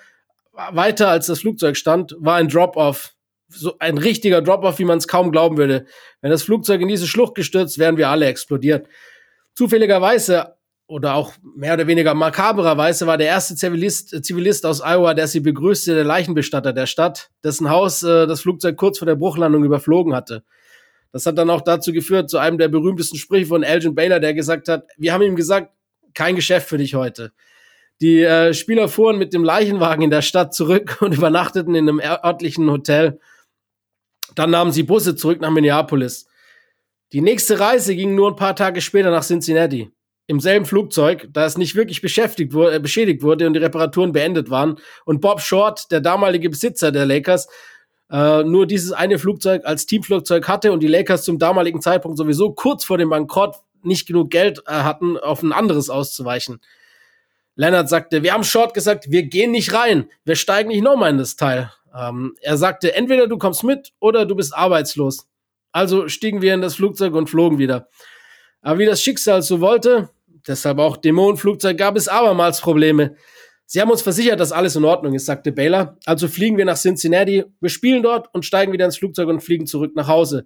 [0.53, 3.13] weiter als das Flugzeug stand, war ein Drop-off.
[3.49, 5.85] So ein richtiger Drop-off, wie man es kaum glauben würde.
[6.21, 8.87] Wenn das Flugzeug in diese Schlucht gestürzt, wären wir alle explodiert.
[9.53, 10.55] Zufälligerweise
[10.93, 15.39] oder auch mehr oder weniger makabererweise war der erste Zivilist, Zivilist aus Iowa, der sie
[15.39, 20.13] begrüßte, der Leichenbestatter der Stadt, dessen Haus äh, das Flugzeug kurz vor der Bruchlandung überflogen
[20.13, 20.43] hatte.
[21.11, 24.35] Das hat dann auch dazu geführt, zu einem der berühmtesten Sprüche von Elgin Baylor, der
[24.35, 25.71] gesagt hat, wir haben ihm gesagt,
[26.13, 27.31] kein Geschäft für dich heute.
[27.99, 32.01] Die äh, Spieler fuhren mit dem Leichenwagen in der Stadt zurück und übernachteten in einem
[32.01, 33.19] örtlichen Hotel.
[34.35, 36.27] Dann nahmen sie Busse zurück nach Minneapolis.
[37.13, 39.91] Die nächste Reise ging nur ein paar Tage später nach Cincinnati
[40.27, 44.13] im selben Flugzeug, da es nicht wirklich beschäftigt wurde, äh, beschädigt wurde und die Reparaturen
[44.13, 44.79] beendet waren.
[45.05, 47.47] Und Bob Short, der damalige Besitzer der Lakers,
[48.09, 52.53] äh, nur dieses eine Flugzeug als Teamflugzeug hatte und die Lakers zum damaligen Zeitpunkt sowieso
[52.53, 56.61] kurz vor dem Bankrott nicht genug Geld äh, hatten, auf ein anderes auszuweichen.
[57.55, 61.17] Leonard sagte, wir haben Short gesagt, wir gehen nicht rein, wir steigen nicht nochmal in
[61.17, 61.71] das Teil.
[61.95, 65.27] Ähm, er sagte, entweder du kommst mit oder du bist arbeitslos.
[65.71, 67.89] Also stiegen wir in das Flugzeug und flogen wieder.
[68.63, 70.09] Aber wie das Schicksal so wollte,
[70.47, 73.15] deshalb auch Dämonenflugzeug, gab es abermals Probleme.
[73.65, 75.97] Sie haben uns versichert, dass alles in Ordnung ist, sagte Baylor.
[76.05, 79.67] Also fliegen wir nach Cincinnati, wir spielen dort und steigen wieder ins Flugzeug und fliegen
[79.67, 80.45] zurück nach Hause.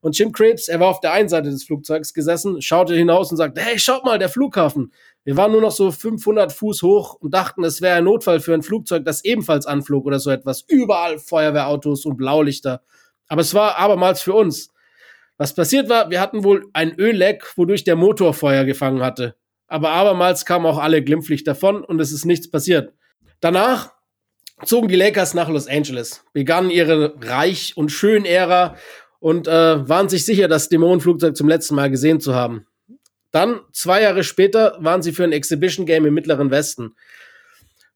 [0.00, 3.36] Und Jim Krebs, er war auf der einen Seite des Flugzeugs gesessen, schaute hinaus und
[3.36, 4.92] sagte, hey, schaut mal, der Flughafen.
[5.24, 8.54] Wir waren nur noch so 500 Fuß hoch und dachten, es wäre ein Notfall für
[8.54, 10.64] ein Flugzeug, das ebenfalls anflog oder so etwas.
[10.68, 12.80] Überall Feuerwehrautos und Blaulichter.
[13.26, 14.70] Aber es war abermals für uns.
[15.38, 19.36] Was passiert war, wir hatten wohl ein Ölleck, wodurch der Motor Feuer gefangen hatte.
[19.68, 22.92] Aber abermals kamen auch alle glimpflich davon und es ist nichts passiert.
[23.40, 23.92] Danach
[24.64, 28.76] zogen die Lakers nach Los Angeles, begannen ihre reich und schön Ära
[29.20, 32.66] und äh, waren sich sicher, das Dämonenflugzeug zum letzten Mal gesehen zu haben.
[33.30, 36.96] Dann, zwei Jahre später, waren sie für ein Exhibition Game im Mittleren Westen.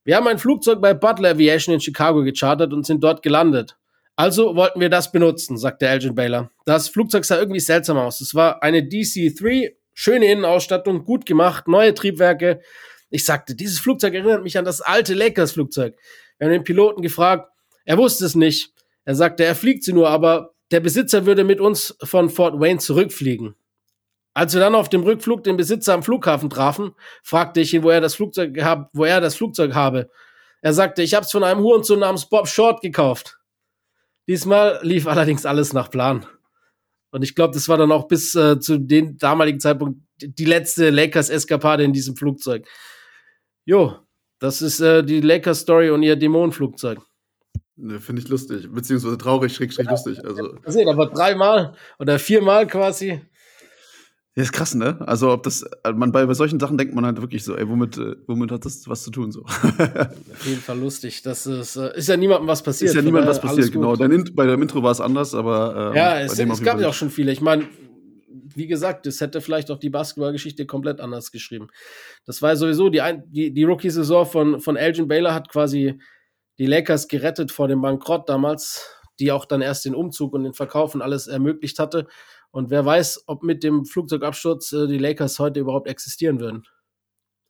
[0.05, 3.77] Wir haben ein Flugzeug bei Butler Aviation in Chicago gechartert und sind dort gelandet.
[4.15, 6.51] Also wollten wir das benutzen, sagte Elgin Baylor.
[6.65, 8.21] Das Flugzeug sah irgendwie seltsam aus.
[8.21, 12.61] Es war eine DC-3, schöne Innenausstattung, gut gemacht, neue Triebwerke.
[13.09, 15.95] Ich sagte, dieses Flugzeug erinnert mich an das alte Lakers-Flugzeug.
[16.37, 17.49] Wir haben den Piloten gefragt,
[17.85, 18.71] er wusste es nicht.
[19.05, 22.79] Er sagte, er fliegt sie nur, aber der Besitzer würde mit uns von Fort Wayne
[22.79, 23.55] zurückfliegen.
[24.33, 27.89] Als wir dann auf dem Rückflug den Besitzer am Flughafen trafen, fragte ich ihn, wo
[27.89, 28.55] er das Flugzeug,
[28.93, 30.09] wo er das Flugzeug habe.
[30.61, 33.37] Er sagte, ich habe es von einem Hurensohn namens Bob Short gekauft.
[34.27, 36.25] Diesmal lief allerdings alles nach Plan.
[37.11, 40.89] Und ich glaube, das war dann auch bis äh, zu dem damaligen Zeitpunkt die letzte
[40.89, 42.67] Lakers-Eskapade in diesem Flugzeug.
[43.65, 43.99] Jo,
[44.39, 46.99] das ist äh, die Lakers-Story und ihr Dämonenflugzeug.
[47.75, 49.91] Ne, Finde ich lustig, beziehungsweise traurig, schräg, schräg ja.
[49.91, 50.23] lustig.
[50.23, 50.57] Also.
[50.63, 53.21] Also, aber dreimal oder viermal quasi
[54.35, 54.97] ja, ist krass, ne?
[55.05, 57.69] Also, ob das, äh, man bei, bei solchen Sachen denkt man halt wirklich so, ey,
[57.69, 59.41] womit, äh, womit hat das was zu tun, so?
[59.43, 61.21] Auf jeden Fall lustig.
[61.21, 62.89] Das ist, äh, ist ja niemandem was passiert.
[62.89, 63.95] Ist ja niemandem was passiert, genau.
[63.95, 65.91] Dein, bei dem Intro war es anders, aber.
[65.91, 67.31] Ähm, ja, es, es gab ja auch schon viele.
[67.31, 67.67] Ich meine,
[68.55, 71.67] wie gesagt, es hätte vielleicht auch die Basketballgeschichte komplett anders geschrieben.
[72.25, 75.99] Das war sowieso die, die, die Rookie-Saison von, von Elgin Baylor hat quasi
[76.57, 80.53] die Lakers gerettet vor dem Bankrott damals, die auch dann erst den Umzug und den
[80.53, 82.07] Verkauf und alles ermöglicht hatte.
[82.53, 86.63] Und wer weiß, ob mit dem Flugzeugabsturz äh, die Lakers heute überhaupt existieren würden.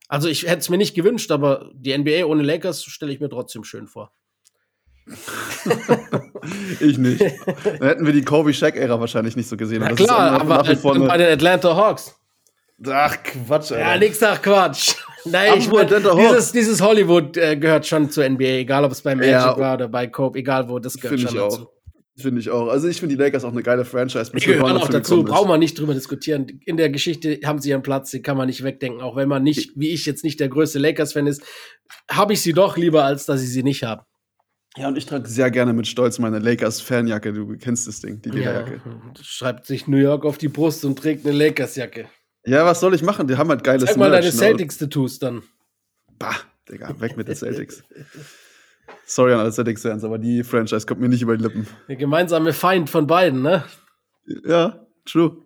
[0.07, 3.27] Also ich hätte es mir nicht gewünscht, aber die NBA ohne Lakers stelle ich mir
[3.27, 4.13] trotzdem schön vor.
[6.79, 7.21] ich nicht.
[7.21, 9.81] Dann hätten wir die Kobe Shaq Ära wahrscheinlich nicht so gesehen.
[9.81, 12.15] Na klar, aber bei den Atlanta Hawks.
[12.87, 13.73] Ach Quatsch.
[13.73, 13.79] Alter.
[13.79, 14.95] Ja, nix nach Quatsch.
[15.25, 19.15] Nein, ich mein, dieses, dieses Hollywood äh, gehört schon zur NBA, egal ob es bei
[19.15, 21.61] Magic ja, war oder bei Kobe, egal wo, das gehört schon dazu.
[21.63, 21.82] Auch.
[22.15, 22.67] Finde ich auch.
[22.67, 24.31] Also ich finde die Lakers auch eine geile Franchise.
[24.31, 26.59] Die gehören auch dazu, brauchen wir nicht drüber diskutieren.
[26.65, 29.01] In der Geschichte haben sie ihren Platz, den kann man nicht wegdenken.
[29.01, 31.41] Auch wenn man nicht, wie ich jetzt nicht der größte Lakers-Fan ist,
[32.11, 34.03] habe ich sie doch lieber, als dass ich sie nicht habe.
[34.77, 37.33] Ja, und ich trage sehr gerne mit Stolz meine Lakers-Fanjacke.
[37.33, 38.81] Du kennst das Ding, die Lederjacke.
[38.85, 42.09] Ja, schreibt sich New York auf die Brust und trägt eine Lakers-Jacke.
[42.45, 43.27] Ja, was soll ich machen?
[43.27, 45.43] Die haben halt geiles Sag mal Merch, deine Celtics-Tattoos dann.
[46.19, 46.35] Bah,
[46.69, 47.83] Digga, weg mit den Celtics.
[49.05, 51.67] Sorry an alle Celtics-Fans, aber die Franchise kommt mir nicht über die Lippen.
[51.87, 53.63] Der gemeinsame Feind von beiden, ne?
[54.45, 55.37] Ja, true.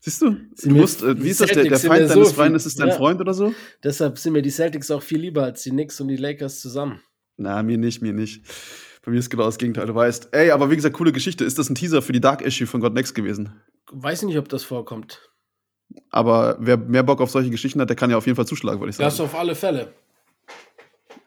[0.00, 0.36] Siehst du?
[0.62, 1.50] du musst, äh, wie ist das?
[1.50, 2.94] Der, der Feind deines so Feindes ist dein ja.
[2.94, 3.54] Freund oder so?
[3.84, 7.02] Deshalb sind mir die Celtics auch viel lieber als die Knicks und die Lakers zusammen.
[7.36, 8.42] Na, mir nicht, mir nicht.
[9.04, 10.28] Bei mir ist genau das Gegenteil, du weißt.
[10.32, 11.44] Ey, aber wie gesagt, coole Geschichte.
[11.44, 13.52] Ist das ein Teaser für die Dark Issue von God Next gewesen?
[13.92, 15.30] Weiß nicht, ob das vorkommt.
[16.10, 18.80] Aber wer mehr Bock auf solche Geschichten hat, der kann ja auf jeden Fall zuschlagen,
[18.80, 19.06] würde ich sagen.
[19.06, 19.92] Das auf alle Fälle.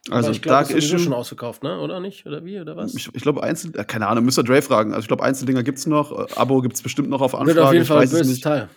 [0.09, 1.79] Also ich glaub, Dark ist Issue schon ausgekauft, ne?
[1.79, 2.25] Oder nicht?
[2.25, 2.59] Oder wie?
[2.59, 2.93] Oder was?
[2.93, 4.91] Ich, ich glaube, Einzel, äh, keine Ahnung, müsst ihr Dre fragen.
[4.91, 6.11] Also ich glaube, Einzeldinger gibt es noch.
[6.11, 7.55] Äh, Abo gibt es bestimmt noch auf Anfrage.
[7.55, 8.69] Wird auf jeden Fall ein böses Teil.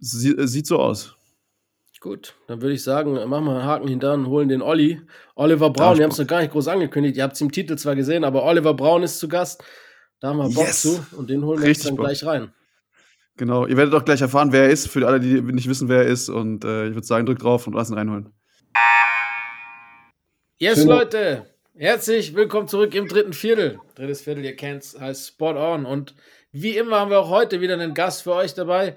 [0.00, 1.16] Sie, äh, sieht so aus.
[2.00, 5.00] Gut, dann würde ich sagen, machen wir einen Haken hinter und holen den Olli.
[5.36, 7.16] Oliver Braun, wir haben es noch gar nicht groß angekündigt.
[7.16, 9.64] Ihr habt es im Titel zwar gesehen, aber Oliver Braun ist zu Gast.
[10.20, 10.82] Da haben wir Bock yes.
[10.82, 12.04] zu und den holen wir Richtig jetzt dann Bock.
[12.04, 12.52] gleich rein.
[13.38, 16.02] Genau, ihr werdet auch gleich erfahren, wer er ist, für alle, die nicht wissen, wer
[16.02, 16.28] er ist.
[16.28, 18.34] Und äh, ich würde sagen, drückt drauf und lass ihn reinholen.
[20.58, 20.86] Yes, Schön.
[20.86, 23.80] Leute, herzlich willkommen zurück im dritten Viertel.
[23.96, 25.84] Drittes Viertel, ihr kennt es, heißt Spot On.
[25.84, 26.14] Und
[26.52, 28.96] wie immer haben wir auch heute wieder einen Gast für euch dabei.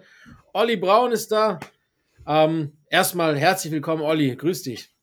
[0.54, 1.60] Olli Braun ist da.
[2.28, 4.36] Ähm, erstmal herzlich willkommen, Olli.
[4.36, 4.94] Grüß dich.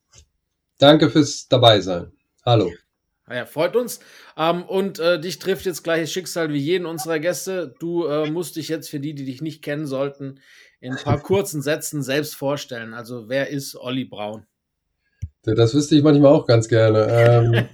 [0.79, 2.13] Danke fürs Dabeisein.
[2.47, 2.73] Hallo.
[3.29, 3.99] Ja, freut uns.
[4.37, 7.75] Ähm, und äh, dich trifft jetzt gleiches Schicksal wie jeden unserer Gäste.
[7.81, 10.39] Du äh, musst dich jetzt für die, die dich nicht kennen sollten,
[10.79, 12.95] in ein paar kurzen Sätzen selbst vorstellen.
[12.95, 14.47] Also, wer ist Olli Braun?
[15.45, 17.07] Das wüsste ich manchmal auch ganz gerne.
[17.11, 17.67] Ähm,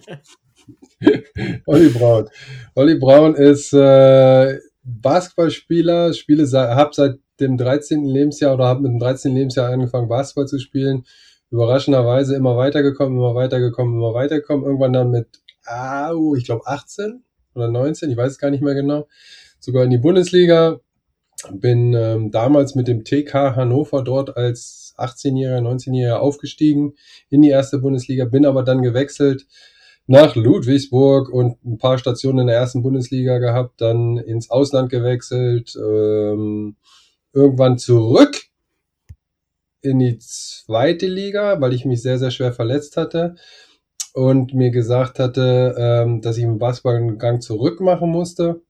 [1.66, 2.28] Olli Braun.
[2.74, 8.04] Olli Braun ist äh, Basketballspieler, spiele habe seit dem 13.
[8.04, 9.34] Lebensjahr oder habe mit dem 13.
[9.34, 11.04] Lebensjahr angefangen, Basketball zu spielen
[11.50, 14.64] überraschenderweise immer weitergekommen, immer weitergekommen, immer weitergekommen.
[14.64, 17.22] Irgendwann dann mit, ah, ich glaube 18
[17.54, 19.08] oder 19, ich weiß es gar nicht mehr genau,
[19.58, 20.80] sogar in die Bundesliga.
[21.52, 26.94] Bin ähm, damals mit dem TK Hannover dort als 18-Jähriger, 19-Jähriger aufgestiegen
[27.28, 29.46] in die erste Bundesliga, bin aber dann gewechselt
[30.06, 35.76] nach Ludwigsburg und ein paar Stationen in der ersten Bundesliga gehabt, dann ins Ausland gewechselt,
[35.76, 36.76] ähm,
[37.32, 38.36] irgendwann zurück
[39.82, 43.36] in die zweite Liga, weil ich mich sehr, sehr schwer verletzt hatte
[44.12, 48.62] und mir gesagt hatte, ähm, dass ich im Basketball einen Gang zurück machen musste.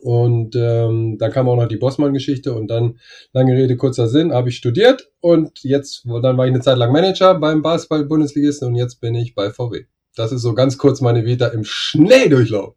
[0.00, 2.98] Und ähm, dann kam auch noch die Bossmann-Geschichte und dann,
[3.32, 6.92] lange Rede, kurzer Sinn, habe ich studiert und jetzt, dann war ich eine Zeit lang
[6.92, 9.84] Manager beim Basketball-Bundesligisten und jetzt bin ich bei VW.
[10.16, 12.74] Das ist so ganz kurz meine Vita im Schnelldurchlauf.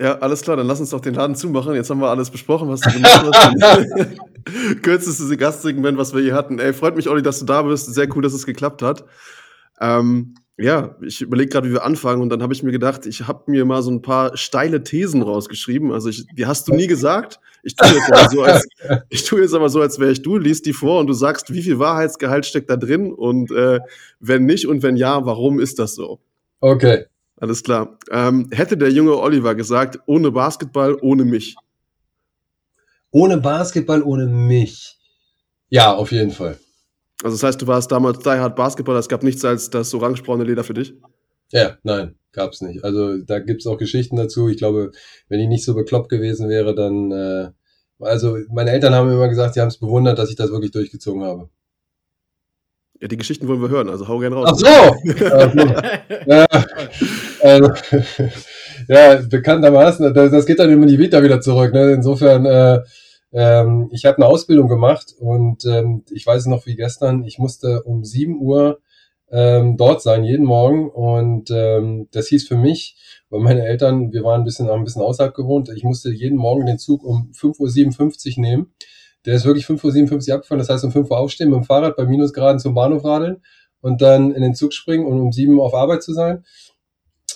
[0.00, 1.74] Ja, alles klar, dann lass uns doch den Laden zumachen.
[1.74, 4.82] Jetzt haben wir alles besprochen, was du gemacht hast.
[4.82, 6.60] Kürzeste Gastsegment, was wir hier hatten.
[6.60, 7.92] Ey, freut mich, Olli, dass du da bist.
[7.92, 9.04] Sehr cool, dass es geklappt hat.
[9.80, 13.28] Ähm, ja, ich überlege gerade, wie wir anfangen und dann habe ich mir gedacht, ich
[13.28, 15.92] habe mir mal so ein paar steile Thesen rausgeschrieben.
[15.92, 17.38] Also ich, die hast du nie gesagt.
[17.62, 18.66] Ich tue jetzt aber so, als,
[19.08, 21.52] ich tue jetzt aber so, als wäre ich du, liest die vor und du sagst,
[21.52, 23.78] wie viel Wahrheitsgehalt steckt da drin und äh,
[24.18, 26.18] wenn nicht und wenn ja, warum ist das so?
[26.60, 27.04] Okay.
[27.36, 27.96] Alles klar.
[28.10, 31.54] Ähm, hätte der junge Oliver gesagt, ohne Basketball, ohne mich?
[33.12, 34.98] Ohne Basketball, ohne mich.
[35.68, 36.58] Ja, auf jeden Fall.
[37.22, 40.44] Also das heißt, du warst damals die Hard Basketball, es gab nichts als das orangebraune
[40.44, 40.94] Leder für dich?
[41.50, 42.84] Ja, nein, gab's nicht.
[42.84, 44.48] Also da gibt's auch Geschichten dazu.
[44.48, 44.92] Ich glaube,
[45.28, 47.50] wenn ich nicht so bekloppt gewesen wäre, dann äh,
[48.00, 51.24] also meine Eltern haben immer gesagt, sie haben es bewundert, dass ich das wirklich durchgezogen
[51.24, 51.48] habe.
[53.00, 54.48] Ja, die Geschichten wollen wir hören, also hau gerne raus.
[54.50, 54.94] Ach so!
[56.26, 56.46] ja,
[57.40, 57.72] also,
[58.88, 61.72] ja, bekanntermaßen, das, das geht dann immer die Vita wieder zurück.
[61.72, 61.92] Ne?
[61.92, 62.80] Insofern, äh,
[63.38, 67.84] ähm, ich habe eine Ausbildung gemacht und ähm, ich weiß noch wie gestern, ich musste
[67.84, 68.80] um 7 Uhr
[69.30, 70.90] ähm, dort sein, jeden Morgen.
[70.90, 72.96] Und ähm, das hieß für mich,
[73.30, 76.66] weil meine Eltern, wir waren ein bisschen, ein bisschen außerhalb gewohnt, ich musste jeden Morgen
[76.66, 78.72] den Zug um 5.57 Uhr nehmen.
[79.24, 81.94] Der ist wirklich 5.57 Uhr abgefahren, das heißt um 5 Uhr aufstehen, mit dem Fahrrad
[81.94, 83.42] bei Minusgraden zum Bahnhof radeln
[83.80, 86.44] und dann in den Zug springen und um 7 Uhr auf Arbeit zu sein.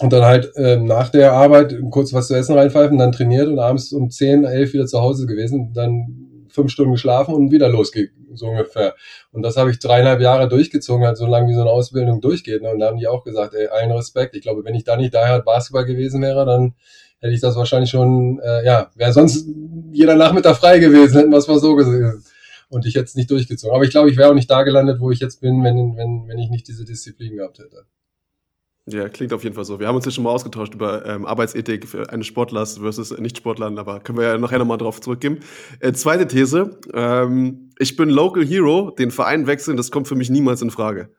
[0.02, 3.60] Und dann halt äh, nach der Arbeit kurz was zu essen reinpfeifen, dann trainiert und
[3.60, 8.10] abends um 10, 11 wieder zu Hause gewesen, dann fünf Stunden geschlafen und wieder losgeht,
[8.34, 8.96] so ungefähr.
[9.30, 12.62] Und das habe ich dreieinhalb Jahre durchgezogen, halt so lange wie so eine Ausbildung durchgeht.
[12.62, 12.70] Ne?
[12.70, 14.34] Und da haben die auch gesagt, ey, allen Respekt.
[14.34, 16.74] Ich glaube, wenn ich da nicht daher Basketball gewesen wäre, dann
[17.20, 19.48] hätte ich das wahrscheinlich schon, äh, ja, wäre sonst
[19.92, 22.24] jeder Nachmittag frei gewesen, hätten wir es mal so gesehen.
[22.68, 23.72] Und ich hätte es nicht durchgezogen.
[23.72, 26.26] Aber ich glaube, ich wäre auch nicht da gelandet, wo ich jetzt bin, wenn, wenn,
[26.26, 27.84] wenn ich nicht diese Disziplin gehabt hätte.
[28.86, 29.78] Ja, klingt auf jeden Fall so.
[29.78, 33.78] Wir haben uns ja schon mal ausgetauscht über ähm, Arbeitsethik für eines Sportlers versus Nicht-Sportlern,
[33.78, 35.38] aber können wir ja nachher nochmal drauf zurückgehen.
[35.78, 36.78] Äh, zweite These.
[36.92, 41.10] Ähm, ich bin Local Hero, den Verein wechseln, das kommt für mich niemals in Frage.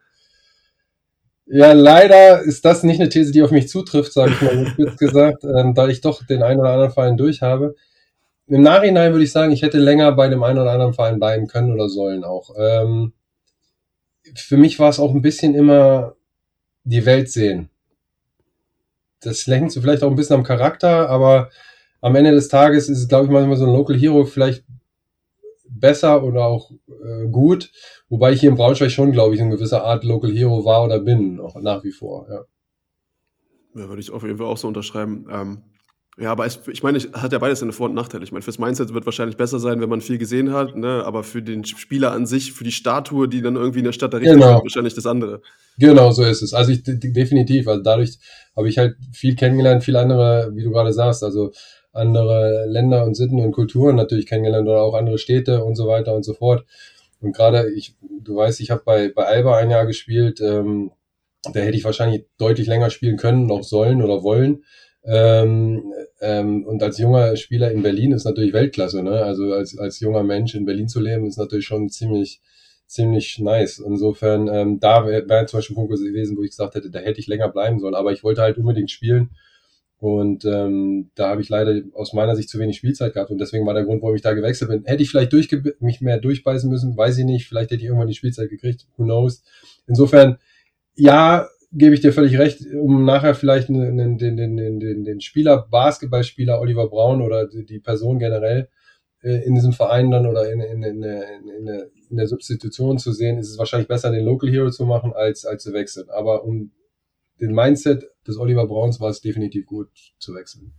[1.46, 4.98] Ja, leider ist das nicht eine These, die auf mich zutrifft, sage ich mal kurz
[4.98, 7.76] gesagt, ähm, da ich doch den einen oder anderen Verein durch habe.
[8.48, 11.48] Im Nachhinein würde ich sagen, ich hätte länger bei dem einen oder anderen Verein bleiben
[11.48, 12.52] können oder sollen auch.
[12.58, 13.14] Ähm,
[14.36, 16.16] für mich war es auch ein bisschen immer
[16.84, 17.70] die Welt sehen.
[19.22, 21.50] Das lenkt so vielleicht auch ein bisschen am Charakter, aber
[22.02, 24.66] am Ende des Tages ist es, glaube ich, manchmal so ein Local Hero vielleicht
[25.70, 27.72] besser oder auch äh, gut,
[28.10, 31.00] wobei ich hier in Braunschweig schon, glaube ich, eine gewisse Art Local Hero war oder
[31.00, 32.46] bin, auch nach wie vor, ja.
[33.76, 35.26] Ja, würde ich auf jeden Fall auch so unterschreiben.
[35.32, 35.64] Ähm,
[36.20, 38.24] ja, aber es, ich meine, es hat ja beides seine Vor- und Nachteile.
[38.24, 41.04] Ich meine, fürs Mindset wird wahrscheinlich besser sein, wenn man viel gesehen hat, ne?
[41.06, 44.14] aber für den Spieler an sich, für die Statue, die dann irgendwie in der Stadt
[44.14, 44.52] dahinter Genau.
[44.54, 45.42] steht, wahrscheinlich das andere.
[45.80, 46.54] Genau, so ist es.
[46.54, 47.68] Also ich de- definitiv.
[47.68, 48.20] Also dadurch
[48.56, 51.52] habe ich halt viel kennengelernt, viel andere, wie du gerade sagst, also
[51.94, 56.16] andere Länder und Sitten und Kulturen natürlich kennengelernt oder auch andere Städte und so weiter
[56.16, 56.66] und so fort.
[57.22, 60.42] Und gerade ich, du weißt, ich habe bei bei Alba ein Jahr gespielt.
[60.42, 60.92] Ähm,
[61.54, 64.64] da hätte ich wahrscheinlich deutlich länger spielen können, noch sollen oder wollen.
[65.06, 69.24] Ähm, ähm, und als junger Spieler in Berlin ist natürlich Weltklasse, ne?
[69.24, 72.42] Also als als junger Mensch in Berlin zu leben, ist natürlich schon ziemlich
[72.88, 73.80] ziemlich nice.
[73.80, 77.00] Insofern, ähm, da wäre wär zum Beispiel ein Punkt gewesen, wo ich gesagt hätte, da
[77.00, 77.96] hätte ich länger bleiben sollen.
[77.96, 79.32] Aber ich wollte halt unbedingt spielen.
[79.98, 83.32] Und ähm, da habe ich leider aus meiner Sicht zu wenig Spielzeit gehabt.
[83.32, 84.84] Und deswegen war der Grund, warum ich da gewechselt bin.
[84.84, 87.48] Hätte ich vielleicht durchge mich mehr durchbeißen müssen, weiß ich nicht.
[87.48, 88.86] Vielleicht hätte ich irgendwann die Spielzeit gekriegt.
[88.98, 89.44] Who knows?
[89.88, 90.38] Insofern,
[90.96, 95.68] ja, gebe ich dir völlig recht, um nachher vielleicht den, den, den, den, den, Spieler,
[95.70, 98.70] Basketballspieler Oliver Braun oder die, Person generell
[99.22, 101.50] äh, in diesem Verein dann oder in, in, in, in,
[102.10, 105.46] in, der- Substitution zu sehen, ist es wahrscheinlich besser, den Local Hero zu machen, als,
[105.46, 106.10] als zu wechseln.
[106.10, 106.72] Aber um
[107.42, 109.90] den Mindset des Oliver Brauns war es definitiv gut
[110.20, 110.74] zu wechseln.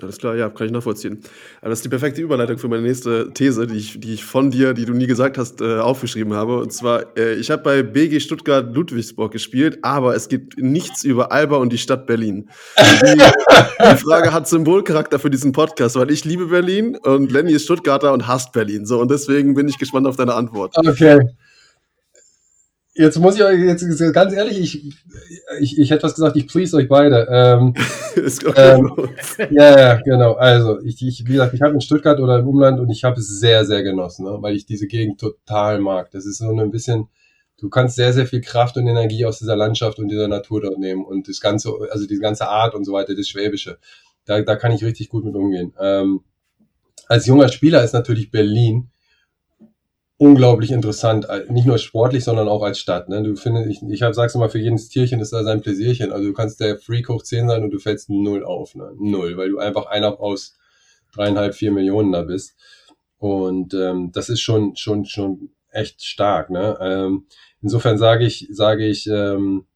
[0.00, 1.18] Alles klar, ja, kann ich nachvollziehen.
[1.60, 4.52] Aber das ist die perfekte Überleitung für meine nächste These, die ich, die ich von
[4.52, 6.60] dir, die du nie gesagt hast, äh, aufgeschrieben habe.
[6.60, 11.32] Und zwar, äh, ich habe bei BG Stuttgart Ludwigsburg gespielt, aber es gibt nichts über
[11.32, 12.48] Alba und die Stadt Berlin.
[12.78, 17.64] Die, die Frage hat Symbolcharakter für diesen Podcast, weil ich liebe Berlin und Lenny ist
[17.64, 18.86] Stuttgarter und hasst Berlin.
[18.86, 20.76] So, und deswegen bin ich gespannt auf deine Antwort.
[20.76, 21.18] Okay.
[22.98, 24.96] Jetzt muss ich euch, jetzt ganz ehrlich, ich,
[25.60, 27.28] ich, ich hätte was gesagt, ich please euch beide.
[27.30, 27.74] Ähm,
[28.56, 29.08] ähm,
[29.52, 30.32] ja, ja, genau.
[30.32, 33.20] Also, ich, ich wie gesagt, ich habe in Stuttgart oder im Umland und ich habe
[33.20, 34.38] es sehr, sehr genossen, ne?
[34.40, 36.10] weil ich diese Gegend total mag.
[36.10, 37.06] Das ist so ein bisschen,
[37.60, 40.78] du kannst sehr, sehr viel Kraft und Energie aus dieser Landschaft und dieser Natur dort
[40.80, 43.78] nehmen und das ganze, also diese ganze Art und so weiter, das Schwäbische.
[44.24, 45.72] Da, da kann ich richtig gut mit umgehen.
[45.80, 46.22] Ähm,
[47.06, 48.90] als junger Spieler ist natürlich Berlin
[50.18, 53.08] unglaublich interessant, äh, nicht nur sportlich, sondern auch als Stadt.
[53.08, 53.22] Ne?
[53.22, 56.12] Du findest, ich, ich hab, sag's immer, für jedes Tierchen ist da sein Pläsierchen.
[56.12, 58.74] Also du kannst der Freak hoch 10 sein und du fällst null auf.
[58.74, 58.92] Ne?
[58.98, 60.58] Null, weil du einfach einer aus
[61.14, 62.56] dreieinhalb, vier Millionen da bist.
[63.18, 66.50] Und ähm, das ist schon, schon, schon echt stark.
[66.50, 66.76] Ne?
[66.80, 67.26] Ähm,
[67.62, 69.66] insofern sage ich, sage ich, ähm,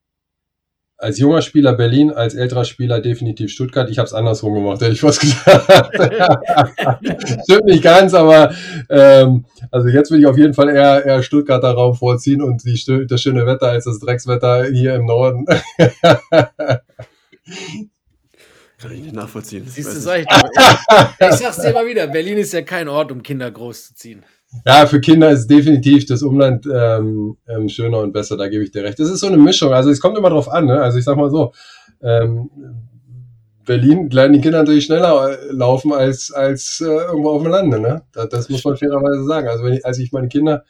[1.03, 3.91] als junger Spieler Berlin, als älterer Spieler definitiv Stuttgart.
[3.91, 5.69] Ich habe es andersrum gemacht, hätte ich fast gesagt.
[7.43, 8.55] Stimmt nicht ganz, aber
[8.89, 13.07] ähm, also jetzt will ich auf jeden Fall eher, eher Stuttgarter Raum vorziehen und die,
[13.07, 15.45] das schöne Wetter als das Dreckswetter hier im Norden.
[18.79, 19.65] Kann ich nicht nachvollziehen.
[19.67, 20.41] Ich Siehst du, sag ich doch.
[21.21, 24.25] Ich sag's dir immer wieder, Berlin ist ja kein Ort, um Kinder großzuziehen.
[24.67, 28.71] Ja, für Kinder ist definitiv das Umland ähm, ähm, schöner und besser, da gebe ich
[28.71, 28.99] dir recht.
[28.99, 30.81] Das ist so eine Mischung, also es kommt immer drauf an, ne?
[30.81, 31.53] Also ich sag mal so,
[32.03, 32.51] ähm,
[33.65, 37.81] Berlin lernen die Kinder natürlich schneller äh, laufen als, als äh, irgendwo auf dem Lande,
[37.81, 38.03] ne?
[38.13, 39.49] Das, das muss man fairerweise sagen.
[39.49, 40.65] Also wenn ich, als ich meine Kinder,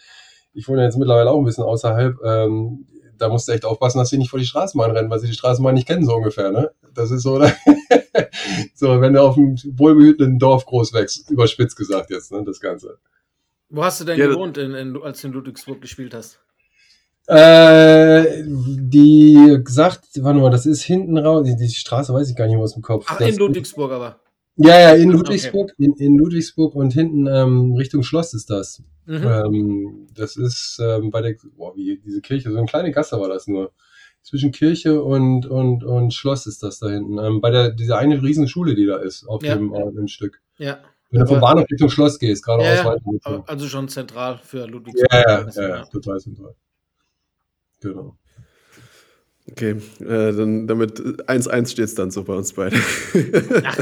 [0.54, 2.86] ich wohne jetzt mittlerweile auch ein bisschen außerhalb, ähm,
[3.18, 5.34] da musst du echt aufpassen, dass sie nicht vor die Straßenbahn rennen, weil sie die
[5.34, 6.70] Straßenbahn nicht kennen, so ungefähr, ne?
[6.94, 7.42] Das ist so,
[8.74, 12.98] so, wenn du auf einem wohlbehüteten Dorf groß wächst, überspitzt gesagt jetzt, ne, das Ganze.
[13.72, 16.38] Wo hast du denn Ja, gewohnt, in, in, als du in Ludwigsburg gespielt hast?
[17.26, 22.46] Äh, die gesagt, warte mal, das ist hinten raus, die, die Straße weiß ich gar
[22.46, 23.06] nicht mehr aus dem Kopf.
[23.08, 24.20] Ach, das, in Ludwigsburg aber.
[24.56, 28.82] Ja, ja, in Ludwigsburg, in, in Ludwigsburg und hinten ähm, Richtung Schloss ist das.
[29.06, 29.24] Mhm.
[29.24, 33.28] Ähm, das ist ähm, bei der, boah, wie diese Kirche, so eine kleine Gasse war
[33.28, 33.72] das nur.
[34.22, 37.18] Zwischen Kirche und, und, und Schloss ist das da hinten.
[37.18, 39.56] Ähm, bei der, dieser eine Riesenschule, die da ist, auf Ja.
[39.56, 40.40] dem, äh, dem Stück.
[40.58, 40.78] Ja.
[41.12, 43.44] Wenn du vom Bahnhof Richtung Schloss gehst, geradeaus Ja, weiter.
[43.46, 45.12] Also schon zentral für Ludwigsburg.
[45.12, 46.54] Ja, ja, ja, ja, total zentral.
[47.80, 48.16] Genau.
[49.50, 52.80] Okay, äh, dann damit 1-1 steht es dann so bei uns beiden.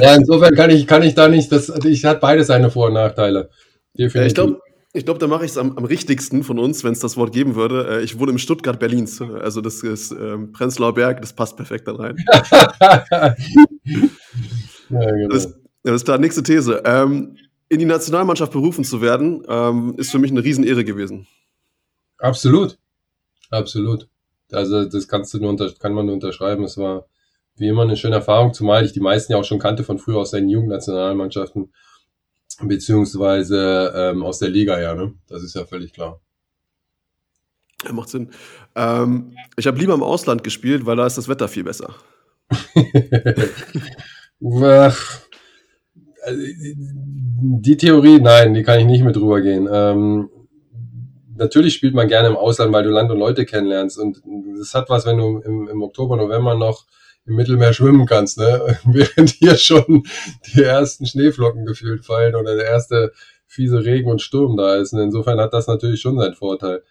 [0.01, 2.95] Ja, insofern kann ich, kann ich da nicht, das, ich hat beides seine Vor- und
[2.95, 3.51] Nachteile.
[3.95, 4.27] Ja, Definitiv.
[4.27, 4.61] ich glaube,
[4.93, 7.33] Ich glaube, da mache ich es am, am, richtigsten von uns, wenn es das Wort
[7.33, 8.01] geben würde.
[8.01, 9.23] Äh, ich wohne im Stuttgart Berlins.
[9.23, 12.17] Also das ist ähm, Prenzlauer Berg, das passt perfekt da rein.
[12.33, 13.35] ja,
[14.89, 15.29] genau.
[15.29, 16.83] das, das ist klar, nächste These.
[16.85, 17.37] Ähm,
[17.69, 21.27] in die Nationalmannschaft berufen zu werden, ähm, ist für mich eine Riesenehre gewesen.
[22.19, 22.79] Absolut.
[23.51, 24.09] Absolut.
[24.53, 26.65] Also das kannst du nur unter, kann man nur unterschreiben.
[26.65, 27.07] Es war
[27.57, 30.19] wie immer eine schöne Erfahrung, zumal ich die meisten ja auch schon kannte von früher
[30.19, 31.73] aus seinen Jugendnationalmannschaften
[32.63, 35.15] beziehungsweise ähm, aus der Liga, ja, ne?
[35.29, 36.21] Das ist ja völlig klar.
[37.85, 38.31] Ja, macht Sinn.
[38.75, 41.95] Ähm, ich habe lieber im Ausland gespielt, weil da ist das Wetter viel besser.
[46.27, 49.69] die Theorie, nein, die kann ich nicht mit drüber gehen.
[49.71, 50.31] Ähm,
[51.37, 53.99] natürlich spielt man gerne im Ausland, weil du Land und Leute kennenlernst.
[53.99, 54.23] Und
[54.59, 56.87] das hat was, wenn du im, im Oktober, November noch
[57.27, 58.79] im Mittelmeer schwimmen kannst, ne?
[58.85, 60.05] Während hier schon
[60.55, 63.13] die ersten Schneeflocken gefühlt fallen oder der erste
[63.47, 64.93] fiese Regen und Sturm da ist.
[64.93, 66.83] Und insofern hat das natürlich schon seinen Vorteil.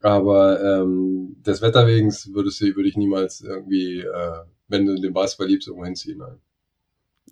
[0.00, 5.48] Aber ähm, des Wetterwegens würdest du, würde ich niemals irgendwie, äh, wenn du den Basketball
[5.48, 6.18] liebst, irgendwo hinziehen.
[6.18, 6.40] Nein.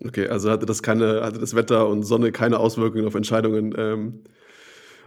[0.01, 4.23] Okay, also hatte das keine, hatte das Wetter und Sonne keine Auswirkungen auf Entscheidungen ähm,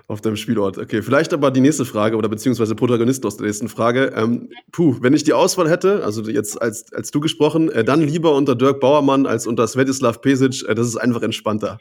[0.08, 0.78] auf deinem Spielort.
[0.78, 4.12] Okay, vielleicht aber die nächste Frage oder beziehungsweise Protagonist aus der nächsten Frage.
[4.14, 8.00] Ähm, puh, wenn ich die Auswahl hätte, also jetzt als, als du gesprochen, äh, dann
[8.00, 11.78] lieber unter Dirk Bauermann als unter Svetislav Pesic, äh, das ist einfach entspannter.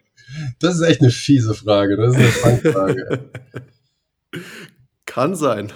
[0.59, 3.29] Das ist echt eine fiese Frage, das ist eine Fangfrage.
[5.05, 5.71] Kann sein.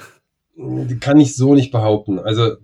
[0.57, 2.19] Die kann ich so nicht behaupten.
[2.19, 2.57] Also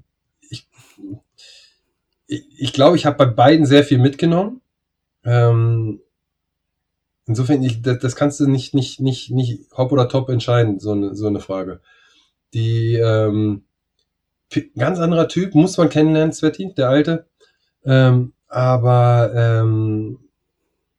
[2.27, 4.61] ich, glaube, ich habe bei beiden sehr viel mitgenommen.
[5.23, 6.01] Ähm,
[7.27, 10.91] Insofern, ich, das, das kannst du nicht, nicht, nicht, nicht hopp oder top entscheiden, so
[10.91, 11.81] eine, so eine Frage.
[12.53, 13.63] Die, ähm,
[14.77, 17.27] ganz anderer Typ, muss man kennenlernen, Sveti, der Alte.
[17.83, 20.19] Ähm, aber ähm,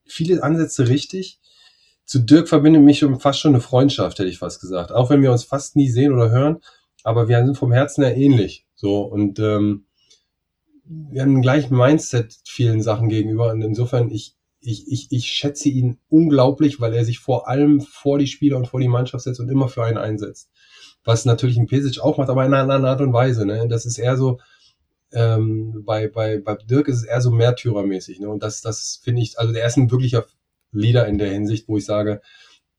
[0.05, 1.39] viele Ansätze richtig.
[2.05, 4.93] Zu Dirk verbindet mich schon fast schon eine Freundschaft, hätte ich fast gesagt.
[4.93, 6.59] Auch wenn wir uns fast nie sehen oder hören,
[7.05, 8.66] aber wir sind vom Herzen her ähnlich.
[8.74, 9.85] So und ähm,
[10.88, 13.50] wir haben den gleichen Mindset vielen Sachen gegenüber.
[13.50, 18.18] Und insofern, ich, ich, ich, ich schätze ihn unglaublich, weil er sich vor allem vor
[18.18, 20.50] die Spieler und vor die Mannschaft setzt und immer für einen einsetzt.
[21.04, 23.46] Was natürlich ein Pesic auch macht, aber in einer anderen Art und Weise.
[23.46, 23.66] Ne?
[23.68, 24.38] Das ist eher so,
[25.12, 28.20] ähm, bei, bei, bei Dirk ist es eher so Märtyrermäßig.
[28.20, 28.28] Ne?
[28.28, 30.26] Und das, das finde ich, also der ist ein wirklicher
[30.72, 32.20] Leader in der Hinsicht, wo ich sage,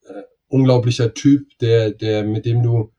[0.04, 2.92] äh, unglaublicher Typ, der, der, mit dem du,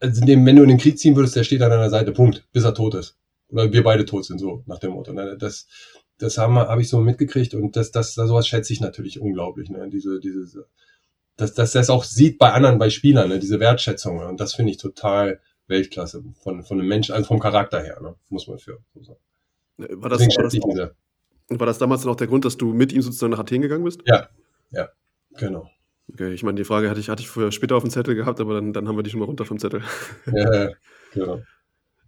[0.00, 2.46] also dem, wenn du in den Krieg ziehen würdest, der steht an deiner Seite, Punkt,
[2.52, 3.17] bis er tot ist.
[3.50, 5.12] Oder wir beide tot sind, so nach dem Motto.
[5.12, 5.36] Ne?
[5.38, 5.66] Das,
[6.18, 9.88] das haben habe ich so mitgekriegt und das, das, sowas schätze ich natürlich unglaublich, ne?
[9.88, 10.66] Diese, diese,
[11.36, 13.38] dass, dass das auch sieht bei anderen, bei Spielern, ne?
[13.38, 14.18] diese Wertschätzung.
[14.18, 18.16] Und das finde ich total Weltklasse von, von einem Menschen, also vom Charakter her, ne?
[18.28, 19.20] muss man für so sagen.
[19.78, 23.00] War das, war, das, war das damals dann auch der Grund, dass du mit ihm
[23.00, 24.00] sozusagen nach Athen gegangen bist?
[24.04, 24.28] Ja,
[24.70, 24.88] ja,
[25.36, 25.70] genau.
[26.12, 28.40] Okay, ich meine, die Frage hatte ich, hatte ich früher später auf dem Zettel gehabt,
[28.40, 29.82] aber dann, dann haben wir die schon mal runter vom Zettel.
[30.26, 30.70] Ja,
[31.12, 31.42] genau.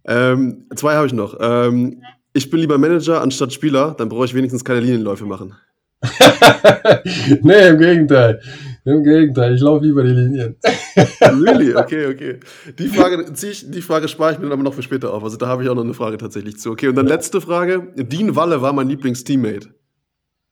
[0.05, 1.37] Ähm, zwei habe ich noch.
[1.39, 2.01] Ähm,
[2.33, 5.53] ich bin lieber Manager anstatt Spieler, dann brauche ich wenigstens keine Linienläufe machen.
[7.43, 8.41] nee, im Gegenteil.
[8.85, 10.55] Im Gegenteil, ich laufe lieber die Linien.
[11.21, 11.75] really?
[11.75, 12.39] Okay, okay.
[12.79, 15.23] Die Frage, ich, die Frage spare ich mir dann aber noch für später auf.
[15.23, 16.71] Also da habe ich auch noch eine Frage tatsächlich zu.
[16.71, 17.93] Okay, und dann letzte Frage.
[17.95, 19.69] Dean Walle war mein Lieblingsteammate.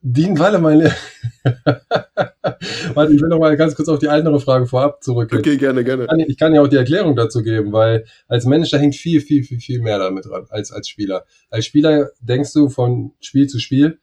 [0.02, 0.96] Dean Walle, meine.
[2.94, 5.32] Warte, ich will noch mal ganz kurz auf die andere Frage vorab zurück.
[5.34, 6.04] Okay, gerne, gerne.
[6.04, 9.20] Ich kann, ich kann ja auch die Erklärung dazu geben, weil als Manager hängt viel,
[9.20, 11.26] viel, viel, viel mehr damit dran als als Spieler.
[11.50, 14.00] Als Spieler denkst du von Spiel zu Spiel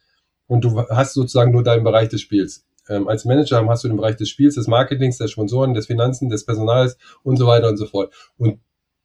[0.46, 2.66] und du hast sozusagen nur deinen Bereich des Spiels.
[2.88, 6.28] Ähm, als Manager hast du den Bereich des Spiels, des Marketings, der Sponsoren, des Finanzen,
[6.28, 8.12] des Personals und so weiter und so fort.
[8.36, 8.60] Und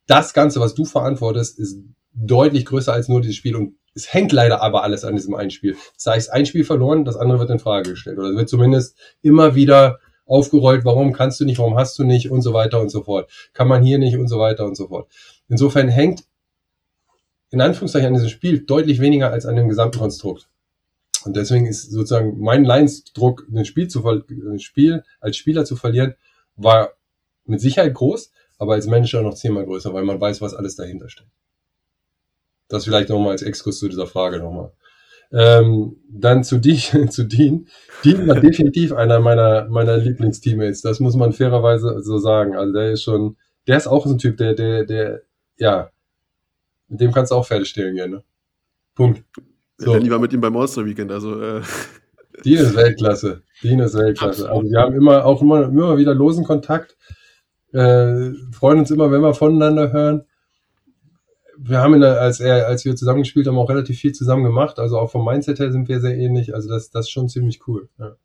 [0.07, 1.79] das Ganze, was du verantwortest, ist
[2.13, 5.51] deutlich größer als nur dieses Spiel und es hängt leider aber alles an diesem einen
[5.51, 5.75] Spiel.
[5.95, 8.17] Das heißt, ein Spiel verloren, das andere wird in Frage gestellt.
[8.17, 12.31] Oder es wird zumindest immer wieder aufgerollt, warum kannst du nicht, warum hast du nicht
[12.31, 13.29] und so weiter und so fort.
[13.53, 15.11] Kann man hier nicht und so weiter und so fort.
[15.49, 16.23] Insofern hängt
[17.49, 20.47] in Anführungszeichen an diesem Spiel deutlich weniger als an dem gesamten Konstrukt.
[21.25, 26.15] Und deswegen ist sozusagen mein Leidensdruck, ein Spiel, zu, ein Spiel als Spieler zu verlieren,
[26.55, 26.93] war
[27.45, 31.09] mit Sicherheit groß, aber als Manager noch zehnmal größer, weil man weiß, was alles dahinter
[31.09, 31.29] steckt.
[32.71, 34.71] Das vielleicht nochmal als Exkurs zu dieser Frage nochmal.
[35.33, 36.77] Ähm, dann zu, die,
[37.09, 37.67] zu Dean.
[38.03, 40.81] Dean war definitiv einer meiner, meiner Lieblingsteammates.
[40.81, 42.55] Das muss man fairerweise so sagen.
[42.55, 43.37] Also der ist schon,
[43.67, 45.21] der ist auch so ein Typ, der, der, der,
[45.57, 45.89] ja,
[46.87, 48.23] mit dem kannst du auch Pferde stehlen gehen, ne?
[48.95, 49.23] Punkt.
[49.77, 49.95] So.
[49.95, 51.61] Ich war mit ihm beim All-Star-Weekend, also, äh.
[52.43, 53.43] Dean ist Weltklasse.
[53.63, 54.49] Dean ist Weltklasse.
[54.49, 56.97] Also wir haben immer, auch immer, immer wieder losen Kontakt,
[57.71, 60.25] äh, freuen uns immer, wenn wir voneinander hören
[61.63, 64.79] wir haben der, als er, als wir zusammengespielt haben, auch relativ viel zusammen gemacht.
[64.79, 66.55] Also auch vom Mindset her sind wir sehr ähnlich.
[66.55, 67.87] Also das, das ist schon ziemlich cool.
[67.99, 68.15] Ja.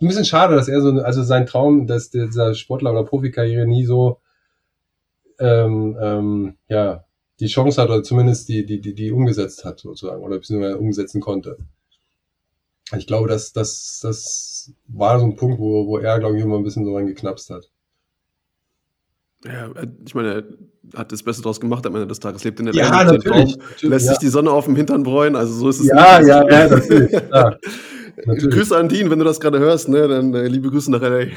[0.00, 3.84] ein bisschen schade, dass er so, also sein Traum, dass dieser Sportler oder Profikarriere nie
[3.84, 4.18] so,
[5.38, 7.04] ähm, ähm, ja,
[7.40, 11.20] die Chance hat oder zumindest die, die, die, die umgesetzt hat sozusagen oder beziehungsweise umsetzen
[11.20, 11.58] konnte.
[12.96, 16.56] Ich glaube, dass das, das war so ein Punkt, wo, wo er, glaube ich, immer
[16.56, 17.70] ein bisschen so geknapst hat.
[19.44, 20.44] Ja, äh, ich meine,
[20.92, 22.44] er hat das Beste draus gemacht am Ende des Tages.
[22.44, 24.12] Lebt in der Ja, Welt, natürlich, natürlich, lässt ja.
[24.12, 25.36] sich die Sonne auf dem Hintern bräuen.
[25.36, 26.28] Also so ist es Ja, nicht.
[26.28, 27.12] ja, ja, natürlich.
[27.12, 27.56] Ja,
[28.26, 28.54] natürlich.
[28.54, 30.08] Grüße an Dean, wenn du das gerade hörst, ne?
[30.08, 31.26] Dann äh, liebe Grüße nach LA.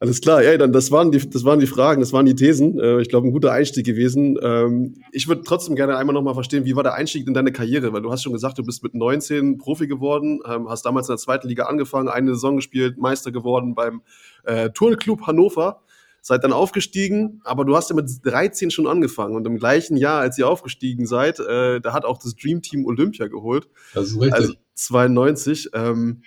[0.00, 2.76] Alles klar, ey, dann das waren die, das waren die Fragen, das waren die Thesen.
[2.80, 4.36] Äh, ich glaube, ein guter Einstieg gewesen.
[4.42, 7.92] Ähm, ich würde trotzdem gerne einmal nochmal verstehen, wie war der Einstieg in deine Karriere?
[7.92, 11.12] Weil du hast schon gesagt, du bist mit 19 Profi geworden, ähm, hast damals in
[11.12, 14.02] der zweiten Liga angefangen, eine Saison gespielt, Meister geworden beim
[14.42, 15.82] äh, Turnclub Hannover.
[16.24, 20.20] Seid dann aufgestiegen, aber du hast ja mit 13 schon angefangen und im gleichen Jahr,
[20.20, 23.68] als ihr aufgestiegen seid, äh, da hat auch das Dream Team Olympia geholt.
[23.92, 24.34] Das ist richtig.
[24.34, 25.70] Also 92.
[25.74, 26.22] Ähm,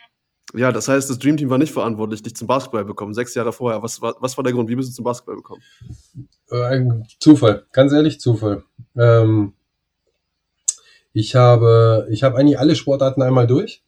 [0.53, 3.53] ja, das heißt, das Dream Team war nicht verantwortlich, dich zum Basketball bekommen, sechs Jahre
[3.53, 3.81] vorher.
[3.81, 4.69] Was war, was war der Grund?
[4.69, 5.61] Wie bist du zum Basketball gekommen?
[6.51, 8.63] Äh, Ein Zufall, ganz ehrlich Zufall.
[8.97, 9.53] Ähm,
[11.13, 13.84] ich habe, ich habe eigentlich alle Sportarten einmal durch.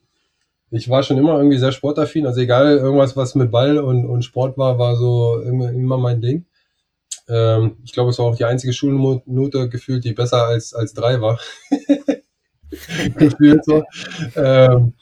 [0.69, 4.23] Ich war schon immer irgendwie sehr sportaffin, also egal, irgendwas, was mit Ball und, und
[4.23, 6.45] Sport war, war so immer, immer mein Ding.
[7.29, 11.21] Ähm, ich glaube, es war auch die einzige Schulnote gefühlt, die besser als, als drei
[11.21, 11.39] war.
[13.15, 13.83] gefühlt so.
[14.35, 14.93] Ähm,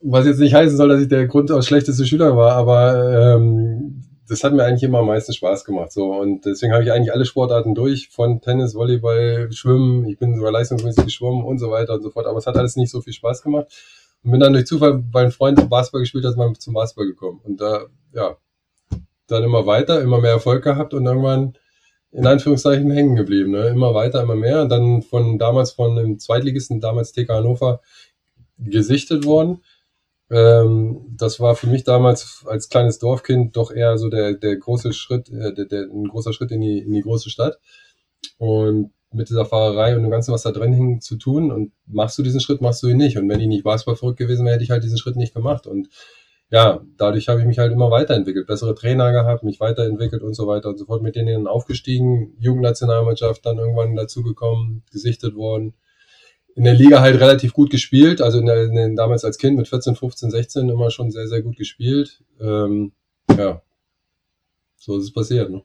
[0.00, 4.44] was jetzt nicht heißen soll, dass ich der grundaus schlechteste Schüler war, aber ähm, das
[4.44, 5.92] hat mir eigentlich immer am meisten Spaß gemacht.
[5.92, 10.06] So und deswegen habe ich eigentlich alle Sportarten durch, von Tennis, Volleyball, Schwimmen.
[10.06, 12.26] Ich bin sogar leistungsmäßig geschwommen und so weiter und so fort.
[12.26, 13.68] Aber es hat alles nicht so viel Spaß gemacht
[14.24, 17.40] und bin dann durch Zufall, weil ein Freund Basketball gespielt hat, mal zum Basketball gekommen
[17.44, 18.36] und da ja
[19.26, 21.54] dann immer weiter, immer mehr Erfolg gehabt und irgendwann
[22.10, 23.52] in Anführungszeichen hängen geblieben.
[23.52, 23.68] Ne?
[23.68, 24.62] Immer weiter, immer mehr.
[24.62, 27.80] Und dann von damals von dem Zweitligisten, damals TK Hannover,
[28.58, 29.62] gesichtet worden.
[30.30, 34.92] Ähm, das war für mich damals als kleines Dorfkind doch eher so der, der große
[34.92, 37.58] Schritt, äh, der, der, ein großer Schritt in die, in die große Stadt.
[38.38, 41.50] Und mit dieser Fahrerei und dem Ganzen, was da drin hing, zu tun.
[41.50, 43.16] Und machst du diesen Schritt, machst du ihn nicht.
[43.16, 45.66] Und wenn ich nicht Basketball verrückt gewesen wäre, hätte ich halt diesen Schritt nicht gemacht.
[45.66, 45.88] Und
[46.50, 50.46] ja, dadurch habe ich mich halt immer weiterentwickelt, bessere Trainer gehabt, mich weiterentwickelt und so
[50.46, 55.74] weiter und so fort, mit denen aufgestiegen, Jugendnationalmannschaft dann irgendwann dazugekommen, gesichtet worden.
[56.54, 59.56] In der Liga halt relativ gut gespielt, also in der, in den, damals als Kind
[59.56, 62.22] mit 14, 15, 16 immer schon sehr, sehr gut gespielt.
[62.40, 62.92] Ähm,
[63.36, 63.62] ja,
[64.76, 65.50] so ist es passiert.
[65.50, 65.62] Ne?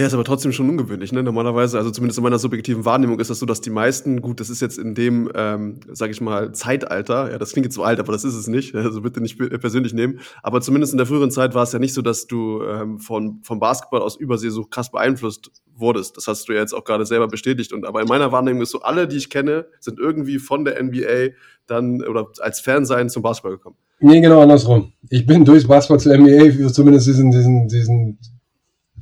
[0.00, 1.22] Ja, ist aber trotzdem schon ungewöhnlich, ne?
[1.22, 4.48] Normalerweise, also zumindest in meiner subjektiven Wahrnehmung ist das so, dass die meisten, gut, das
[4.48, 8.00] ist jetzt in dem, ähm, sage ich mal, Zeitalter, ja, das klingt jetzt so alt,
[8.00, 11.30] aber das ist es nicht, also bitte nicht persönlich nehmen, aber zumindest in der früheren
[11.30, 14.64] Zeit war es ja nicht so, dass du ähm, von, vom Basketball aus Übersee so
[14.64, 16.16] krass beeinflusst wurdest.
[16.16, 17.74] Das hast du ja jetzt auch gerade selber bestätigt.
[17.74, 20.82] Und aber in meiner Wahrnehmung ist so, alle, die ich kenne, sind irgendwie von der
[20.82, 21.34] NBA
[21.66, 23.76] dann oder als Fan sein zum Basketball gekommen.
[24.00, 24.94] Nee, genau andersrum.
[25.10, 28.18] Ich bin durchs Basketball zur NBA zumindest diesen, diesen, diesen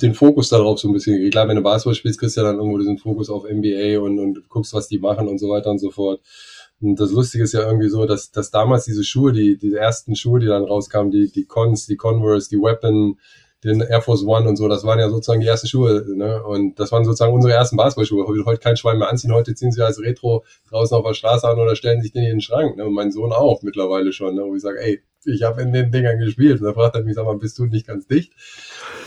[0.01, 1.31] den Fokus darauf so ein bisschen.
[1.31, 4.19] Klar, wenn du Basketball spielst, kriegst du ja dann irgendwo diesen Fokus auf NBA und,
[4.19, 6.21] und guckst, was die machen und so weiter und so fort.
[6.81, 10.15] Und das Lustige ist ja irgendwie so, dass, dass damals diese Schuhe, die, die ersten
[10.15, 13.19] Schuhe, die dann rauskamen, die, die Cons, die Converse, die Weapon,
[13.65, 16.41] den Air Force One und so, das waren ja sozusagen die ersten Schuhe, ne?
[16.45, 18.25] Und das waren sozusagen unsere ersten Basketballschuhe.
[18.27, 21.49] Heute, heute kein Schwein mehr anziehen, heute ziehen sie als Retro draußen auf der Straße
[21.49, 22.77] an oder stellen sich den in den Schrank.
[22.77, 22.87] Ne?
[22.87, 24.43] Und mein Sohn auch mittlerweile schon, ne?
[24.45, 26.61] wo ich sage, ey, ich habe in den Dingern gespielt.
[26.61, 28.33] Und da fragt er mich, sag mal, bist du nicht ganz dicht?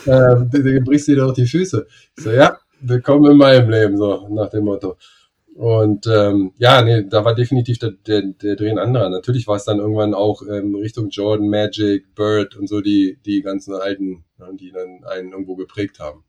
[0.06, 1.88] Ähm, du brichst dir doch die Füße.
[2.18, 4.98] Ich so, ja, willkommen in meinem Leben, so nach dem Motto.
[5.54, 9.10] Und ähm, ja, nee, da war definitiv der, der, der Dreh ein anderer.
[9.10, 13.42] Natürlich war es dann irgendwann auch ähm, Richtung Jordan, Magic, Bird und so die, die
[13.42, 14.24] ganzen alten,
[14.54, 16.24] die dann einen irgendwo geprägt haben.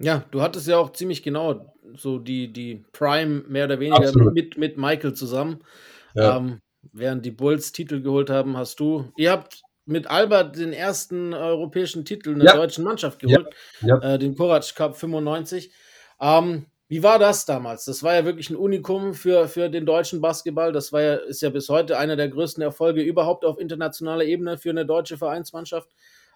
[0.00, 4.32] Ja, du hattest ja auch ziemlich genau so die, die Prime mehr oder weniger Absolut.
[4.32, 5.58] mit, mit Michael zusammen.
[6.14, 6.36] Ja.
[6.36, 6.60] Ähm,
[6.92, 12.04] während die Bulls Titel geholt haben, hast du, ihr habt mit Albert den ersten europäischen
[12.04, 12.56] Titel in der Ja.
[12.56, 13.48] deutschen Mannschaft geholt,
[13.80, 13.98] Ja.
[13.98, 15.72] Äh, den Korac Cup 95.
[16.20, 17.84] Ähm, wie war das damals?
[17.84, 20.72] Das war ja wirklich ein Unikum für, für den deutschen Basketball.
[20.72, 24.56] Das war ja, ist ja bis heute einer der größten Erfolge überhaupt auf internationaler Ebene
[24.58, 25.90] für eine deutsche Vereinsmannschaft.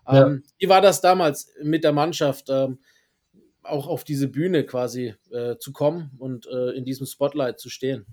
[0.07, 0.27] Ja.
[0.27, 2.79] Ähm, Wie war das damals mit der Mannschaft, ähm,
[3.62, 8.07] auch auf diese Bühne quasi äh, zu kommen und äh, in diesem Spotlight zu stehen?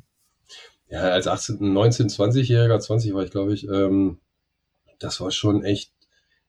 [0.89, 4.19] Ja, als 18, 19, 20-Jähriger, 20 war ich, glaube ich, ähm,
[4.99, 5.93] das war schon echt,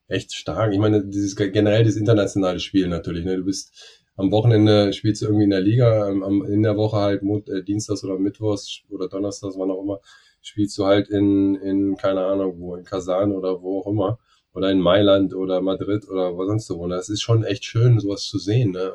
[0.08, 0.72] echt stark.
[0.72, 3.24] Ich meine, dieses generell das internationale Spiel natürlich.
[3.24, 3.36] Ne?
[3.36, 3.72] Du bist
[4.16, 7.62] am Wochenende spielst du irgendwie in der Liga, am, in der Woche halt Mut, äh,
[7.62, 10.00] Dienstags oder Mittwochs oder Donnerstags, wann auch immer,
[10.42, 14.18] spielst du halt in, in, keine Ahnung wo, in Kasan oder wo auch immer.
[14.52, 16.82] Oder in Mailand oder Madrid oder was sonst wo.
[16.82, 18.72] Und das ist schon echt schön, sowas zu sehen.
[18.72, 18.92] Ne?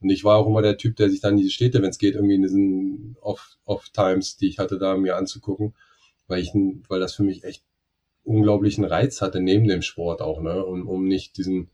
[0.00, 2.14] Und ich war auch immer der Typ, der sich dann diese Städte, wenn es geht,
[2.14, 5.74] irgendwie in diesen Off- Off-Times, die ich hatte, da mir anzugucken.
[6.28, 6.52] weil ich,
[6.88, 7.64] weil das für mich echt
[8.24, 11.70] unglaublichen Reiz hatte neben dem Sport auch, ne, um, um nicht diesen,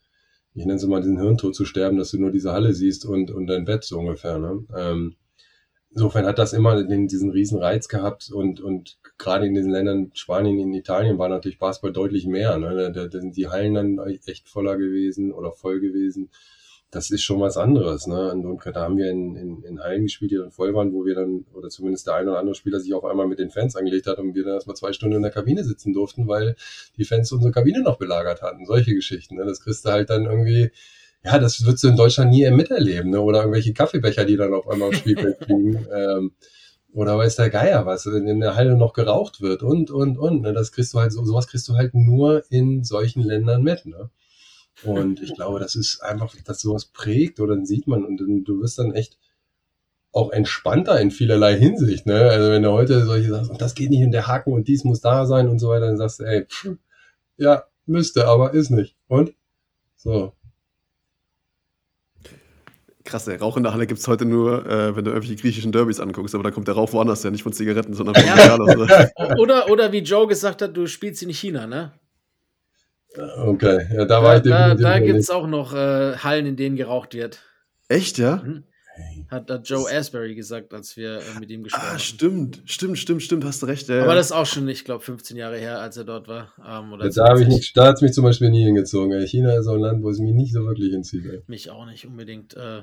[0.54, 3.30] ich nenne es mal diesen Hirntod zu sterben, dass du nur diese Halle siehst und,
[3.30, 4.64] und dein Bett so ungefähr, ne.
[4.76, 5.16] Ähm,
[5.90, 10.10] insofern hat das immer den, diesen riesen Reiz gehabt und, und gerade in diesen Ländern,
[10.14, 12.58] Spanien, in Italien war natürlich Basketball deutlich mehr.
[12.58, 12.92] Ne?
[12.92, 16.30] Da, da sind die Hallen dann echt voller gewesen oder voll gewesen.
[16.92, 18.06] Das ist schon was anderes.
[18.06, 18.30] Ne?
[18.30, 21.04] Und, und da haben wir in, in, in Hallen gespielt, die dann voll waren, wo
[21.04, 23.74] wir dann, oder zumindest der eine oder andere Spieler sich auf einmal mit den Fans
[23.74, 26.54] angelegt hat und wir dann erstmal zwei Stunden in der Kabine sitzen durften, weil
[26.96, 28.66] die Fans unsere Kabine noch belagert hatten.
[28.66, 29.36] Solche Geschichten.
[29.36, 29.44] Ne?
[29.44, 30.70] Das kriegst du halt dann irgendwie
[31.24, 33.20] ja, das würdest du in Deutschland nie miterleben, ne?
[33.20, 35.86] Oder irgendwelche Kaffeebecher, die dann auf einmal aufs Spielfeld fliegen.
[35.94, 36.32] Ähm,
[36.92, 40.42] oder weiß der Geier was, in der Halle noch geraucht wird und, und, und.
[40.42, 40.52] Ne?
[40.52, 44.10] Das kriegst du halt, so, sowas kriegst du halt nur in solchen Ländern mit, ne?
[44.84, 48.60] Und ich glaube, das ist einfach, dass sowas prägt oder dann sieht man und du
[48.60, 49.18] wirst dann echt
[50.12, 52.28] auch entspannter in vielerlei Hinsicht, ne?
[52.28, 54.84] Also wenn du heute solche sagst, und das geht nicht in der Haken und dies
[54.84, 56.76] muss da sein und so weiter, dann sagst du, ey, pff,
[57.38, 58.94] ja, müsste, aber ist nicht.
[59.08, 59.32] Und?
[59.96, 60.32] So.
[63.04, 65.72] Krass, der Rauch in der Halle gibt es heute nur, äh, wenn du irgendwelche griechischen
[65.72, 68.56] Derbys anguckst, aber da kommt der Rauch woanders her, nicht von Zigaretten, sondern von ja.
[69.38, 71.92] oder, oder wie Joe gesagt hat, du spielst in China, ne?
[73.18, 76.76] Okay, ja, da war ich Da, da gibt es auch noch äh, Hallen, in denen
[76.76, 77.40] geraucht wird.
[77.88, 78.36] Echt, ja?
[78.36, 78.64] Mhm.
[79.30, 81.96] Hat, hat Joe Asbury gesagt, als wir äh, mit ihm gesprochen haben.
[81.96, 83.88] Ah, stimmt, stimmt, stimmt, stimmt, hast du recht.
[83.88, 86.52] Ja, Aber das ist auch schon, ich glaube, 15 Jahre her, als er dort war.
[86.58, 87.34] Ähm, oder da
[87.74, 89.12] da hat es mich zum Beispiel nie hingezogen.
[89.12, 89.26] Ey.
[89.26, 91.24] China ist so ein Land, wo es mich nicht so wirklich hinzieht.
[91.24, 91.42] Ey.
[91.46, 92.54] Mich auch nicht unbedingt.
[92.54, 92.82] Äh,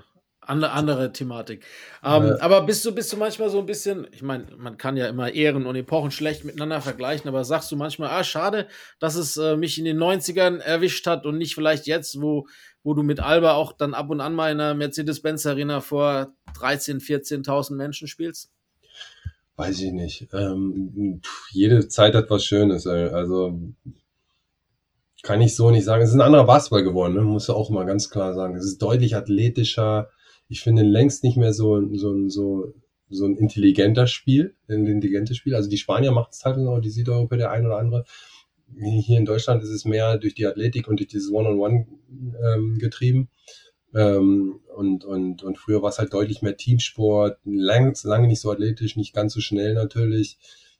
[0.49, 1.63] andere, andere Thematik.
[2.03, 2.41] Ähm, ja.
[2.41, 5.31] Aber bist du, bist du manchmal so ein bisschen, ich meine, man kann ja immer
[5.31, 8.67] Ehren und Epochen schlecht miteinander vergleichen, aber sagst du manchmal, ah, schade,
[8.99, 12.47] dass es äh, mich in den 90ern erwischt hat und nicht vielleicht jetzt, wo,
[12.84, 16.34] wo du mit Alba auch dann ab und an mal in der Mercedes-Benz Arena vor
[16.55, 18.51] 13.000, 14.000 Menschen spielst?
[19.55, 20.27] Weiß ich nicht.
[20.34, 21.21] Ähm,
[21.51, 22.88] jede Zeit hat was Schönes.
[22.88, 23.59] Also
[25.21, 26.01] kann ich so nicht sagen.
[26.01, 27.21] Es ist ein anderer Basketball geworden, ne?
[27.21, 28.55] muss du auch mal ganz klar sagen.
[28.55, 30.09] Es ist deutlich athletischer.
[30.49, 32.73] Ich finde längst nicht mehr so, so, so,
[33.09, 35.55] so ein intelligenter Spiel, ein intelligentes Spiel.
[35.55, 38.03] Also die Spanier machen es halt noch, die Südeuropäer, der ein oder andere
[38.77, 43.30] hier in Deutschland ist es mehr durch die Athletik und durch dieses One-on-One ähm, getrieben.
[43.95, 48.51] Ähm, und, und, und früher war es halt deutlich mehr Teamsport, lang, lange nicht so
[48.51, 50.38] athletisch, nicht ganz so schnell natürlich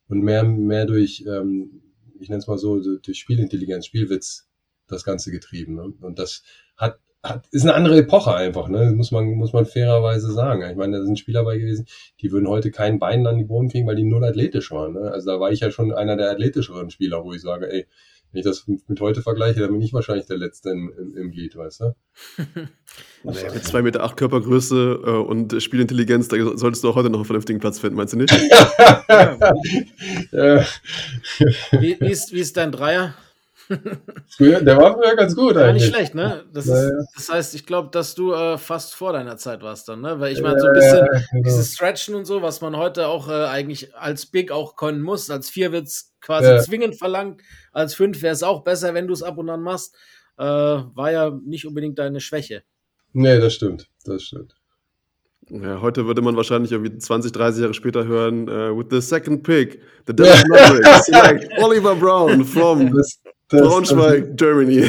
[0.07, 1.81] und mehr, mehr durch, ähm,
[2.19, 4.47] ich nenne es mal so, durch Spielintelligenz, Spielwitz
[4.87, 5.75] das Ganze getrieben.
[5.75, 5.93] Ne?
[6.01, 6.43] Und das
[6.77, 8.91] hat hat, ist eine andere Epoche einfach, ne?
[8.95, 10.63] Muss man, muss man fairerweise sagen.
[10.69, 11.85] Ich meine, da sind Spieler bei gewesen,
[12.21, 14.93] die würden heute kein Bein an die Boden kriegen, weil die null athletisch waren.
[14.93, 15.11] Ne?
[15.11, 17.87] Also da war ich ja schon einer der athletischeren Spieler, wo ich sage, ey,
[18.31, 21.31] wenn ich das mit heute vergleiche, dann bin ich wahrscheinlich der Letzte im, im, im
[21.31, 21.95] Glied, weißt du?
[23.23, 27.17] naja, mit 2,8 Meter acht Körpergröße äh, und Spielintelligenz, da solltest du auch heute noch
[27.19, 28.31] einen vernünftigen Platz finden, meinst du nicht?
[31.71, 33.15] wie, wie, ist, wie ist dein Dreier?
[34.29, 35.83] Früher, der war früher ganz gut eigentlich.
[35.83, 36.43] Ja, nicht schlecht, ne?
[36.51, 40.01] Das, ist, das heißt, ich glaube, dass du äh, fast vor deiner Zeit warst dann,
[40.01, 40.19] ne?
[40.19, 41.43] Weil ich meine, so ein bisschen ja, genau.
[41.43, 45.29] dieses Stretchen und so, was man heute auch äh, eigentlich als Big auch können muss.
[45.29, 46.59] Als Vier wird es quasi ja.
[46.59, 47.41] zwingend verlangt.
[47.71, 49.95] Als Fünf wäre es auch besser, wenn du es ab und an machst.
[50.37, 52.63] Äh, war ja nicht unbedingt deine Schwäche.
[53.13, 53.87] Nee, das stimmt.
[54.03, 54.55] Das stimmt.
[55.51, 59.41] Ja, heute würde man wahrscheinlich irgendwie 20, 30 Jahre später hören, uh, with the second
[59.41, 62.91] pick, the Dallas Mavericks select Oliver Brown from
[63.49, 64.81] das, das, Braunschweig, Germany.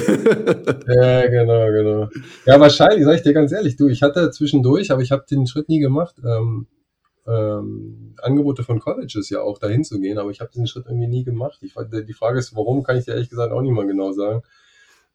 [0.88, 2.08] ja, genau, genau.
[2.46, 5.46] Ja, wahrscheinlich, sag ich dir ganz ehrlich, du, ich hatte zwischendurch, aber ich habe den
[5.46, 6.66] Schritt nie gemacht, ähm,
[7.26, 11.08] ähm, Angebote von Colleges ja auch dahin zu gehen, aber ich habe diesen Schritt irgendwie
[11.08, 11.58] nie gemacht.
[11.62, 14.42] Ich, die Frage ist, warum, kann ich dir ehrlich gesagt auch nicht mal genau sagen.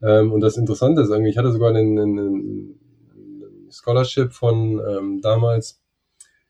[0.01, 5.22] Ähm, und das Interessante ist irgendwie, ich hatte sogar einen, einen, einen Scholarship von ähm,
[5.22, 5.81] damals,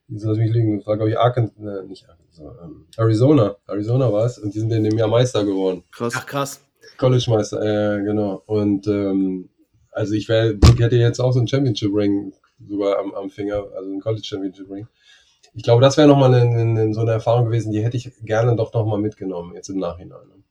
[0.07, 4.11] so lass mich liegen, das war glaube ich Arkansas, äh, nicht Arkansas, ähm, Arizona, Arizona
[4.11, 5.83] war es und die sind in dem Jahr Meister geworden.
[5.91, 6.13] Krass.
[6.15, 6.61] Ach krass.
[6.97, 8.43] College-Meister, äh, genau.
[8.45, 9.49] Und ähm,
[9.91, 12.33] also ich wäre, hätte jetzt auch so ein Championship Ring
[12.67, 14.87] sogar am, am Finger, also ein College Championship Ring.
[15.53, 18.55] Ich glaube, das wäre nochmal eine, eine, so eine Erfahrung gewesen, die hätte ich gerne
[18.55, 20.27] doch nochmal mitgenommen, jetzt im Nachhinein.
[20.27, 20.43] Ne?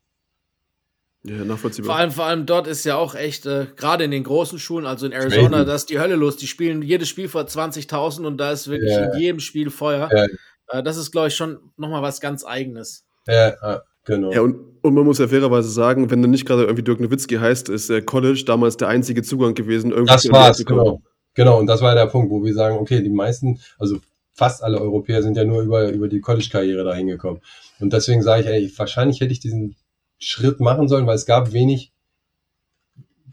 [1.27, 1.87] Ja, nachvollziehbar.
[1.87, 4.87] Vor allem, vor allem dort ist ja auch echt, äh, gerade in den großen Schulen,
[4.87, 6.37] also in Arizona, da ist die Hölle los.
[6.37, 9.13] Die spielen jedes Spiel vor 20.000 und da ist wirklich ja.
[9.13, 10.11] in jedem Spiel Feuer.
[10.13, 10.27] Ja.
[10.69, 13.07] Äh, das ist, glaube ich, schon nochmal was ganz Eigenes.
[13.27, 14.33] Ja, genau.
[14.33, 17.37] Ja, und, und man muss ja fairerweise sagen, wenn du nicht gerade irgendwie Dirk Nowitzki
[17.37, 19.91] heißt, ist der College damals der einzige Zugang gewesen.
[19.91, 21.01] Irgendwie das war's, genau.
[21.35, 23.99] Genau, und das war der Punkt, wo wir sagen, okay, die meisten, also
[24.35, 27.41] fast alle Europäer sind ja nur über, über die College-Karriere da hingekommen.
[27.81, 29.75] Und deswegen sage ich, ey, wahrscheinlich hätte ich diesen
[30.19, 31.93] Schritt machen sollen, weil es gab wenig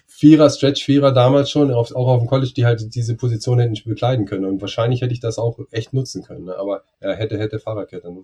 [0.08, 4.46] Vierer, Stretch-Vierer damals schon, auch auf dem College, die halt diese Position hätten bekleiden können.
[4.46, 6.46] Und wahrscheinlich hätte ich das auch echt nutzen können.
[6.46, 6.56] Ne?
[6.56, 8.12] Aber ja, hätte, hätte Fahrradkette.
[8.12, 8.24] Ne?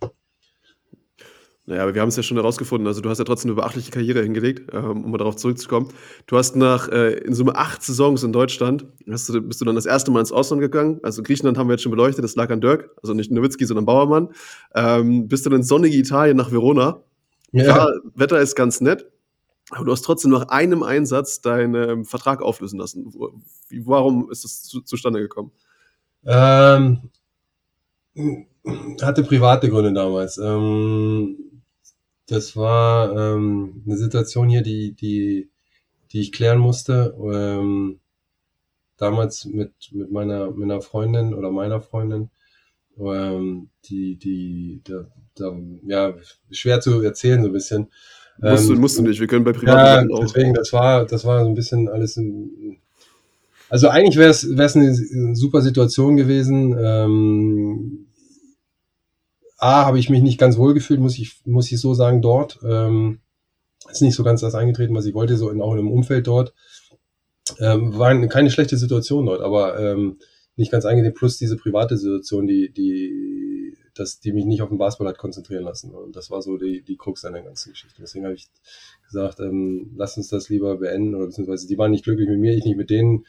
[1.69, 2.87] Naja, aber wir haben es ja schon herausgefunden.
[2.87, 5.89] Also, du hast ja trotzdem eine beachtliche Karriere hingelegt, ähm, um mal darauf zurückzukommen.
[6.25, 9.75] Du hast nach äh, in Summe acht Saisons in Deutschland, hast du, bist du dann
[9.75, 11.01] das erste Mal ins Ausland gegangen.
[11.03, 13.85] Also, Griechenland haben wir jetzt schon beleuchtet, das lag an Dirk, also nicht Nowitzki, sondern
[13.85, 14.29] Bauermann.
[14.75, 17.01] Ähm, bist du dann ins sonnige Italien nach Verona.
[17.51, 17.63] Ja.
[17.65, 19.05] Klar, Wetter ist ganz nett,
[19.71, 23.13] aber du hast trotzdem nach einem Einsatz deinen ähm, Vertrag auflösen lassen.
[23.83, 25.51] Warum ist das zu, zustande gekommen?
[26.25, 27.09] Ähm,
[29.01, 30.37] hatte private Gründe damals.
[30.37, 31.37] Ähm,
[32.27, 35.49] das war ähm, eine Situation hier, die, die,
[36.11, 37.15] die ich klären musste.
[37.19, 37.99] Ähm,
[38.97, 42.29] damals mit, mit meiner, mit einer Freundin oder meiner Freundin,
[42.99, 45.05] ähm, die, die, da,
[45.35, 45.55] da,
[45.85, 46.15] ja,
[46.51, 47.87] schwer zu erzählen so ein bisschen.
[48.39, 50.21] Musst, du, Ähm, musst du nicht, wir können bei privaten ja, auch.
[50.21, 52.77] deswegen, das war, das war so ein bisschen alles in,
[53.69, 56.75] also eigentlich wäre es wäre es eine super Situation gewesen.
[56.79, 58.06] Ähm,
[59.57, 62.59] A, habe ich mich nicht ganz wohl gefühlt, muss ich, muss ich so sagen, dort.
[62.63, 63.19] Ähm,
[63.89, 66.53] ist nicht so ganz das eingetreten, was ich wollte, so in, auch im Umfeld dort.
[67.59, 70.17] Ähm, war eine- keine schlechte Situation dort, aber ähm,
[70.57, 74.77] nicht ganz eingetreten, plus diese private Situation, die, die, das, die mich nicht auf den
[74.77, 75.91] Basketball hat konzentrieren lassen.
[75.93, 78.01] Und das war so die, die Krux an der ganzen Geschichte.
[78.01, 78.49] Deswegen habe ich
[79.05, 82.53] gesagt, ähm, lass uns das lieber beenden, oder beziehungsweise die waren nicht glücklich mit mir,
[82.55, 83.25] ich nicht mit denen,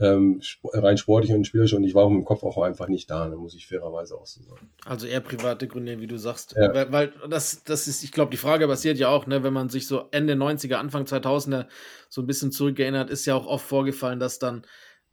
[0.00, 0.40] ähm,
[0.72, 3.36] rein sportlich und spielerisch und ich war auch im Kopf auch einfach nicht da, ne,
[3.36, 4.70] muss ich fairerweise auch so sagen.
[4.84, 6.54] Also eher private Gründe, wie du sagst.
[6.56, 6.72] Ja.
[6.72, 9.68] Weil, weil das, das ist, ich glaube, die Frage basiert ja auch, ne, wenn man
[9.68, 11.66] sich so Ende 90er, Anfang 2000er
[12.08, 14.62] so ein bisschen zurückerinnert, ist ja auch oft vorgefallen, dass dann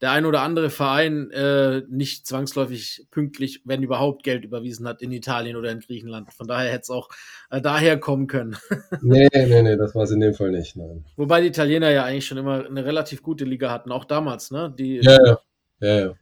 [0.02, 5.12] der ein oder andere Verein äh, nicht zwangsläufig pünktlich, wenn überhaupt, Geld überwiesen hat in
[5.12, 6.34] Italien oder in Griechenland.
[6.34, 7.10] Von daher hätte es auch
[7.50, 8.56] äh, daher kommen können.
[9.02, 11.06] Nee, nee, nee, das war es in dem Fall nicht, nein.
[11.16, 14.74] Wobei die Italiener ja eigentlich schon immer eine relativ gute Liga hatten, auch damals, ne?
[14.78, 15.40] Die, Ja, ja,
[15.80, 16.14] ja, ja.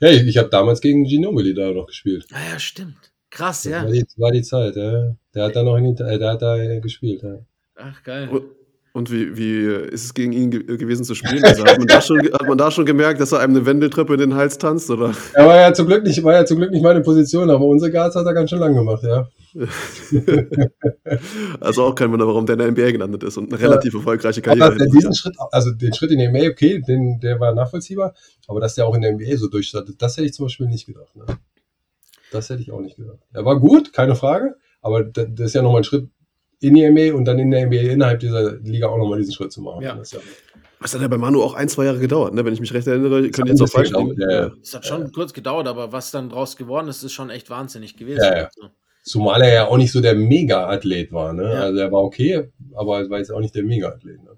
[0.00, 2.26] Ja, ich, ich habe damals gegen Ginobili da noch gespielt.
[2.32, 3.12] Ah ja, stimmt.
[3.30, 3.84] Krass, Das ja.
[3.84, 5.14] war, die, war die Zeit, ja.
[5.34, 7.38] Der hat da noch in Ita- äh, der hat da äh, gespielt, ja.
[7.76, 8.28] Ach, geil.
[8.28, 8.57] Und-
[8.98, 11.44] Und wie, wie ist es gegen ihn ge gewesen zu spielen?
[11.44, 14.14] Also hat, man da schon, hat man da schon gemerkt, dass er einem eine Wendeltreppe
[14.14, 14.90] in den Hals tanzt?
[14.90, 15.14] Oder?
[15.34, 17.92] Er war ja zum Glück nicht, war ja zum Glück nicht meine Position, aber unsere
[17.92, 19.28] Guards hat er ganz schön lang gemacht, ja.
[21.60, 24.42] Also auch kein Wunder, warum der in der NBA gelandet ist und eine relativ erfolgreiche
[24.42, 25.16] Karriere sich diesen hat.
[25.16, 28.14] Schritt, also den Schritt in die NBA, okay, den, der war nachvollziehbar,
[28.48, 30.86] aber dass der auch in der NBA so durchstartet, das hätte ich zum Beispiel nicht
[30.86, 31.14] gedacht.
[31.14, 31.24] Ne?
[32.32, 33.18] Das hätte ich auch nicht gedacht.
[33.32, 36.08] Er war gut, keine Frage, aber da- das ist ja nochmal ein Schritt
[36.60, 39.52] in die NBA und dann in der NBA innerhalb dieser Liga auch nochmal diesen Schritt
[39.52, 39.82] zu machen.
[39.82, 39.94] Ja.
[39.94, 40.18] Das ja,
[40.80, 42.44] Das hat ja bei Manu auch ein, zwei Jahre gedauert, ne?
[42.44, 43.30] wenn ich mich recht erinnere.
[43.30, 44.20] Könnte jetzt auch falsch liegen.
[44.20, 44.50] Ja, ja.
[44.62, 47.96] Es hat schon kurz gedauert, aber was dann draus geworden ist, ist schon echt wahnsinnig
[47.96, 48.22] gewesen.
[48.22, 48.44] Ja, ja.
[48.44, 48.68] Also,
[49.04, 51.32] Zumal er ja auch nicht so der Mega-Athlet war.
[51.32, 51.44] Ne?
[51.44, 51.60] Ja.
[51.62, 54.22] Also er war okay, aber er war jetzt auch nicht der Mega-Athlet.
[54.22, 54.30] Ne?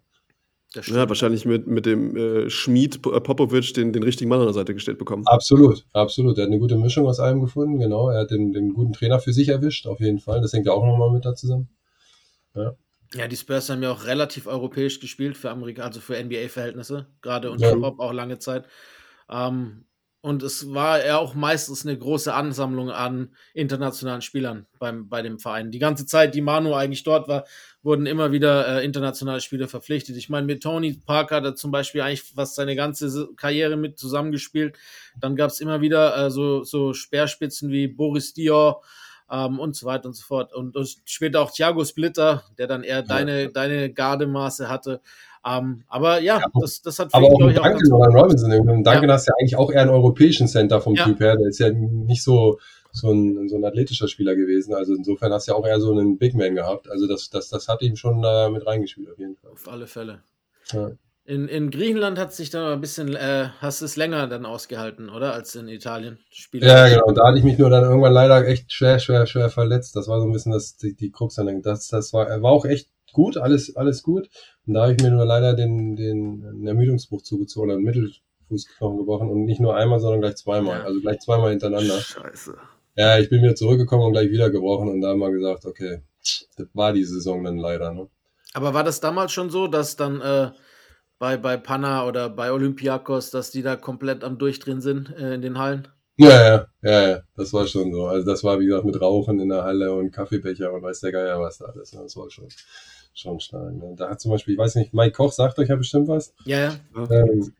[0.86, 4.54] Ja, wahrscheinlich mit, mit dem äh, Schmied P- Popovic den, den richtigen Mann an der
[4.54, 5.24] Seite gestellt bekommen.
[5.26, 6.38] Absolut, absolut.
[6.38, 8.08] Er hat eine gute Mischung aus allem gefunden, genau.
[8.10, 10.40] Er hat den, den guten Trainer für sich erwischt, auf jeden Fall.
[10.40, 11.68] Das hängt ja auch nochmal mit da zusammen.
[13.14, 17.50] Ja, die Spurs haben ja auch relativ europäisch gespielt für Amerika, also für NBA-Verhältnisse, gerade
[17.50, 17.76] unter Ja.
[17.76, 18.66] Pop auch lange Zeit.
[19.28, 19.84] Ähm,
[20.22, 25.38] und es war ja auch meistens eine große Ansammlung an internationalen Spielern beim, bei dem
[25.38, 25.70] Verein.
[25.70, 27.46] Die ganze Zeit, die Manu eigentlich dort war,
[27.82, 30.16] wurden immer wieder äh, internationale Spieler verpflichtet.
[30.16, 33.98] Ich meine, mit Tony Parker hat er zum Beispiel eigentlich fast seine ganze Karriere mit
[33.98, 34.76] zusammengespielt.
[35.18, 38.82] Dann gab es immer wieder äh, so, so Speerspitzen wie Boris Dior,
[39.30, 40.52] ähm, und so weiter und so fort.
[40.54, 45.00] Und, und später auch Thiago Splitter, der dann eher deine, deine Gardemaße hatte.
[45.46, 48.50] Ähm, aber ja, das, das hat Aber auch glaub mit ich, Duncan gut oder Robinson.
[48.50, 49.12] Duncan Ja.
[49.14, 51.04] hast ja eigentlich auch eher einen europäischen Center vom Ja.
[51.04, 51.36] Typ her.
[51.36, 52.58] Der ist ja nicht so,
[52.92, 54.74] so, ein, so ein athletischer Spieler gewesen.
[54.74, 56.90] Also insofern hast du ja auch eher so einen Big Man gehabt.
[56.90, 59.50] Also das, das, das hat ihm schon da mit reingespielt, auf jeden Fall.
[59.52, 60.22] Auf alle Fälle.
[60.72, 60.90] Ja.
[61.30, 65.08] In, in Griechenland hat sich dann ein bisschen, äh, hast du es länger dann ausgehalten,
[65.08, 65.32] oder?
[65.32, 66.18] Als in Italien.
[66.28, 66.66] Spieler.
[66.66, 67.04] Ja, genau.
[67.04, 69.94] Und da hatte ich mich nur dann irgendwann leider echt schwer, schwer, schwer verletzt.
[69.94, 71.62] Das war so ein bisschen das, die, die Krux an dem.
[71.62, 74.28] Das, das war, war auch echt gut, alles, alles gut.
[74.66, 79.44] Und da habe ich mir nur leider den, den, Ermüdungsbruch zugezogen, einen Mittelfußknochen gebrochen und
[79.44, 80.80] nicht nur einmal, sondern gleich zweimal.
[80.80, 80.84] Ja.
[80.84, 82.00] Also gleich zweimal hintereinander.
[82.00, 82.56] Scheiße.
[82.96, 86.02] Ja, ich bin wieder zurückgekommen und gleich wieder gebrochen und da haben wir gesagt, okay,
[86.56, 87.92] das war die Saison dann leider.
[87.92, 88.08] Ne?
[88.52, 90.50] Aber war das damals schon so, dass dann äh,
[91.20, 95.42] bei, bei Panna oder bei Olympiakos, dass die da komplett am Durchdrehen sind äh, in
[95.42, 95.86] den Hallen?
[96.16, 98.06] Ja, ja, ja, ja, das war schon so.
[98.06, 101.12] Also das war, wie gesagt, mit Rauchen in der Halle und Kaffeebecher und weiß der
[101.12, 101.92] Geier was da alles.
[101.94, 102.00] ne?
[102.02, 102.48] Das war schon,
[103.14, 103.72] schon stark.
[103.74, 103.94] Ne?
[103.96, 106.34] Da hat zum Beispiel, ich weiß nicht, Mike Koch sagt euch ja bestimmt was.
[106.44, 106.74] Ja, ja.
[107.10, 107.52] Ähm,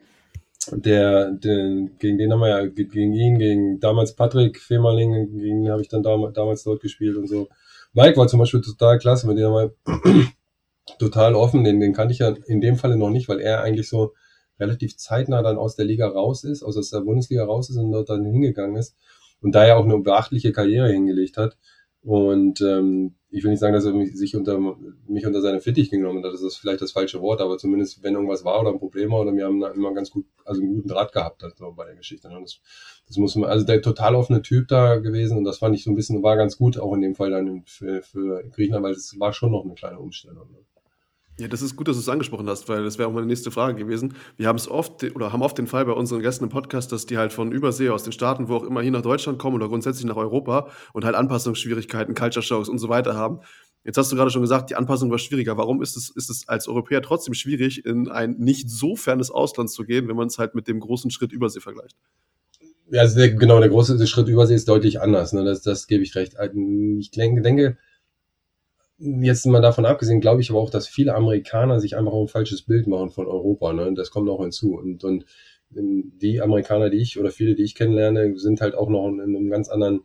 [0.73, 5.65] der, den, gegen den haben wir ja, ge- gegen ihn, gegen damals Patrick Femerling, gegen
[5.65, 7.49] den habe ich dann dam damals dort gespielt und so.
[7.95, 10.33] Mike war zum Beispiel total klasse, mit dem haben wir
[10.99, 13.89] total offen, den, den kannte ich ja in dem Falle noch nicht, weil er eigentlich
[13.89, 14.15] so
[14.59, 17.93] relativ zeitnah dann aus der Liga raus ist, also aus der Bundesliga raus ist und
[17.93, 18.97] dort dann hingegangen ist
[19.41, 21.57] und da ja auch eine beachtliche Karriere hingelegt hat.
[22.03, 24.59] Und ähm, ich will nicht sagen, dass er mich, sich unter,
[25.07, 28.15] mich unter seine Fittich genommen hat, das ist vielleicht das falsche Wort, aber zumindest, wenn
[28.15, 30.89] irgendwas war oder ein Problem war, oder wir haben immer ganz gut, also einen guten
[30.89, 32.29] Draht gehabt also bei der Geschichte.
[32.29, 32.39] Ne?
[32.41, 32.61] Das,
[33.07, 35.91] das muss man, also der total offene Typ da gewesen und das fand ich so
[35.91, 39.21] ein bisschen, war ganz gut, auch in dem Fall dann für, für Griechenland, weil es
[39.21, 40.51] war schon noch eine kleine Umstellung.
[40.51, 40.59] Ne?
[41.41, 43.51] Ja, das ist gut, dass du es angesprochen hast, weil das wäre auch meine nächste
[43.51, 44.13] Frage gewesen.
[44.37, 47.07] Wir haben es oft oder haben oft den Fall bei unseren Gästen im Podcast, dass
[47.07, 49.67] die halt von Übersee aus den Staaten, wo auch immer hier nach Deutschland kommen oder
[49.67, 53.41] grundsätzlich nach Europa und halt Anpassungsschwierigkeiten, Culture Shocks und so weiter haben.
[53.85, 55.57] Jetzt hast du gerade schon gesagt, die Anpassung war schwieriger.
[55.57, 59.71] Warum ist es, ist es als Europäer trotzdem schwierig, in ein nicht so fernes Ausland
[59.71, 61.97] zu gehen, wenn man es halt mit dem großen Schritt Übersee vergleicht?
[62.91, 65.33] Ja, also der, genau, der große Schritt Übersee ist deutlich anders.
[65.33, 65.43] Ne?
[65.43, 66.35] Das, das gebe ich recht.
[66.99, 67.79] Ich denke, denke
[69.01, 72.63] jetzt mal davon abgesehen, glaube ich aber auch, dass viele Amerikaner sich einfach ein falsches
[72.63, 73.73] Bild machen von Europa.
[73.73, 73.93] Ne?
[73.95, 74.77] Das kommt auch hinzu.
[74.77, 75.25] Und, und
[75.71, 79.51] die Amerikaner, die ich oder viele, die ich kennenlerne, sind halt auch noch in einem
[79.51, 80.03] ganz anderen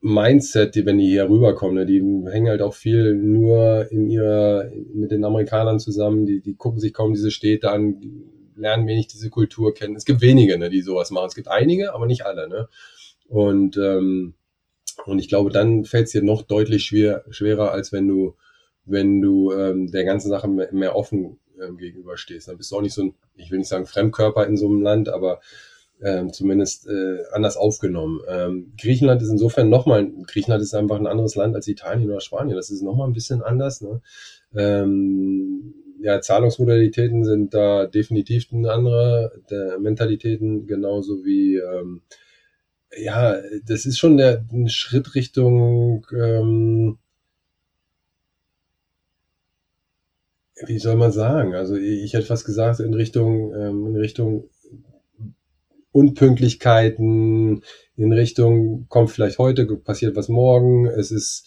[0.00, 1.74] Mindset, die, wenn die hier rüberkommen.
[1.74, 1.86] Ne?
[1.86, 2.00] Die
[2.30, 6.26] hängen halt auch viel nur in ihrer, mit den Amerikanern zusammen.
[6.26, 8.00] Die, die gucken sich kaum diese Städte an,
[8.54, 9.96] lernen wenig diese Kultur kennen.
[9.96, 11.26] Es gibt wenige, ne, die sowas machen.
[11.26, 12.48] Es gibt einige, aber nicht alle.
[12.48, 12.68] Ne?
[13.28, 14.34] Und ähm,
[15.04, 18.34] und ich glaube, dann fällt es dir noch deutlich schwer, schwerer, als wenn du,
[18.84, 22.48] wenn du ähm, der ganzen Sache mehr, mehr offen ähm, gegenüberstehst.
[22.48, 24.82] Dann bist du auch nicht so ein, ich will nicht sagen Fremdkörper in so einem
[24.82, 25.40] Land, aber
[26.02, 28.20] ähm, zumindest äh, anders aufgenommen.
[28.28, 32.56] Ähm, Griechenland ist insofern nochmal, Griechenland ist einfach ein anderes Land als Italien oder Spanien.
[32.56, 33.80] Das ist nochmal ein bisschen anders.
[33.80, 34.02] Ne?
[34.54, 42.02] Ähm, ja, Zahlungsmodalitäten sind da definitiv eine andere, der Mentalitäten genauso wie ähm,
[42.96, 46.98] ja, das ist schon der, ein Schritt Richtung, ähm,
[50.66, 51.54] wie soll man sagen?
[51.54, 54.48] Also ich hätte fast gesagt in Richtung, ähm, in Richtung
[55.92, 57.62] Unpünktlichkeiten,
[57.96, 60.86] in Richtung kommt vielleicht heute, passiert was morgen.
[60.86, 61.46] Es ist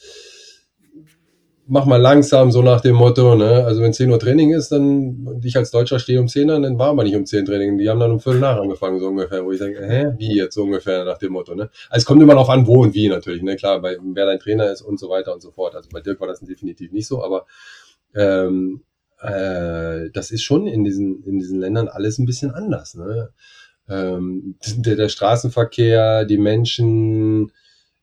[1.69, 3.63] mach mal langsam, so nach dem Motto, ne?
[3.63, 6.59] Also wenn 10 Uhr Training ist, dann, und ich als Deutscher stehe um 10 Uhr,
[6.59, 7.77] dann war man nicht um 10 Training.
[7.77, 10.55] Die haben dann um Viertel nach angefangen, so ungefähr, wo ich denke, hä, wie jetzt
[10.55, 11.69] so ungefähr nach dem Motto, ne?
[11.89, 13.55] Also es kommt immer darauf an, wo und wie natürlich, ne?
[13.55, 15.75] Klar, bei, wer dein Trainer ist und so weiter und so fort.
[15.75, 17.45] Also bei Dirk war das definitiv nicht so, aber
[18.15, 18.81] ähm,
[19.21, 23.29] äh, das ist schon in diesen, in diesen Ländern alles ein bisschen anders, ne?
[23.87, 27.51] Ähm, der, der Straßenverkehr, die Menschen,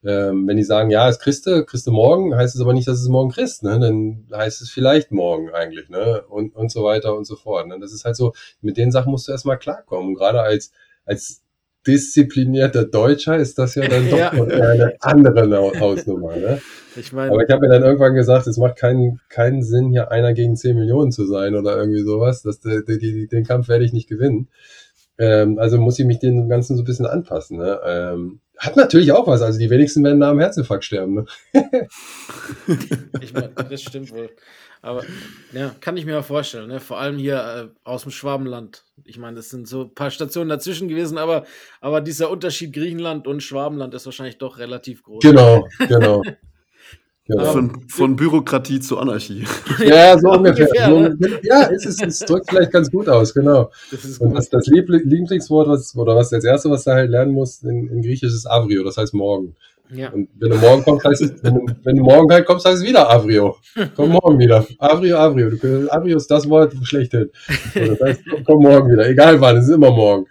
[0.07, 2.87] ähm, wenn die sagen, ja, es kriegst du, kriegst du morgen, heißt es aber nicht,
[2.87, 3.81] dass es morgen kriegst, ne?
[3.81, 6.23] Dann heißt es vielleicht morgen eigentlich, ne?
[6.29, 7.67] Und, und so weiter und so fort.
[7.67, 7.79] Ne?
[7.81, 10.15] Das ist halt so, mit den Sachen musst du erstmal klarkommen.
[10.15, 10.71] Gerade als,
[11.05, 11.43] als
[11.87, 14.31] disziplinierter Deutscher ist das ja dann doch ja.
[14.31, 16.37] eine andere Hausnummer.
[16.37, 16.61] Ne?
[16.97, 20.11] Ich mein, Aber ich habe mir dann irgendwann gesagt, es macht keinen, keinen Sinn, hier
[20.11, 22.43] einer gegen zehn Millionen zu sein oder irgendwie sowas.
[22.43, 24.49] Das, die, die, den Kampf werde ich nicht gewinnen.
[25.19, 27.59] Ähm, also muss ich mich dem Ganzen so ein bisschen anpassen.
[27.59, 27.81] Ne?
[27.85, 29.43] Ähm, hat natürlich auch was.
[29.43, 31.15] Also die wenigsten werden da am Herzinfarkt sterben.
[31.15, 31.25] Ne?
[33.21, 34.31] ich meine, das stimmt wohl.
[34.83, 35.03] Aber
[35.53, 36.69] ja, kann ich mir auch vorstellen.
[36.69, 36.81] Ne?
[36.81, 38.85] Vor allem hier äh, aus dem Schwabenland.
[39.05, 41.45] Ich meine, das sind so ein paar Stationen dazwischen gewesen, aber,
[41.81, 45.23] aber dieser Unterschied Griechenland und Schwabenland ist wahrscheinlich doch relativ groß.
[45.23, 46.23] Genau, genau.
[47.29, 47.45] Genau.
[47.45, 49.45] Von, von, Bürokratie zu Anarchie.
[49.85, 50.69] Ja, so ungefähr.
[50.95, 51.41] ungefähr ne?
[51.43, 53.71] Ja, es, ist, es drückt vielleicht ganz gut aus, genau.
[53.91, 57.65] Das und das, das Lieblingswort, was, oder was das erste, was du halt lernen musst
[57.65, 59.57] in, in Griechisch, ist Avrio, das heißt morgen.
[59.91, 60.11] Ja.
[60.11, 62.79] Und wenn du morgen kommst, heißt es, wenn du, wenn du morgen halt kommst, heißt
[62.79, 63.57] es wieder Avrio.
[63.95, 64.65] Komm morgen wieder.
[64.79, 65.51] Avrio, Avrio.
[65.51, 67.31] Du, Avrio ist das Wort schlechthin.
[67.75, 69.09] das heißt, komm, komm morgen wieder.
[69.09, 70.27] Egal wann, es ist immer morgen.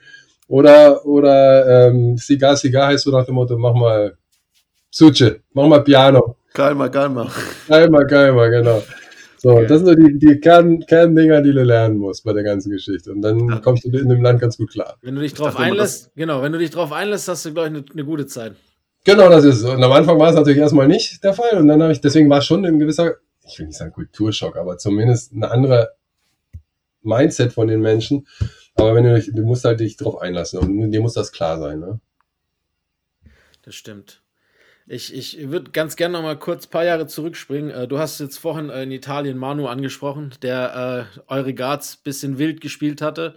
[0.47, 4.17] Oder, oder ähm, Cigar, Cigar heißt so nach dem Motto, mach mal
[4.89, 6.37] Suche, mach mal Piano.
[6.55, 7.31] Kalmer, Kalmer.
[7.67, 8.81] Kalmer, Kalmer, genau.
[9.37, 9.67] So, okay.
[9.67, 13.11] das sind so die, die Kern, Kerndinger, die du lernen musst bei der ganzen Geschichte.
[13.11, 13.59] Und dann ja.
[13.59, 14.97] kommst du in dem Land ganz gut klar.
[15.01, 17.75] Wenn du dich drauf einlässt, genau, wenn du dich drauf einlässt, hast du, glaube ich,
[17.75, 18.55] eine, eine gute Zeit.
[19.03, 19.71] Genau, das ist so.
[19.71, 21.59] Und am Anfang war es natürlich erstmal nicht der Fall.
[21.59, 23.15] Und dann habe ich, deswegen war es schon ein gewisser,
[23.45, 25.91] ich will nicht sagen Kulturschock, aber zumindest eine andere
[27.03, 28.25] Mindset von den Menschen.
[28.73, 31.81] Aber wenn du, du musst halt dich drauf einlassen und dir muss das klar sein,
[31.81, 31.99] ne?
[33.61, 34.24] Das stimmt.
[34.87, 37.71] Ich, ich würde ganz gerne noch mal kurz ein paar Jahre zurückspringen.
[37.71, 42.61] Äh, du hast jetzt vorhin äh, in Italien Manu angesprochen, der äh, Euregaz bisschen wild
[42.61, 43.35] gespielt hatte.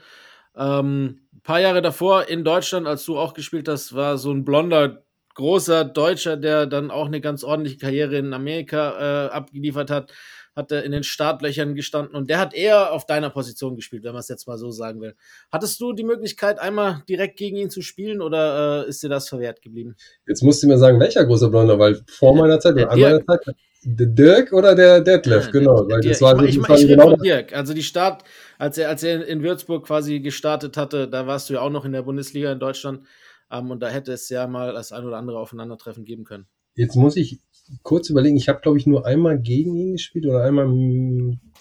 [0.55, 4.45] Ähm, ein paar Jahre davor in Deutschland, als du auch gespielt hast, war so ein
[4.45, 5.05] blonder,
[5.37, 10.13] großer Deutscher, der dann auch eine ganz ordentliche Karriere in Amerika äh, abgeliefert hat
[10.59, 14.13] hat er in den Startlöchern gestanden und der hat eher auf deiner Position gespielt, wenn
[14.13, 15.15] man es jetzt mal so sagen will.
[15.53, 19.29] Hattest du die Möglichkeit, einmal direkt gegen ihn zu spielen oder äh, ist dir das
[19.29, 19.95] verwehrt geblieben?
[20.27, 23.25] Jetzt musst du mir sagen, welcher große Blonder, weil vor meiner Zeit oder an meiner
[23.25, 23.41] Zeit
[23.85, 25.85] der Dirk oder der Detlef, ja, genau.
[25.85, 27.55] Der, der, das war, ich, ich, ich, ich genau von Dirk.
[27.55, 28.25] Also die Start,
[28.59, 31.85] als er, als er in Würzburg quasi gestartet hatte, da warst du ja auch noch
[31.85, 33.07] in der Bundesliga in Deutschland.
[33.51, 36.47] Um, ähm, und da hätte es ja mal das ein oder andere Aufeinandertreffen geben können.
[36.75, 37.41] jetzt muss ich
[37.83, 40.67] kurz überlegen, ich habe, glaube ich, nur einmal gegen ihn gespielt oder einmal,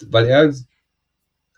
[0.08, 0.52] weil er,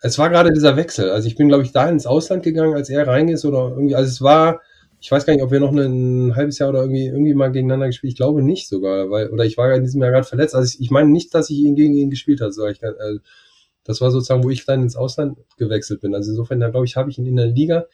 [0.03, 1.11] es war gerade dieser Wechsel.
[1.11, 3.95] Also ich bin, glaube ich, da ins Ausland gegangen, als er rein ist oder irgendwie,
[3.95, 4.61] also es war,
[5.01, 7.87] ich weiß gar nicht, ob wir noch ein halbes Jahr oder irgendwie, irgendwie mal gegeneinander
[7.87, 8.13] gespielt.
[8.13, 10.55] Ich glaube nicht sogar, weil, oder ich war in diesem Jahr gerade verletzt.
[10.55, 12.83] Also ich, ich meine nicht, dass ich ihn gegen ihn gespielt habe, sage ich.
[12.83, 13.19] Äh,
[13.85, 16.15] das war sozusagen, wo ich dann ins Ausland gewechselt bin.
[16.15, 17.87] Also insofern, da glaube ich, habe ich ihn in der Liga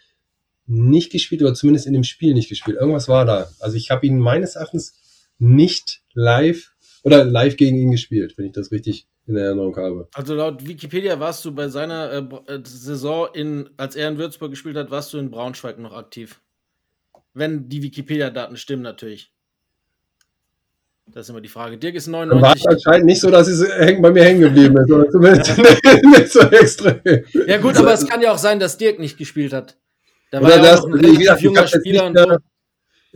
[0.66, 2.76] nicht gespielt oder zumindest in dem Spiel nicht gespielt.
[2.76, 3.48] Irgendwas war da.
[3.60, 4.98] Also ich habe ihn meines Erachtens
[5.38, 6.72] nicht live
[7.02, 10.08] oder live gegen ihn gespielt, wenn ich das richtig in Erinnerung habe.
[10.14, 14.50] Also laut Wikipedia warst du bei seiner äh, äh Saison in, als er in Würzburg
[14.50, 16.40] gespielt hat, warst du in Braunschweig noch aktiv.
[17.34, 19.32] Wenn die Wikipedia-Daten stimmen, natürlich.
[21.08, 21.78] Das ist immer die Frage.
[21.78, 22.42] Dirk ist 99.
[22.42, 23.68] War es anscheinend nicht so, dass es
[24.00, 24.90] bei mir hängen geblieben ist.
[24.90, 25.58] Oder zumindest
[26.02, 27.00] nicht so extrem.
[27.46, 29.76] Ja, gut, aber es kann ja auch sein, dass Dirk nicht gespielt hat.
[30.32, 32.10] Da war ja das, auch ein relativ junger Spieler.
[32.10, 32.40] Mehr,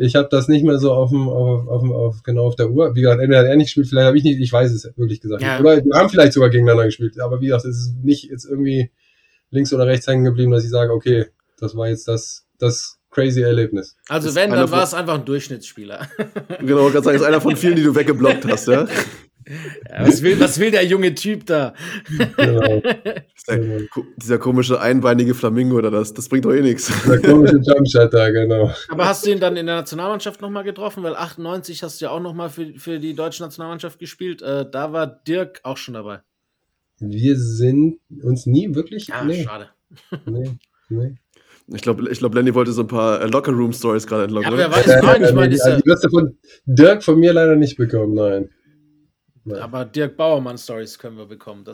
[0.01, 2.94] ich habe das nicht mehr so auf dem, auf, auf, auf, genau auf der Uhr.
[2.94, 5.20] Wie gesagt, entweder hat er nicht gespielt, vielleicht habe ich nicht, ich weiß es wirklich
[5.20, 5.43] gesagt.
[5.43, 5.60] Ja.
[5.60, 7.20] Oder wir haben vielleicht sogar gegeneinander gespielt.
[7.20, 8.90] Aber wie gesagt, es ist nicht jetzt irgendwie
[9.51, 11.27] links oder rechts hängen geblieben, dass ich sage, okay,
[11.59, 13.94] das war jetzt das, das crazy Erlebnis.
[14.09, 16.09] Also wenn, dann war es einfach ein Durchschnittsspieler.
[16.60, 18.86] Genau, ich kann sagen, ist einer von vielen, die du weggeblockt hast, ja?
[19.46, 21.74] ja was, will, was will der junge Typ da?
[22.36, 22.82] Genau.
[23.48, 23.58] Der,
[24.16, 26.92] dieser komische einbeinige Flamingo oder das, das bringt doch eh nichts.
[27.08, 28.70] Der komische Jumpshot da, genau.
[28.88, 31.02] Aber hast du ihn dann in der Nationalmannschaft nochmal getroffen?
[31.02, 34.42] Weil 98 hast du ja auch nochmal für, für die deutsche Nationalmannschaft gespielt.
[34.42, 36.20] Äh, da war Dirk auch schon dabei.
[37.00, 39.08] Wir sind uns nie wirklich.
[39.08, 39.44] Ja, nee.
[39.44, 39.70] schade.
[40.26, 40.50] Nee,
[40.90, 41.14] nee.
[41.72, 44.50] Ich glaube, ich glaub, Lenny wollte so ein paar äh, Locker-Room-Stories gerade entlocken.
[44.50, 46.36] Ja, wer weiß, nein, ich meine, die wirst du von
[46.66, 48.50] Dirk von mir leider nicht bekommen, nein.
[49.44, 49.60] Nein.
[49.60, 51.64] Aber Dirk Bauermann-Stories können wir bekommen.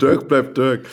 [0.00, 0.86] Dirk bleibt Dirk.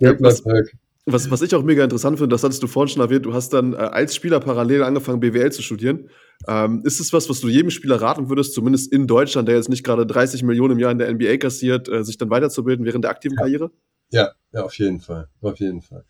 [0.00, 0.72] Dirk bleibt Dirk.
[1.08, 3.50] Was, was ich auch mega interessant finde, das hattest du vorhin schon erwähnt, du hast
[3.50, 6.10] dann äh, als Spieler parallel angefangen, BWL zu studieren.
[6.48, 9.68] Ähm, ist es was, was du jedem Spieler raten würdest, zumindest in Deutschland, der jetzt
[9.68, 13.04] nicht gerade 30 Millionen im Jahr in der NBA kassiert, äh, sich dann weiterzubilden während
[13.04, 13.42] der aktiven ja.
[13.42, 13.70] Karriere?
[14.10, 15.28] Ja, ja, auf jeden Fall.
[15.40, 16.04] Auf jeden Fall.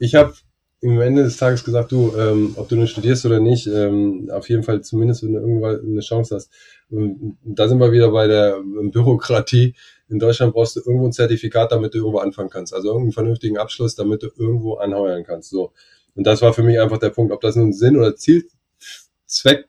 [0.00, 0.34] Ich habe
[0.82, 4.48] im Ende des Tages gesagt, du, ähm, ob du nur studierst oder nicht, ähm, auf
[4.48, 6.50] jeden Fall zumindest, wenn du irgendwann eine Chance hast.
[6.90, 9.74] Und da sind wir wieder bei der ähm, Bürokratie.
[10.08, 12.72] In Deutschland brauchst du irgendwo ein Zertifikat, damit du irgendwo anfangen kannst.
[12.72, 15.50] Also irgendeinen vernünftigen Abschluss, damit du irgendwo anheuern kannst.
[15.50, 15.72] So.
[16.14, 19.68] Und das war für mich einfach der Punkt, ob das nun Sinn oder Zielzweck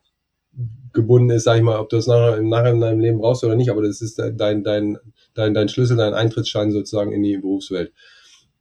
[0.94, 3.44] gebunden ist, sag ich mal, ob du das nachher, im Nachhinein in deinem Leben brauchst
[3.44, 4.98] oder nicht, aber das ist dein, dein,
[5.34, 7.94] dein, dein Schlüssel, dein Eintrittsschein sozusagen in die Berufswelt.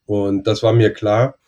[0.06, 1.39] Und das war mir klar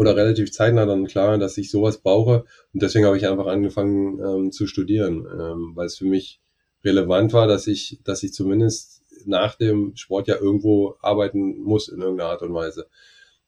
[0.00, 2.44] oder relativ zeitnah dann klar, dass ich sowas brauche.
[2.72, 6.40] Und deswegen habe ich einfach angefangen ähm, zu studieren, ähm, weil es für mich
[6.82, 12.00] relevant war, dass ich, dass ich zumindest nach dem Sport ja irgendwo arbeiten muss in
[12.00, 12.86] irgendeiner Art und Weise.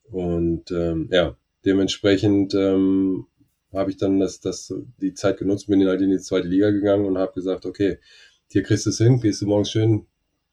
[0.05, 3.29] Und ähm, ja, dementsprechend ähm,
[3.73, 7.07] habe ich dann das, das, die Zeit genutzt, bin halt in die zweite Liga gegangen
[7.07, 7.99] und habe gesagt, okay,
[8.49, 10.07] hier kriegst du es hin, gehst du morgens schön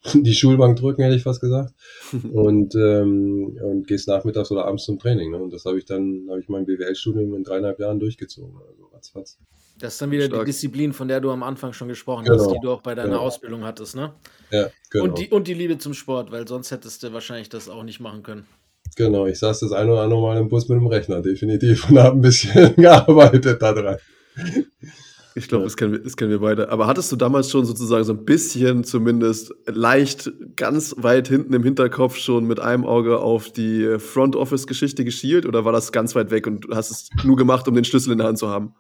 [0.14, 1.74] die Schulbank drücken, hätte ich fast gesagt.
[2.34, 5.32] und, ähm, und gehst nachmittags oder abends zum Training.
[5.32, 5.38] Ne?
[5.38, 8.56] Und das habe ich dann, habe ich mein BWL-Studium in dreieinhalb Jahren durchgezogen.
[8.68, 9.38] Also ratzfatz.
[9.80, 10.42] Das ist dann wieder Stark.
[10.42, 12.38] die Disziplin, von der du am Anfang schon gesprochen genau.
[12.38, 13.22] hast, die du auch bei deiner genau.
[13.22, 14.14] Ausbildung hattest, ne?
[14.52, 15.06] Ja, genau.
[15.06, 18.02] Und die, und die Liebe zum Sport, weil sonst hättest du wahrscheinlich das auch nicht
[18.02, 18.46] machen können.
[18.96, 22.00] Genau, ich saß das ein oder andere Mal im Bus mit dem Rechner, definitiv, und
[22.00, 23.98] habe ein bisschen gearbeitet daran.
[25.36, 26.70] Ich glaube, das, kennen wir, das kennen wir beide.
[26.70, 31.64] Aber hattest du damals schon sozusagen so ein bisschen zumindest leicht ganz weit hinten im
[31.64, 36.16] Hinterkopf schon mit einem Auge auf die Front Office Geschichte geschielt oder war das ganz
[36.16, 38.74] weit weg und hast es nur gemacht, um den Schlüssel in der Hand zu haben?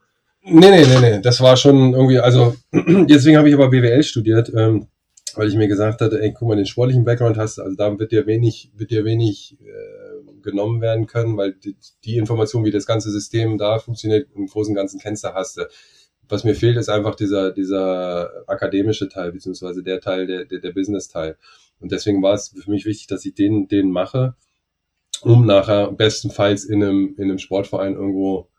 [0.43, 1.21] Nee, nee, nee, nee.
[1.21, 4.88] Das war schon irgendwie, also deswegen habe ich aber BWL studiert, ähm,
[5.35, 8.11] weil ich mir gesagt hatte, ey, guck mal, den sportlichen Background hast, also da wird
[8.11, 12.85] dir wenig, wird dir wenig äh, genommen werden können, weil die, die Information, wie das
[12.85, 15.67] ganze System da funktioniert, im Großen und Ganzen kennst du, hast du
[16.30, 20.72] was mir fehlt, ist einfach dieser, dieser akademische Teil, beziehungsweise der Teil, der, der, der
[20.72, 21.38] Business-Teil.
[21.80, 24.35] Und deswegen war es für mich wichtig, dass ich den, den mache,
[25.22, 28.49] um nachher bestenfalls in einem, in einem Sportverein irgendwo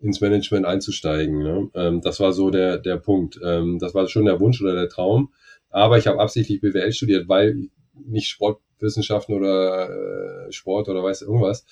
[0.00, 1.42] ins Management einzusteigen.
[1.42, 1.70] Ne?
[1.74, 3.38] Ähm, das war so der, der Punkt.
[3.44, 5.32] Ähm, das war schon der Wunsch oder der Traum.
[5.70, 11.66] Aber ich habe absichtlich BWL studiert, weil nicht Sportwissenschaften oder äh, Sport oder weiß irgendwas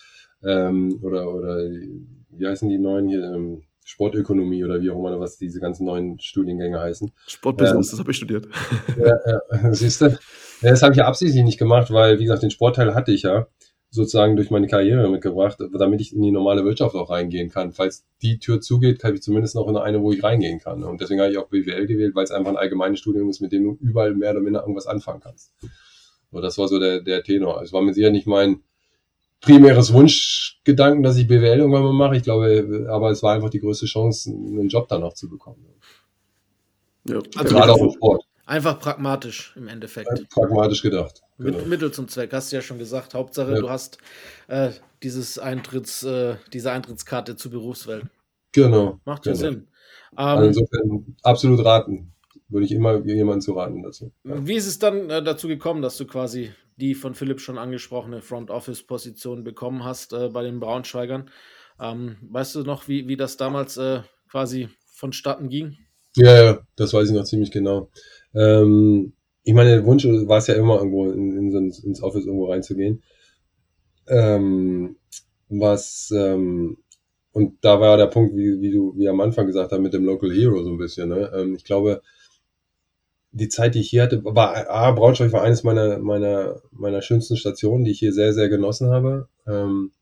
[0.45, 5.39] ähm, oder oder wie heißen die neuen hier ähm, Sportökonomie oder wie auch immer, was
[5.39, 7.13] diese ganzen neuen Studiengänge heißen.
[7.29, 8.49] Sportbusiness, ähm, das habe ich studiert.
[8.99, 10.19] Ja, ja siehst du?
[10.61, 13.47] Das habe ich ja absichtlich nicht gemacht, weil, wie gesagt, den Sportteil hatte ich ja
[13.91, 17.73] sozusagen durch meine Karriere mitgebracht, damit ich in die normale Wirtschaft auch reingehen kann.
[17.73, 20.83] Falls die Tür zugeht, kann ich zumindest noch in eine, wo ich reingehen kann.
[20.83, 23.53] Und deswegen habe ich auch BWL gewählt, weil es einfach ein allgemeines Studium ist, mit
[23.53, 25.55] dem du überall mehr oder minder irgendwas anfangen kannst.
[26.33, 27.63] Und das war so der, der Tenor.
[27.63, 28.63] Es war mir sicher nicht mein,
[29.47, 32.17] primäres Wunschgedanken, dass ich BWL irgendwann mal mache.
[32.17, 35.65] Ich glaube, aber es war einfach die größte Chance, einen Job danach zu bekommen.
[37.09, 38.25] Ja, Also Gerade auch im Sport.
[38.45, 40.09] Einfach pragmatisch im Endeffekt.
[40.31, 41.23] Pragmatisch gedacht.
[41.39, 41.59] Genau.
[41.59, 43.15] Mit, Mittel zum Zweck, hast du ja schon gesagt.
[43.15, 43.61] Hauptsache, Ja.
[43.61, 43.99] du hast
[44.49, 44.71] äh,
[45.03, 48.05] dieses Eintritts, äh, diese Eintrittskarte zur Berufswelt.
[48.53, 49.01] Genau.
[49.05, 49.45] Macht ja genau.
[49.45, 49.69] Sinn.
[50.15, 52.13] Also Ähm, insofern absolut raten.
[52.49, 54.13] Würde ich immer jemanden zu raten dazu.
[54.23, 58.23] Wie ist es dann äh, dazu gekommen, dass du quasi die von Philipp schon angesprochene
[58.23, 61.31] Front Office Position bekommen hast äh, bei den Braunschweigern?
[61.81, 64.01] Ähm, weißt du noch, wie, wie das damals äh,
[64.31, 65.77] quasi vonstatten ging?
[66.17, 67.91] Ja, ja, das weiß ich noch ziemlich genau.
[68.35, 69.13] Ähm,
[69.43, 73.03] ich meine, der Wunsch war es ja immer irgendwo in, in, ins Office irgendwo reinzugehen.
[74.09, 74.97] Ähm,
[75.49, 76.79] was ähm,
[77.33, 80.07] und da war der Punkt, wie, wie du wie am Anfang gesagt hast, mit dem
[80.07, 81.11] Local Hero so ein bisschen.
[81.11, 81.31] Ne?
[81.35, 82.01] Ähm, ich glaube,
[83.37, 87.37] die Zeit, die ich hier hatte, war A, Braunschweig war eines meiner meiner meiner schönsten
[87.37, 89.29] Stationen, die ich hier sehr sehr genossen habe.
[89.47, 89.93] Ähm,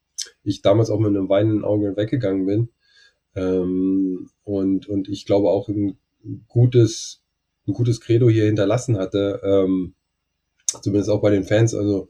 [0.42, 2.68] ich damals auch mit einem weinenden Auge weggegangen bin.
[3.34, 5.98] Ähm, und, und ich glaube auch ein
[6.48, 7.22] gutes,
[7.66, 9.94] ein gutes Credo hier hinterlassen hatte, ähm,
[10.82, 12.08] zumindest auch bei den Fans, also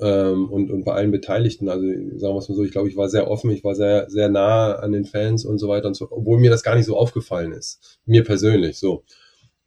[0.00, 1.68] ähm, und, und bei allen Beteiligten.
[1.68, 4.08] Also sagen wir es mal so, ich glaube, ich war sehr offen, ich war sehr,
[4.10, 6.86] sehr nah an den Fans und so weiter und so, obwohl mir das gar nicht
[6.86, 8.00] so aufgefallen ist.
[8.06, 9.04] Mir persönlich so.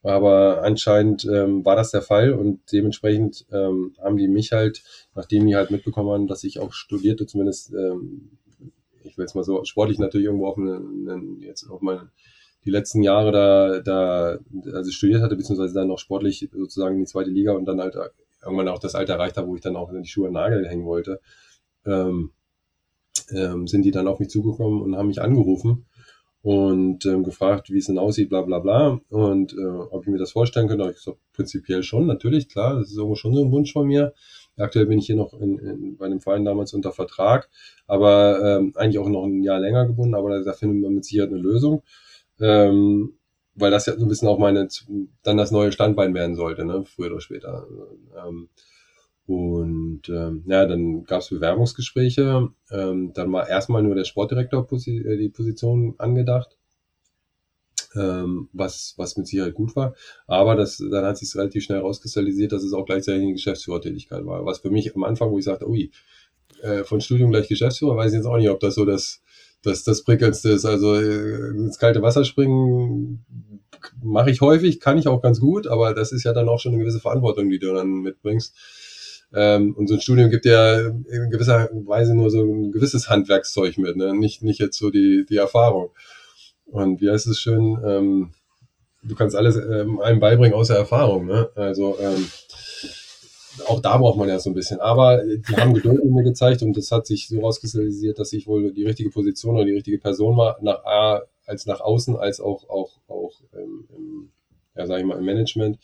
[0.08, 4.82] Aber anscheinend ähm, war das der Fall und dementsprechend ähm, haben die mich halt,
[5.16, 8.38] nachdem die halt mitbekommen haben, dass ich auch studierte, zumindest ähm,
[9.04, 12.10] ich will jetzt mal so sportlich natürlich irgendwo auf einen, jetzt auf meine,
[12.64, 14.40] die letzten Jahre da, da,
[14.74, 17.98] also studiert hatte, beziehungsweise dann noch sportlich sozusagen in die zweite Liga und dann halt
[18.42, 20.86] irgendwann auch das Alter erreicht habe, wo ich dann auch in die Schuhe Nagel hängen
[20.86, 21.20] wollte,
[21.86, 22.32] ähm,
[23.32, 25.86] ähm, sind die dann auf mich zugekommen und haben mich angerufen
[26.48, 29.02] und ähm, gefragt, wie es denn aussieht, bla bla bla.
[29.10, 32.76] Und äh, ob ich mir das vorstellen könnte, habe ich gesagt, prinzipiell schon, natürlich, klar,
[32.76, 34.14] das ist irgendwo schon so ein Wunsch von mir.
[34.56, 37.50] Aktuell bin ich hier noch in, in, bei dem Verein damals unter Vertrag,
[37.86, 41.04] aber ähm, eigentlich auch noch ein Jahr länger gebunden, aber da, da findet man mit
[41.04, 41.84] Sicherheit eine Lösung.
[42.40, 43.18] Ähm,
[43.56, 44.70] weil das ja so ein bisschen auch meine,
[45.24, 47.68] dann das neue Standbein werden sollte, ne, früher oder später.
[48.26, 48.48] Ähm,
[49.28, 52.50] und ähm, ja, dann gab es Bewerbungsgespräche.
[52.72, 56.58] Ähm, dann war erstmal nur der Sportdirektor posi äh, die Position angedacht,
[57.96, 59.96] ähm, was, was mit Sicherheit gut war.
[60.28, 64.46] Aber das, dann hat sich relativ schnell rauskristallisiert, dass es auch gleichzeitig eine Geschäftsführertätigkeit war.
[64.46, 65.92] Was für mich am Anfang, wo ich sagte, ui,
[66.62, 69.22] äh, von Studium gleich Geschäftsführer, weiß ich jetzt auch nicht, ob das so das,
[69.62, 70.64] das, das prickelndste ist.
[70.64, 73.26] Also äh, ins kalte Wasser springen
[74.02, 76.74] mache ich häufig, kann ich auch ganz gut, aber das ist ja dann auch schon
[76.74, 78.56] eine gewisse Verantwortung, die du dann mitbringst.
[79.34, 83.78] Ähm, und so ein Studium gibt ja in gewisser Weise nur so ein gewisses Handwerkszeug
[83.78, 84.16] mit, ne?
[84.16, 85.90] nicht, nicht jetzt so die, die Erfahrung.
[86.66, 88.32] Und wie heißt es schön, ähm,
[89.04, 91.26] du kannst alles ähm, einem beibringen außer Erfahrung.
[91.26, 91.50] Ne?
[91.56, 92.28] Also ähm,
[93.68, 94.80] auch da braucht man ja so ein bisschen.
[94.80, 98.48] Aber die haben Geduld in mir gezeigt und das hat sich so rauskristallisiert, dass ich
[98.48, 102.40] wohl die richtige Position oder die richtige Person war, nach A, als nach außen, als
[102.40, 104.30] auch, auch, auch im, im,
[104.76, 105.80] ja, sag ich mal, im Management.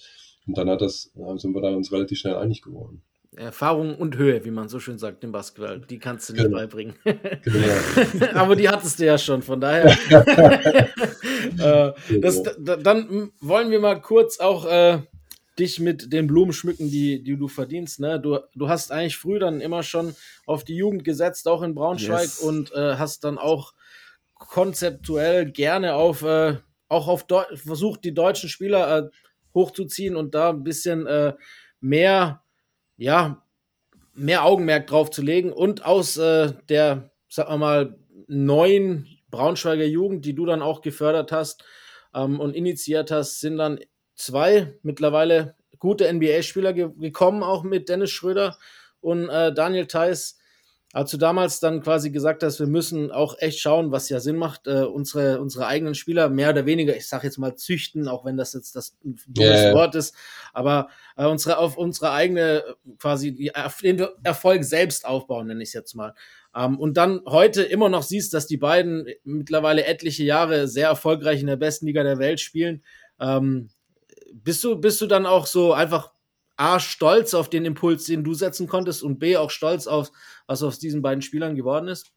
[0.46, 3.02] Und dann hat das, dann sind wir da uns relativ schnell einig geworden.
[3.38, 6.58] Erfahrung und Höhe, wie man so schön sagt im Basketball, die kannst du nicht Genau.
[6.58, 6.96] beibringen.
[7.04, 8.28] Genau.
[8.34, 9.96] Aber die hattest du ja schon, von daher.
[11.60, 15.00] äh, das, da, dann wollen wir mal kurz auch äh,
[15.60, 18.00] dich mit den Blumen schmücken, die, die du verdienst.
[18.00, 18.20] Ne?
[18.20, 20.16] Du, du hast eigentlich früh dann immer schon
[20.46, 22.40] auf die Jugend gesetzt, auch in Braunschweig, Yes.
[22.40, 23.74] und äh, hast dann auch
[24.36, 26.58] konzeptuell gerne auf, äh,
[26.90, 29.10] auch auf Deu versucht, die deutschen Spieler äh,
[29.54, 31.08] hochzuziehen und da ein bisschen
[31.80, 32.43] mehr,
[32.98, 33.44] ja,
[34.14, 40.26] mehr Augenmerk drauf zu legen und aus äh, der, sag mal mal, neuen Braunschweiger Jugend,
[40.26, 41.64] die du dann auch gefördert hast
[42.14, 43.80] ähm, und initiiert hast, sind dann
[44.16, 48.58] zwei mittlerweile gute NBA-Spieler ge gekommen, auch mit Dennis Schröder
[49.02, 50.38] und äh, Daniel Theiss.
[50.94, 54.38] Als du damals dann quasi gesagt hast, wir müssen auch echt schauen, was ja Sinn
[54.38, 58.26] macht, äh, unsere, unsere eigenen Spieler mehr oder weniger, ich sage jetzt mal züchten, auch
[58.26, 58.96] wenn das jetzt das
[59.36, 59.74] ja.
[59.74, 60.16] Wort ist,
[60.54, 62.64] aber äh, unsere, auf unsere eigene
[63.00, 63.34] quasi
[63.82, 66.14] den Erfolg selbst aufbauen, nenne ich es jetzt mal.
[66.56, 71.42] Ähm, und dann heute immer noch siehst, dass die beiden mittlerweile etliche Jahre sehr erfolgreich
[71.42, 72.84] in der besten Liga der Welt spielen.
[73.20, 73.70] Ähm,
[74.32, 76.13] bist du, bist du dann auch so einfach
[76.56, 80.12] A, stolz auf den Impuls, den du setzen konntest und B, auch stolz auf,
[80.48, 82.12] was aus diesen beiden Spielern geworden ist?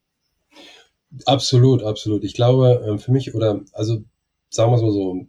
[1.25, 2.25] Absolut, absolut.
[2.25, 4.05] Ich glaube, ähm, für mich, oder also
[4.51, 5.27] sagen wir es mal so,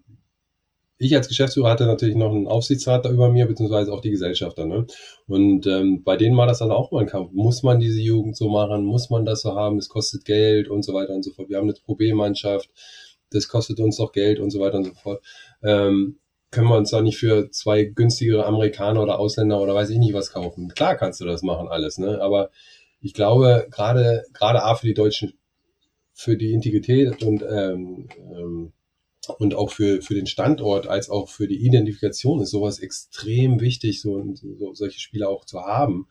[1.00, 4.66] ich als Geschäftsführer hatte natürlich noch einen Aufsichtsrat da über mir, beziehungsweise auch die Gesellschafter.
[4.66, 4.88] Ne?
[5.28, 7.32] Und ähm, bei denen war das dann auch mal ein Kampf.
[7.34, 8.84] Muss man diese Jugend so machen?
[8.84, 9.78] Muss man das so haben?
[9.78, 11.50] Es kostet Geld und so weiter und so fort.
[11.50, 12.70] Wir haben eine Pro B-Mannschaft,
[13.30, 15.24] das kostet uns doch Geld und so weiter und so fort.
[15.62, 16.18] Ähm,
[16.52, 20.14] können wir uns da nicht für zwei günstigere Amerikaner oder Ausländer oder weiß ich nicht
[20.14, 20.69] was kaufen?
[20.69, 22.22] Klar kannst du das machen alles, ne?
[22.22, 22.49] Aber
[23.02, 25.34] ich glaube, gerade gerade A für die Deutschen,
[26.14, 28.74] für die Integrität und ähm, ähm,
[29.38, 34.02] und auch für, für den Standort als auch für die Identifikation ist sowas extrem wichtig,
[34.02, 36.07] so, so solche Spiele auch zu haben.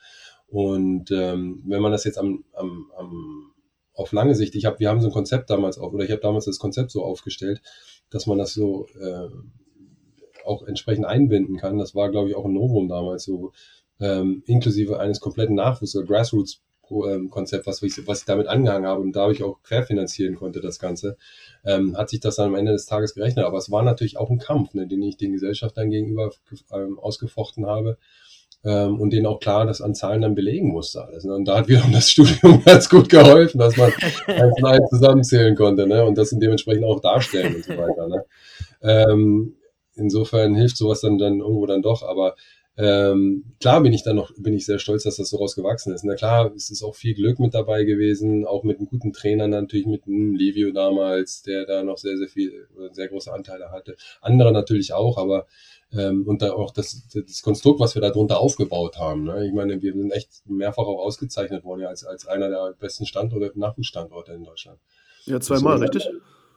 [0.47, 3.53] Und ähm, wenn man das jetzt am, am, am
[3.95, 6.21] auf lange Sicht, ich habe, wir haben so ein Konzept damals auf, oder ich habe
[6.21, 7.63] damals das Konzept so aufgestellt,
[8.11, 9.29] dass man das so äh,
[10.47, 11.79] auch entsprechend einbinden kann.
[11.79, 13.53] Das war, glaube ich, auch ein Novum damals so,
[14.01, 19.17] ähm, inklusive eines kompletten Nachwuchs- oder Grassroots-Konzept, was ich, was ich damit angehangen habe und
[19.17, 21.17] dadurch auch querfinanzieren konnte, das Ganze,
[21.65, 23.45] ähm, hat sich das dann am Ende des Tages gerechnet.
[23.45, 26.31] Aber es war natürlich auch ein Kampf, ne, den ich den Gesellschaftern gegenüber
[26.73, 27.97] ähm, ausgefochten habe
[28.65, 31.25] ähm, und denen auch klar das an Zahlen dann belegen musste alles.
[31.25, 31.35] Ne?
[31.35, 33.93] Und da hat wiederum das Studium ganz gut geholfen, dass man
[34.27, 36.05] eins und eins zusammenzählen konnte ne?
[36.05, 38.09] und das dementsprechend auch darstellen und so weiter.
[38.09, 38.25] Ne?
[38.83, 39.55] Ähm,
[39.97, 42.37] insofern hilft sowas dann, dann irgendwo dann doch, aber
[42.79, 46.05] ähm, klar bin ich dann noch, bin ich sehr stolz, dass das so rausgewachsen ist.
[46.05, 49.49] Na klar, es ist auch viel Glück mit dabei gewesen, auch mit einem guten Trainer
[49.49, 53.97] natürlich, mit einem Levio damals, der da noch sehr, sehr viel, sehr große Anteile hatte.
[54.21, 55.47] Andere natürlich auch, aber
[55.93, 59.25] ähm, und da auch das, das Konstrukt, was wir da drunter aufgebaut haben.
[59.25, 59.47] Ne?
[59.47, 63.07] Ich meine, wir sind echt mehrfach auch ausgezeichnet worden, ja, als, als einer der besten
[63.07, 64.79] Standorte, Nachwuchsstandorte in Deutschland.
[65.25, 66.11] Ja, zweimal, richtig?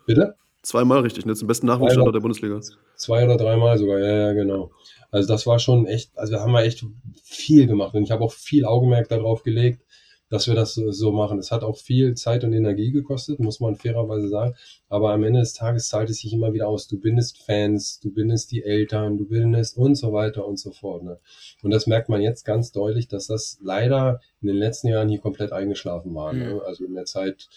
[0.06, 0.36] Bitte?
[0.61, 1.36] Zweimal richtig, ne?
[1.36, 2.60] Zum besten Nachwuchsstandort der Bundesliga.
[2.95, 4.72] Zwei oder dreimal sogar, ja, ja, genau.
[5.10, 6.86] Also das war schon echt, also da haben wir echt
[7.23, 9.81] viel gemacht und ich habe auch viel Augenmerk darauf gelegt,
[10.30, 11.40] dass wir das so machen.
[11.40, 14.56] Es hat auch viel Zeit und Energie gekostet, muss man fairerweise sagen.
[14.88, 16.88] Aber am Ende des Tages zahlt es sich immer wieder aus.
[16.88, 21.03] Du bindest Fans, du bindest die Eltern, du bindest und so weiter und so fort.
[21.03, 21.19] Ne?
[21.64, 25.19] Und das merkt man jetzt ganz deutlich, dass das leider in den letzten Jahren hier
[25.19, 26.31] komplett eingeschlafen war.
[26.34, 26.53] Ne?
[26.53, 26.60] Mhm.
[26.60, 27.49] Also in der Zeit,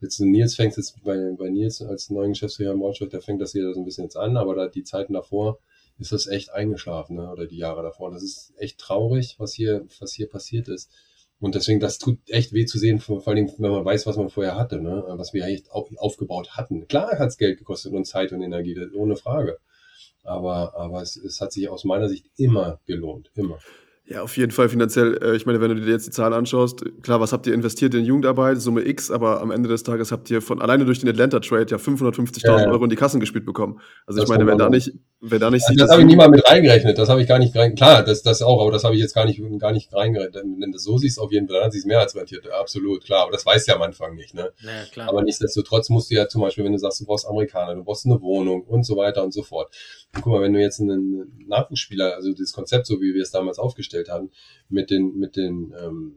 [0.00, 3.52] jetzt Nils fängt jetzt bei, bei Nils als neuen Geschäftsführer im Wortschrift, der fängt das
[3.52, 5.58] hier so ein bisschen jetzt an, aber da die Zeiten davor,
[5.98, 7.30] ist das echt eingeschlafen, ne?
[7.30, 8.10] oder die Jahre davor.
[8.10, 10.90] Das ist echt traurig, was hier, was hier passiert ist.
[11.38, 14.16] Und deswegen, das tut echt weh zu sehen, vor allen Dingen, wenn man weiß, was
[14.16, 15.04] man vorher hatte, ne?
[15.08, 16.86] was wir echt aufgebaut hatten.
[16.88, 19.58] Klar hat es Geld gekostet und Zeit und Energie, ohne Frage.
[20.22, 23.58] Aber, aber es, es hat sich aus meiner Sicht immer gelohnt, immer.
[24.08, 25.18] Ja, auf jeden Fall finanziell.
[25.20, 27.92] Äh, ich meine, wenn du dir jetzt die Zahlen anschaust, klar, was habt ihr investiert
[27.92, 31.08] in Jugendarbeit, Summe X, aber am Ende des Tages habt ihr von alleine durch den
[31.08, 32.70] Atlanta-Trade ja 550.000 ja, ja.
[32.70, 33.80] Euro in die Kassen gespielt bekommen.
[34.06, 36.06] Also das ich meine, wer da nicht, wer da nicht also sieht, das habe ich
[36.06, 36.96] nie mal mit reingerechnet.
[36.98, 37.78] Das habe ich gar nicht reingerechnet.
[37.78, 40.44] Klar, das, das auch, aber das habe ich jetzt gar nicht, gar nicht reingerechnet.
[40.60, 42.48] Wenn du so siehst, auf jeden Fall, dann hat sich mehr als rentiert.
[42.48, 43.24] Absolut, klar.
[43.24, 44.52] Aber das weiß ja am Anfang nicht, ne?
[44.60, 45.08] Ja, klar.
[45.08, 48.06] Aber nichtsdestotrotz musst du ja zum Beispiel, wenn du sagst, du brauchst Amerikaner, du brauchst
[48.06, 49.74] eine Wohnung und so weiter und so fort.
[50.14, 53.30] Und guck mal, wenn du jetzt einen Nachwuchsspieler, also das Konzept, so wie wir es
[53.30, 54.30] damals aufgestellt haben,
[54.68, 56.16] mit den, mit den ähm,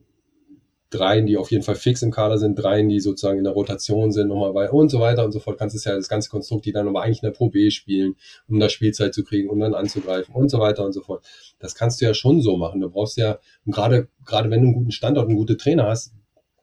[0.89, 4.11] dreien, die auf jeden Fall fix im Kader sind, dreien, die sozusagen in der Rotation
[4.11, 6.65] sind, nochmal bei und so weiter und so fort, kannst du ja das ganze Konstrukt,
[6.65, 8.15] die dann aber eigentlich in der Pro B spielen,
[8.47, 11.25] um da Spielzeit zu kriegen, um dann anzugreifen und so weiter und so fort.
[11.59, 12.81] Das kannst du ja schon so machen.
[12.81, 16.13] Du brauchst ja, gerade, gerade wenn du einen guten Standort, einen guten Trainer hast,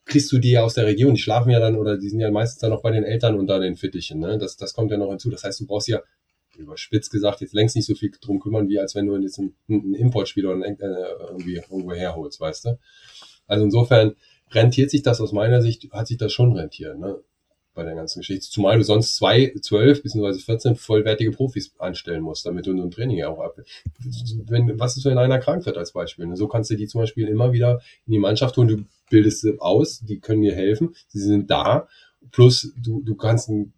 [0.04, 1.14] kriegst du die ja aus der Region.
[1.14, 3.60] Die schlafen ja dann oder die sind ja meistens dann noch bei den Eltern unter
[3.60, 4.20] den Fittichen.
[4.20, 4.38] Ne?
[4.38, 5.30] Das, das kommt ja noch hinzu.
[5.30, 6.00] Das heißt, du brauchst ja
[6.56, 9.54] überspitzt gesagt, jetzt längst nicht so viel drum kümmern, wie als wenn du jetzt einen,
[9.68, 12.78] einen Importspieler irgendwie irgendwo herholst, weißt du?
[13.46, 14.16] Also insofern
[14.50, 17.18] rentiert sich das aus meiner Sicht, hat sich das schon rentiert, ne?
[17.74, 18.48] Bei der ganzen Geschichte.
[18.48, 20.38] Zumal du sonst zwei, zwölf bzw.
[20.38, 23.58] 14 vollwertige Profis anstellen musst, damit du ein Training auch ab.
[24.46, 26.26] Wenn, was ist, wenn einer krank wird als Beispiel?
[26.26, 26.38] Ne?
[26.38, 29.60] So kannst du die zum Beispiel immer wieder in die Mannschaft holen, du bildest sie
[29.60, 31.86] aus, die können dir helfen, sie sind da
[32.32, 33.72] Plus du, du kannst ein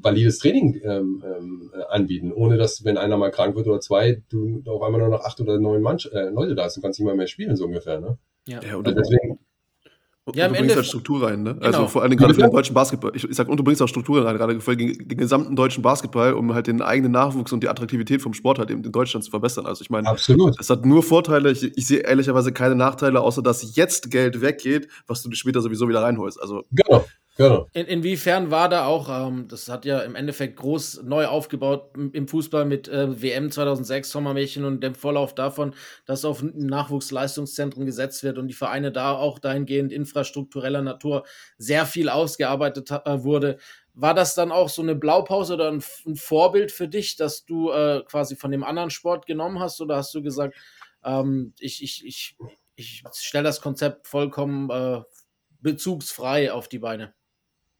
[0.00, 4.62] valides Training ähm, ähm, anbieten, ohne dass, wenn einer mal krank wird oder zwei, du
[4.66, 6.76] auf einmal nur noch acht oder neun Manch äh, Leute da hast.
[6.76, 8.00] Du kannst nicht mal mehr spielen, so ungefähr.
[8.00, 8.18] Ne?
[8.46, 9.38] Ja, ja und also deswegen,
[10.24, 11.50] und ja, du bringst halt Struktur rein, ne?
[11.50, 11.78] Also genau.
[11.78, 13.10] Also vor allem gerade für den deutschen Basketball.
[13.14, 15.82] Ich, ich sag, und du bringst auch Struktur rein, gerade für den, den, gesamten deutschen
[15.82, 19.24] Basketball, um halt den eigenen Nachwuchs und die Attraktivität vom Sport halt eben in Deutschland
[19.24, 19.66] zu verbessern.
[19.66, 20.60] Also ich meine, Absolut.
[20.60, 21.50] es hat nur Vorteile.
[21.50, 25.88] Ich, ich sehe ehrlicherweise keine Nachteile, außer dass jetzt Geld weggeht, was du später sowieso
[25.88, 26.40] wieder reinholst.
[26.40, 27.04] Also genau.
[27.40, 27.68] Genau.
[27.72, 32.28] In, inwiefern war da auch, ähm, das hat ja im Endeffekt groß neu aufgebaut im
[32.28, 38.36] Fußball mit äh, WM 2006, Sommermärchen und dem Vorlauf davon, dass auf Nachwuchsleistungszentren gesetzt wird
[38.36, 41.24] und die Vereine da auch dahingehend infrastruktureller Natur
[41.56, 43.56] sehr viel ausgearbeitet äh, wurde.
[43.94, 47.70] War das dann auch so eine Blaupause oder ein, ein Vorbild für dich, dass du
[47.70, 50.54] äh, quasi von dem anderen Sport genommen hast oder hast du gesagt,
[51.02, 52.36] ähm, ich, ich, ich,
[52.76, 55.00] ich stelle das Konzept vollkommen äh,
[55.62, 57.14] bezugsfrei auf die Beine?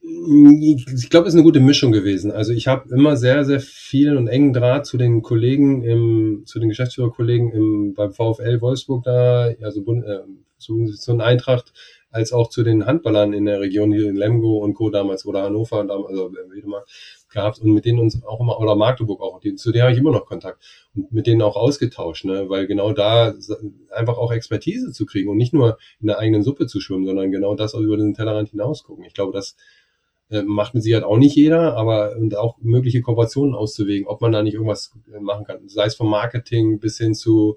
[0.02, 2.32] Ich glaube, es ist eine gute Mischung gewesen.
[2.32, 6.58] Also ich habe immer sehr, sehr viel und engen Draht zu den Kollegen im, zu
[6.58, 10.20] den Geschäftsführerkollegen im, beim VfL Wolfsburg da, also äh,
[10.56, 11.72] zu, zu Eintracht,
[12.10, 14.90] als auch zu den Handballern in der Region hier in Lemgo und Co.
[14.90, 16.86] damals oder Hannover und also Wedemark
[17.30, 19.98] gehabt und mit denen uns auch immer, oder Magdeburg auch, die, zu denen habe ich
[19.98, 20.60] immer noch Kontakt
[20.96, 22.48] und mit denen auch ausgetauscht, ne?
[22.48, 23.34] weil genau da
[23.90, 27.30] einfach auch Expertise zu kriegen und nicht nur in der eigenen Suppe zu schwimmen, sondern
[27.30, 29.04] genau das auch über den Tellerrand hinaus gucken.
[29.04, 29.56] Ich glaube, das
[30.30, 34.30] Äh, macht mit Sicherheit auch nicht jeder, aber und auch mögliche Kooperationen auszuwägen, ob man
[34.30, 35.68] da nicht irgendwas äh, machen kann.
[35.68, 37.56] Sei es vom Marketing bis hin zu,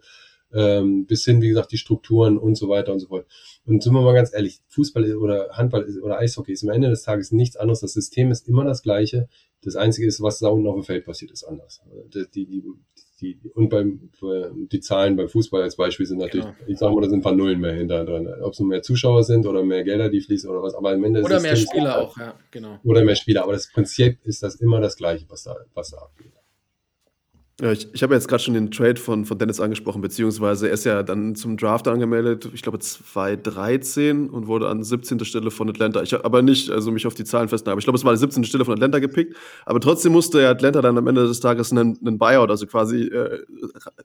[0.51, 3.27] ähm, bis hin, wie gesagt, die Strukturen und so weiter und so fort.
[3.65, 7.03] Und sind wir mal ganz ehrlich, Fußball oder Handball oder Eishockey ist am Ende des
[7.03, 7.81] Tages nichts anderes.
[7.81, 9.29] Das System ist immer das gleiche.
[9.61, 11.79] Das Einzige ist, was da unten auf dem Feld passiert, ist anders.
[12.11, 12.63] Die, die, die,
[13.22, 14.10] die, und beim,
[14.72, 16.57] die Zahlen beim Fußball als Beispiel sind natürlich, genau.
[16.68, 18.27] ich sage mal, da sind ein paar Nullen mehr hinter drin.
[18.41, 20.73] Ob es nur mehr Zuschauer sind oder mehr Gelder, die fließen oder was.
[20.76, 22.80] Aber am Ende Oder mehr Spieler auch, ja, genau.
[22.84, 23.44] Oder mehr Spieler.
[23.44, 26.34] Aber das Prinzip ist das immer das Gleiche, was da, was da abgeht.
[27.61, 30.73] Ja, ich, ich habe jetzt gerade schon den Trade von, von Dennis angesprochen, beziehungsweise er
[30.73, 35.23] ist ja dann zum Draft angemeldet, ich glaube 2013 und wurde an 17.
[35.23, 36.01] Stelle von Atlanta.
[36.01, 38.17] Ich habe aber nicht, also mich auf die Zahlen aber ich glaube, es war die
[38.17, 38.43] 17.
[38.43, 39.38] Stelle von Atlanta gepickt.
[39.67, 43.03] Aber trotzdem musste ja Atlanta dann am Ende des Tages einen, einen Buyout, also quasi
[43.03, 43.43] äh,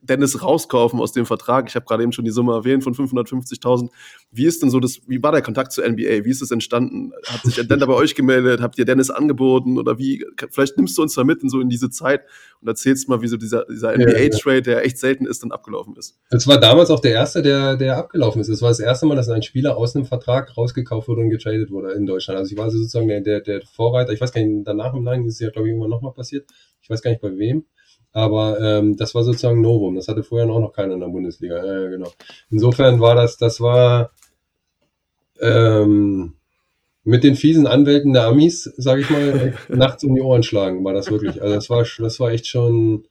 [0.03, 1.70] Dennis rauskaufen aus dem Vertrag.
[1.70, 3.89] Ich habe gerade eben schon die Summe erwähnt von 550.000.
[4.31, 6.27] Wie ist denn so das, wie war der Kontakt zur NBA?
[6.27, 7.12] Wie ist es entstanden?
[7.27, 8.61] Hat sich Atlanta bei euch gemeldet?
[8.61, 9.79] Habt ihr Dennis angeboten?
[9.79, 10.27] Oder wie?
[10.51, 12.25] Vielleicht nimmst du uns da mit in so in diese Zeit
[12.61, 16.19] und erzählst mal, wie so dieser, dieser NBA-Trade, der echt selten ist, dann abgelaufen ist.
[16.31, 18.48] Es war damals auch der erste, der, der abgelaufen ist.
[18.48, 21.70] Es war das erste Mal, dass ein Spieler aus einem Vertrag rausgekauft wurde und getradet
[21.70, 22.39] wurde in Deutschland.
[22.39, 24.12] Also ich war sozusagen der, der, der Vorreiter.
[24.12, 26.47] Ich weiß gar nicht, danach im Nein ist es ja, glaube ich, irgendwann nochmal passiert.
[26.82, 27.65] Ich weiß gar nicht bei wem.
[28.12, 29.94] Aber ähm, das war sozusagen Novum.
[29.94, 31.65] Das hatte vorher auch noch keiner in der Bundesliga.
[31.65, 32.10] Ja, genau.
[32.51, 34.10] Insofern war das, das war
[35.40, 36.35] ähm,
[37.05, 40.93] mit den fiesen Anwälten der Amis, sage ich mal, nachts um die Ohren schlagen, war
[40.93, 41.40] das wirklich.
[41.40, 43.06] Also das war, das war echt schon,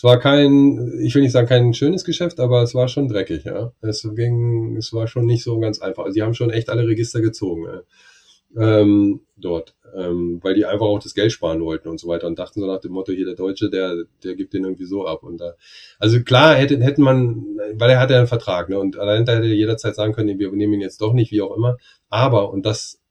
[0.00, 3.44] es war kein, ich will nicht sagen kein schönes Geschäft, aber es war schon dreckig,
[3.44, 3.74] ja.
[3.82, 6.04] Es ging, es war schon nicht so ganz einfach.
[6.04, 8.80] Also die haben schon echt alle Register gezogen, ja.
[8.80, 12.38] ähm, dort, ähm, weil die einfach auch das Geld sparen wollten und so weiter und
[12.38, 15.22] dachten so nach dem Motto, hier der Deutsche, der, der gibt den irgendwie so ab.
[15.22, 15.52] Und da,
[15.98, 19.34] also klar hätte, hätte man, weil er hatte ja einen Vertrag, ne, und allein da
[19.34, 21.76] hätte jederzeit sagen können, wir nehmen ihn jetzt doch nicht, wie auch immer.
[22.08, 23.02] Aber, und das,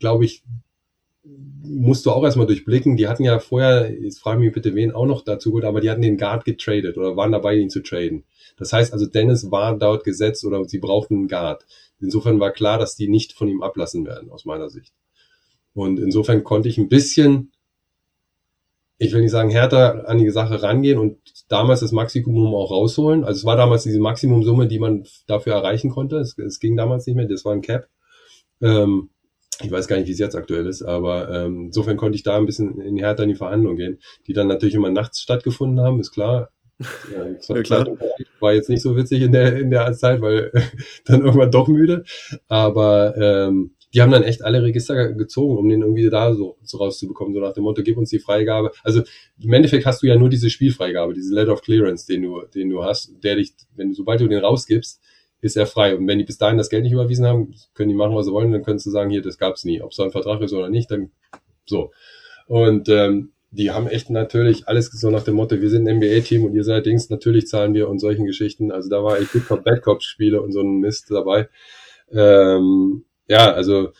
[0.00, 0.42] glaube ich,
[1.24, 2.96] musst du auch erstmal durchblicken.
[2.96, 5.90] Die hatten ja vorher, jetzt frage mich bitte wen auch noch dazu gut, aber die
[5.90, 8.24] hatten den Guard getradet oder waren dabei, ihn zu traden.
[8.56, 11.66] Das heißt also, Dennis war dort gesetzt oder sie brauchten einen Guard.
[12.00, 14.92] Insofern war klar, dass die nicht von ihm ablassen werden, aus meiner Sicht.
[15.72, 17.50] Und insofern konnte ich ein bisschen,
[18.98, 21.18] ich will nicht sagen, härter an die Sache rangehen und
[21.48, 23.24] damals das Maximum auch rausholen.
[23.24, 26.18] Also es war damals diese Maximumsumme, die man dafür erreichen konnte.
[26.18, 27.88] Es, es ging damals nicht mehr, das war ein Cap.
[28.60, 29.10] Ähm,
[29.62, 32.36] ich weiß gar nicht, wie es jetzt aktuell ist, aber ähm, insofern konnte ich da
[32.36, 36.00] ein bisschen in härter in die Verhandlungen gehen, die dann natürlich immer nachts stattgefunden haben,
[36.00, 36.50] ist klar.
[37.12, 37.86] Ja, ja, klar.
[38.40, 40.50] War jetzt nicht so witzig in der, in der Zeit, weil
[41.04, 42.04] dann irgendwann doch müde.
[42.48, 46.78] Aber ähm, die haben dann echt alle Register gezogen, um den irgendwie da so, so
[46.78, 48.72] rauszubekommen, so nach dem Motto, gib uns die Freigabe.
[48.82, 49.02] Also
[49.40, 52.70] im Endeffekt hast du ja nur diese Spielfreigabe, diese Letter of Clearance, den du, den
[52.70, 55.00] du hast, der dich, wenn du, sobald du den rausgibst,
[55.44, 55.94] ist er frei.
[55.94, 58.32] Und wenn die bis dahin das Geld nicht überwiesen haben, können die machen, was sie
[58.32, 59.82] wollen, dann können sie sagen, hier, das gab's nie.
[59.82, 61.10] Ob es ein Vertrag ist oder nicht, dann
[61.66, 61.92] so.
[62.46, 66.44] Und ähm, die haben echt natürlich alles so nach dem Motto, wir sind ein NBA-Team
[66.44, 68.72] und ihr seid Dings, natürlich zahlen wir und solchen Geschichten.
[68.72, 71.50] Also da war echt Good Cop, Bad Cop Spiele und so ein Mist dabei.
[72.10, 73.90] Ähm, ja, also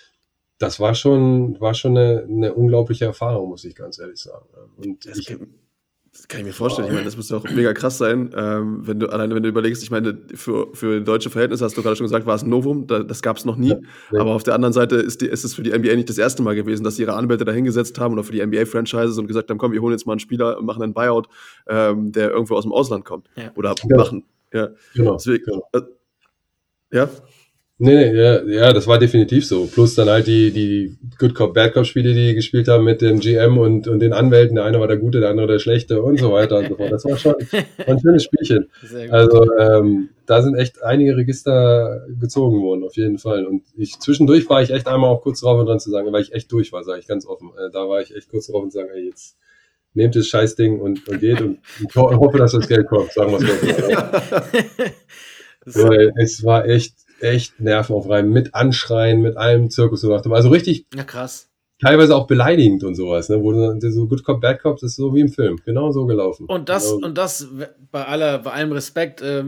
[0.59, 4.47] das war schon, war schon eine, eine unglaubliche Erfahrung, muss ich ganz ehrlich sagen.
[4.77, 5.37] Und das ich,
[6.15, 6.87] das kann ich mir vorstellen.
[6.87, 9.83] Ich meine, das muss auch mega krass sein, ähm, wenn du alleine, wenn du überlegst,
[9.83, 12.87] ich meine, für, für deutsche Verhältnisse hast du gerade schon gesagt, war es ein Novum,
[12.87, 13.71] da, das gab es noch nie.
[13.71, 13.79] Ja,
[14.13, 14.21] ja.
[14.21, 16.43] Aber auf der anderen Seite ist, die, ist es für die NBA nicht das erste
[16.43, 19.51] Mal gewesen, dass sie ihre Anwälte da hingesetzt haben oder für die NBA-Franchises und gesagt
[19.51, 21.27] haben, komm, wir holen jetzt mal einen Spieler und machen einen Buyout,
[21.67, 23.29] ähm, der irgendwo aus dem Ausland kommt.
[23.35, 23.51] Ja.
[23.57, 24.25] Oder machen.
[24.53, 25.17] Ja, genau.
[25.17, 25.69] Deswegen, genau.
[25.73, 25.81] Äh,
[26.93, 27.11] ja.
[27.77, 29.67] Nee, nee, ja, ja, das war definitiv so.
[29.67, 33.03] Plus dann halt die, die Good Cop, Bad Cop Spiele, die, die gespielt haben mit
[33.03, 34.55] dem GM und, und den Anwälten.
[34.55, 36.93] Der eine war der Gute, der andere der Schlechte und so weiter und so fort.
[36.93, 37.35] Das war schon
[37.87, 38.71] ein schönes Spielchen.
[39.11, 43.45] Also, ähm, da sind echt einige Register gezogen worden, auf jeden Fall.
[43.45, 46.23] Und ich, zwischendurch war ich echt einmal auch kurz drauf und dran zu sagen, weil
[46.23, 47.51] ich echt durch war, sage ich ganz offen.
[47.59, 49.37] Äh, da war ich echt kurz drauf und sagen, ey, jetzt
[49.95, 53.39] nehmt das Scheißding und, und geht und ich hoffe, dass das Geld kommt, sagen wir
[53.39, 54.45] es mal.
[55.67, 60.87] Weil es war echt, echt nervenaufreibend, mit Anschreien, mit allem Zirkus gemacht Also richtig.
[60.95, 61.51] Ja, krass.
[61.81, 63.43] Teilweise auch beleidigend und sowas, ne?
[63.43, 65.59] Wo du so Good Cop, Bad Cop, das ist so wie im Film.
[65.65, 66.47] Genau so gelaufen.
[66.47, 67.07] Und das, genau.
[67.07, 67.49] und das
[67.91, 69.45] bei aller, bei allem Respekt, äh,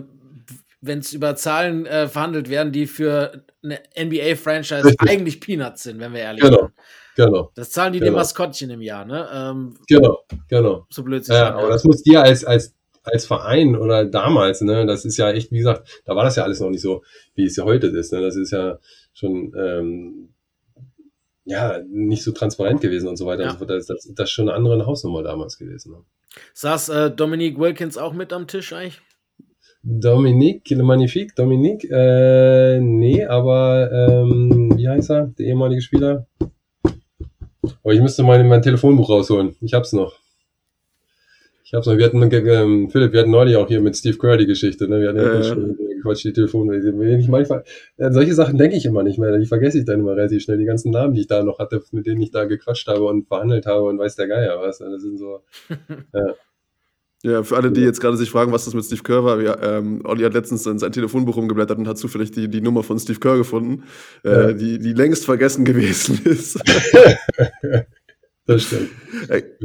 [0.80, 6.12] wenn es über Zahlen äh, verhandelt werden, die für eine NBA-Franchise eigentlich Peanuts sind, wenn
[6.12, 6.52] wir ehrlich sind.
[6.52, 6.70] Genau.
[7.16, 7.50] Genau.
[7.54, 8.12] Das zahlen die genau.
[8.12, 9.26] dem Maskottchen im Jahr, ne?
[9.32, 10.18] Ähm, genau,
[10.48, 10.86] genau.
[10.90, 12.75] So blöd ja, aber das muss dir als, als
[13.06, 16.42] als Verein oder damals, ne, das ist ja echt, wie gesagt, da war das ja
[16.42, 17.02] alles noch nicht so,
[17.34, 18.12] wie es ja heute ist.
[18.12, 18.20] Ne?
[18.20, 18.78] Das ist ja
[19.12, 20.34] schon ähm,
[21.44, 23.44] ja nicht so transparent gewesen und so weiter.
[23.44, 23.52] Ja.
[23.52, 25.92] Und so Das, das, das ist schon eine andere Hausnummer damals gewesen.
[25.92, 25.98] Ne?
[26.54, 29.00] Saß äh, Dominique Wilkins auch mit am Tisch eigentlich?
[29.82, 36.26] Dominique, Le Magnifique, Dominique, äh, nee, aber ähm, wie heißt er, der ehemalige Spieler?
[37.84, 39.54] Aber ich müsste mal mein Telefonbuch rausholen.
[39.60, 40.18] Ich hab's noch.
[41.68, 41.96] Ich hab's noch.
[41.96, 44.86] Wir hatten, ähm, Philipp, wir hatten neulich auch hier mit Steve Kerr die Geschichte.
[44.88, 45.00] Ne?
[45.00, 45.42] Wir hatten ja Äh.
[45.42, 46.80] schon Quatsch, die Telefone.
[46.80, 47.64] Wenn ich manchmal,
[47.98, 49.36] an solche Sachen denke ich immer nicht mehr.
[49.36, 50.58] Die vergesse ich dann immer relativ schnell.
[50.58, 53.26] Die ganzen Namen, die ich da noch hatte, mit denen ich da gequatscht habe und
[53.26, 54.78] verhandelt habe und weiß der Geier was.
[54.78, 55.40] Das sind so.
[56.14, 56.34] Ja.
[57.22, 59.58] Ja, für alle, die jetzt gerade sich fragen, was das mit Steve Kerr war, wir,
[59.60, 62.98] ähm, Olli hat letztens in sein Telefonbuch rumgeblättert und hat zufällig die, die Nummer von
[63.00, 63.82] Steve Kerr gefunden,
[64.22, 64.50] Ja.
[64.50, 66.60] äh, die, die längst vergessen gewesen ist.
[68.46, 68.90] Das stimmt.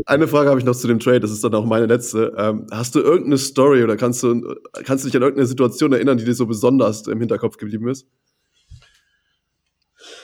[0.08, 2.34] Eine Frage habe ich noch zu dem Trade, das ist dann auch meine letzte.
[2.36, 4.56] Ähm, hast du irgendeine Story oder kannst du,
[4.86, 8.08] kannst du dich an irgendeine Situation erinnern, die dir so besonders im Hinterkopf geblieben ist?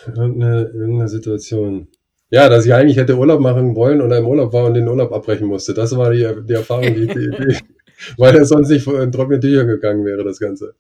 [0.08, 1.88] Irgendeine, irgendeine Situation.
[2.30, 5.14] Ja, dass ich eigentlich hätte Urlaub machen wollen oder im Urlaub war und den Urlaub
[5.14, 5.74] abbrechen musste.
[5.74, 7.58] Das war die, die Erfahrung, die, die, die
[8.18, 10.74] weil er sonst nicht in trockene Tücher gegangen wäre, das Ganze.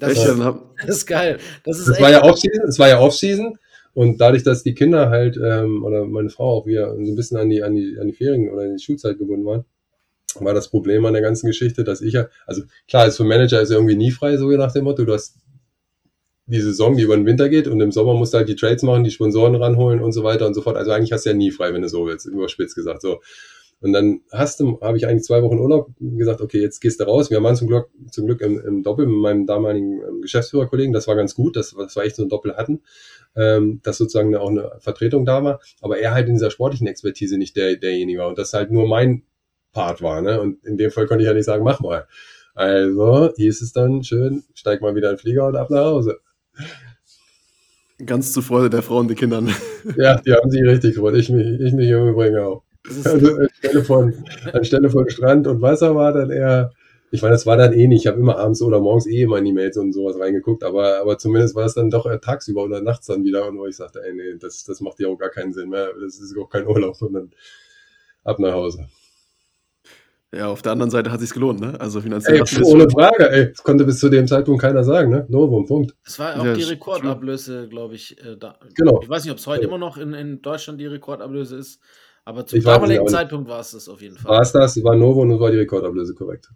[0.00, 0.26] Das, Echt?
[0.26, 0.38] ist,
[0.86, 1.38] das ist geil.
[1.64, 2.00] Das ist echt.
[2.00, 3.58] war ja Off-Season, es war ja Off-Season
[3.98, 7.36] und dadurch, dass die Kinder halt, ähm, oder meine Frau auch wieder so ein bisschen
[7.36, 9.64] an die, an die, an die Ferien oder an die Schulzeit gebunden waren,
[10.38, 13.60] war das Problem an der ganzen Geschichte, dass ich ja, also klar, als für Manager
[13.60, 15.38] ist er irgendwie nie frei, so nach dem Motto, du hast
[16.46, 18.84] die Saison, die über den Winter geht und im Sommer musst du halt die Trades
[18.84, 20.76] machen, die Sponsoren ranholen und so weiter und so fort.
[20.76, 23.20] Also eigentlich hast du ja nie frei, wenn du so willst, überspitzt gesagt, so.
[23.80, 27.04] Und dann hast du, habe ich eigentlich zwei Wochen Urlaub gesagt, okay, jetzt gehst du
[27.04, 27.30] raus.
[27.30, 30.92] Wir waren zum Glück, zum Glück im, im Doppel mit meinem damaligen ähm, Geschäftsführerkollegen.
[30.92, 32.82] Das war ganz gut, dass, dass wir echt so ein Doppel hatten,
[33.36, 35.60] ähm, dass sozusagen auch eine Vertretung da war.
[35.80, 38.88] Aber er halt in dieser sportlichen Expertise nicht der, derjenige war und das halt nur
[38.88, 39.22] mein
[39.72, 40.22] Part war.
[40.22, 40.40] Ne?
[40.40, 42.08] Und in dem Fall konnte ich ja nicht sagen, mach mal.
[42.54, 46.18] Also hieß es dann schön, steig mal wieder in den Flieger und ab nach Hause.
[48.04, 49.54] ganz zur Freude der Frau und den Kindern.
[49.96, 51.14] Ja, die haben sich richtig gefreut.
[51.14, 52.64] Ich mich, ich mich im Übrigen auch.
[53.04, 54.14] Also anstelle von,
[54.52, 56.72] anstelle von Strand und Wasser war dann eher,
[57.10, 59.38] ich meine, das war dann eh nicht, ich habe immer abends oder morgens eh immer
[59.38, 62.62] in die Mails und sowas reingeguckt, aber, aber zumindest war es dann doch eher tagsüber
[62.64, 65.16] oder nachts dann wieder und wo ich sagte, ey, nee, das, das macht ja auch
[65.18, 67.30] gar keinen Sinn mehr, das ist auch kein Urlaub, sondern
[68.24, 68.88] ab nach Hause.
[70.34, 71.80] Ja, auf der anderen Seite hat sich's gelohnt, ne?
[71.80, 72.40] Also finanziell.
[72.40, 75.24] Ey, sich's ohne Frage, ey, das konnte bis zu dem Zeitpunkt keiner sagen, ne?
[75.30, 75.94] Novum, Punkt.
[76.04, 78.22] das war auch Ja, die Rekordablöse, glaube ich.
[78.22, 78.58] Äh, da.
[78.74, 79.00] Genau.
[79.02, 79.68] Ich weiß nicht, ob es heute Ja.
[79.68, 81.80] immer noch in, in Deutschland die Rekordablöse ist,
[82.28, 83.08] aber zum Ich damaligen.
[83.08, 84.32] Zeitpunkt war es das auf jeden Fall.
[84.32, 86.50] War es das, war Novum und war die Rekordablöse korrekt.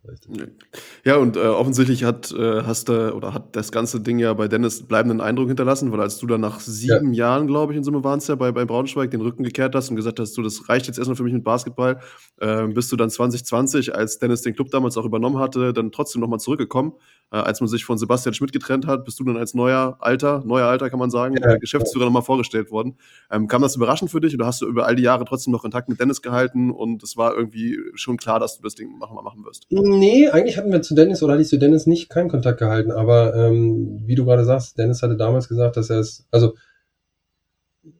[1.02, 4.48] Ja, und äh, offensichtlich hat, äh, hast du oder hat das ganze Ding ja bei
[4.48, 8.04] Dennis bleibenden Eindruck hinterlassen, weil als du dann nach sieben Jahren, glaube ich, in Summe
[8.04, 10.68] waren es ja, bei, bei Braunschweig den Rücken gekehrt hast und gesagt hast, du, das
[10.68, 12.00] reicht jetzt erstmal für mich mit Basketball,
[12.38, 16.20] äh, bist du dann 2020, als Dennis den Club damals auch übernommen hatte, dann trotzdem
[16.20, 16.92] nochmal zurückgekommen.
[17.32, 20.42] Äh, als man sich von Sebastian Schmidt getrennt hat, bist du dann als neuer Alter,
[20.44, 22.96] neuer Alter kann man sagen, Ja, äh, Geschäftsführer nochmal vorgestellt worden.
[23.30, 25.62] Ähm, kam das überraschend für dich oder hast du über all die Jahre trotzdem noch
[25.62, 29.14] Kontakt mit Dennis gehalten und es war irgendwie schon klar, dass du das Ding machen,
[29.14, 29.66] machen wirst?
[29.70, 32.90] Nee, eigentlich hatten wir zu Dennis oder hatte ich zu Dennis nicht keinen Kontakt gehalten,
[32.90, 36.54] aber ähm, wie du gerade sagst, Dennis hatte damals gesagt, dass er es, also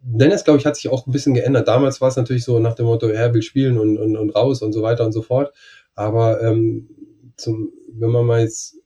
[0.02, 1.66] Dennis, glaube ich, hat sich auch ein bisschen geändert.
[1.66, 4.62] Damals war es natürlich so nach dem Motto, er will spielen und, und, und raus
[4.62, 5.52] und so weiter und so fort.
[5.94, 6.88] Aber ähm,
[7.36, 8.76] zum, wenn man mal jetzt,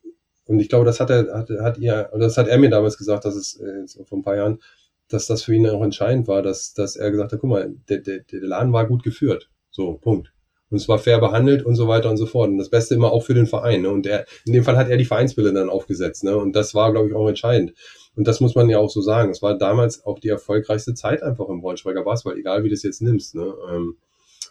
[0.47, 2.97] und ich glaube, das hat er, hat, hat ihr, oder das hat er mir damals
[2.97, 4.61] gesagt, dass es äh, vor ein paar Jahren,
[5.09, 7.99] dass das für ihn auch entscheidend war, dass, dass er gesagt hat, guck mal, der,
[7.99, 9.51] der, der Laden war gut geführt.
[9.71, 10.33] So, Punkt.
[10.69, 12.49] Und es war fair behandelt und so weiter und so fort.
[12.49, 13.83] Und das Beste immer auch für den Verein.
[13.83, 13.91] Ne?
[13.91, 16.25] Und er, in dem Fall hat er die Vereinsbilder dann aufgesetzt.
[16.25, 16.37] Ne?
[16.37, 17.73] Und das war, glaube ich, auch entscheidend.
[18.17, 19.31] Und das muss man ja auch so sagen.
[19.31, 22.83] Es war damals auch die erfolgreichste Zeit einfach im Braunschweiger Basketball, egal wie du es
[22.83, 23.37] jetzt nimmst.
[23.37, 23.55] Ne?
[23.71, 23.97] Ähm,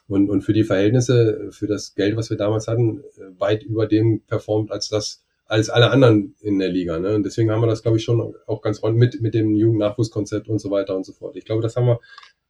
[0.08, 3.88] Und, und für die Verhältnisse, für das Geld, was wir damals hatten, äh, weit über
[3.88, 7.00] dem performt als das, als alle anderen in der Liga.
[7.00, 7.16] Ne?
[7.16, 10.50] Und deswegen haben wir das, glaube ich, schon auch ganz ordentlich mit, mit dem Jugendnachwuchskonzept
[10.50, 11.36] und so weiter und so fort.
[11.36, 12.00] Ich glaube, das haben wir,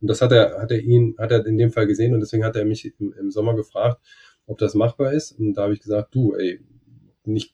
[0.01, 2.45] und das hat er, hat er ihn, hat er in dem Fall gesehen und deswegen
[2.45, 3.99] hat er mich im, im Sommer gefragt,
[4.45, 5.31] ob das machbar ist.
[5.31, 6.61] Und da habe ich gesagt, du, ey,
[7.25, 7.53] nicht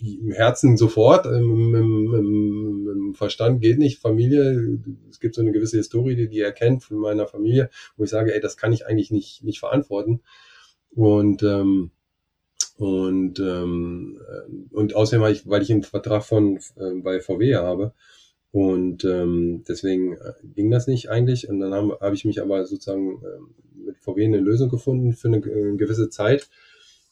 [0.00, 4.00] im Herzen sofort, im, im, im, im Verstand geht nicht.
[4.00, 8.04] Familie, es gibt so eine gewisse Historie, die, die er kennt von meiner Familie, wo
[8.04, 10.20] ich sage, ey, das kann ich eigentlich nicht, nicht verantworten.
[10.90, 11.92] Und ähm,
[12.76, 14.20] und ähm,
[14.70, 17.92] und außerdem, weil ich, weil ich einen Vertrag von äh, bei VW habe
[18.54, 21.48] und ähm, deswegen äh, ging das nicht eigentlich.
[21.48, 25.26] Und dann habe hab ich mich aber sozusagen äh, mit VW eine Lösung gefunden für
[25.26, 26.48] eine, äh, gewisse Zeit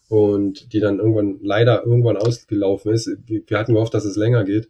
[0.08, 3.10] und die dann irgendwann leider irgendwann ausgelaufen ist.
[3.26, 4.68] Wir, wir hatten gehofft, dass es länger geht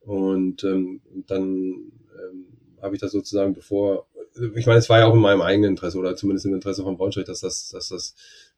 [0.00, 2.46] und ähm, dann ähm,
[2.80, 4.06] habe ich das sozusagen bevor,
[4.54, 6.96] ich meine, es war ja auch in meinem eigenen Interesse oder zumindest im Interesse von
[6.96, 8.14] Braunschweig, dass das, dass das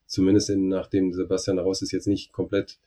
[0.07, 2.79] zumindest in, nachdem Sebastian raus ist, jetzt nicht komplett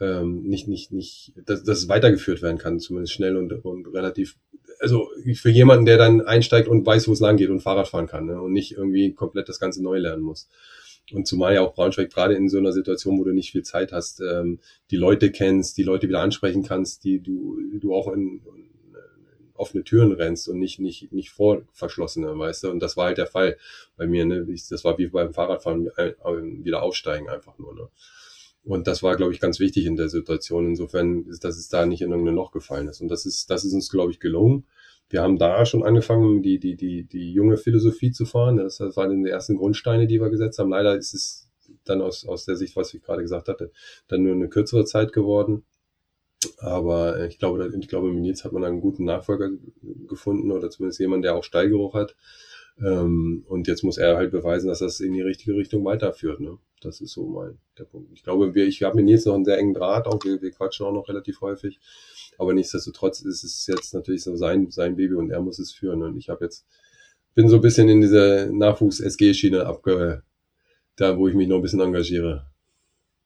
[0.00, 4.36] ähm, nicht, nicht, nicht, dass, dass es weitergeführt werden kann, zumindest schnell und, und relativ,
[4.80, 8.06] also für jemanden, der dann einsteigt und weiß, wo es lang geht und Fahrrad fahren
[8.08, 10.48] kann ne, und nicht irgendwie komplett das Ganze neu lernen muss.
[11.12, 13.92] Und zumal ja auch Braunschweig gerade in so einer Situation, wo du nicht viel Zeit
[13.92, 14.58] hast, ähm,
[14.90, 18.40] die Leute kennst, die Leute wieder ansprechen kannst, die du, du auch in,
[19.54, 22.70] offene Türen rennst und nicht, nicht, nicht vor verschlossene, weißt du?
[22.70, 23.56] Und das war halt der Fall
[23.96, 24.46] bei mir, ne?
[24.70, 25.86] Das war wie beim Fahrradfahren
[26.64, 27.88] wieder aufsteigen einfach nur, ne?
[28.64, 30.66] Und das war, glaube ich, ganz wichtig in der Situation.
[30.66, 33.00] Insofern, dass es da nicht in irgendein Loch gefallen ist.
[33.02, 34.64] Und das ist, das ist uns, glaube ich, gelungen.
[35.10, 38.56] Wir haben da schon angefangen, die, die, die, die junge Philosophie zu fahren.
[38.56, 40.70] Das waren die ersten Grundsteine, die wir gesetzt haben.
[40.70, 41.50] Leider ist es
[41.84, 43.70] dann aus, aus der Sicht, was ich gerade gesagt hatte,
[44.08, 45.64] dann nur eine kürzere Zeit geworden.
[46.58, 49.50] Aber ich glaube, ich glaube, mit Nils hat man einen guten Nachfolger
[50.08, 52.16] gefunden oder zumindest jemand, der auch Steigeruch hat.
[52.82, 56.40] Ähm, und jetzt muss er halt beweisen, dass das in die richtige Richtung weiterführt.
[56.40, 56.58] Ne?
[56.80, 58.10] Das ist so mein der Punkt.
[58.12, 60.50] Ich glaube, wir, ich habe mit Nils noch einen sehr engen Draht, auch wir, wir
[60.50, 61.78] quatschen auch noch relativ häufig.
[62.38, 66.02] Aber nichtsdestotrotz ist es jetzt natürlich so sein, sein Baby und er muss es führen.
[66.02, 66.66] Und ich habe jetzt,
[67.34, 70.22] bin so ein bisschen in diese Nachwuchs-SG-Schiene abge,
[70.96, 72.46] da wo ich mich noch ein bisschen engagiere.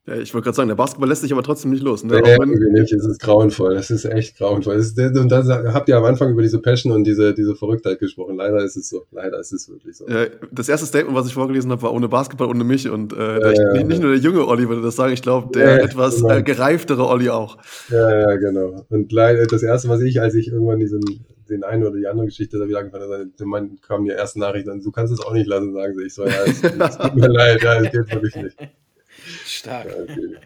[0.08, 2.02] Ja, ich wollte gerade sagen, der Basketball lässt sich aber trotzdem nicht los.
[2.02, 2.18] Ne?
[2.22, 2.90] Nee, irgendwie nicht.
[2.94, 3.76] Es ist grauenvoll.
[3.76, 4.76] Es ist echt grauenvoll.
[4.76, 8.36] Ist, und da habt ihr am Anfang über diese Passion und diese, diese Verrücktheit gesprochen.
[8.36, 9.04] Leider ist es so.
[9.10, 10.08] Leider ist es wirklich so.
[10.08, 12.88] Ja, das erste Statement, was ich vorgelesen habe, war ohne Basketball, ohne mich.
[12.88, 15.82] Und äh, der, ja, nicht, nur der junge Olli würde das sagen, ich glaube, der
[15.82, 16.36] etwas genau.
[16.36, 17.58] äh, gereiftere Olli auch.
[17.90, 18.86] Ja, ja, genau.
[18.88, 21.02] Und leider, das erste, was ich, als ich irgendwann diesen,
[21.50, 24.68] den einen oder die andere Geschichte da wieder angefangen habe, dann kam die erste Nachricht,
[24.68, 26.04] dann, du kannst es auch nicht lassen, sagen sie.
[26.04, 28.56] Ich so, ja, es, es tut mir leid, ja, es geht wirklich nicht.
[29.44, 29.86] Stark.
[29.86, 30.36] Ja, okay.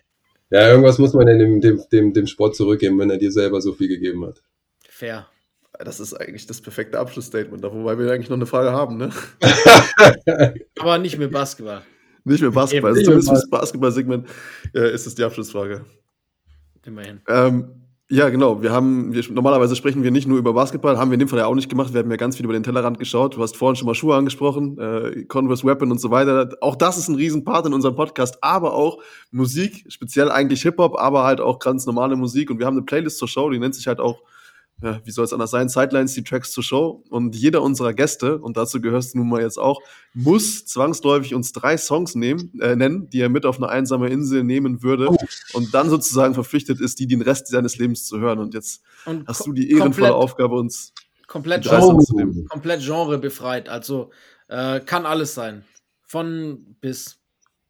[0.50, 3.72] Ja, irgendwas muss man dem, dem, dem, dem Sport zurückgeben, wenn er dir selber so
[3.72, 4.42] viel gegeben hat.
[4.86, 5.26] Fair.
[5.78, 9.10] Das ist eigentlich das perfekte Abschlussstatement, wobei wir eigentlich noch eine Frage haben, ne?
[10.78, 11.82] Aber nicht mit Basketball.
[12.24, 12.90] Nicht mit Basketball.
[12.90, 14.28] Also zumindest fürs Basketball-Segment
[14.74, 15.86] äh, ist es die Abschlussfrage.
[16.84, 17.22] Immerhin.
[17.26, 17.81] Ähm,
[18.12, 18.60] ja, genau.
[18.60, 21.38] Wir haben, wir, normalerweise sprechen wir nicht nur über Basketball, haben wir in dem Fall
[21.38, 21.94] ja auch nicht gemacht.
[21.94, 23.36] Wir haben ja ganz viel über den Tellerrand geschaut.
[23.36, 26.50] Du hast vorhin schon mal Schuhe angesprochen, äh, Converse Weapon und so weiter.
[26.60, 28.98] Auch das ist ein Riesenpart in unserem Podcast, aber auch
[29.30, 32.50] Musik, speziell eigentlich Hip-Hop, aber halt auch ganz normale Musik.
[32.50, 34.20] Und wir haben eine Playlist zur Show, die nennt sich halt auch
[34.82, 37.04] ja, wie soll es anders sein, Sidelines, die Tracks zur Show.
[37.08, 39.80] Und jeder unserer Gäste, und dazu gehörst du nun mal jetzt auch,
[40.12, 44.44] muss zwangsläufig uns drei Songs nehmen, äh, nennen, die er mit auf eine einsame Insel
[44.44, 45.16] nehmen würde oh.
[45.52, 48.38] und dann sozusagen verpflichtet ist, die den Rest seines Lebens zu hören.
[48.38, 50.92] Und jetzt und hast du die ehrenvolle Aufgabe, uns
[51.26, 52.46] komplett Genre, zu nehmen.
[52.48, 53.68] komplett Genre befreit.
[53.68, 54.10] Also
[54.48, 55.64] äh, kann alles sein.
[56.02, 57.18] Von bis.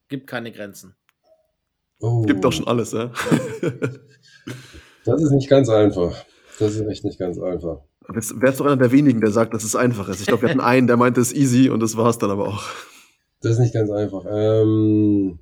[0.08, 0.94] Gibt keine Grenzen.
[2.00, 2.22] Oh.
[2.22, 3.12] Gibt doch schon alles, ja.
[5.04, 6.24] das ist nicht ganz einfach.
[6.62, 7.80] Das ist echt nicht ganz einfach.
[8.06, 10.20] Wärst du einer der wenigen, der sagt, dass es einfach ist.
[10.20, 12.30] Ich glaube, wir hatten einen, der meinte, es ist easy und das war es dann
[12.30, 12.62] aber auch.
[13.40, 14.24] Das ist nicht ganz einfach.
[14.30, 15.40] Ähm,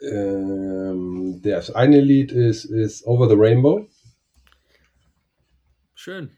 [0.00, 3.88] ähm, das eine Lied ist, ist Over the Rainbow.
[5.94, 6.30] Schön.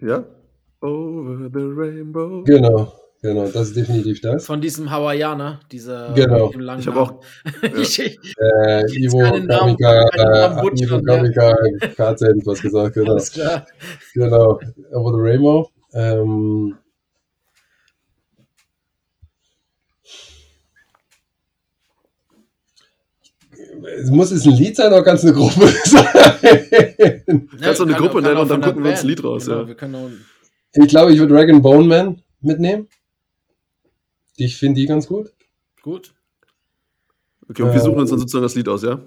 [0.00, 0.24] Ja?
[0.80, 2.44] Over the Rainbow.
[2.44, 2.92] Genau.
[3.24, 4.44] Genau, das ist definitiv das.
[4.44, 6.52] Von diesem Hawaiianer, dieser genau.
[6.78, 7.22] Ich habe auch
[7.74, 11.56] ich, äh, Ivo Kamika, äh, Ivo Kamika,
[11.96, 13.12] KZ was gesagt, genau.
[13.12, 13.66] Alles klar.
[14.12, 14.60] Genau,
[14.92, 15.70] Over the Rainbow.
[15.94, 16.76] Ähm,
[24.10, 27.48] muss es ein Lied sein oder kann es eine Gruppe sein?
[27.58, 29.46] Kannst du eine Gruppe nennen und dann gucken wir uns ein Lied raus.
[29.46, 30.12] Genau, ja.
[30.74, 32.86] ich glaube, ich würde Dragon Bone Man mitnehmen.
[34.36, 35.32] Ich finde die ganz gut.
[35.82, 36.14] Gut.
[37.48, 39.00] Okay, und wir suchen uns dann sozusagen das Lied aus, ja?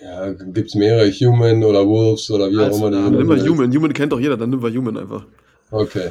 [0.00, 2.90] Ja, gibt es mehrere, Human oder Wolves oder wie auch immer.
[2.90, 3.74] Dann nimm mal Human.
[3.74, 5.26] Human kennt doch jeder, dann nimm mal Human einfach.
[5.70, 6.10] Okay.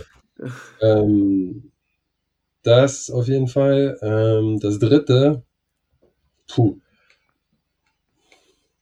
[0.81, 1.71] ähm,
[2.63, 3.97] das auf jeden Fall.
[4.01, 5.43] Ähm, das dritte,
[6.47, 6.77] puh.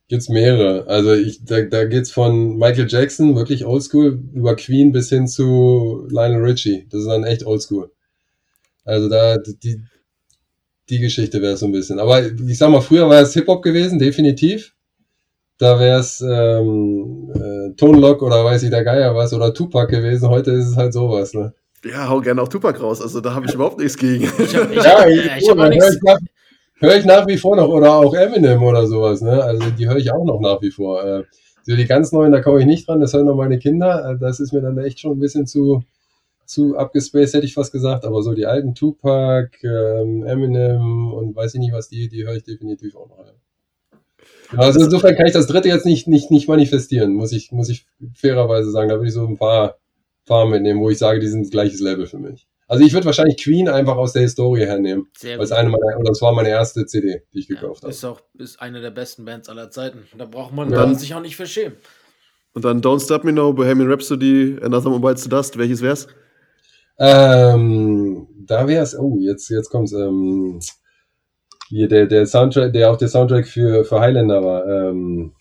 [0.07, 0.87] Gibt's mehrere.
[0.87, 6.07] Also ich, da, da geht's von Michael Jackson, wirklich oldschool, über Queen bis hin zu
[6.09, 6.87] Lionel Richie.
[6.89, 7.91] Das ist dann echt oldschool.
[8.87, 9.81] Also da, die,
[10.89, 11.99] die Geschichte wäre so ein bisschen.
[11.99, 14.73] Aber ich sag mal, früher war es Hip-Hop gewesen, definitiv.
[15.57, 20.29] Da wäre es ähm, äh, Tonlock oder weiß ich der Geier was oder Tupac gewesen.
[20.29, 21.53] Heute ist es halt sowas, ne?
[21.83, 23.01] Ja, hau gerne auch Tupac raus.
[23.01, 24.23] Also da habe ich überhaupt nichts gegen.
[24.23, 26.19] Ich hab, ich ja, ich, ich hab höre ich, nach,
[26.79, 27.69] hör ich nach wie vor noch.
[27.69, 29.43] Oder auch Eminem oder sowas, ne?
[29.43, 31.03] Also die höre ich auch noch nach wie vor.
[31.03, 31.23] Äh,
[31.65, 32.99] die ganz neuen, da komme ich nicht dran.
[32.99, 34.11] Das hören noch meine Kinder.
[34.11, 35.83] Äh, das ist mir dann echt schon ein bisschen zu
[36.47, 41.53] zu abgespaced, hätte ich fast gesagt, aber so die alten Tupac, ähm, Eminem und weiß
[41.55, 43.25] ich nicht was, die, die höre ich definitiv auch noch.
[43.25, 44.59] Ja.
[44.59, 47.85] Also insofern kann ich das dritte jetzt nicht, nicht, nicht manifestieren, muss ich, muss ich
[48.15, 48.87] fairerweise sagen.
[48.87, 49.77] Da würde ich so ein paar,
[50.25, 52.47] paar mitnehmen, wo ich sage, die sind gleiches Level für mich.
[52.69, 55.07] Also ich würde wahrscheinlich Queen einfach aus der Historie hernehmen.
[55.17, 58.03] Sehr weil eine meiner, oder das war meine erste CD, die ich gekauft ja, ist
[58.03, 58.19] habe.
[58.19, 59.99] Ist auch ist eine der besten Bands aller Zeiten.
[60.17, 60.93] Da braucht man ja.
[60.93, 61.77] sich auch nicht verschämen.
[62.53, 66.07] Und dann Don't Stop Me Now, Bohemian Rhapsody, Another Mobile to Dust, welches wär's?
[66.99, 70.59] Ähm, da wäre es, oh, jetzt, jetzt kommt's, ähm,
[71.69, 74.65] hier der, der Soundtrack, der auch der Soundtrack für, für Highlander war.
[74.67, 75.33] Ähm,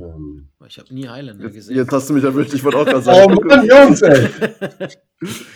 [0.00, 1.76] Ähm, Ich habe nie Highlander Jetzt, gesehen.
[1.76, 3.34] jetzt hast du mich erwischt, ich wollte auch gerade oh sagen.
[3.46, 4.28] Mann, Jungs, ey!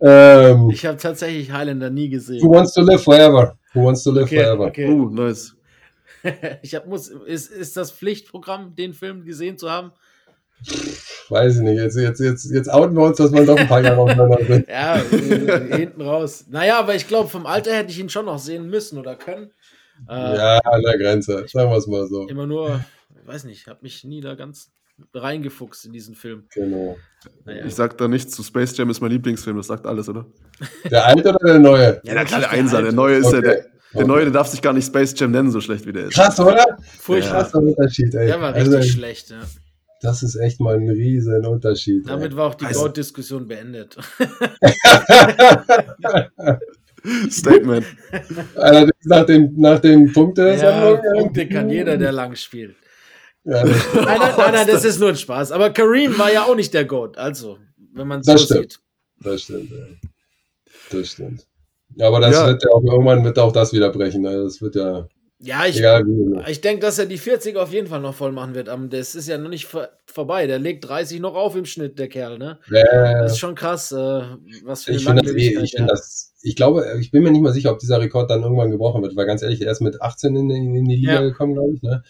[0.00, 2.42] ähm, Ich habe tatsächlich Highlander nie gesehen.
[2.42, 3.58] who wants to live forever?
[3.74, 4.64] Who wants to live Okay, forever?
[4.66, 4.88] okay.
[4.88, 5.52] Uh, nice.
[6.62, 9.92] Ich hab, muss, ist, ist das Pflichtprogramm, den Film gesehen zu haben?
[11.28, 11.78] Weiß ich nicht.
[11.78, 14.68] Jetzt, jetzt, jetzt, jetzt outen wir uns, dass wir noch ein paar Jahre aufeinander sind.
[14.68, 16.44] Ja, äh, hinten raus.
[16.48, 19.50] Naja, aber ich glaube, vom Alter hätte ich ihn schon noch sehen müssen oder können.
[20.08, 21.44] Äh, Ja, an der Grenze.
[21.48, 22.26] Sagen wir es mal so.
[22.28, 22.80] Immer nur,
[23.20, 24.70] ich weiß nicht, habe mich nie da ganz
[25.14, 26.44] reingefuchst in diesen Film.
[26.54, 26.96] Genau.
[27.44, 27.64] Naja.
[27.66, 30.26] Ich sag da nichts zu Space Jam ist mein Lieblingsfilm, das sagt alles, oder?
[30.90, 32.00] Der alte oder der neue?
[32.04, 33.42] Ja, der der Einser, der neue ist ja, Okay.
[33.46, 34.06] der, der Okay.
[34.06, 36.14] neue, der darf sich gar nicht Space Jam nennen, so schlecht wie der ist.
[36.14, 36.64] Krass, oder?
[36.98, 37.42] Furchtbar.
[37.42, 38.26] Krasser Unterschied, ey.
[38.26, 39.30] Der war richtig Also, schlecht.
[39.30, 39.40] Ja.
[40.06, 42.08] Das ist echt mal ein riesen Unterschied.
[42.08, 43.96] Damit war auch die Also- Goat-Diskussion beendet.
[47.30, 47.86] Statement.
[48.56, 50.58] Allerdings nach den, nach den ja, Punkte.
[51.16, 52.76] Punkte kann jeder, der lang spielt.
[53.44, 55.52] Ja, Nein, nein, nein, nein, das ist nur ein Spaß.
[55.52, 57.16] Aber Kareem war ja auch nicht der Goat.
[57.16, 57.58] Also,
[57.94, 58.72] wenn man so stimmt.
[58.72, 58.80] sieht.
[59.20, 59.98] Das stimmt, ey.
[60.90, 61.46] Das stimmt.
[61.94, 62.46] Ja, aber das Ja.
[62.48, 64.22] wird ja auch irgendwann wird auch das wieder brechen.
[64.22, 64.42] Ne?
[64.42, 65.06] Das wird ja
[65.38, 66.04] Ja, ich, egal
[66.48, 68.68] ich denke, dass er die 40 auf jeden Fall noch voll machen wird.
[68.90, 70.46] Das ist ja noch nicht vor, vorbei.
[70.46, 72.58] Der legt 30 noch auf im Schnitt, der Kerl, ne?
[72.70, 73.96] Äh, Das ist schon krass, äh,
[74.64, 77.52] was für eine ich das, eh, ich das, ich glaube, ich bin mir nicht mal
[77.52, 80.34] sicher, ob dieser Rekord dann irgendwann gebrochen wird, weil ganz ehrlich, er ist mit 18
[80.36, 81.20] in, in die Liga Ja.
[81.20, 82.02] gekommen, glaube ich, ne?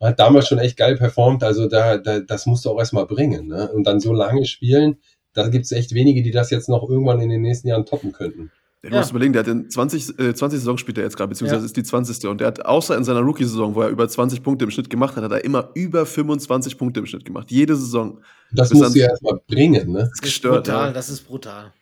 [0.00, 3.46] Hat damals schon echt geil performt, also da, da das musst du auch erstmal bringen,
[3.48, 3.70] ne?
[3.72, 4.98] Und dann so lange spielen,
[5.32, 8.12] da gibt es echt wenige, die das jetzt noch irgendwann in den nächsten Jahren toppen
[8.12, 8.50] könnten.
[8.82, 8.96] Du Ja.
[8.98, 11.66] musst überlegen, der hat in 20, äh, 20 Saison spielt er jetzt gerade, beziehungsweise Ja.
[11.66, 12.26] ist die 20.
[12.30, 15.16] Und der hat außer in seiner Rookie-Saison, wo er über 20 Punkte im Schnitt gemacht
[15.16, 17.50] hat, hat er immer über 25 Punkte im Schnitt gemacht.
[17.50, 18.20] Jede Saison.
[18.52, 19.98] Das du ja erstmal bringen, ne?
[19.98, 20.64] Das ist Das ist gestört.
[20.66, 20.92] brutal, Ja.
[20.94, 21.72] das ist brutal.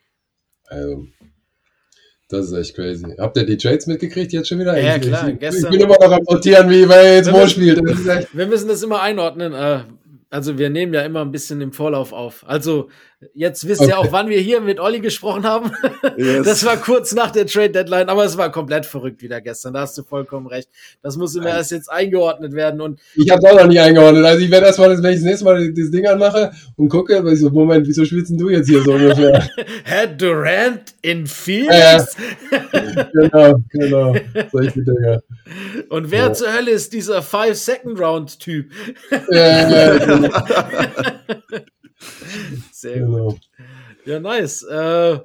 [0.64, 1.06] Also,
[2.28, 3.14] das ist echt crazy.
[3.18, 4.76] Habt ihr die Trades mitgekriegt jetzt schon wieder?
[4.78, 7.46] Ja, ich, klar, ich, gestern- ich bin immer noch am notieren, wie wer jetzt wo
[7.46, 7.78] spielt.
[8.32, 9.52] Wir müssen das immer einordnen.
[9.54, 9.84] Äh,
[10.30, 12.44] also wir nehmen ja immer ein bisschen im Vorlauf auf.
[12.46, 12.88] Also
[13.34, 13.94] jetzt wisst ihr Okay.
[13.96, 15.72] auch, wann wir hier mit Olli gesprochen haben.
[16.16, 16.46] Yes.
[16.46, 19.74] Das war kurz nach der Trade Deadline, aber es war komplett verrückt wieder gestern.
[19.74, 20.68] Da hast du vollkommen recht.
[21.02, 22.80] Das muss immer erst jetzt eingeordnet werden.
[22.80, 24.24] Und ich habe auch noch nicht eingeordnet.
[24.24, 27.34] Also ich werde erstmal, wenn ich das nächste Mal dieses Ding anmache und gucke, weil
[27.34, 29.48] ich so, Moment, wieso denn du jetzt hier so ungefähr?
[29.84, 32.16] Herr Durant in Ja, Phoenix.
[33.12, 34.16] genau, genau.
[34.52, 35.22] Solche Dinger.
[35.88, 38.70] Und wer zur Hölle ist dieser Five-Second-Round-Typ?
[39.30, 40.28] Ja, ja, genau.
[42.72, 43.06] Sehr gut.
[43.06, 43.38] genau.
[44.04, 44.62] Ja, nice.
[44.62, 45.20] Äh,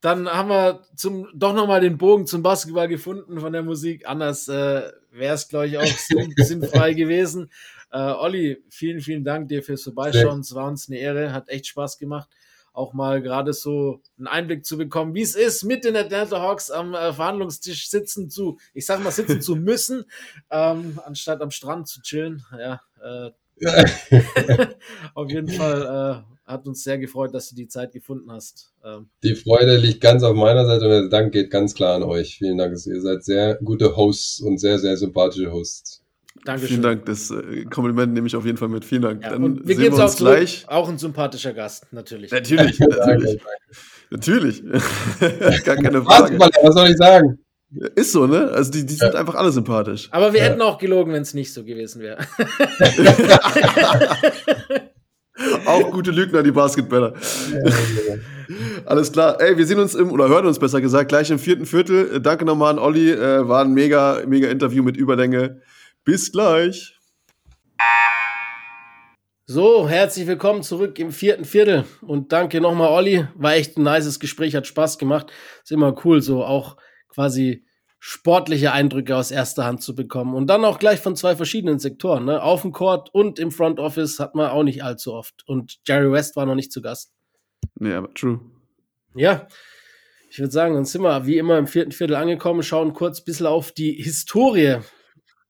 [0.00, 4.06] dann haben wir zum, doch nochmal den Bogen zum Basketball gefunden von der Musik.
[4.06, 7.50] Anders äh, wäre es, glaube ich, auch sinn, sinnfrei gewesen.
[7.90, 10.40] Äh, Olli, vielen, vielen Dank dir fürs Vorbeischauen.
[10.40, 12.28] Es war uns eine Ehre, hat echt Spaß gemacht.
[12.72, 16.70] Auch mal gerade so einen Einblick zu bekommen, wie es ist, mit den Atlanta Hawks
[16.70, 20.04] am äh, Verhandlungstisch sitzen zu, ich sag mal, sitzen zu müssen,
[20.50, 22.44] ähm, anstatt am Strand zu chillen.
[22.52, 23.30] Ja, äh,
[25.14, 28.72] auf jeden Fall äh, hat uns sehr gefreut, dass du die Zeit gefunden hast.
[28.84, 32.02] Ähm, Die Freude liegt ganz auf meiner Seite und der Dank geht ganz klar an
[32.02, 32.36] euch.
[32.38, 32.72] Vielen Dank.
[32.86, 36.02] Ihr seid sehr gute Hosts und sehr, sehr sympathische Hosts.
[36.44, 36.68] Dankeschön.
[36.68, 38.84] Vielen Dank, das äh, Kompliment nehme ich auf jeden Fall mit.
[38.84, 39.22] Vielen Dank.
[39.22, 40.34] Ja, Dann und wir sehen wir es auch uns zurück.
[40.36, 40.64] gleich.
[40.68, 42.30] Auch ein sympathischer Gast, natürlich.
[42.30, 43.40] Natürlich, natürlich.
[44.10, 44.62] Natürlich.
[45.64, 46.36] Gar keine Frage.
[46.36, 47.38] Basketballer, was soll ich sagen?
[47.96, 48.50] Ist so, ne?
[48.52, 50.08] Also die, die sind einfach alle sympathisch.
[50.12, 50.46] Aber wir Ja.
[50.46, 52.18] hätten auch gelogen, wenn es nicht so gewesen wäre.
[55.66, 57.12] Auch gute Lügner, die Basketballer.
[58.86, 59.38] Alles klar.
[59.40, 62.16] Ey, wir sehen uns im, oder hören uns besser gesagt, gleich im vierten Viertel.
[62.16, 63.10] Äh, Danke nochmal an Olli.
[63.10, 65.60] Äh, war ein mega, mega Interview mit Überlänge.
[66.04, 66.98] Bis gleich.
[69.46, 71.84] So, herzlich willkommen zurück im vierten Viertel.
[72.00, 73.26] Und danke nochmal, Olli.
[73.34, 75.26] War echt ein nices Gespräch, hat Spaß gemacht.
[75.62, 76.76] Ist immer cool, so auch
[77.16, 77.64] quasi
[77.98, 80.34] sportliche Eindrücke aus erster Hand zu bekommen.
[80.34, 82.26] Und dann auch gleich von zwei verschiedenen Sektoren.
[82.26, 82.40] Ne?
[82.40, 85.42] Auf dem Court und im Front Office hat man auch nicht allzu oft.
[85.48, 87.12] Und Jerry West war noch nicht zu Gast.
[87.74, 88.40] Nee, aber true.
[89.14, 89.48] Ja,
[90.30, 93.24] ich würde sagen, dann sind wir wie immer im vierten Viertel angekommen, schauen kurz ein
[93.24, 94.76] bisschen auf die Historie.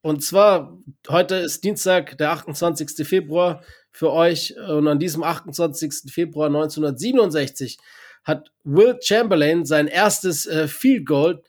[0.01, 0.78] Und zwar,
[1.09, 3.06] heute ist Dienstag, der 28.
[3.06, 4.55] Februar für euch.
[4.68, 6.12] Und an diesem 28.
[6.12, 7.78] Februar 1967
[8.22, 11.43] hat Will Chamberlain sein erstes äh, Field Goal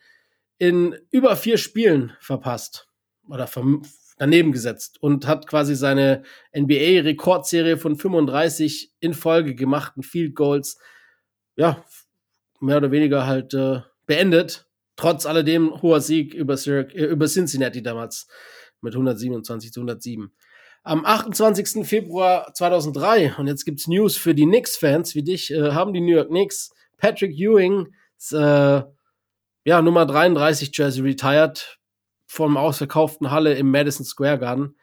[0.58, 2.88] in über vier Spielen verpasst
[3.30, 3.50] oder
[4.18, 6.24] daneben gesetzt und hat quasi seine
[6.56, 10.80] NBA-Rekordserie von 35 in Folge gemachten Field Goals
[11.56, 11.84] ja,
[12.60, 14.68] mehr oder weniger halt äh, beendet.
[14.96, 18.28] Trotz alledem hoher Sieg über, Syrac äh, über Cincinnati damals
[18.82, 20.32] mit 127 zu 107.
[20.84, 21.86] Am 28.
[21.86, 26.16] Februar 2003, und jetzt gibt's News für die Knicks-Fans wie dich, äh, haben die New
[26.16, 27.94] York Knicks Patrick Ewing,
[28.32, 28.82] äh,
[29.68, 31.78] ja, Nummer 33 Jersey retired
[32.26, 34.78] vom ausverkauften Halle im Madison Square Garden.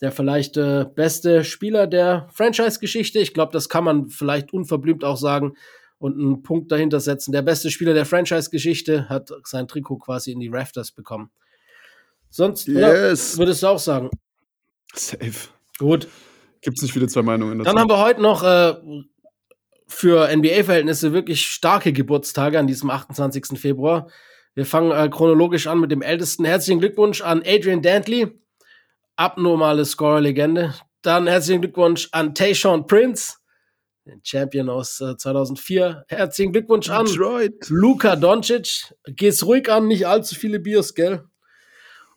[0.00, 3.18] der vielleicht äh, beste Spieler der Franchise-Geschichte.
[3.18, 5.54] Ich glaube, das kann man vielleicht unverblümt auch sagen
[5.98, 7.32] und einen Punkt dahinter setzen.
[7.32, 11.30] Der beste Spieler der Franchise-Geschichte hat sein Trikot quasi in die Rafters bekommen.
[12.30, 13.34] Sonst Yes.
[13.34, 14.08] ja, würdest du auch sagen.
[14.94, 15.48] Safe.
[15.78, 16.08] Gut.
[16.62, 17.58] Gibt es nicht viele zwei Meinungen.
[17.62, 18.74] Dann haben wir heute noch äh,
[19.86, 23.58] für NBA-Verhältnisse wirklich starke Geburtstage an diesem 28.
[23.58, 24.08] Februar.
[24.54, 26.44] Wir fangen äh, chronologisch an mit dem ältesten.
[26.44, 28.28] Herzlichen Glückwunsch an Adrian Dantley,
[29.16, 30.74] abnormale Scorer-Legende.
[31.02, 33.34] Dann herzlichen Glückwunsch an Tayshaun Prince,
[34.06, 36.04] den Champion aus äh, 2004.
[36.08, 37.68] Herzlichen Glückwunsch an Detroit.
[37.68, 38.94] Luka Doncic.
[39.08, 41.24] Geht's ruhig an, nicht allzu viele Biers, gell?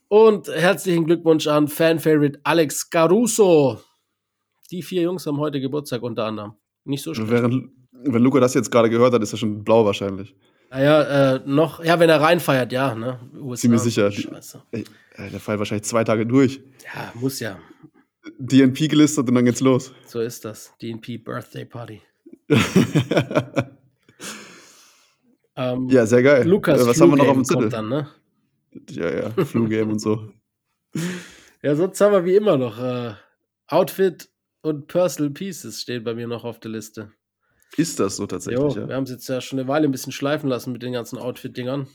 [0.09, 3.81] Und herzlichen Glückwunsch an Fan-Favorite Alex Caruso.
[4.71, 6.53] Die vier Jungs haben heute Geburtstag unter anderem.
[6.87, 7.29] Nicht so schlecht.
[7.29, 10.35] Während, wenn Luca das jetzt gerade gehört hat, ist er schon blau wahrscheinlich.
[10.69, 13.19] Naja, äh, noch, ja, wenn er reinfeiert, ja, ne?
[13.39, 13.61] USA.
[13.61, 14.11] Ziemlich sicher.
[14.11, 14.61] Scheiße.
[14.71, 14.83] Ey,
[15.15, 16.61] äh, der feiert wahrscheinlich zwei Tage durch.
[16.93, 17.57] Ja, muss ja.
[18.39, 19.93] DNP gelistet und dann geht's los.
[20.05, 20.73] So ist das.
[20.81, 22.01] DNP Birthday Party.
[25.57, 26.47] Ähm, ja, sehr geil.
[26.47, 27.69] Lukas Äh, was haben wir noch auf Flu-Game dem Zettel?
[27.69, 28.07] dann, ne?
[28.91, 30.29] Ja, ja, Flu-Game und so.
[31.63, 33.13] Ja, sonst haben wir wie immer noch äh,
[33.65, 34.29] Outfit
[34.67, 37.11] und Personal Pieces stehen bei mir noch auf der Liste.
[37.75, 38.75] Ist das so Jo, tatsächlich?
[38.75, 38.95] wir ja?
[38.95, 41.87] haben es jetzt ja schon eine Weile ein bisschen schleifen lassen mit den ganzen Outfit-Dingern.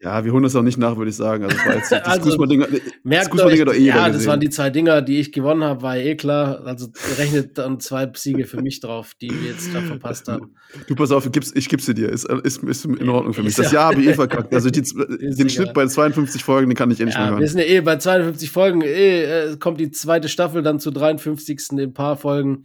[0.00, 1.42] Ja, wir holen das auch nicht nach, würde ich sagen.
[1.44, 2.66] Also, das war jetzt das Also, Fußballdinger.
[2.68, 4.28] Das Merkt euch, doch eh ja, das gesehen.
[4.28, 6.62] waren die zwei Dinger, die ich gewonnen habe, war eh klar.
[6.64, 6.88] Also
[7.18, 10.54] rechnet dann zwei Siege für mich drauf, die wir jetzt da verpasst haben.
[10.86, 12.10] Du pass auf, ich gib's, gib's dir.
[12.10, 13.56] Ist, ist, ist in Ordnung für mich.
[13.56, 14.54] Das ja- Jahr habe ich eh verkackt.
[14.54, 15.50] Also die, den egal.
[15.50, 17.40] Schnitt bei 52 Folgen, den kann ich eh nicht mehr Ja, hören.
[17.40, 20.90] wir sind ja eh bei 52 Folgen, eh, äh, kommt die zweite Staffel dann zu
[20.92, 21.58] 53.
[21.72, 22.64] in ein paar Folgen.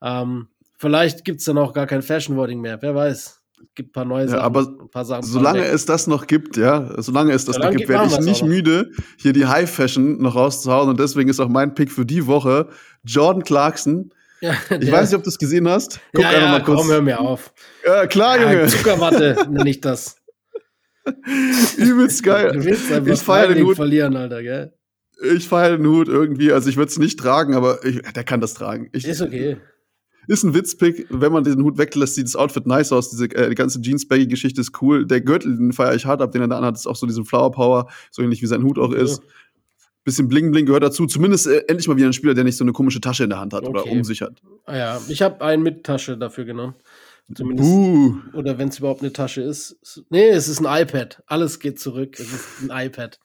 [0.00, 0.46] Ähm,
[0.76, 3.37] vielleicht gibt's dann auch gar kein Fashion Voting mehr, wer weiß.
[3.60, 4.40] Es gibt ein paar neue Ja, Sachen.
[4.42, 7.78] aber ein paar Sachen Solange es das noch gibt, ja, solange es das Solange noch
[7.78, 10.88] gibt, werde ich nicht müde, hier die High Fashion noch rauszuhauen.
[10.88, 12.68] Und deswegen ist auch mein Pick für die Woche
[13.04, 14.10] Jordan Clarkson.
[14.40, 16.00] ja, Ich weiß nicht, ob du es gesehen hast.
[16.14, 16.80] Guck ja, einfach ja, mal kurz.
[16.80, 17.52] komm, hör mir auf.
[17.84, 18.66] Ja, klar, Ja, Junge.
[18.68, 20.16] Zuckerwatte nenne ich das.
[21.76, 22.52] Übelst geil.
[22.52, 23.76] Du willst einfach Ich feier den Hut.
[23.76, 24.74] verlieren, Alter, gell?
[25.34, 26.52] Ich feiere den Hut irgendwie.
[26.52, 28.88] Also ich würde es nicht tragen, aber ich, der kann das tragen.
[28.92, 29.56] Ich, Ist okay.
[30.28, 31.06] Ist ein Witzpick.
[31.10, 33.10] Wenn man diesen Hut weglässt, sieht das Outfit nice aus.
[33.10, 35.06] Diese äh, die ganze Jeans-Baggy-Geschichte ist cool.
[35.06, 37.24] Der Gürtel, den feiere ich hart ab, den er da anhat, ist auch so diesen
[37.24, 38.98] Flower Power, so ähnlich wie sein Hut auch Ja.
[39.00, 39.22] ist.
[40.04, 41.06] Bisschen Bling Bling gehört dazu.
[41.06, 43.40] Zumindest äh, endlich mal wieder ein Spieler, der nicht so eine komische Tasche in der
[43.40, 43.90] Hand hat oder Okay.
[43.90, 44.40] um sich hat.
[44.64, 46.74] Ah ja, ich habe einen mit Tasche dafür genommen.
[47.34, 47.68] Zumindest.
[47.68, 49.76] Uh, Oder wenn es überhaupt eine Tasche ist.
[50.08, 51.22] Nee, es ist ein iPad.
[51.26, 52.18] Alles geht zurück.
[52.18, 53.18] Es ist ein iPad.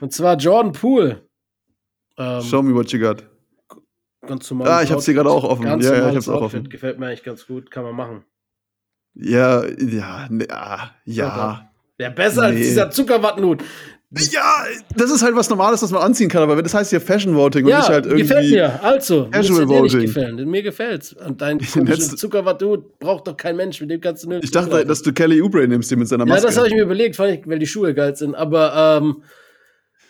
[0.00, 1.22] Und zwar Jordan Poole.
[2.16, 3.22] Ähm, show me what you got.
[4.28, 4.68] Ganz normal.
[4.68, 5.64] Ah, ich hab's hier gerade auch offen.
[5.64, 6.60] Ganz Ja, ja, ich hab's auch Outfit.
[6.60, 6.68] offen.
[6.70, 7.70] Gefällt mir eigentlich ganz gut.
[7.70, 8.24] Kann man machen.
[9.14, 11.70] Ja, ja, ne, ah, ja.
[11.98, 12.60] Ja, besser als Nee.
[12.62, 13.62] dieser Zuckerwattenhut.
[14.30, 14.64] Ja,
[14.96, 17.34] das ist halt was Normales, was man anziehen kann, aber wenn das heißt hier Fashion
[17.34, 18.22] Voting und Ja, nicht halt irgendwie.
[18.22, 18.82] gefällt mir.
[18.82, 20.06] Also, Casual dir dir nicht Voting.
[20.06, 20.48] gefallen.
[20.50, 21.12] Mir gefällt's.
[21.12, 21.58] Und dein
[22.16, 23.80] Zuckerwattenhut braucht doch kein Mensch.
[23.82, 26.24] Mit dem kannst du nirgends Ich dachte, dass du Kelly Oubre nimmst, hier mit seiner
[26.24, 26.46] Ja, Maske.
[26.46, 28.34] das habe ich mir überlegt, ich, weil die Schuhe geil sind.
[28.34, 29.22] Aber ähm,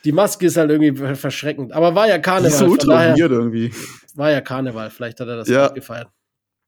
[0.09, 1.73] die Maske ist halt irgendwie ver- verschreckend.
[1.75, 2.51] Aber war ja Die Karneval.
[2.51, 3.70] ist so ultra weird irgendwie.
[4.15, 4.89] war ja Karneval.
[4.89, 5.69] Vielleicht hat er das Ja.
[5.69, 6.09] gefeiert.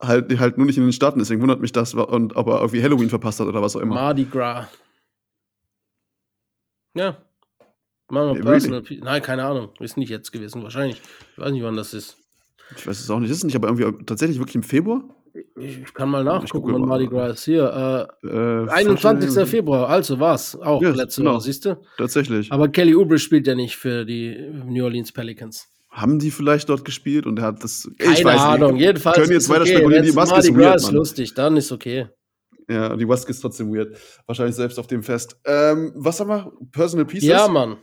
[0.03, 2.83] Halt, halt nur nicht in den Staaten, deswegen wundert mich das, und ob er irgendwie
[2.83, 3.95] Halloween verpasst hat oder was auch immer.
[3.95, 4.67] Mardi Gras.
[6.95, 7.17] Ja.
[8.11, 8.83] Machen wir Personal.
[8.83, 9.71] Pe- Nein, keine Ahnung.
[9.79, 10.63] Ist nicht jetzt gewesen.
[10.63, 11.01] Wahrscheinlich.
[11.33, 12.17] Ich weiß nicht, wann das ist.
[12.77, 13.31] Ich weiß es auch nicht.
[13.31, 15.03] Ist es nicht aber irgendwie tatsächlich wirklich im Februar?
[15.57, 16.89] Ich, kann mal nachgucken, gucke wann.
[16.89, 17.45] Mardi Gras.
[17.45, 19.31] Hier, Äh, äh, 21.
[19.31, 19.89] Fashion- Februar.
[19.89, 20.57] Also war's.
[20.57, 21.35] Auch Yes, letzte genau.
[21.35, 21.81] Woche, siehst du?
[21.99, 22.51] Tatsächlich.
[22.51, 24.37] Aber Kelly Oubre spielt ja nicht für die
[24.67, 25.69] New Orleans Pelicans.
[25.91, 27.91] Haben die vielleicht dort gespielt und er hat das.
[27.99, 28.75] Keine ich weiß Ahnung.
[28.75, 28.83] Nicht.
[28.83, 29.17] Jedenfalls.
[29.19, 29.75] Können jetzt weiter okay.
[29.75, 30.05] spekulieren.
[30.05, 32.07] Die Maske Mardi ist Gras ist lustig, dann ist okay.
[32.69, 33.97] Ja, die Maske ist trotzdem weird.
[34.27, 35.37] Wahrscheinlich selbst auf dem Fest.
[35.45, 36.53] Ähm, was haben wir?
[36.71, 37.29] Personal Pieces?
[37.29, 37.77] Ja, Mann.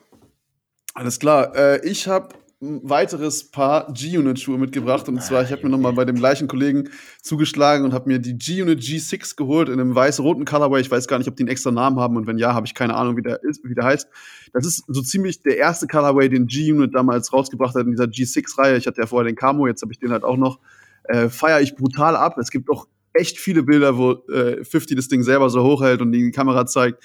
[0.94, 1.54] Alles klar.
[1.56, 2.30] Äh, ich habe
[2.60, 5.08] ein weiteres Paar G-Unit-Schuhe mitgebracht.
[5.08, 6.90] Und zwar, ich habe mir nochmal bei dem gleichen Kollegen
[7.22, 10.82] zugeschlagen und habe mir die G-Unit G6 geholt in einem weiß-roten Colorway.
[10.82, 12.18] Ich weiß gar nicht, ob die einen extra Namen haben.
[12.18, 14.08] Und wenn ja, habe ich keine Ahnung, wie der, ist, wie der heißt.
[14.54, 18.78] Das ist so ziemlich der erste Colorway, den G-Unit damals rausgebracht hat in dieser G6-Reihe.
[18.78, 20.60] Ich hatte ja vorher den Camo, jetzt habe ich den halt auch noch.
[21.04, 22.40] Äh, Feiere ich brutal ab.
[22.40, 26.12] Es gibt auch echt viele Bilder, wo äh, 50 das Ding selber so hochhält und
[26.12, 27.04] die Kamera zeigt.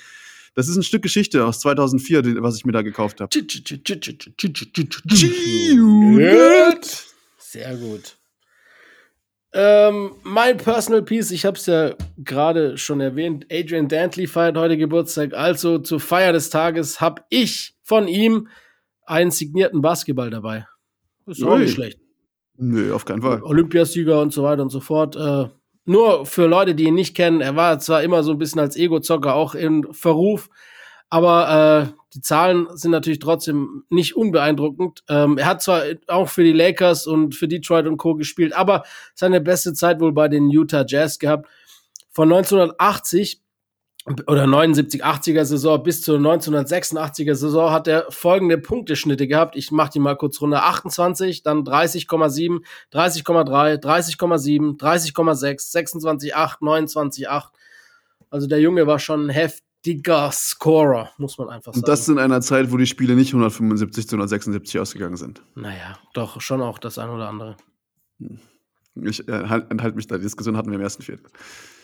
[0.55, 3.31] Das ist ein Stück Geschichte aus 2004, die- was ich mir da gekauft habe.
[7.39, 8.17] Sehr gut.
[9.55, 14.79] Ähm, mein Personal Piece, ich habe es ja gerade schon erwähnt, Adrian Dantley feiert heute
[14.79, 15.35] Geburtstag.
[15.35, 18.49] Also zur Feier des Tages habe ich von ihm
[19.05, 20.67] einen signierten Basketball dabei.
[21.27, 21.99] Ist auch nicht schlecht.
[22.57, 23.43] Nö, auf keinen Fall.
[23.43, 25.17] Olympiasieger und so weiter und so fort.
[25.17, 25.49] Äh,
[25.85, 28.77] nur für Leute, die ihn nicht kennen, er war zwar immer so ein bisschen als
[28.77, 30.49] Ego-Zocker auch in Verruf,
[31.11, 35.03] aber äh, die Zahlen sind natürlich trotzdem nicht unbeeindruckend.
[35.09, 38.15] Ähm, er hat zwar auch für die Lakers und für Detroit und Co.
[38.15, 41.49] gespielt, aber seine beste Zeit wohl bei den Utah Jazz gehabt.
[42.11, 43.41] Von 1980
[44.05, 49.55] oder 79, 80er Saison bis zur 1986er Saison hat er folgende Punkteschnitte gehabt.
[49.55, 50.65] Ich mache die mal kurz runter.
[50.65, 57.45] 28, dann 30,7, 30,3, 30,7, 30,6, 26,8, 29,8.
[58.31, 61.85] Also der Junge war schon ein heftiger Scorer, muss man einfach sagen.
[61.85, 65.43] Und das in einer Zeit, wo die Spiele nicht 175 zu 176 ausgegangen sind.
[65.55, 67.57] Naja, doch schon auch das ein oder andere.
[68.95, 70.17] Ich äh, halt- enthalte mich da.
[70.17, 71.27] Die Diskussion hatten wir im ersten Viertel.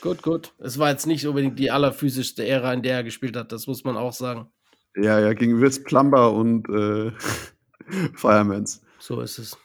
[0.03, 0.53] Gut, gut.
[0.59, 3.83] Es war jetzt nicht unbedingt die allerphysischste Ära, in der er gespielt hat, das muss
[3.85, 4.51] man auch sagen.
[4.97, 7.13] Ja, ja, gegen Wills Plumber und äh,
[8.15, 8.83] Firemans.
[8.99, 9.57] So ist es.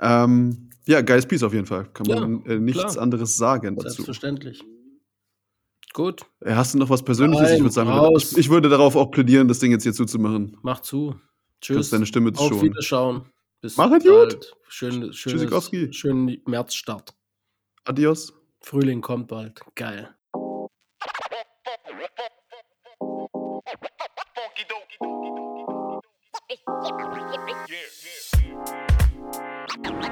[0.00, 1.86] Ähm, ja, geiles Piece auf jeden Fall.
[1.92, 2.98] Kann Ja, man äh, nichts klar.
[3.02, 3.88] anderes sagen dazu.
[3.90, 4.62] Selbstverständlich.
[5.94, 7.46] Gut, Äh, Hast du noch was Persönliches?
[7.46, 10.56] ich Nein, würde sagen, ich, ich würde darauf auch plädieren, das Ding jetzt hier zuzumachen.
[10.62, 11.16] mach zu.
[11.60, 11.76] Tschüss.
[11.76, 12.62] Kannst deine Stimme Auf schonen.
[12.62, 13.22] Wiederschauen.
[13.60, 14.34] Bis Mach es bald.
[14.34, 14.52] gut.
[14.68, 15.76] Schön, Tschüssikowski.
[15.78, 17.14] schönes, schönen Märzstart.
[17.84, 18.32] Adios.
[18.60, 19.60] Frühling kommt bald.
[19.74, 20.14] Geil.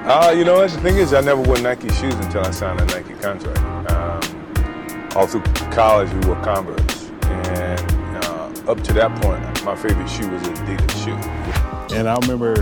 [0.09, 0.69] Uh, you know what?
[0.71, 3.59] The thing is, I never wore Nike shoes until I signed a Nike contract.
[3.91, 7.09] Um, all through college, we wore Converse.
[7.23, 11.95] And uh, up to that point, my favorite shoe was an Adidas shoe.
[11.95, 12.53] And I remember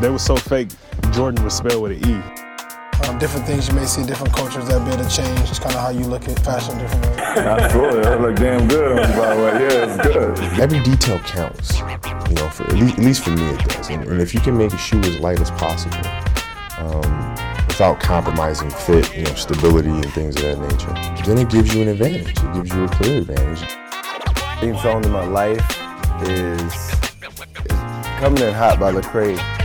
[0.00, 0.68] they were so fake,
[1.12, 3.08] Jordan was spelled with an E.
[3.08, 5.48] Um, different things you may see, different cultures that be able to change.
[5.48, 7.22] It's kind of how you look at fashion differently.
[7.22, 8.02] Absolutely.
[8.02, 9.52] That look damn good on by the way.
[9.62, 10.60] Yeah, it's good.
[10.60, 11.78] Every detail counts,
[12.28, 13.90] you know, for at least, at least for me it does.
[13.90, 15.96] And, and if you can make a shoe as light as possible,
[16.78, 17.34] um,
[17.68, 21.82] without compromising fit, you know, stability and things of that nature, then it gives you
[21.82, 22.30] an advantage.
[22.30, 23.60] It gives you a clear advantage.
[24.60, 25.64] Theme song in my life
[26.22, 27.78] is, is
[28.18, 29.57] Coming in Hot by Lecrae.